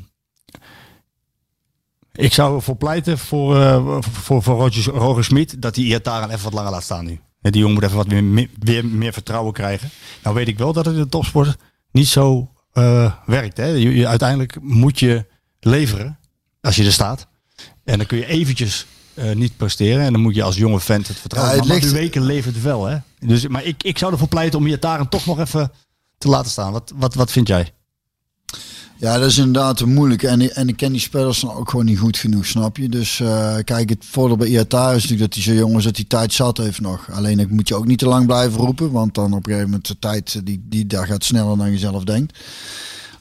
ik 2.12 2.34
zou 2.34 2.56
ervoor 2.56 2.76
pleiten 2.76 3.18
voor, 3.18 3.60
eh, 3.60 3.98
voor, 4.00 4.44
voor 4.44 4.56
Roger, 4.56 4.94
Roger 4.94 5.24
Smit 5.24 5.62
dat 5.62 5.76
hij 5.76 5.86
Iataren 5.86 6.30
even 6.30 6.44
wat 6.44 6.54
langer 6.54 6.72
laat 6.72 6.84
staan 6.84 7.06
nu. 7.06 7.20
Die 7.42 7.62
jongen 7.62 7.74
moet 7.74 7.84
even 7.84 7.98
wat 7.98 8.08
meer, 8.08 8.24
meer, 8.64 8.86
meer 8.86 9.14
vertrouwen 9.14 9.54
krijgen. 9.54 9.90
Nou 10.24 10.36
weet 10.36 10.48
ik 10.48 10.58
wel 10.58 10.74
dat 10.74 10.86
het 10.86 10.96
in 10.96 11.02
de 11.02 11.10
topsport 11.10 11.58
niet 11.92 12.08
zo 12.08 12.52
eh, 12.74 13.14
werkt. 13.26 13.58
Hè. 13.58 13.66
Je, 13.66 13.96
je- 13.96 14.08
uiteindelijk 14.08 14.58
moet 14.62 15.00
je 15.00 15.26
leveren 15.60 16.20
als 16.62 16.76
je 16.76 16.86
er 16.86 16.92
staat. 16.92 17.28
En 17.84 17.98
dan 17.98 18.08
kun 18.08 18.18
je 18.18 18.26
eventjes 18.26 18.86
eh, 19.14 19.32
niet 19.36 19.58
presteren. 19.58 20.04
En 20.06 20.12
dan 20.14 20.22
moet 20.22 20.36
je 20.36 20.44
als 20.44 20.56
jonge 20.56 20.80
vent 20.80 21.08
het 21.08 21.18
vertrouwen. 21.18 21.54
Ja, 21.56 21.60
het 21.60 21.68
maar 21.70 21.78
ligt- 21.78 21.92
weken 21.92 22.22
levert 22.26 22.62
wel. 22.62 22.86
Hè. 22.86 22.98
Dus, 23.20 23.48
maar 23.48 23.64
ik, 23.64 23.84
ik 23.84 23.98
zou 23.98 24.12
ervoor 24.12 24.28
pleiten 24.28 24.60
om 24.60 24.68
Iataren 24.68 25.10
toch 25.10 25.26
nog 25.26 25.40
even 25.40 25.72
te 26.18 26.28
laten 26.28 26.52
staan. 26.52 26.72
Wat, 26.72 26.94
wat, 26.96 27.14
wat 27.14 27.32
vind 27.32 27.48
jij? 27.48 27.74
Ja, 29.04 29.18
dat 29.18 29.30
is 29.30 29.38
inderdaad 29.38 29.86
moeilijk. 29.86 30.24
En, 30.24 30.56
en 30.56 30.68
ik 30.68 30.78
ken 30.78 30.92
die 30.92 31.02
spelers 31.02 31.40
dan 31.40 31.54
ook 31.54 31.70
gewoon 31.70 31.86
niet 31.86 32.00
goed 32.00 32.18
genoeg, 32.18 32.46
snap 32.46 32.78
je? 32.78 32.90
Dus 32.90 33.20
eh, 33.20 33.56
kijk, 33.64 33.90
het 33.90 34.06
voordeel 34.06 34.38
bij 34.38 34.48
IATA 34.48 34.90
is 34.90 34.94
natuurlijk 34.94 35.20
dat 35.20 35.34
hij 35.34 35.44
zo 35.44 35.60
jong 35.60 35.78
is 35.78 35.84
dat 35.84 35.96
hij 35.96 36.06
tijd 36.08 36.34
zat 36.34 36.58
heeft 36.58 36.82
nog. 36.82 37.12
Alleen 37.12 37.40
ik 37.40 37.50
moet 37.50 37.68
je 37.68 37.76
ook 37.76 37.86
niet 37.86 38.00
te 38.00 38.08
lang 38.08 38.26
blijven 38.26 38.60
roepen, 38.60 38.92
want 38.92 39.14
dan 39.14 39.34
op 39.34 39.38
een 39.38 39.44
gegeven 39.44 39.66
moment 39.66 39.88
de 39.88 40.00
tijd, 40.00 40.36
eh, 40.36 40.42
die, 40.44 40.64
die 40.70 40.88
daar 40.88 41.08
gaat 41.08 41.24
sneller 41.24 41.58
dan 41.58 41.72
je 41.72 41.78
zelf 41.78 42.04
denkt. 42.04 42.40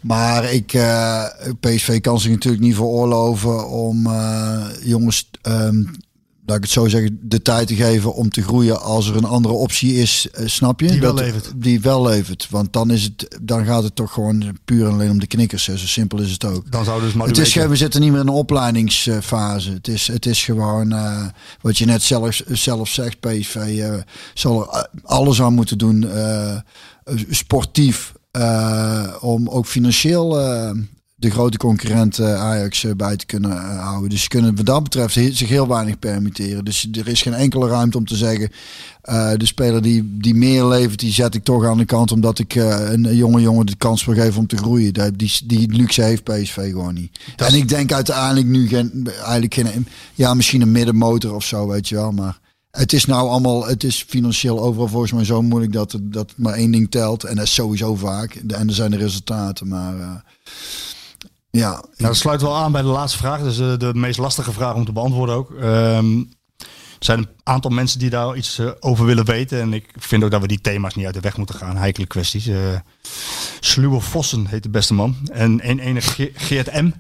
Maar 0.01 0.53
ik, 0.53 0.72
eh, 0.72 1.24
PSV 1.61 2.01
kan 2.01 2.20
zich 2.20 2.30
natuurlijk 2.30 2.62
niet 2.62 2.74
veroorloven 2.74 3.68
om 3.68 4.09
jongens, 4.83 5.30
ehm, 5.43 5.85
laat 6.47 6.57
ik 6.57 6.62
het 6.62 6.72
zo 6.72 6.88
zeggen, 6.88 7.18
de 7.22 7.43
tijd 7.43 7.66
te 7.68 7.74
geven 7.74 8.14
om 8.14 8.30
te 8.30 8.43
groeien 8.43 8.80
als 8.82 9.09
er 9.09 9.16
een 9.16 9.24
andere 9.24 9.55
optie 9.55 9.95
is, 9.95 10.28
eh, 10.32 10.47
snap 10.47 10.80
je? 10.80 10.86
Die 10.86 11.01
wel 11.01 11.14
Dat- 11.14 11.24
levert. 11.24 11.53
Die 11.57 11.80
wel 11.80 12.03
levert. 12.03 12.47
Want 12.51 12.72
dan, 12.72 12.90
is 12.90 13.03
het, 13.03 13.38
dan 13.43 13.64
gaat 13.64 13.82
het 13.82 13.95
toch 13.97 14.12
gewoon 14.12 14.59
puur 14.64 14.86
en 14.86 14.93
alleen 14.93 15.11
om 15.11 15.20
de 15.20 15.26
knikkers. 15.26 15.66
Hè. 15.66 15.76
Zo 15.78 15.86
simpel 15.86 16.18
is 16.20 16.30
het 16.32 16.45
ook. 16.45 16.70
Dan 16.72 16.84
zou 16.84 17.01
dus 17.01 17.12
Het 17.14 17.38
is, 17.38 17.53
geen- 17.53 17.68
we 17.68 17.76
zitten 17.76 18.01
niet 18.01 18.11
meer 18.11 18.20
in 18.20 18.26
een 18.26 18.32
opleidingsfase. 18.34 19.70
Het 19.72 19.88
is, 19.88 20.07
het 20.07 20.26
is 20.26 20.45
gewoon 20.45 20.93
eh, 20.93 21.24
wat 21.61 21.78
je 21.78 21.84
net 21.84 22.03
zelf, 22.03 22.40
zelf 22.49 22.88
zegt, 22.88 23.20
PSV 23.20 23.55
eh, 23.57 23.95
zal 24.34 24.74
er 24.74 24.88
alles 25.03 25.43
aan 25.43 25.55
moeten 25.55 25.78
doen, 25.78 26.07
sportief, 27.30 28.12
om 29.20 29.49
ook 29.49 29.66
financieel 29.66 30.38
de 31.23 31.31
grote 31.31 31.57
concurrent 31.57 32.18
eh, 32.18 32.35
Ajax 32.35 32.85
eh, 32.85 32.95
bij 32.97 33.16
te 33.16 33.27
kunnen 33.27 33.51
eh, 33.51 33.85
houden. 33.85 34.11
Dus 34.11 34.23
ze 34.23 34.29
kunnen 34.29 34.57
wat 34.57 34.66
dat 34.66 34.83
betreft 34.83 35.14
zich 35.14 35.49
heel 35.49 35.68
weinig 35.68 35.99
permitteren. 35.99 36.64
Dus 36.64 36.89
er 36.93 37.09
is 37.09 37.23
geen 37.23 37.35
enkele 37.35 37.68
ruimte 37.68 37.99
om 37.99 38.07
te 38.07 38.16
zeggen, 38.16 38.51
de 39.37 39.47
speler 39.47 39.83
die, 39.83 40.18
die 40.18 40.35
meer 40.35 40.64
levert, 40.64 41.01
die 41.01 41.12
zet 41.12 41.35
ik 41.35 41.45
toch 41.45 41.66
aan 41.66 41.79
de 41.79 41.85
kant, 41.85 42.12
omdat 42.12 42.39
ik 42.39 42.55
een 42.55 43.16
jonge 43.16 43.41
jongen 43.41 43.66
de 43.66 43.77
kans 43.77 44.05
wil 44.05 44.14
geven 44.14 44.39
om 44.39 44.47
te 44.47 44.57
groeien. 44.57 44.93
Die, 44.93 45.12
die, 45.16 45.33
die 45.45 45.73
luxe 45.73 46.03
heeft 46.03 46.25
PSV 46.25 46.70
gewoon 46.70 46.95
niet. 46.95 47.18
en 47.37 47.55
ik 47.55 47.68
denk 47.68 47.93
uiteindelijk 47.93 48.47
nu 48.47 48.68
geen, 48.68 49.09
eigenlijk 49.16 49.55
geen, 49.55 49.87
ja, 50.14 50.35
misschien 50.35 50.61
een 50.61 50.73
middenmotor 50.73 51.35
of 51.35 51.45
zo, 51.45 51.68
weet 51.68 51.89
je 51.89 51.95
wel, 51.95 52.12
maar 52.12 52.39
het 52.70 52.93
is 52.93 53.05
nou 53.05 53.29
allemaal, 53.29 53.66
het 53.66 53.85
is 53.85 54.05
financieel 54.09 54.61
overal 54.61 54.89
volgens 54.89 55.12
mij 55.12 55.25
zo 55.25 55.43
moeilijk 55.43 55.73
dat, 55.73 55.99
dat 56.03 56.33
maar 56.37 56.55
één 56.55 56.70
ding 56.70 56.91
telt. 56.91 57.25
En 57.25 57.37
dat 57.37 57.45
is 57.45 57.55
sowieso 57.55 57.95
vaak. 57.95 58.35
En 58.35 58.68
er 58.68 58.75
zijn 58.75 58.91
de 58.91 58.97
resultaten, 58.97 59.68
maar 59.68 60.25
ja. 61.59 61.70
Nou, 61.70 61.84
dat 61.96 62.16
sluit 62.16 62.40
wel 62.42 62.57
aan 62.57 62.72
bij 62.72 62.82
de 62.82 62.88
laatste 62.88 63.18
vraag. 63.18 63.42
Dus 63.42 63.59
eh, 63.59 63.76
de 63.78 63.90
meest 63.94 64.18
lastige 64.18 64.53
vraag 64.53 64.74
om 64.74 64.84
te 64.84 64.92
beantwoorden 64.92 65.34
ook. 65.34 65.50
Ehm, 65.50 66.18
er 66.59 67.09
zijn 67.09 67.18
een 67.18 67.28
aantal 67.42 67.70
mensen 67.70 67.98
die 67.98 68.11
daar 68.11 68.36
iets 68.36 68.59
eh, 68.59 68.70
over 68.80 69.05
willen 69.05 69.24
weten. 69.24 69.61
En 69.61 69.72
ik 69.72 69.94
vind 69.98 70.24
ook 70.24 70.30
dat 70.30 70.40
we 70.40 70.46
die 70.48 70.61
thema's 70.61 70.94
niet 70.94 71.05
uit 71.07 71.14
de 71.14 71.20
weg 71.20 71.36
moeten 71.36 71.55
gaan. 71.55 71.76
Heikele 71.76 72.07
kwesties. 72.07 72.46
Eh 72.46 72.57
Sluwe 73.61 74.00
Vossen 74.00 74.46
heet 74.46 74.62
de 74.62 74.68
beste 74.70 74.94
man. 74.94 75.16
En 75.32 75.68
een 75.70 75.78
ene 75.78 76.00
Ge- 76.00 76.32
Geert 76.34 76.72
M. 76.82 76.90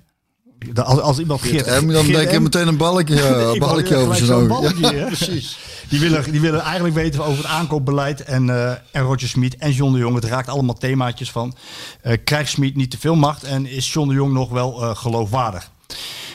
Als, 0.74 1.00
als 1.00 1.18
iemand 1.18 1.40
Geert, 1.42 1.66
En 1.66 1.86
dan 1.86 2.04
Geert 2.04 2.16
denk 2.18 2.30
je 2.30 2.38
M- 2.38 2.42
meteen 2.42 2.68
een 2.68 2.76
balkje, 2.76 3.14
Ik 3.18 3.20
uh, 3.20 3.30
wou 3.30 3.58
balkje 3.58 3.96
over 3.96 4.16
zijn 4.16 4.50
ogen. 4.50 4.78
Ja, 4.96 5.04
precies. 5.16 5.58
Die 5.88 6.00
willen, 6.00 6.30
die 6.32 6.40
willen 6.40 6.60
eigenlijk 6.60 6.94
weten 6.94 7.24
over 7.24 7.36
het 7.36 7.46
aankoopbeleid. 7.52 8.24
En, 8.24 8.50
eh 8.50 8.70
en 8.90 9.02
Roger 9.02 9.28
Smit 9.28 9.56
en 9.56 9.72
John 9.72 9.92
de 9.92 9.98
Jong. 9.98 10.14
Het 10.14 10.24
raakt 10.24 10.48
allemaal 10.48 10.74
themaatjes 10.74 11.30
van. 11.30 11.54
eh 12.02 12.16
krijgt 12.24 12.50
Smit 12.50 12.76
niet 12.76 12.90
te 12.90 12.98
veel 12.98 13.14
macht? 13.14 13.42
En 13.44 13.66
is 13.66 13.92
John 13.92 14.08
de 14.08 14.14
Jong 14.14 14.32
nog 14.32 14.50
wel 14.50 14.82
eh, 14.82 14.96
geloofwaardig? 14.96 15.70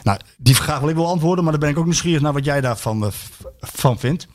Nou, 0.04 0.20
die 0.38 0.56
vraag 0.56 0.80
wil 0.80 0.90
ik 0.90 0.96
wel 0.96 1.08
antwoorden. 1.08 1.44
Maar 1.44 1.52
dan 1.54 1.62
ben 1.62 1.70
ik 1.70 1.78
ook 1.78 1.86
nieuwsgierig 1.86 2.22
naar 2.22 2.34
wat 2.34 2.46
jij 2.46 2.62
daarvan 2.62 3.04
eh, 3.06 3.12
van 3.60 4.00
vindt. 4.00 4.28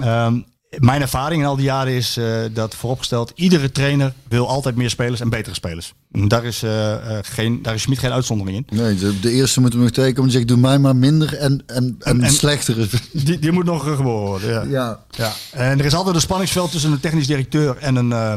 Ehm, 0.00 0.40
mijn 0.78 1.00
ervaring 1.00 1.40
in 1.42 1.48
al 1.48 1.56
die 1.56 1.64
jaren 1.64 1.92
is 1.92 2.16
eh, 2.16 2.34
dat 2.52 2.74
vooropgesteld... 2.74 3.32
iedere 3.34 3.70
trainer 3.72 4.12
wil 4.28 4.48
altijd 4.48 4.76
meer 4.76 4.90
spelers 4.90 5.20
en 5.20 5.28
betere 5.28 5.54
spelers. 5.54 5.94
En 6.12 6.28
daar 6.28 6.44
is, 6.44 6.62
eh, 6.62 6.94
geen, 7.22 7.62
daar 7.62 7.74
is 7.74 7.82
Smit 7.82 7.98
geen 7.98 8.12
uitzondering 8.12 8.56
in. 8.56 8.78
Nee, 8.78 8.94
de, 8.94 9.20
de 9.20 9.30
eerste 9.30 9.60
moet 9.60 9.72
hem 9.72 9.82
nog 9.82 9.90
tekenen 9.90 10.24
en 10.24 10.30
zeggen, 10.30 10.48
doe 10.48 10.56
mij 10.56 10.78
maar 10.78 10.96
minder 10.96 11.36
en, 11.38 11.62
en, 11.66 11.96
en, 12.00 12.22
En- 12.22 12.30
slechter. 12.32 12.78
is- 12.78 12.90
Die, 13.24 13.38
die 13.38 13.52
moet 13.52 13.64
nog 13.64 13.82
geboren 13.82 14.04
worden. 14.28 14.50
Ja. 14.50 14.62
Ja. 14.70 15.04
Ja, 15.10 15.32
en 15.52 15.78
er 15.78 15.84
is 15.84 15.94
altijd 15.94 16.14
een 16.14 16.20
spanningsveld 16.20 16.70
tussen 16.70 16.92
een 16.92 17.00
technisch 17.00 17.26
directeur 17.26 17.76
en 17.76 17.96
een, 17.96 18.12
eh, 18.12 18.32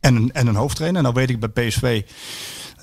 en 0.00 0.16
een, 0.16 0.30
en 0.32 0.46
een 0.46 0.54
hoofdtrainer. 0.56 1.02
Nou 1.02 1.14
weet 1.14 1.30
ik 1.30 1.40
bij 1.40 1.48
PSV, 1.68 2.02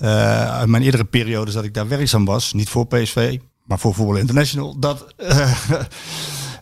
uit 0.00 0.68
mijn 0.68 0.82
eerdere 0.82 1.04
periodes 1.04 1.54
dat 1.54 1.64
ik 1.64 1.74
daar 1.74 1.88
werkzaam 1.88 2.24
was, 2.24 2.52
niet 2.52 2.68
voor 2.68 2.86
PSV, 2.86 3.38
maar 3.64 3.78
voor 3.78 3.94
Voetbal 3.94 4.16
International, 4.16 4.78
dat, 4.78 5.06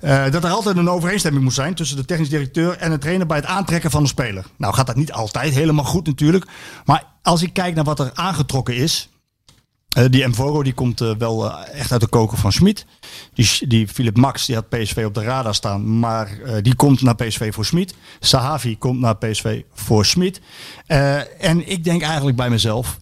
eh, 0.07 0.31
dat 0.31 0.45
er 0.45 0.51
altijd 0.51 0.77
een 0.77 0.89
overeenstemming 0.89 1.45
moet 1.45 1.53
zijn 1.53 1.75
tussen 1.75 1.97
de 1.97 2.05
technisch 2.05 2.29
directeur 2.29 2.77
en 2.77 2.93
een 2.93 2.99
trainer 2.99 3.27
bij 3.27 3.37
het 3.37 3.47
aantrekken 3.47 3.91
van 3.91 4.03
een 4.03 4.09
speler. 4.09 4.45
Nou 4.57 4.75
gaat 4.75 4.87
dat 4.87 4.97
niet 4.97 5.13
altijd 5.13 5.55
helemaal 5.55 5.85
goed 5.85 6.07
natuurlijk, 6.07 6.47
maar 6.85 7.05
als 7.23 7.43
ik 7.43 7.53
kijk 7.53 7.75
naar 7.75 7.85
wat 7.85 8.01
er 8.01 8.11
aangetrokken 8.15 8.77
is, 8.77 9.09
eh, 9.89 10.05
die 10.11 10.27
Mvoro 10.27 10.63
die 10.63 10.73
komt 10.73 11.01
eh, 11.01 11.11
wel 11.19 11.61
echt 11.61 11.93
uit 11.93 12.01
de 12.01 12.07
koker 12.07 12.39
van 12.39 12.53
Schmid. 12.53 12.87
Die, 13.35 13.67
die 13.69 13.89
Philip 13.89 14.17
Max 14.17 14.47
die 14.47 14.55
had 14.55 14.69
PSV 14.69 15.03
op 15.07 15.15
de 15.15 15.23
radar 15.23 15.55
staan, 15.55 15.99
maar 15.99 16.39
die 16.63 16.75
komt 16.75 17.03
naar 17.03 17.15
PSV 17.15 17.55
voor 17.55 17.65
Schmid. 17.65 17.95
Sahavi 18.21 18.79
komt 18.79 19.01
naar 19.01 19.17
PSV 19.17 19.63
voor. 19.75 20.07
Eh, 20.87 21.45
en 21.45 21.71
ik 21.71 21.85
denk 21.85 22.03
eigenlijk 22.03 22.37
bij 22.37 22.51
mezelf, 22.51 22.99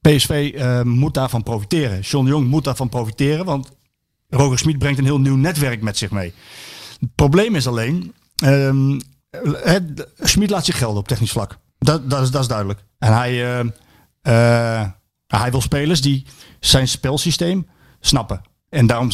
PSV 0.00 0.54
moet 0.84 1.14
daarvan 1.14 1.42
profiteren. 1.42 2.00
John 2.00 2.24
de 2.24 2.30
Jong 2.30 2.48
moet 2.48 2.64
daarvan 2.64 2.88
profiteren, 2.88 3.44
want 3.44 3.72
Roger 4.34 4.58
Schmid 4.58 4.78
brengt 4.78 4.98
een 4.98 5.04
heel 5.04 5.20
nieuw 5.20 5.36
netwerk 5.36 5.82
met 5.82 5.98
zich 5.98 6.10
mee. 6.10 6.34
Het 7.00 7.14
probleem 7.14 7.54
is 7.54 7.66
alleen, 7.66 8.14
Schmid 10.18 10.50
laat 10.50 10.64
zich 10.64 10.78
gelden 10.78 10.98
op 10.98 11.08
technisch 11.08 11.32
vlak. 11.32 11.58
Dat, 11.78 12.10
dat, 12.10 12.22
is, 12.22 12.30
dat 12.30 12.40
is 12.40 12.48
duidelijk. 12.48 12.84
En 12.98 13.12
hij, 13.12 13.30
eh, 13.30 13.60
eh, 14.22 14.88
hij 15.26 15.50
wil 15.50 15.60
spelers 15.60 16.00
die 16.00 16.26
zijn 16.60 16.88
spelsysteem 16.88 17.68
snappen. 18.00 18.42
En 18.68 18.86
daarom 18.86 19.10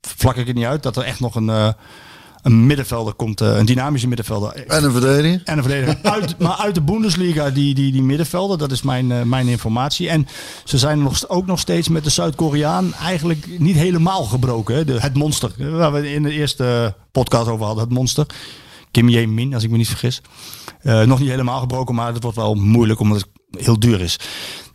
vlak 0.00 0.36
ik 0.36 0.46
het 0.46 0.56
niet 0.56 0.64
uit 0.64 0.82
dat 0.82 0.96
er 0.96 1.02
echt 1.02 1.20
nog 1.20 1.34
een, 1.34 1.48
eh, 1.48 1.72
een 2.42 2.66
middenvelder 2.66 3.14
komt, 3.14 3.40
eh, 3.40 3.56
een 3.56 3.66
dynamische 3.66 4.06
middenvelder. 4.08 4.66
En 4.66 4.84
een 4.84 4.92
verdediger. 4.92 5.40
En 5.44 5.56
een 5.58 5.64
verdediger. 5.64 5.98
Uit, 6.12 6.38
maar 6.38 6.56
uit 6.56 6.74
de 6.74 6.80
Bundesliga, 6.82 7.50
die, 7.50 7.74
die, 7.74 7.92
die 7.92 8.02
middenvelden, 8.02 8.58
dat 8.58 8.70
is 8.72 8.82
mijn, 8.82 9.12
eh, 9.12 9.22
mijn 9.22 9.46
informatie. 9.46 10.08
En 10.08 10.26
ze 10.64 10.78
zijn 10.78 11.02
nog, 11.02 11.28
ook 11.28 11.46
nog 11.46 11.58
steeds 11.58 11.88
met 11.88 12.04
de 12.04 12.10
Zuid-Koreaan 12.10 12.94
eigenlijk 12.94 13.46
niet 13.58 13.76
helemaal 13.76 14.24
gebroken. 14.24 14.74
Hè? 14.74 14.84
De, 14.84 15.00
het 15.00 15.14
monster, 15.14 15.52
waar 15.76 15.92
we 15.92 16.12
in 16.12 16.22
de 16.22 16.32
eerste 16.32 16.94
podcast 17.12 17.48
over 17.48 17.66
hadden, 17.66 17.84
het 17.84 17.92
monster. 17.92 18.26
Kim 18.90 19.08
Jae-min, 19.08 19.54
als 19.54 19.62
ik 19.62 19.70
me 19.70 19.76
niet 19.76 19.88
vergis. 19.88 20.20
Eh, 20.80 21.02
nog 21.02 21.18
niet 21.20 21.28
helemaal 21.28 21.60
gebroken, 21.60 21.94
maar 21.94 22.12
het 22.12 22.22
wordt 22.22 22.36
wel 22.36 22.54
moeilijk 22.54 23.00
omdat 23.00 23.26
het 23.50 23.64
heel 23.64 23.78
duur 23.78 24.00
is. 24.00 24.16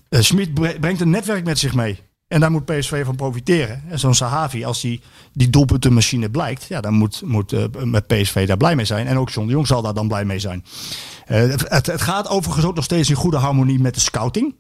Smit 0.10 0.54
bre- 0.54 0.78
brengt 0.80 1.02
een 1.02 1.10
netwerk 1.10 1.46
met 1.46 1.60
zich 1.60 1.74
mee. 1.74 2.00
En 2.28 2.40
daar 2.40 2.52
moet 2.52 2.66
PSV 2.66 3.06
van 3.06 3.16
profiteren. 3.16 3.84
En 3.90 4.00
zo'n 4.00 4.14
Sahavi, 4.14 4.66
als 4.66 4.82
die, 4.82 5.02
die 5.34 5.50
doelpuntenmachine 5.50 6.30
blijkt, 6.30 6.66
ja, 6.68 6.82
dan 6.82 6.94
moet, 6.94 7.22
moet 7.26 7.54
eh, 7.54 7.64
met 7.84 8.08
PSV 8.08 8.48
daar 8.48 8.58
blij 8.58 8.76
mee 8.76 8.86
zijn. 8.86 9.08
En 9.08 9.18
ook 9.18 9.30
John 9.30 9.48
de 9.48 9.54
Jong 9.54 9.68
zal 9.68 9.82
daar 9.82 9.94
dan 9.94 10.08
blij 10.08 10.26
mee 10.26 10.40
zijn. 10.40 10.66
Eh, 11.26 11.40
het, 11.40 11.70
het, 11.70 11.86
het 11.86 12.02
gaat 12.02 12.30
overigens 12.30 12.66
ook 12.66 12.76
nog 12.76 12.84
steeds 12.84 13.10
in 13.10 13.16
goede 13.16 13.38
harmonie 13.38 13.80
met 13.80 13.94
de 13.94 14.00
scouting. 14.00 14.56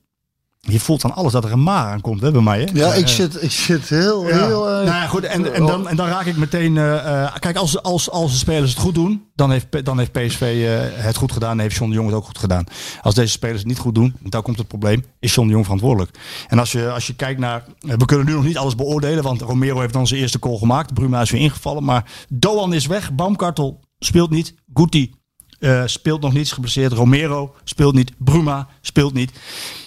Je 0.60 0.80
voelt 0.80 1.03
aan 1.03 1.16
alles 1.16 1.32
dat 1.32 1.43
er 1.43 1.51
een 1.51 1.64
maar 1.64 1.86
aankomt, 1.86 2.22
hè, 2.22 2.32
bij 2.32 2.41
mij. 2.41 2.60
Hè? 2.60 2.66
Ja, 2.74 2.93
ik 2.93 3.08
zit, 3.08 3.43
ik 3.43 3.51
zit 3.51 3.89
heel, 3.89 4.28
ja. 4.28 4.45
heel... 4.45 4.68
eh, 4.70 4.74
nou 4.74 4.86
ja, 4.86 5.08
goed. 5.08 5.24
En, 5.24 5.53
en, 5.53 5.66
dan, 5.66 5.88
en 5.88 5.95
dan 5.95 6.08
raak 6.08 6.26
ik 6.26 6.38
meteen. 6.38 6.78
eh, 6.78 7.24
eh, 7.24 7.36
kijk, 7.39 7.58
als, 7.58 7.84
als, 7.84 8.10
als 8.10 8.32
de 8.32 8.38
spelers 8.38 8.70
het 8.72 8.80
goed 8.80 8.95
doen, 8.95 9.26
dan 9.36 9.51
heeft, 9.51 9.86
dan 9.86 9.97
heeft 9.97 10.12
PSV 10.12 10.66
het 10.95 11.16
goed 11.16 11.32
gedaan. 11.32 11.51
En 11.51 11.60
heeft 11.60 11.76
John 11.76 11.89
de 11.89 11.95
Jong 11.95 12.08
het 12.08 12.18
ook 12.18 12.26
goed 12.26 12.38
gedaan. 12.38 12.64
Als 13.01 13.16
deze 13.16 13.32
spelers 13.32 13.60
het 13.60 13.68
niet 13.68 13.80
goed 13.80 13.95
doen, 13.95 14.16
dan 14.22 14.41
komt 14.41 14.58
het 14.58 14.68
probleem. 14.68 15.03
Is 15.20 15.34
John 15.34 15.47
de 15.47 15.53
Jong 15.53 15.64
verantwoordelijk? 15.66 16.18
En 16.47 16.60
als 16.60 16.72
je, 16.72 16.89
als 16.89 17.08
je 17.08 17.16
kijkt 17.16 17.39
naar. 17.39 17.64
We 17.80 18.05
kunnen 18.05 18.26
nu 18.26 18.34
nog 18.34 18.43
niet 18.43 18.58
alles 18.58 18.76
beoordelen, 18.76 19.24
want 19.24 19.41
Romero 19.41 19.80
heeft 19.80 19.93
dan 19.93 20.08
zijn 20.08 20.20
eerste 20.22 20.38
goal 20.41 20.58
gemaakt. 20.58 20.93
Bruma 20.93 21.22
is 21.22 21.32
weer 21.32 21.41
ingevallen. 21.41 21.84
Maar 21.84 22.12
Doan 22.30 22.74
is 22.74 22.86
weg. 22.86 23.14
Baumkartel 23.14 23.80
speelt 23.99 24.30
niet. 24.30 24.55
Guti 24.74 25.14
eh, 25.60 25.84
speelt 25.86 26.22
nog 26.22 26.34
niet, 26.34 26.41
is 26.41 26.51
geblesseerd. 26.51 26.91
Romero 26.91 27.55
speelt 27.64 27.93
niet. 27.93 28.12
Bruma 28.18 28.68
speelt 28.82 29.14
niet. 29.14 29.32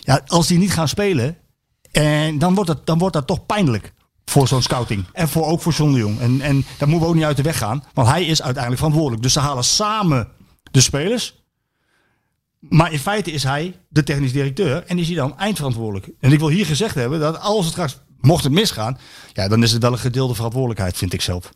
Ja, 0.01 0.21
als 0.27 0.47
die 0.47 0.59
niet 0.59 0.73
gaan 0.73 0.89
spelen, 0.89 1.37
en 1.91 2.39
dan 2.39 2.55
wordt, 2.55 2.71
het, 2.71 2.87
dan 2.87 2.99
wordt 2.99 3.15
dat 3.15 3.27
toch 3.27 3.47
pijnlijk 3.47 3.93
voor 4.25 4.49
zo'n 4.49 4.63
scouting. 4.63 5.05
En 5.13 5.29
voor, 5.29 5.47
ook 5.47 5.63
voor 5.63 5.73
John 5.73 5.93
de 5.93 5.99
Jong. 5.99 6.21
En, 6.21 6.41
en 6.41 6.65
daar 6.79 6.89
moeten 6.89 7.01
we 7.01 7.07
ook 7.07 7.15
niet 7.15 7.25
uit 7.25 7.37
de 7.37 7.43
weg 7.43 7.59
gaan. 7.59 7.85
Want 7.95 8.09
hij 8.09 8.25
is 8.25 8.43
uiteindelijk 8.43 8.77
verantwoordelijk. 8.77 9.23
Dus 9.23 9.33
ze 9.33 9.41
halen 9.41 9.65
samen 9.65 10.29
de 10.71 10.81
spelers. 10.81 11.35
Maar 12.59 12.93
in 12.93 12.99
feite 12.99 13.31
is 13.31 13.43
hij 13.43 13.77
de 13.89 14.03
technisch 14.03 14.33
directeur. 14.33 14.85
En 14.87 14.99
is 14.99 15.07
hij 15.07 15.17
dan 15.17 15.39
eindverantwoordelijk. 15.39 16.11
En 16.21 16.33
ik 16.33 16.39
wil 16.39 16.49
hier 16.49 16.67
gezegd 16.67 16.95
hebben 16.95 17.21
dat 17.21 17.41
als 17.41 17.65
het 17.65 17.73
straks, 17.73 17.99
mocht 18.21 18.45
het 18.45 18.53
misgaan. 18.53 18.99
Ja, 19.33 19.49
dan 19.49 19.63
is 19.63 19.73
het 19.73 19.83
wel 19.83 19.93
een 19.93 19.99
gedeelde 19.99 20.35
verantwoordelijkheid, 20.35 20.97
vind 20.97 21.13
ik 21.13 21.21
zelf. 21.21 21.51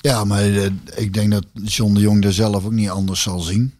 Ja, 0.00 0.24
maar 0.24 0.42
eh, 0.42 0.70
ik 0.94 1.14
denk 1.14 1.30
dat 1.30 1.44
John 1.64 1.94
de 1.94 2.00
Jong 2.00 2.24
er 2.24 2.32
zelf 2.32 2.64
ook 2.64 2.72
niet 2.72 2.90
anders 2.90 3.22
zal 3.22 3.40
zien. 3.40 3.72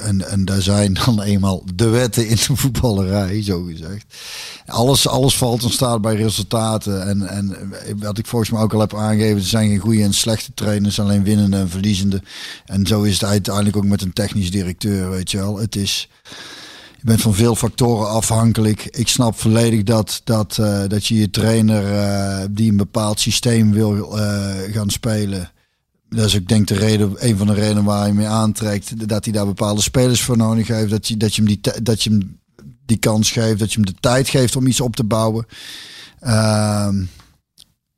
En, 0.00 0.28
en 0.28 0.44
daar 0.44 0.62
zijn 0.62 0.94
dan 1.04 1.22
eenmaal 1.22 1.62
de 1.74 1.88
wetten 1.88 2.28
in 2.28 2.36
de 2.36 2.56
voetballerij, 2.56 3.42
zo 3.42 3.62
gezegd. 3.62 4.04
Alles, 4.66 5.08
alles 5.08 5.36
valt 5.36 5.62
en 5.62 5.70
staat 5.70 6.00
bij 6.00 6.14
resultaten. 6.14 7.06
En, 7.06 7.28
en 7.28 7.56
wat 7.96 8.18
ik 8.18 8.26
volgens 8.26 8.50
mij 8.50 8.60
ook 8.60 8.72
al 8.72 8.80
heb 8.80 8.94
aangegeven, 8.94 9.36
er 9.36 9.42
zijn 9.42 9.68
geen 9.68 9.78
goede 9.78 10.02
en 10.02 10.14
slechte 10.14 10.54
trainers, 10.54 11.00
alleen 11.00 11.24
winnende 11.24 11.56
en 11.56 11.68
verliezende. 11.68 12.22
En 12.66 12.86
zo 12.86 13.02
is 13.02 13.12
het 13.12 13.24
uiteindelijk 13.24 13.76
ook 13.76 13.84
met 13.84 14.02
een 14.02 14.12
technisch 14.12 14.50
directeur, 14.50 15.10
weet 15.10 15.30
je 15.30 15.38
wel. 15.38 15.58
Het 15.58 15.76
is, 15.76 16.08
je 17.04 17.10
bent 17.10 17.22
van 17.22 17.34
veel 17.34 17.54
factoren 17.54 18.08
afhankelijk. 18.08 18.84
Ik 18.84 19.08
snap 19.08 19.38
volledig 19.38 19.82
dat, 19.82 20.20
dat, 20.24 20.58
eh, 20.58 20.82
dat 20.88 21.06
je 21.06 21.14
je 21.14 21.30
trainer 21.30 21.98
eh, 21.98 22.44
die 22.50 22.70
een 22.70 22.76
bepaald 22.76 23.20
systeem 23.20 23.72
wil 23.72 24.18
eh, 24.18 24.72
gaan 24.72 24.90
spelen. 24.90 25.50
Dat 26.08 26.26
is 26.26 26.36
ook 26.36 26.48
denk 26.48 26.68
de 26.68 26.74
reden, 26.74 27.14
een 27.18 27.36
van 27.36 27.46
de 27.46 27.54
redenen 27.54 27.84
waar 27.84 28.06
je 28.06 28.12
mee 28.12 28.26
aantrekt. 28.26 29.08
Dat 29.08 29.24
hij 29.24 29.32
daar 29.32 29.46
bepaalde 29.46 29.82
spelers 29.82 30.22
voor 30.22 30.36
nodig 30.36 30.68
heeft. 30.68 30.90
Dat 30.90 31.08
je, 31.08 31.16
dat 31.16 31.34
je, 31.34 31.42
hem, 31.42 31.50
die, 31.50 31.82
dat 31.82 32.02
je 32.02 32.10
hem 32.10 32.40
die 32.86 32.96
kans 32.96 33.30
geeft. 33.30 33.58
Dat 33.58 33.72
je 33.72 33.80
hem 33.80 33.86
de 33.86 34.00
tijd 34.00 34.28
geeft 34.28 34.56
om 34.56 34.66
iets 34.66 34.80
op 34.80 34.96
te 34.96 35.04
bouwen. 35.04 35.46
Ehm, 36.20 37.02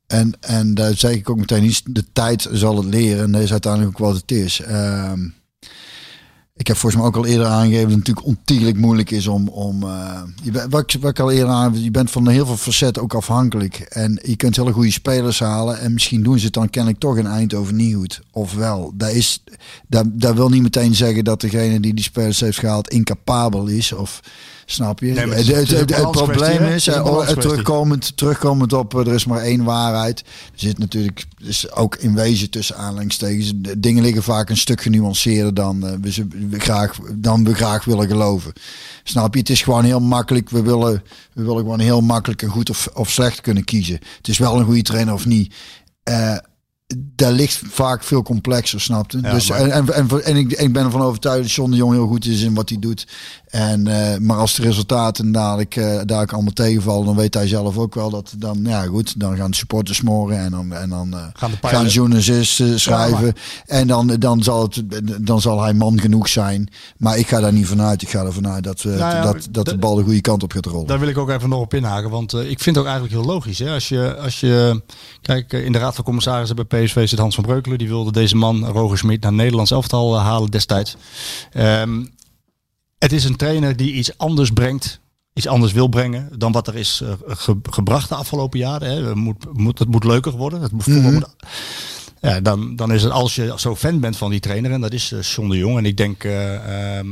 en, 0.07 0.33
en 0.39 0.73
daar 0.73 0.95
zeg 0.95 1.11
ik 1.11 1.29
ook 1.29 1.37
meteen 1.37 1.63
iets. 1.63 1.81
De 1.85 2.05
tijd 2.13 2.47
zal 2.51 2.77
het 2.77 2.85
leren. 2.85 3.23
En 3.23 3.31
dat 3.31 3.41
is 3.41 3.51
uiteindelijk 3.51 3.91
ook 3.91 4.07
wat 4.07 4.15
het 4.15 4.31
is. 4.31 4.61
Ik 6.57 6.67
heb 6.67 6.77
volgens 6.77 7.01
mij 7.01 7.09
ook 7.09 7.15
al 7.17 7.25
eerder 7.25 7.45
aangegeven 7.45 7.89
dat 7.89 7.97
het 7.97 7.97
natuurlijk 7.97 8.27
ontiegelijk 8.27 8.77
moeilijk 8.77 9.11
is 9.11 9.27
om. 9.27 9.47
om 9.47 9.83
eh, 9.83 10.21
je 10.43 10.67
wat, 10.69 10.93
ik, 10.93 11.01
wat 11.01 11.19
al 11.19 11.31
eerder 11.31 11.49
aan, 11.53 11.83
je 11.83 11.91
bent 11.91 12.11
van 12.11 12.27
heel 12.27 12.45
veel 12.45 12.57
facetten 12.57 13.03
ook 13.03 13.13
afhankelijk. 13.13 13.75
En 13.75 14.19
je 14.23 14.35
kunt 14.35 14.55
hele 14.55 14.71
goede 14.71 14.91
spelers 14.91 15.39
halen. 15.39 15.79
En 15.79 15.93
misschien 15.93 16.23
doen 16.23 16.39
ze 16.39 16.45
het 16.45 16.53
dan 16.53 16.69
kennelijk 16.69 17.01
toch 17.01 17.17
in 17.17 17.25
Eindhoven 17.25 17.75
niet 17.75 17.95
goed. 17.95 18.21
Ofwel, 18.31 18.93
dat, 18.95 19.11
is, 19.11 19.43
dat 20.07 20.35
wil 20.35 20.49
niet 20.49 20.61
meteen 20.61 20.95
zeggen 20.95 21.23
dat 21.23 21.41
degene 21.41 21.79
die 21.79 21.93
die 21.93 22.03
spelers 22.03 22.39
heeft 22.39 22.59
gehaald 22.59 22.89
incapabel 22.89 23.67
is. 23.67 23.93
Of 23.93 24.19
snap 24.69 24.99
je? 24.99 25.05
Nee, 25.05 25.25
het, 25.95 26.11
probleem 26.11 26.61
is, 26.75 26.85
Het 26.85 26.95
eh, 26.95 27.05
oh, 27.05 27.27
terugkomend, 27.41 28.17
terugkomend 28.17 28.73
op, 28.73 28.93
eh, 28.99 29.07
er 29.07 29.13
is 29.13 29.25
maar 29.25 29.41
één 29.41 29.63
waarheid. 29.63 30.19
Er 30.19 30.25
zit 30.59 30.77
natuurlijk 30.77 31.25
is 31.43 31.71
ook 31.71 31.95
in 31.95 32.15
wezen 32.15 32.49
tussen 32.49 32.77
aanleidingstekens. 32.77 33.51
Dingen 33.77 34.03
liggen 34.03 34.23
vaak 34.23 34.49
een 34.49 34.57
stuk 34.57 34.81
genuanceerder 34.81 35.53
dan, 35.53 35.87
eh, 35.87 35.93
we, 36.01 36.11
ze- 36.11 36.27
we 36.49 36.59
graag, 36.59 36.97
dan 37.13 37.43
we 37.43 37.53
graag 37.55 37.85
willen 37.85 38.07
geloven. 38.07 38.53
Snap 39.03 39.33
je? 39.33 39.39
Het 39.39 39.49
is 39.49 39.61
gewoon 39.61 39.83
heel 39.83 39.99
makkelijk. 40.01 40.49
We 40.49 40.61
willen, 40.61 41.03
we 41.33 41.43
willen 41.43 41.57
gewoon 41.61 41.79
heel 41.79 42.01
makkelijk 42.01 42.41
een 42.41 42.49
goed 42.49 42.69
of, 42.69 42.89
of 42.93 43.09
slecht 43.09 43.41
kunnen 43.41 43.63
kiezen. 43.63 43.99
Het 44.17 44.27
is 44.27 44.37
wel 44.37 44.59
een 44.59 44.65
goede 44.65 44.81
trainer 44.81 45.13
of 45.13 45.25
niet. 45.25 45.53
Daar 47.15 47.31
ligt 47.31 47.61
vaak 47.69 48.03
veel 48.03 48.23
complexer, 48.23 48.81
snapte. 48.81 49.19
Ja, 49.21 49.33
dus, 49.33 49.49
maar- 49.49 49.59
en, 49.59 49.71
en, 49.71 50.09
en, 50.09 50.23
en 50.25 50.35
ik, 50.35 50.51
ik 50.51 50.73
ben 50.73 50.83
ervan 50.85 51.01
overtuigd 51.01 51.41
dat 51.41 51.51
John 51.51 51.71
de 51.71 51.77
Jong 51.77 51.93
heel 51.93 52.07
goed 52.07 52.25
is 52.25 52.41
in 52.41 52.53
wat 52.53 52.69
hij 52.69 52.79
doet. 52.79 53.07
En, 53.47 53.87
eh, 53.87 54.19
maar 54.19 54.37
als 54.37 54.55
de 54.55 54.61
resultaten 54.61 55.31
dadelijk, 55.31 55.75
eh 55.75 55.83
dadelijk 55.85 56.33
allemaal 56.33 56.53
tegenvallen, 56.53 57.05
dan 57.05 57.15
weet 57.15 57.33
hij 57.33 57.47
zelf 57.47 57.77
ook 57.77 57.95
wel 57.95 58.09
dat 58.09 58.33
dan, 58.37 58.59
ja 58.63 58.83
goed, 58.83 59.19
dan 59.19 59.35
gaan 59.35 59.51
de 59.51 59.57
supporters 59.57 59.97
smoren 59.97 60.37
en 60.37 60.51
dan, 60.51 60.73
en 60.73 60.89
dan 60.89 61.13
eh, 61.13 61.25
Gaan 61.33 61.51
de 61.51 61.67
gaan 61.67 61.87
journalisten 61.87 62.79
schrijven. 62.79 63.33
en 63.65 63.87
dan, 63.87 64.07
dan, 64.07 64.43
zal 64.43 64.61
het, 64.61 64.83
dan 65.25 65.41
zal 65.41 65.61
hij 65.61 65.73
man 65.73 65.99
genoeg 65.99 66.27
zijn. 66.27 66.69
Maar 66.97 67.17
ik 67.17 67.27
ga 67.27 67.39
daar 67.39 67.53
niet 67.53 67.67
vanuit. 67.67 68.01
Ik 68.01 68.09
ga 68.09 68.23
er 68.23 68.33
vanuit 68.33 68.63
dat, 68.63 68.83
Nou 68.83 68.97
ja, 68.97 69.21
dat, 69.21 69.47
dat 69.51 69.65
de 69.65 69.77
bal 69.77 69.95
de 69.95 70.03
goede 70.03 70.21
kant 70.21 70.43
op 70.43 70.51
gaat 70.51 70.65
rollen. 70.65 70.87
Daar 70.87 70.99
wil 70.99 71.07
ik 71.07 71.17
ook 71.17 71.29
even 71.29 71.49
nog 71.49 71.59
op 71.59 71.73
inhaken. 71.73 72.09
Want 72.09 72.33
ik 72.33 72.59
vind 72.59 72.75
het 72.75 72.77
ook 72.77 72.91
eigenlijk 72.91 73.13
heel 73.13 73.33
logisch. 73.33 73.59
Hè? 73.59 73.73
Als, 73.73 73.89
je, 73.89 74.15
als 74.17 74.39
je. 74.39 74.81
Kijk, 75.21 75.53
in 75.53 75.71
de 75.71 75.77
Raad 75.77 75.95
van 75.95 76.03
Commissarissen 76.03 76.55
bij 76.55 76.83
PSV 76.83 77.07
zit 77.07 77.19
Hans 77.19 77.35
van 77.35 77.43
Breukelen. 77.43 77.77
Die 77.77 77.87
wilde 77.87 78.11
deze 78.11 78.35
man, 78.35 78.65
Roger 78.65 78.97
Smit, 78.97 79.21
naar 79.21 79.33
Nederlands 79.33 79.71
elftal 79.71 80.19
halen 80.19 80.51
destijds. 80.51 80.95
Ehm, 81.51 82.03
het 82.99 83.11
is 83.11 83.23
een 83.23 83.35
trainer 83.35 83.75
die 83.75 83.93
iets 83.93 84.17
anders 84.17 84.51
brengt. 84.51 84.99
Iets 85.33 85.47
anders 85.47 85.71
wil 85.71 85.87
brengen 85.87 86.29
dan 86.37 86.51
wat 86.51 86.67
er 86.67 86.75
is 86.75 87.01
eh, 87.03 87.11
ge- 87.27 87.59
gebracht 87.69 88.09
de 88.09 88.15
afgelopen 88.15 88.59
jaren. 88.59 88.89
Hè. 88.91 89.03
Het, 89.07 89.15
moet, 89.15 89.45
moet, 89.53 89.79
het 89.79 89.87
moet 89.87 90.03
leuker 90.03 90.31
worden. 90.31 90.61
Het 90.61 90.71
moet, 90.71 90.85
moet- 90.87 91.35
ja, 92.21 92.39
dan, 92.41 92.75
dan 92.75 92.91
is 92.93 93.03
het 93.03 93.11
als 93.11 93.35
je 93.35 93.53
zo 93.57 93.75
fan 93.75 93.99
bent 93.99 94.17
van 94.17 94.29
die 94.29 94.39
trainer. 94.39 94.71
En 94.71 94.81
dat 94.81 94.93
is 94.93 95.13
John 95.21 95.49
de 95.49 95.57
Jong. 95.57 95.77
En 95.77 95.85
ik 95.85 95.97
denk, 95.97 96.23
eh, 96.23 96.97
ehm, 96.97 97.07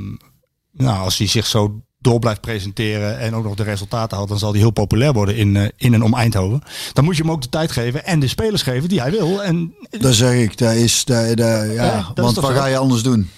nou, 0.72 1.00
als 1.04 1.18
hij 1.18 1.28
zich 1.28 1.46
zo 1.46 1.82
door 2.00 2.20
blijft 2.20 2.42
presenteren 2.42 3.20
en 3.20 3.36
ook 3.36 3.44
nog 3.44 3.56
de 3.56 3.64
resultaten 3.64 4.18
haalt, 4.18 4.30
dan 4.30 4.40
zal 4.40 4.52
hij 4.52 4.60
heel 4.60 4.70
populair 4.72 5.14
worden 5.14 5.36
in, 5.36 5.72
in 5.78 5.94
en 5.94 6.04
om 6.04 6.14
Eindhoven. 6.14 6.62
Dan 6.94 7.04
moet 7.04 7.16
je 7.18 7.22
hem 7.22 7.32
ook 7.32 7.42
de 7.42 7.50
tijd 7.50 7.72
geven 7.72 8.06
en 8.06 8.20
de 8.20 8.28
spelers 8.28 8.62
geven 8.62 8.90
die 8.90 9.02
hij 9.02 9.12
wil. 9.12 9.44
En, 9.44 9.74
Dat 9.90 10.14
zeg 10.14 10.34
ik. 10.34 10.58
Dat 10.58 10.74
is, 10.74 11.06
dat- 11.06 11.38
ja, 11.38 12.12
want 12.16 12.36
wat 12.36 12.52
ga 12.54 12.66
je 12.66 12.78
anders 12.78 13.04
doen? 13.04 13.30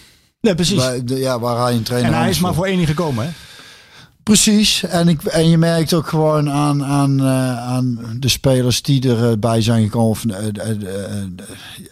Nee, 0.42 0.56
precies. 0.56 0.84
De- 1.04 1.16
ja, 1.20 1.40
waar 1.40 1.56
ga 1.58 1.68
je 1.68 1.78
een 1.78 1.84
trainer 1.84 2.12
En 2.12 2.18
hij 2.20 2.30
is 2.30 2.40
maar 2.40 2.54
voor 2.54 2.66
één 2.66 2.86
gekomen. 2.86 3.26
Hè? 3.26 3.32
Precies. 4.24 4.84
En, 4.84 5.08
ik, 5.08 5.24
en 5.24 5.50
je 5.50 5.58
merkt 5.58 5.94
ook 5.94 6.08
gewoon 6.08 6.50
aan, 6.50 6.84
aan, 6.86 7.20
eh, 7.20 7.58
aan 7.68 8.16
de 8.20 8.28
spelers 8.30 8.82
die 8.82 9.16
erbij 9.16 9.62
zijn 9.62 9.84
gekomen. 9.84 10.10
Of, 10.10 10.26
eh, 10.26 10.38
eh, 10.38 10.70
eh, 10.70 11.22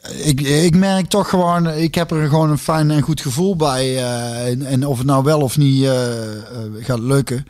eh, 0.02 0.28
ik, 0.28 0.42
ik 0.42 0.76
merk 0.76 1.08
toch 1.08 1.30
gewoon, 1.30 1.70
ik 1.70 1.96
heb 1.96 2.12
er 2.12 2.30
gewoon 2.30 2.50
een 2.50 2.58
fijn 2.58 2.92
en 2.92 3.02
goed 3.02 3.22
gevoel 3.22 3.56
bij. 3.56 3.96
eh, 3.98 4.48
en, 4.48 4.66
en 4.66 4.86
of 4.88 4.98
het 4.98 5.08
nou 5.08 5.24
wel 5.24 5.40
of 5.42 5.58
niet 5.58 5.84
eh, 5.84 6.22
eh, 6.22 6.38
gaat 6.80 7.00
lukken. 7.00 7.46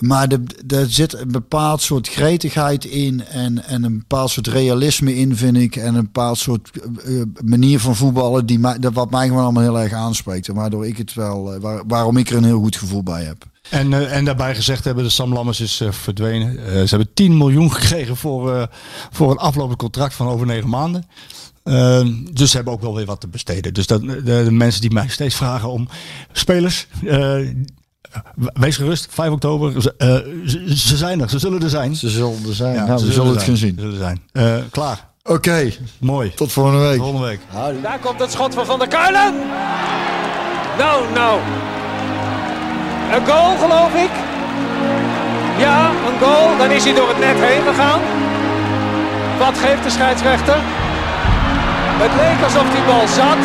Maar 0.00 0.28
er 0.68 0.86
zit 0.90 1.12
een 1.20 1.32
bepaald 1.32 1.82
soort 1.82 2.08
gretigheid 2.08 2.84
in 2.84 3.24
en, 3.26 3.64
en 3.64 3.84
een 3.84 3.98
bepaald 3.98 4.30
soort 4.30 4.46
realisme 4.46 5.14
in, 5.16 5.36
vind 5.36 5.56
ik. 5.56 5.76
En 5.76 5.94
een 5.94 6.04
bepaald 6.04 6.38
soort 6.38 6.70
eh, 7.04 7.20
eh, 7.20 7.26
manier 7.44 7.80
van 7.80 7.96
voetballen 7.96 8.46
die 8.46 8.60
dat 8.80 8.92
wat 8.92 9.10
mij 9.10 9.26
gewoon 9.26 9.42
allemaal 9.42 9.62
heel 9.62 9.80
erg 9.80 9.92
aanspreekt. 9.92 10.48
En 10.48 10.54
waardoor 10.54 10.86
ik 10.86 10.96
het 10.98 11.14
wel, 11.14 11.54
eh, 11.54 11.60
waar- 11.60 11.82
waarom 11.86 12.16
ik 12.16 12.30
er 12.30 12.36
een 12.36 12.44
heel 12.44 12.60
goed 12.60 12.76
gevoel 12.76 13.02
bij 13.02 13.24
heb. 13.24 13.44
En, 13.70 14.10
en 14.10 14.24
daarbij 14.24 14.54
gezegd 14.54 14.84
hebben, 14.84 15.04
de 15.04 15.10
Sam 15.10 15.32
Lammers 15.32 15.60
is 15.60 15.82
verdwenen. 15.90 16.54
Ze 16.88 16.96
hebben 16.96 17.14
10 17.14 17.36
miljoen 17.36 17.72
gekregen 17.74 18.16
voor, 18.16 18.68
voor 19.10 19.30
een 19.30 19.38
aflopend 19.38 19.78
contract 19.78 20.14
van 20.14 20.26
over 20.26 20.46
negen 20.46 20.68
maanden. 20.68 21.06
Eh, 21.62 22.06
dus 22.32 22.50
ze 22.50 22.56
hebben 22.56 22.74
ook 22.74 22.80
wel 22.80 22.94
weer 22.94 23.06
wat 23.06 23.20
te 23.20 23.28
besteden. 23.28 23.74
Dus 23.74 23.86
de, 23.86 24.46
mensen 24.50 24.80
die 24.80 24.90
mij 24.92 25.08
steeds 25.08 25.34
vragen 25.34 25.70
om 25.70 25.88
spelers. 26.32 26.86
Wees 28.52 28.76
gerust, 28.76 29.06
5 29.10 29.30
oktober. 29.30 29.82
Ze, 29.82 29.94
eh, 29.98 30.08
ze, 30.46 30.76
ze 30.78 30.96
zijn 30.96 31.20
er, 31.20 31.28
ze 31.30 31.38
zullen 31.38 31.62
er 31.62 31.70
zijn. 31.70 31.96
Ze 31.96 32.08
zullen 32.08 32.38
er 32.46 32.54
zijn. 32.54 32.74
Ja, 32.74 32.84
nou, 32.86 32.98
ze 32.98 33.06
we 33.06 33.12
zullen 33.12 33.34
het 33.34 33.42
gaan 33.42 33.56
zien. 33.56 33.74
Ze 33.74 33.80
zullen 33.80 33.98
zijn. 33.98 34.22
Eh, 34.32 34.64
klaar, 34.70 35.08
Oké, 35.24 35.72
mooi. 35.98 36.34
tot 36.34 36.52
volgende 36.52 36.78
week. 36.78 36.98
Volgende 36.98 37.26
week. 37.26 37.40
Daar 37.82 37.98
komt 37.98 38.20
het 38.20 38.30
schot 38.30 38.54
van 38.54 38.66
Van 38.66 38.78
der 38.78 38.88
Kuilen. 38.88 39.34
Nou, 40.78 41.12
nou. 41.14 41.40
Een 43.12 43.26
goal, 43.26 43.56
geloof 43.56 43.94
ik. 43.94 44.10
Ja, 45.58 45.90
een 45.90 46.18
goal. 46.20 46.56
Dan 46.58 46.70
is 46.70 46.84
hij 46.84 46.94
door 46.94 47.08
het 47.08 47.18
net 47.18 47.36
heen 47.40 47.62
gegaan. 47.62 48.00
Wat 49.38 49.58
geeft 49.58 49.82
de 49.84 49.90
scheidsrechter? 49.90 50.58
Het 52.02 52.12
leek 52.20 52.44
alsof 52.44 52.70
die 52.74 52.84
bal 52.84 53.08
zat. 53.08 53.42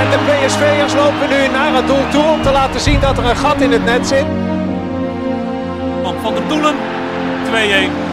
En 0.00 0.10
de 0.10 0.18
PSV'ers 0.28 0.94
lopen 0.94 1.28
nu 1.28 1.48
naar 1.48 1.74
het 1.74 1.86
doel 1.86 2.08
toe 2.10 2.24
om 2.24 2.42
te 2.42 2.50
laten 2.50 2.80
zien 2.80 3.00
dat 3.00 3.18
er 3.18 3.24
een 3.24 3.36
gat 3.36 3.60
in 3.60 3.72
het 3.72 3.84
net 3.84 4.06
zit. 4.06 4.24
Want 6.02 6.16
Van 6.22 6.34
der 6.34 6.48
Doelen, 6.48 6.74
2-1, 7.46 7.52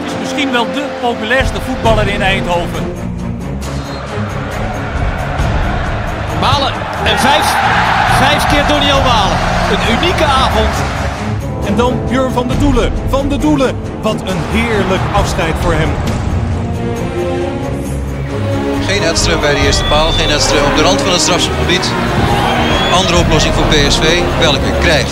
is 0.06 0.12
misschien 0.20 0.52
wel 0.52 0.64
de 0.72 0.84
populairste 1.00 1.60
voetballer 1.60 2.08
in 2.08 2.22
Eindhoven. 2.22 2.84
Malen 6.40 6.72
en 7.04 7.18
vijf. 7.18 7.54
Vijf 8.18 8.48
keer 8.48 8.66
Doniel 8.66 9.00
Malen. 9.02 9.38
Een 9.70 9.96
unieke 9.96 10.24
avond. 10.24 10.74
En 11.66 11.76
dan 11.76 12.00
Jur 12.08 12.30
van 12.30 12.48
de 12.48 12.58
Doelen. 12.58 12.92
Van 13.08 13.28
de 13.28 13.36
Doelen. 13.36 13.76
Wat 14.02 14.20
een 14.20 14.40
heerlijk 14.50 15.02
afscheid 15.12 15.54
voor 15.60 15.72
hem. 15.72 16.19
Geen 18.90 19.02
Edström 19.02 19.40
bij 19.40 19.54
de 19.54 19.60
eerste 19.60 19.84
paal, 19.84 20.12
geen 20.12 20.30
Edström 20.30 20.64
op 20.70 20.76
de 20.76 20.82
rand 20.82 21.00
van 21.00 21.12
het 21.12 21.20
strafschopgebied. 21.20 21.90
Andere 22.92 23.18
oplossing 23.18 23.54
voor 23.54 23.64
PSV, 23.64 24.20
welke 24.38 24.78
krijg? 24.80 25.08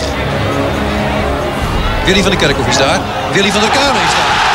Willy 2.05 2.21
van 2.21 2.31
der 2.31 2.39
Kerkhoff 2.39 2.67
is 2.67 2.77
daar. 2.77 2.99
Willy 3.33 3.51
van 3.51 3.61
der 3.61 3.69
Kuilen 3.69 4.01
is 4.01 4.15
daar. 4.15 4.48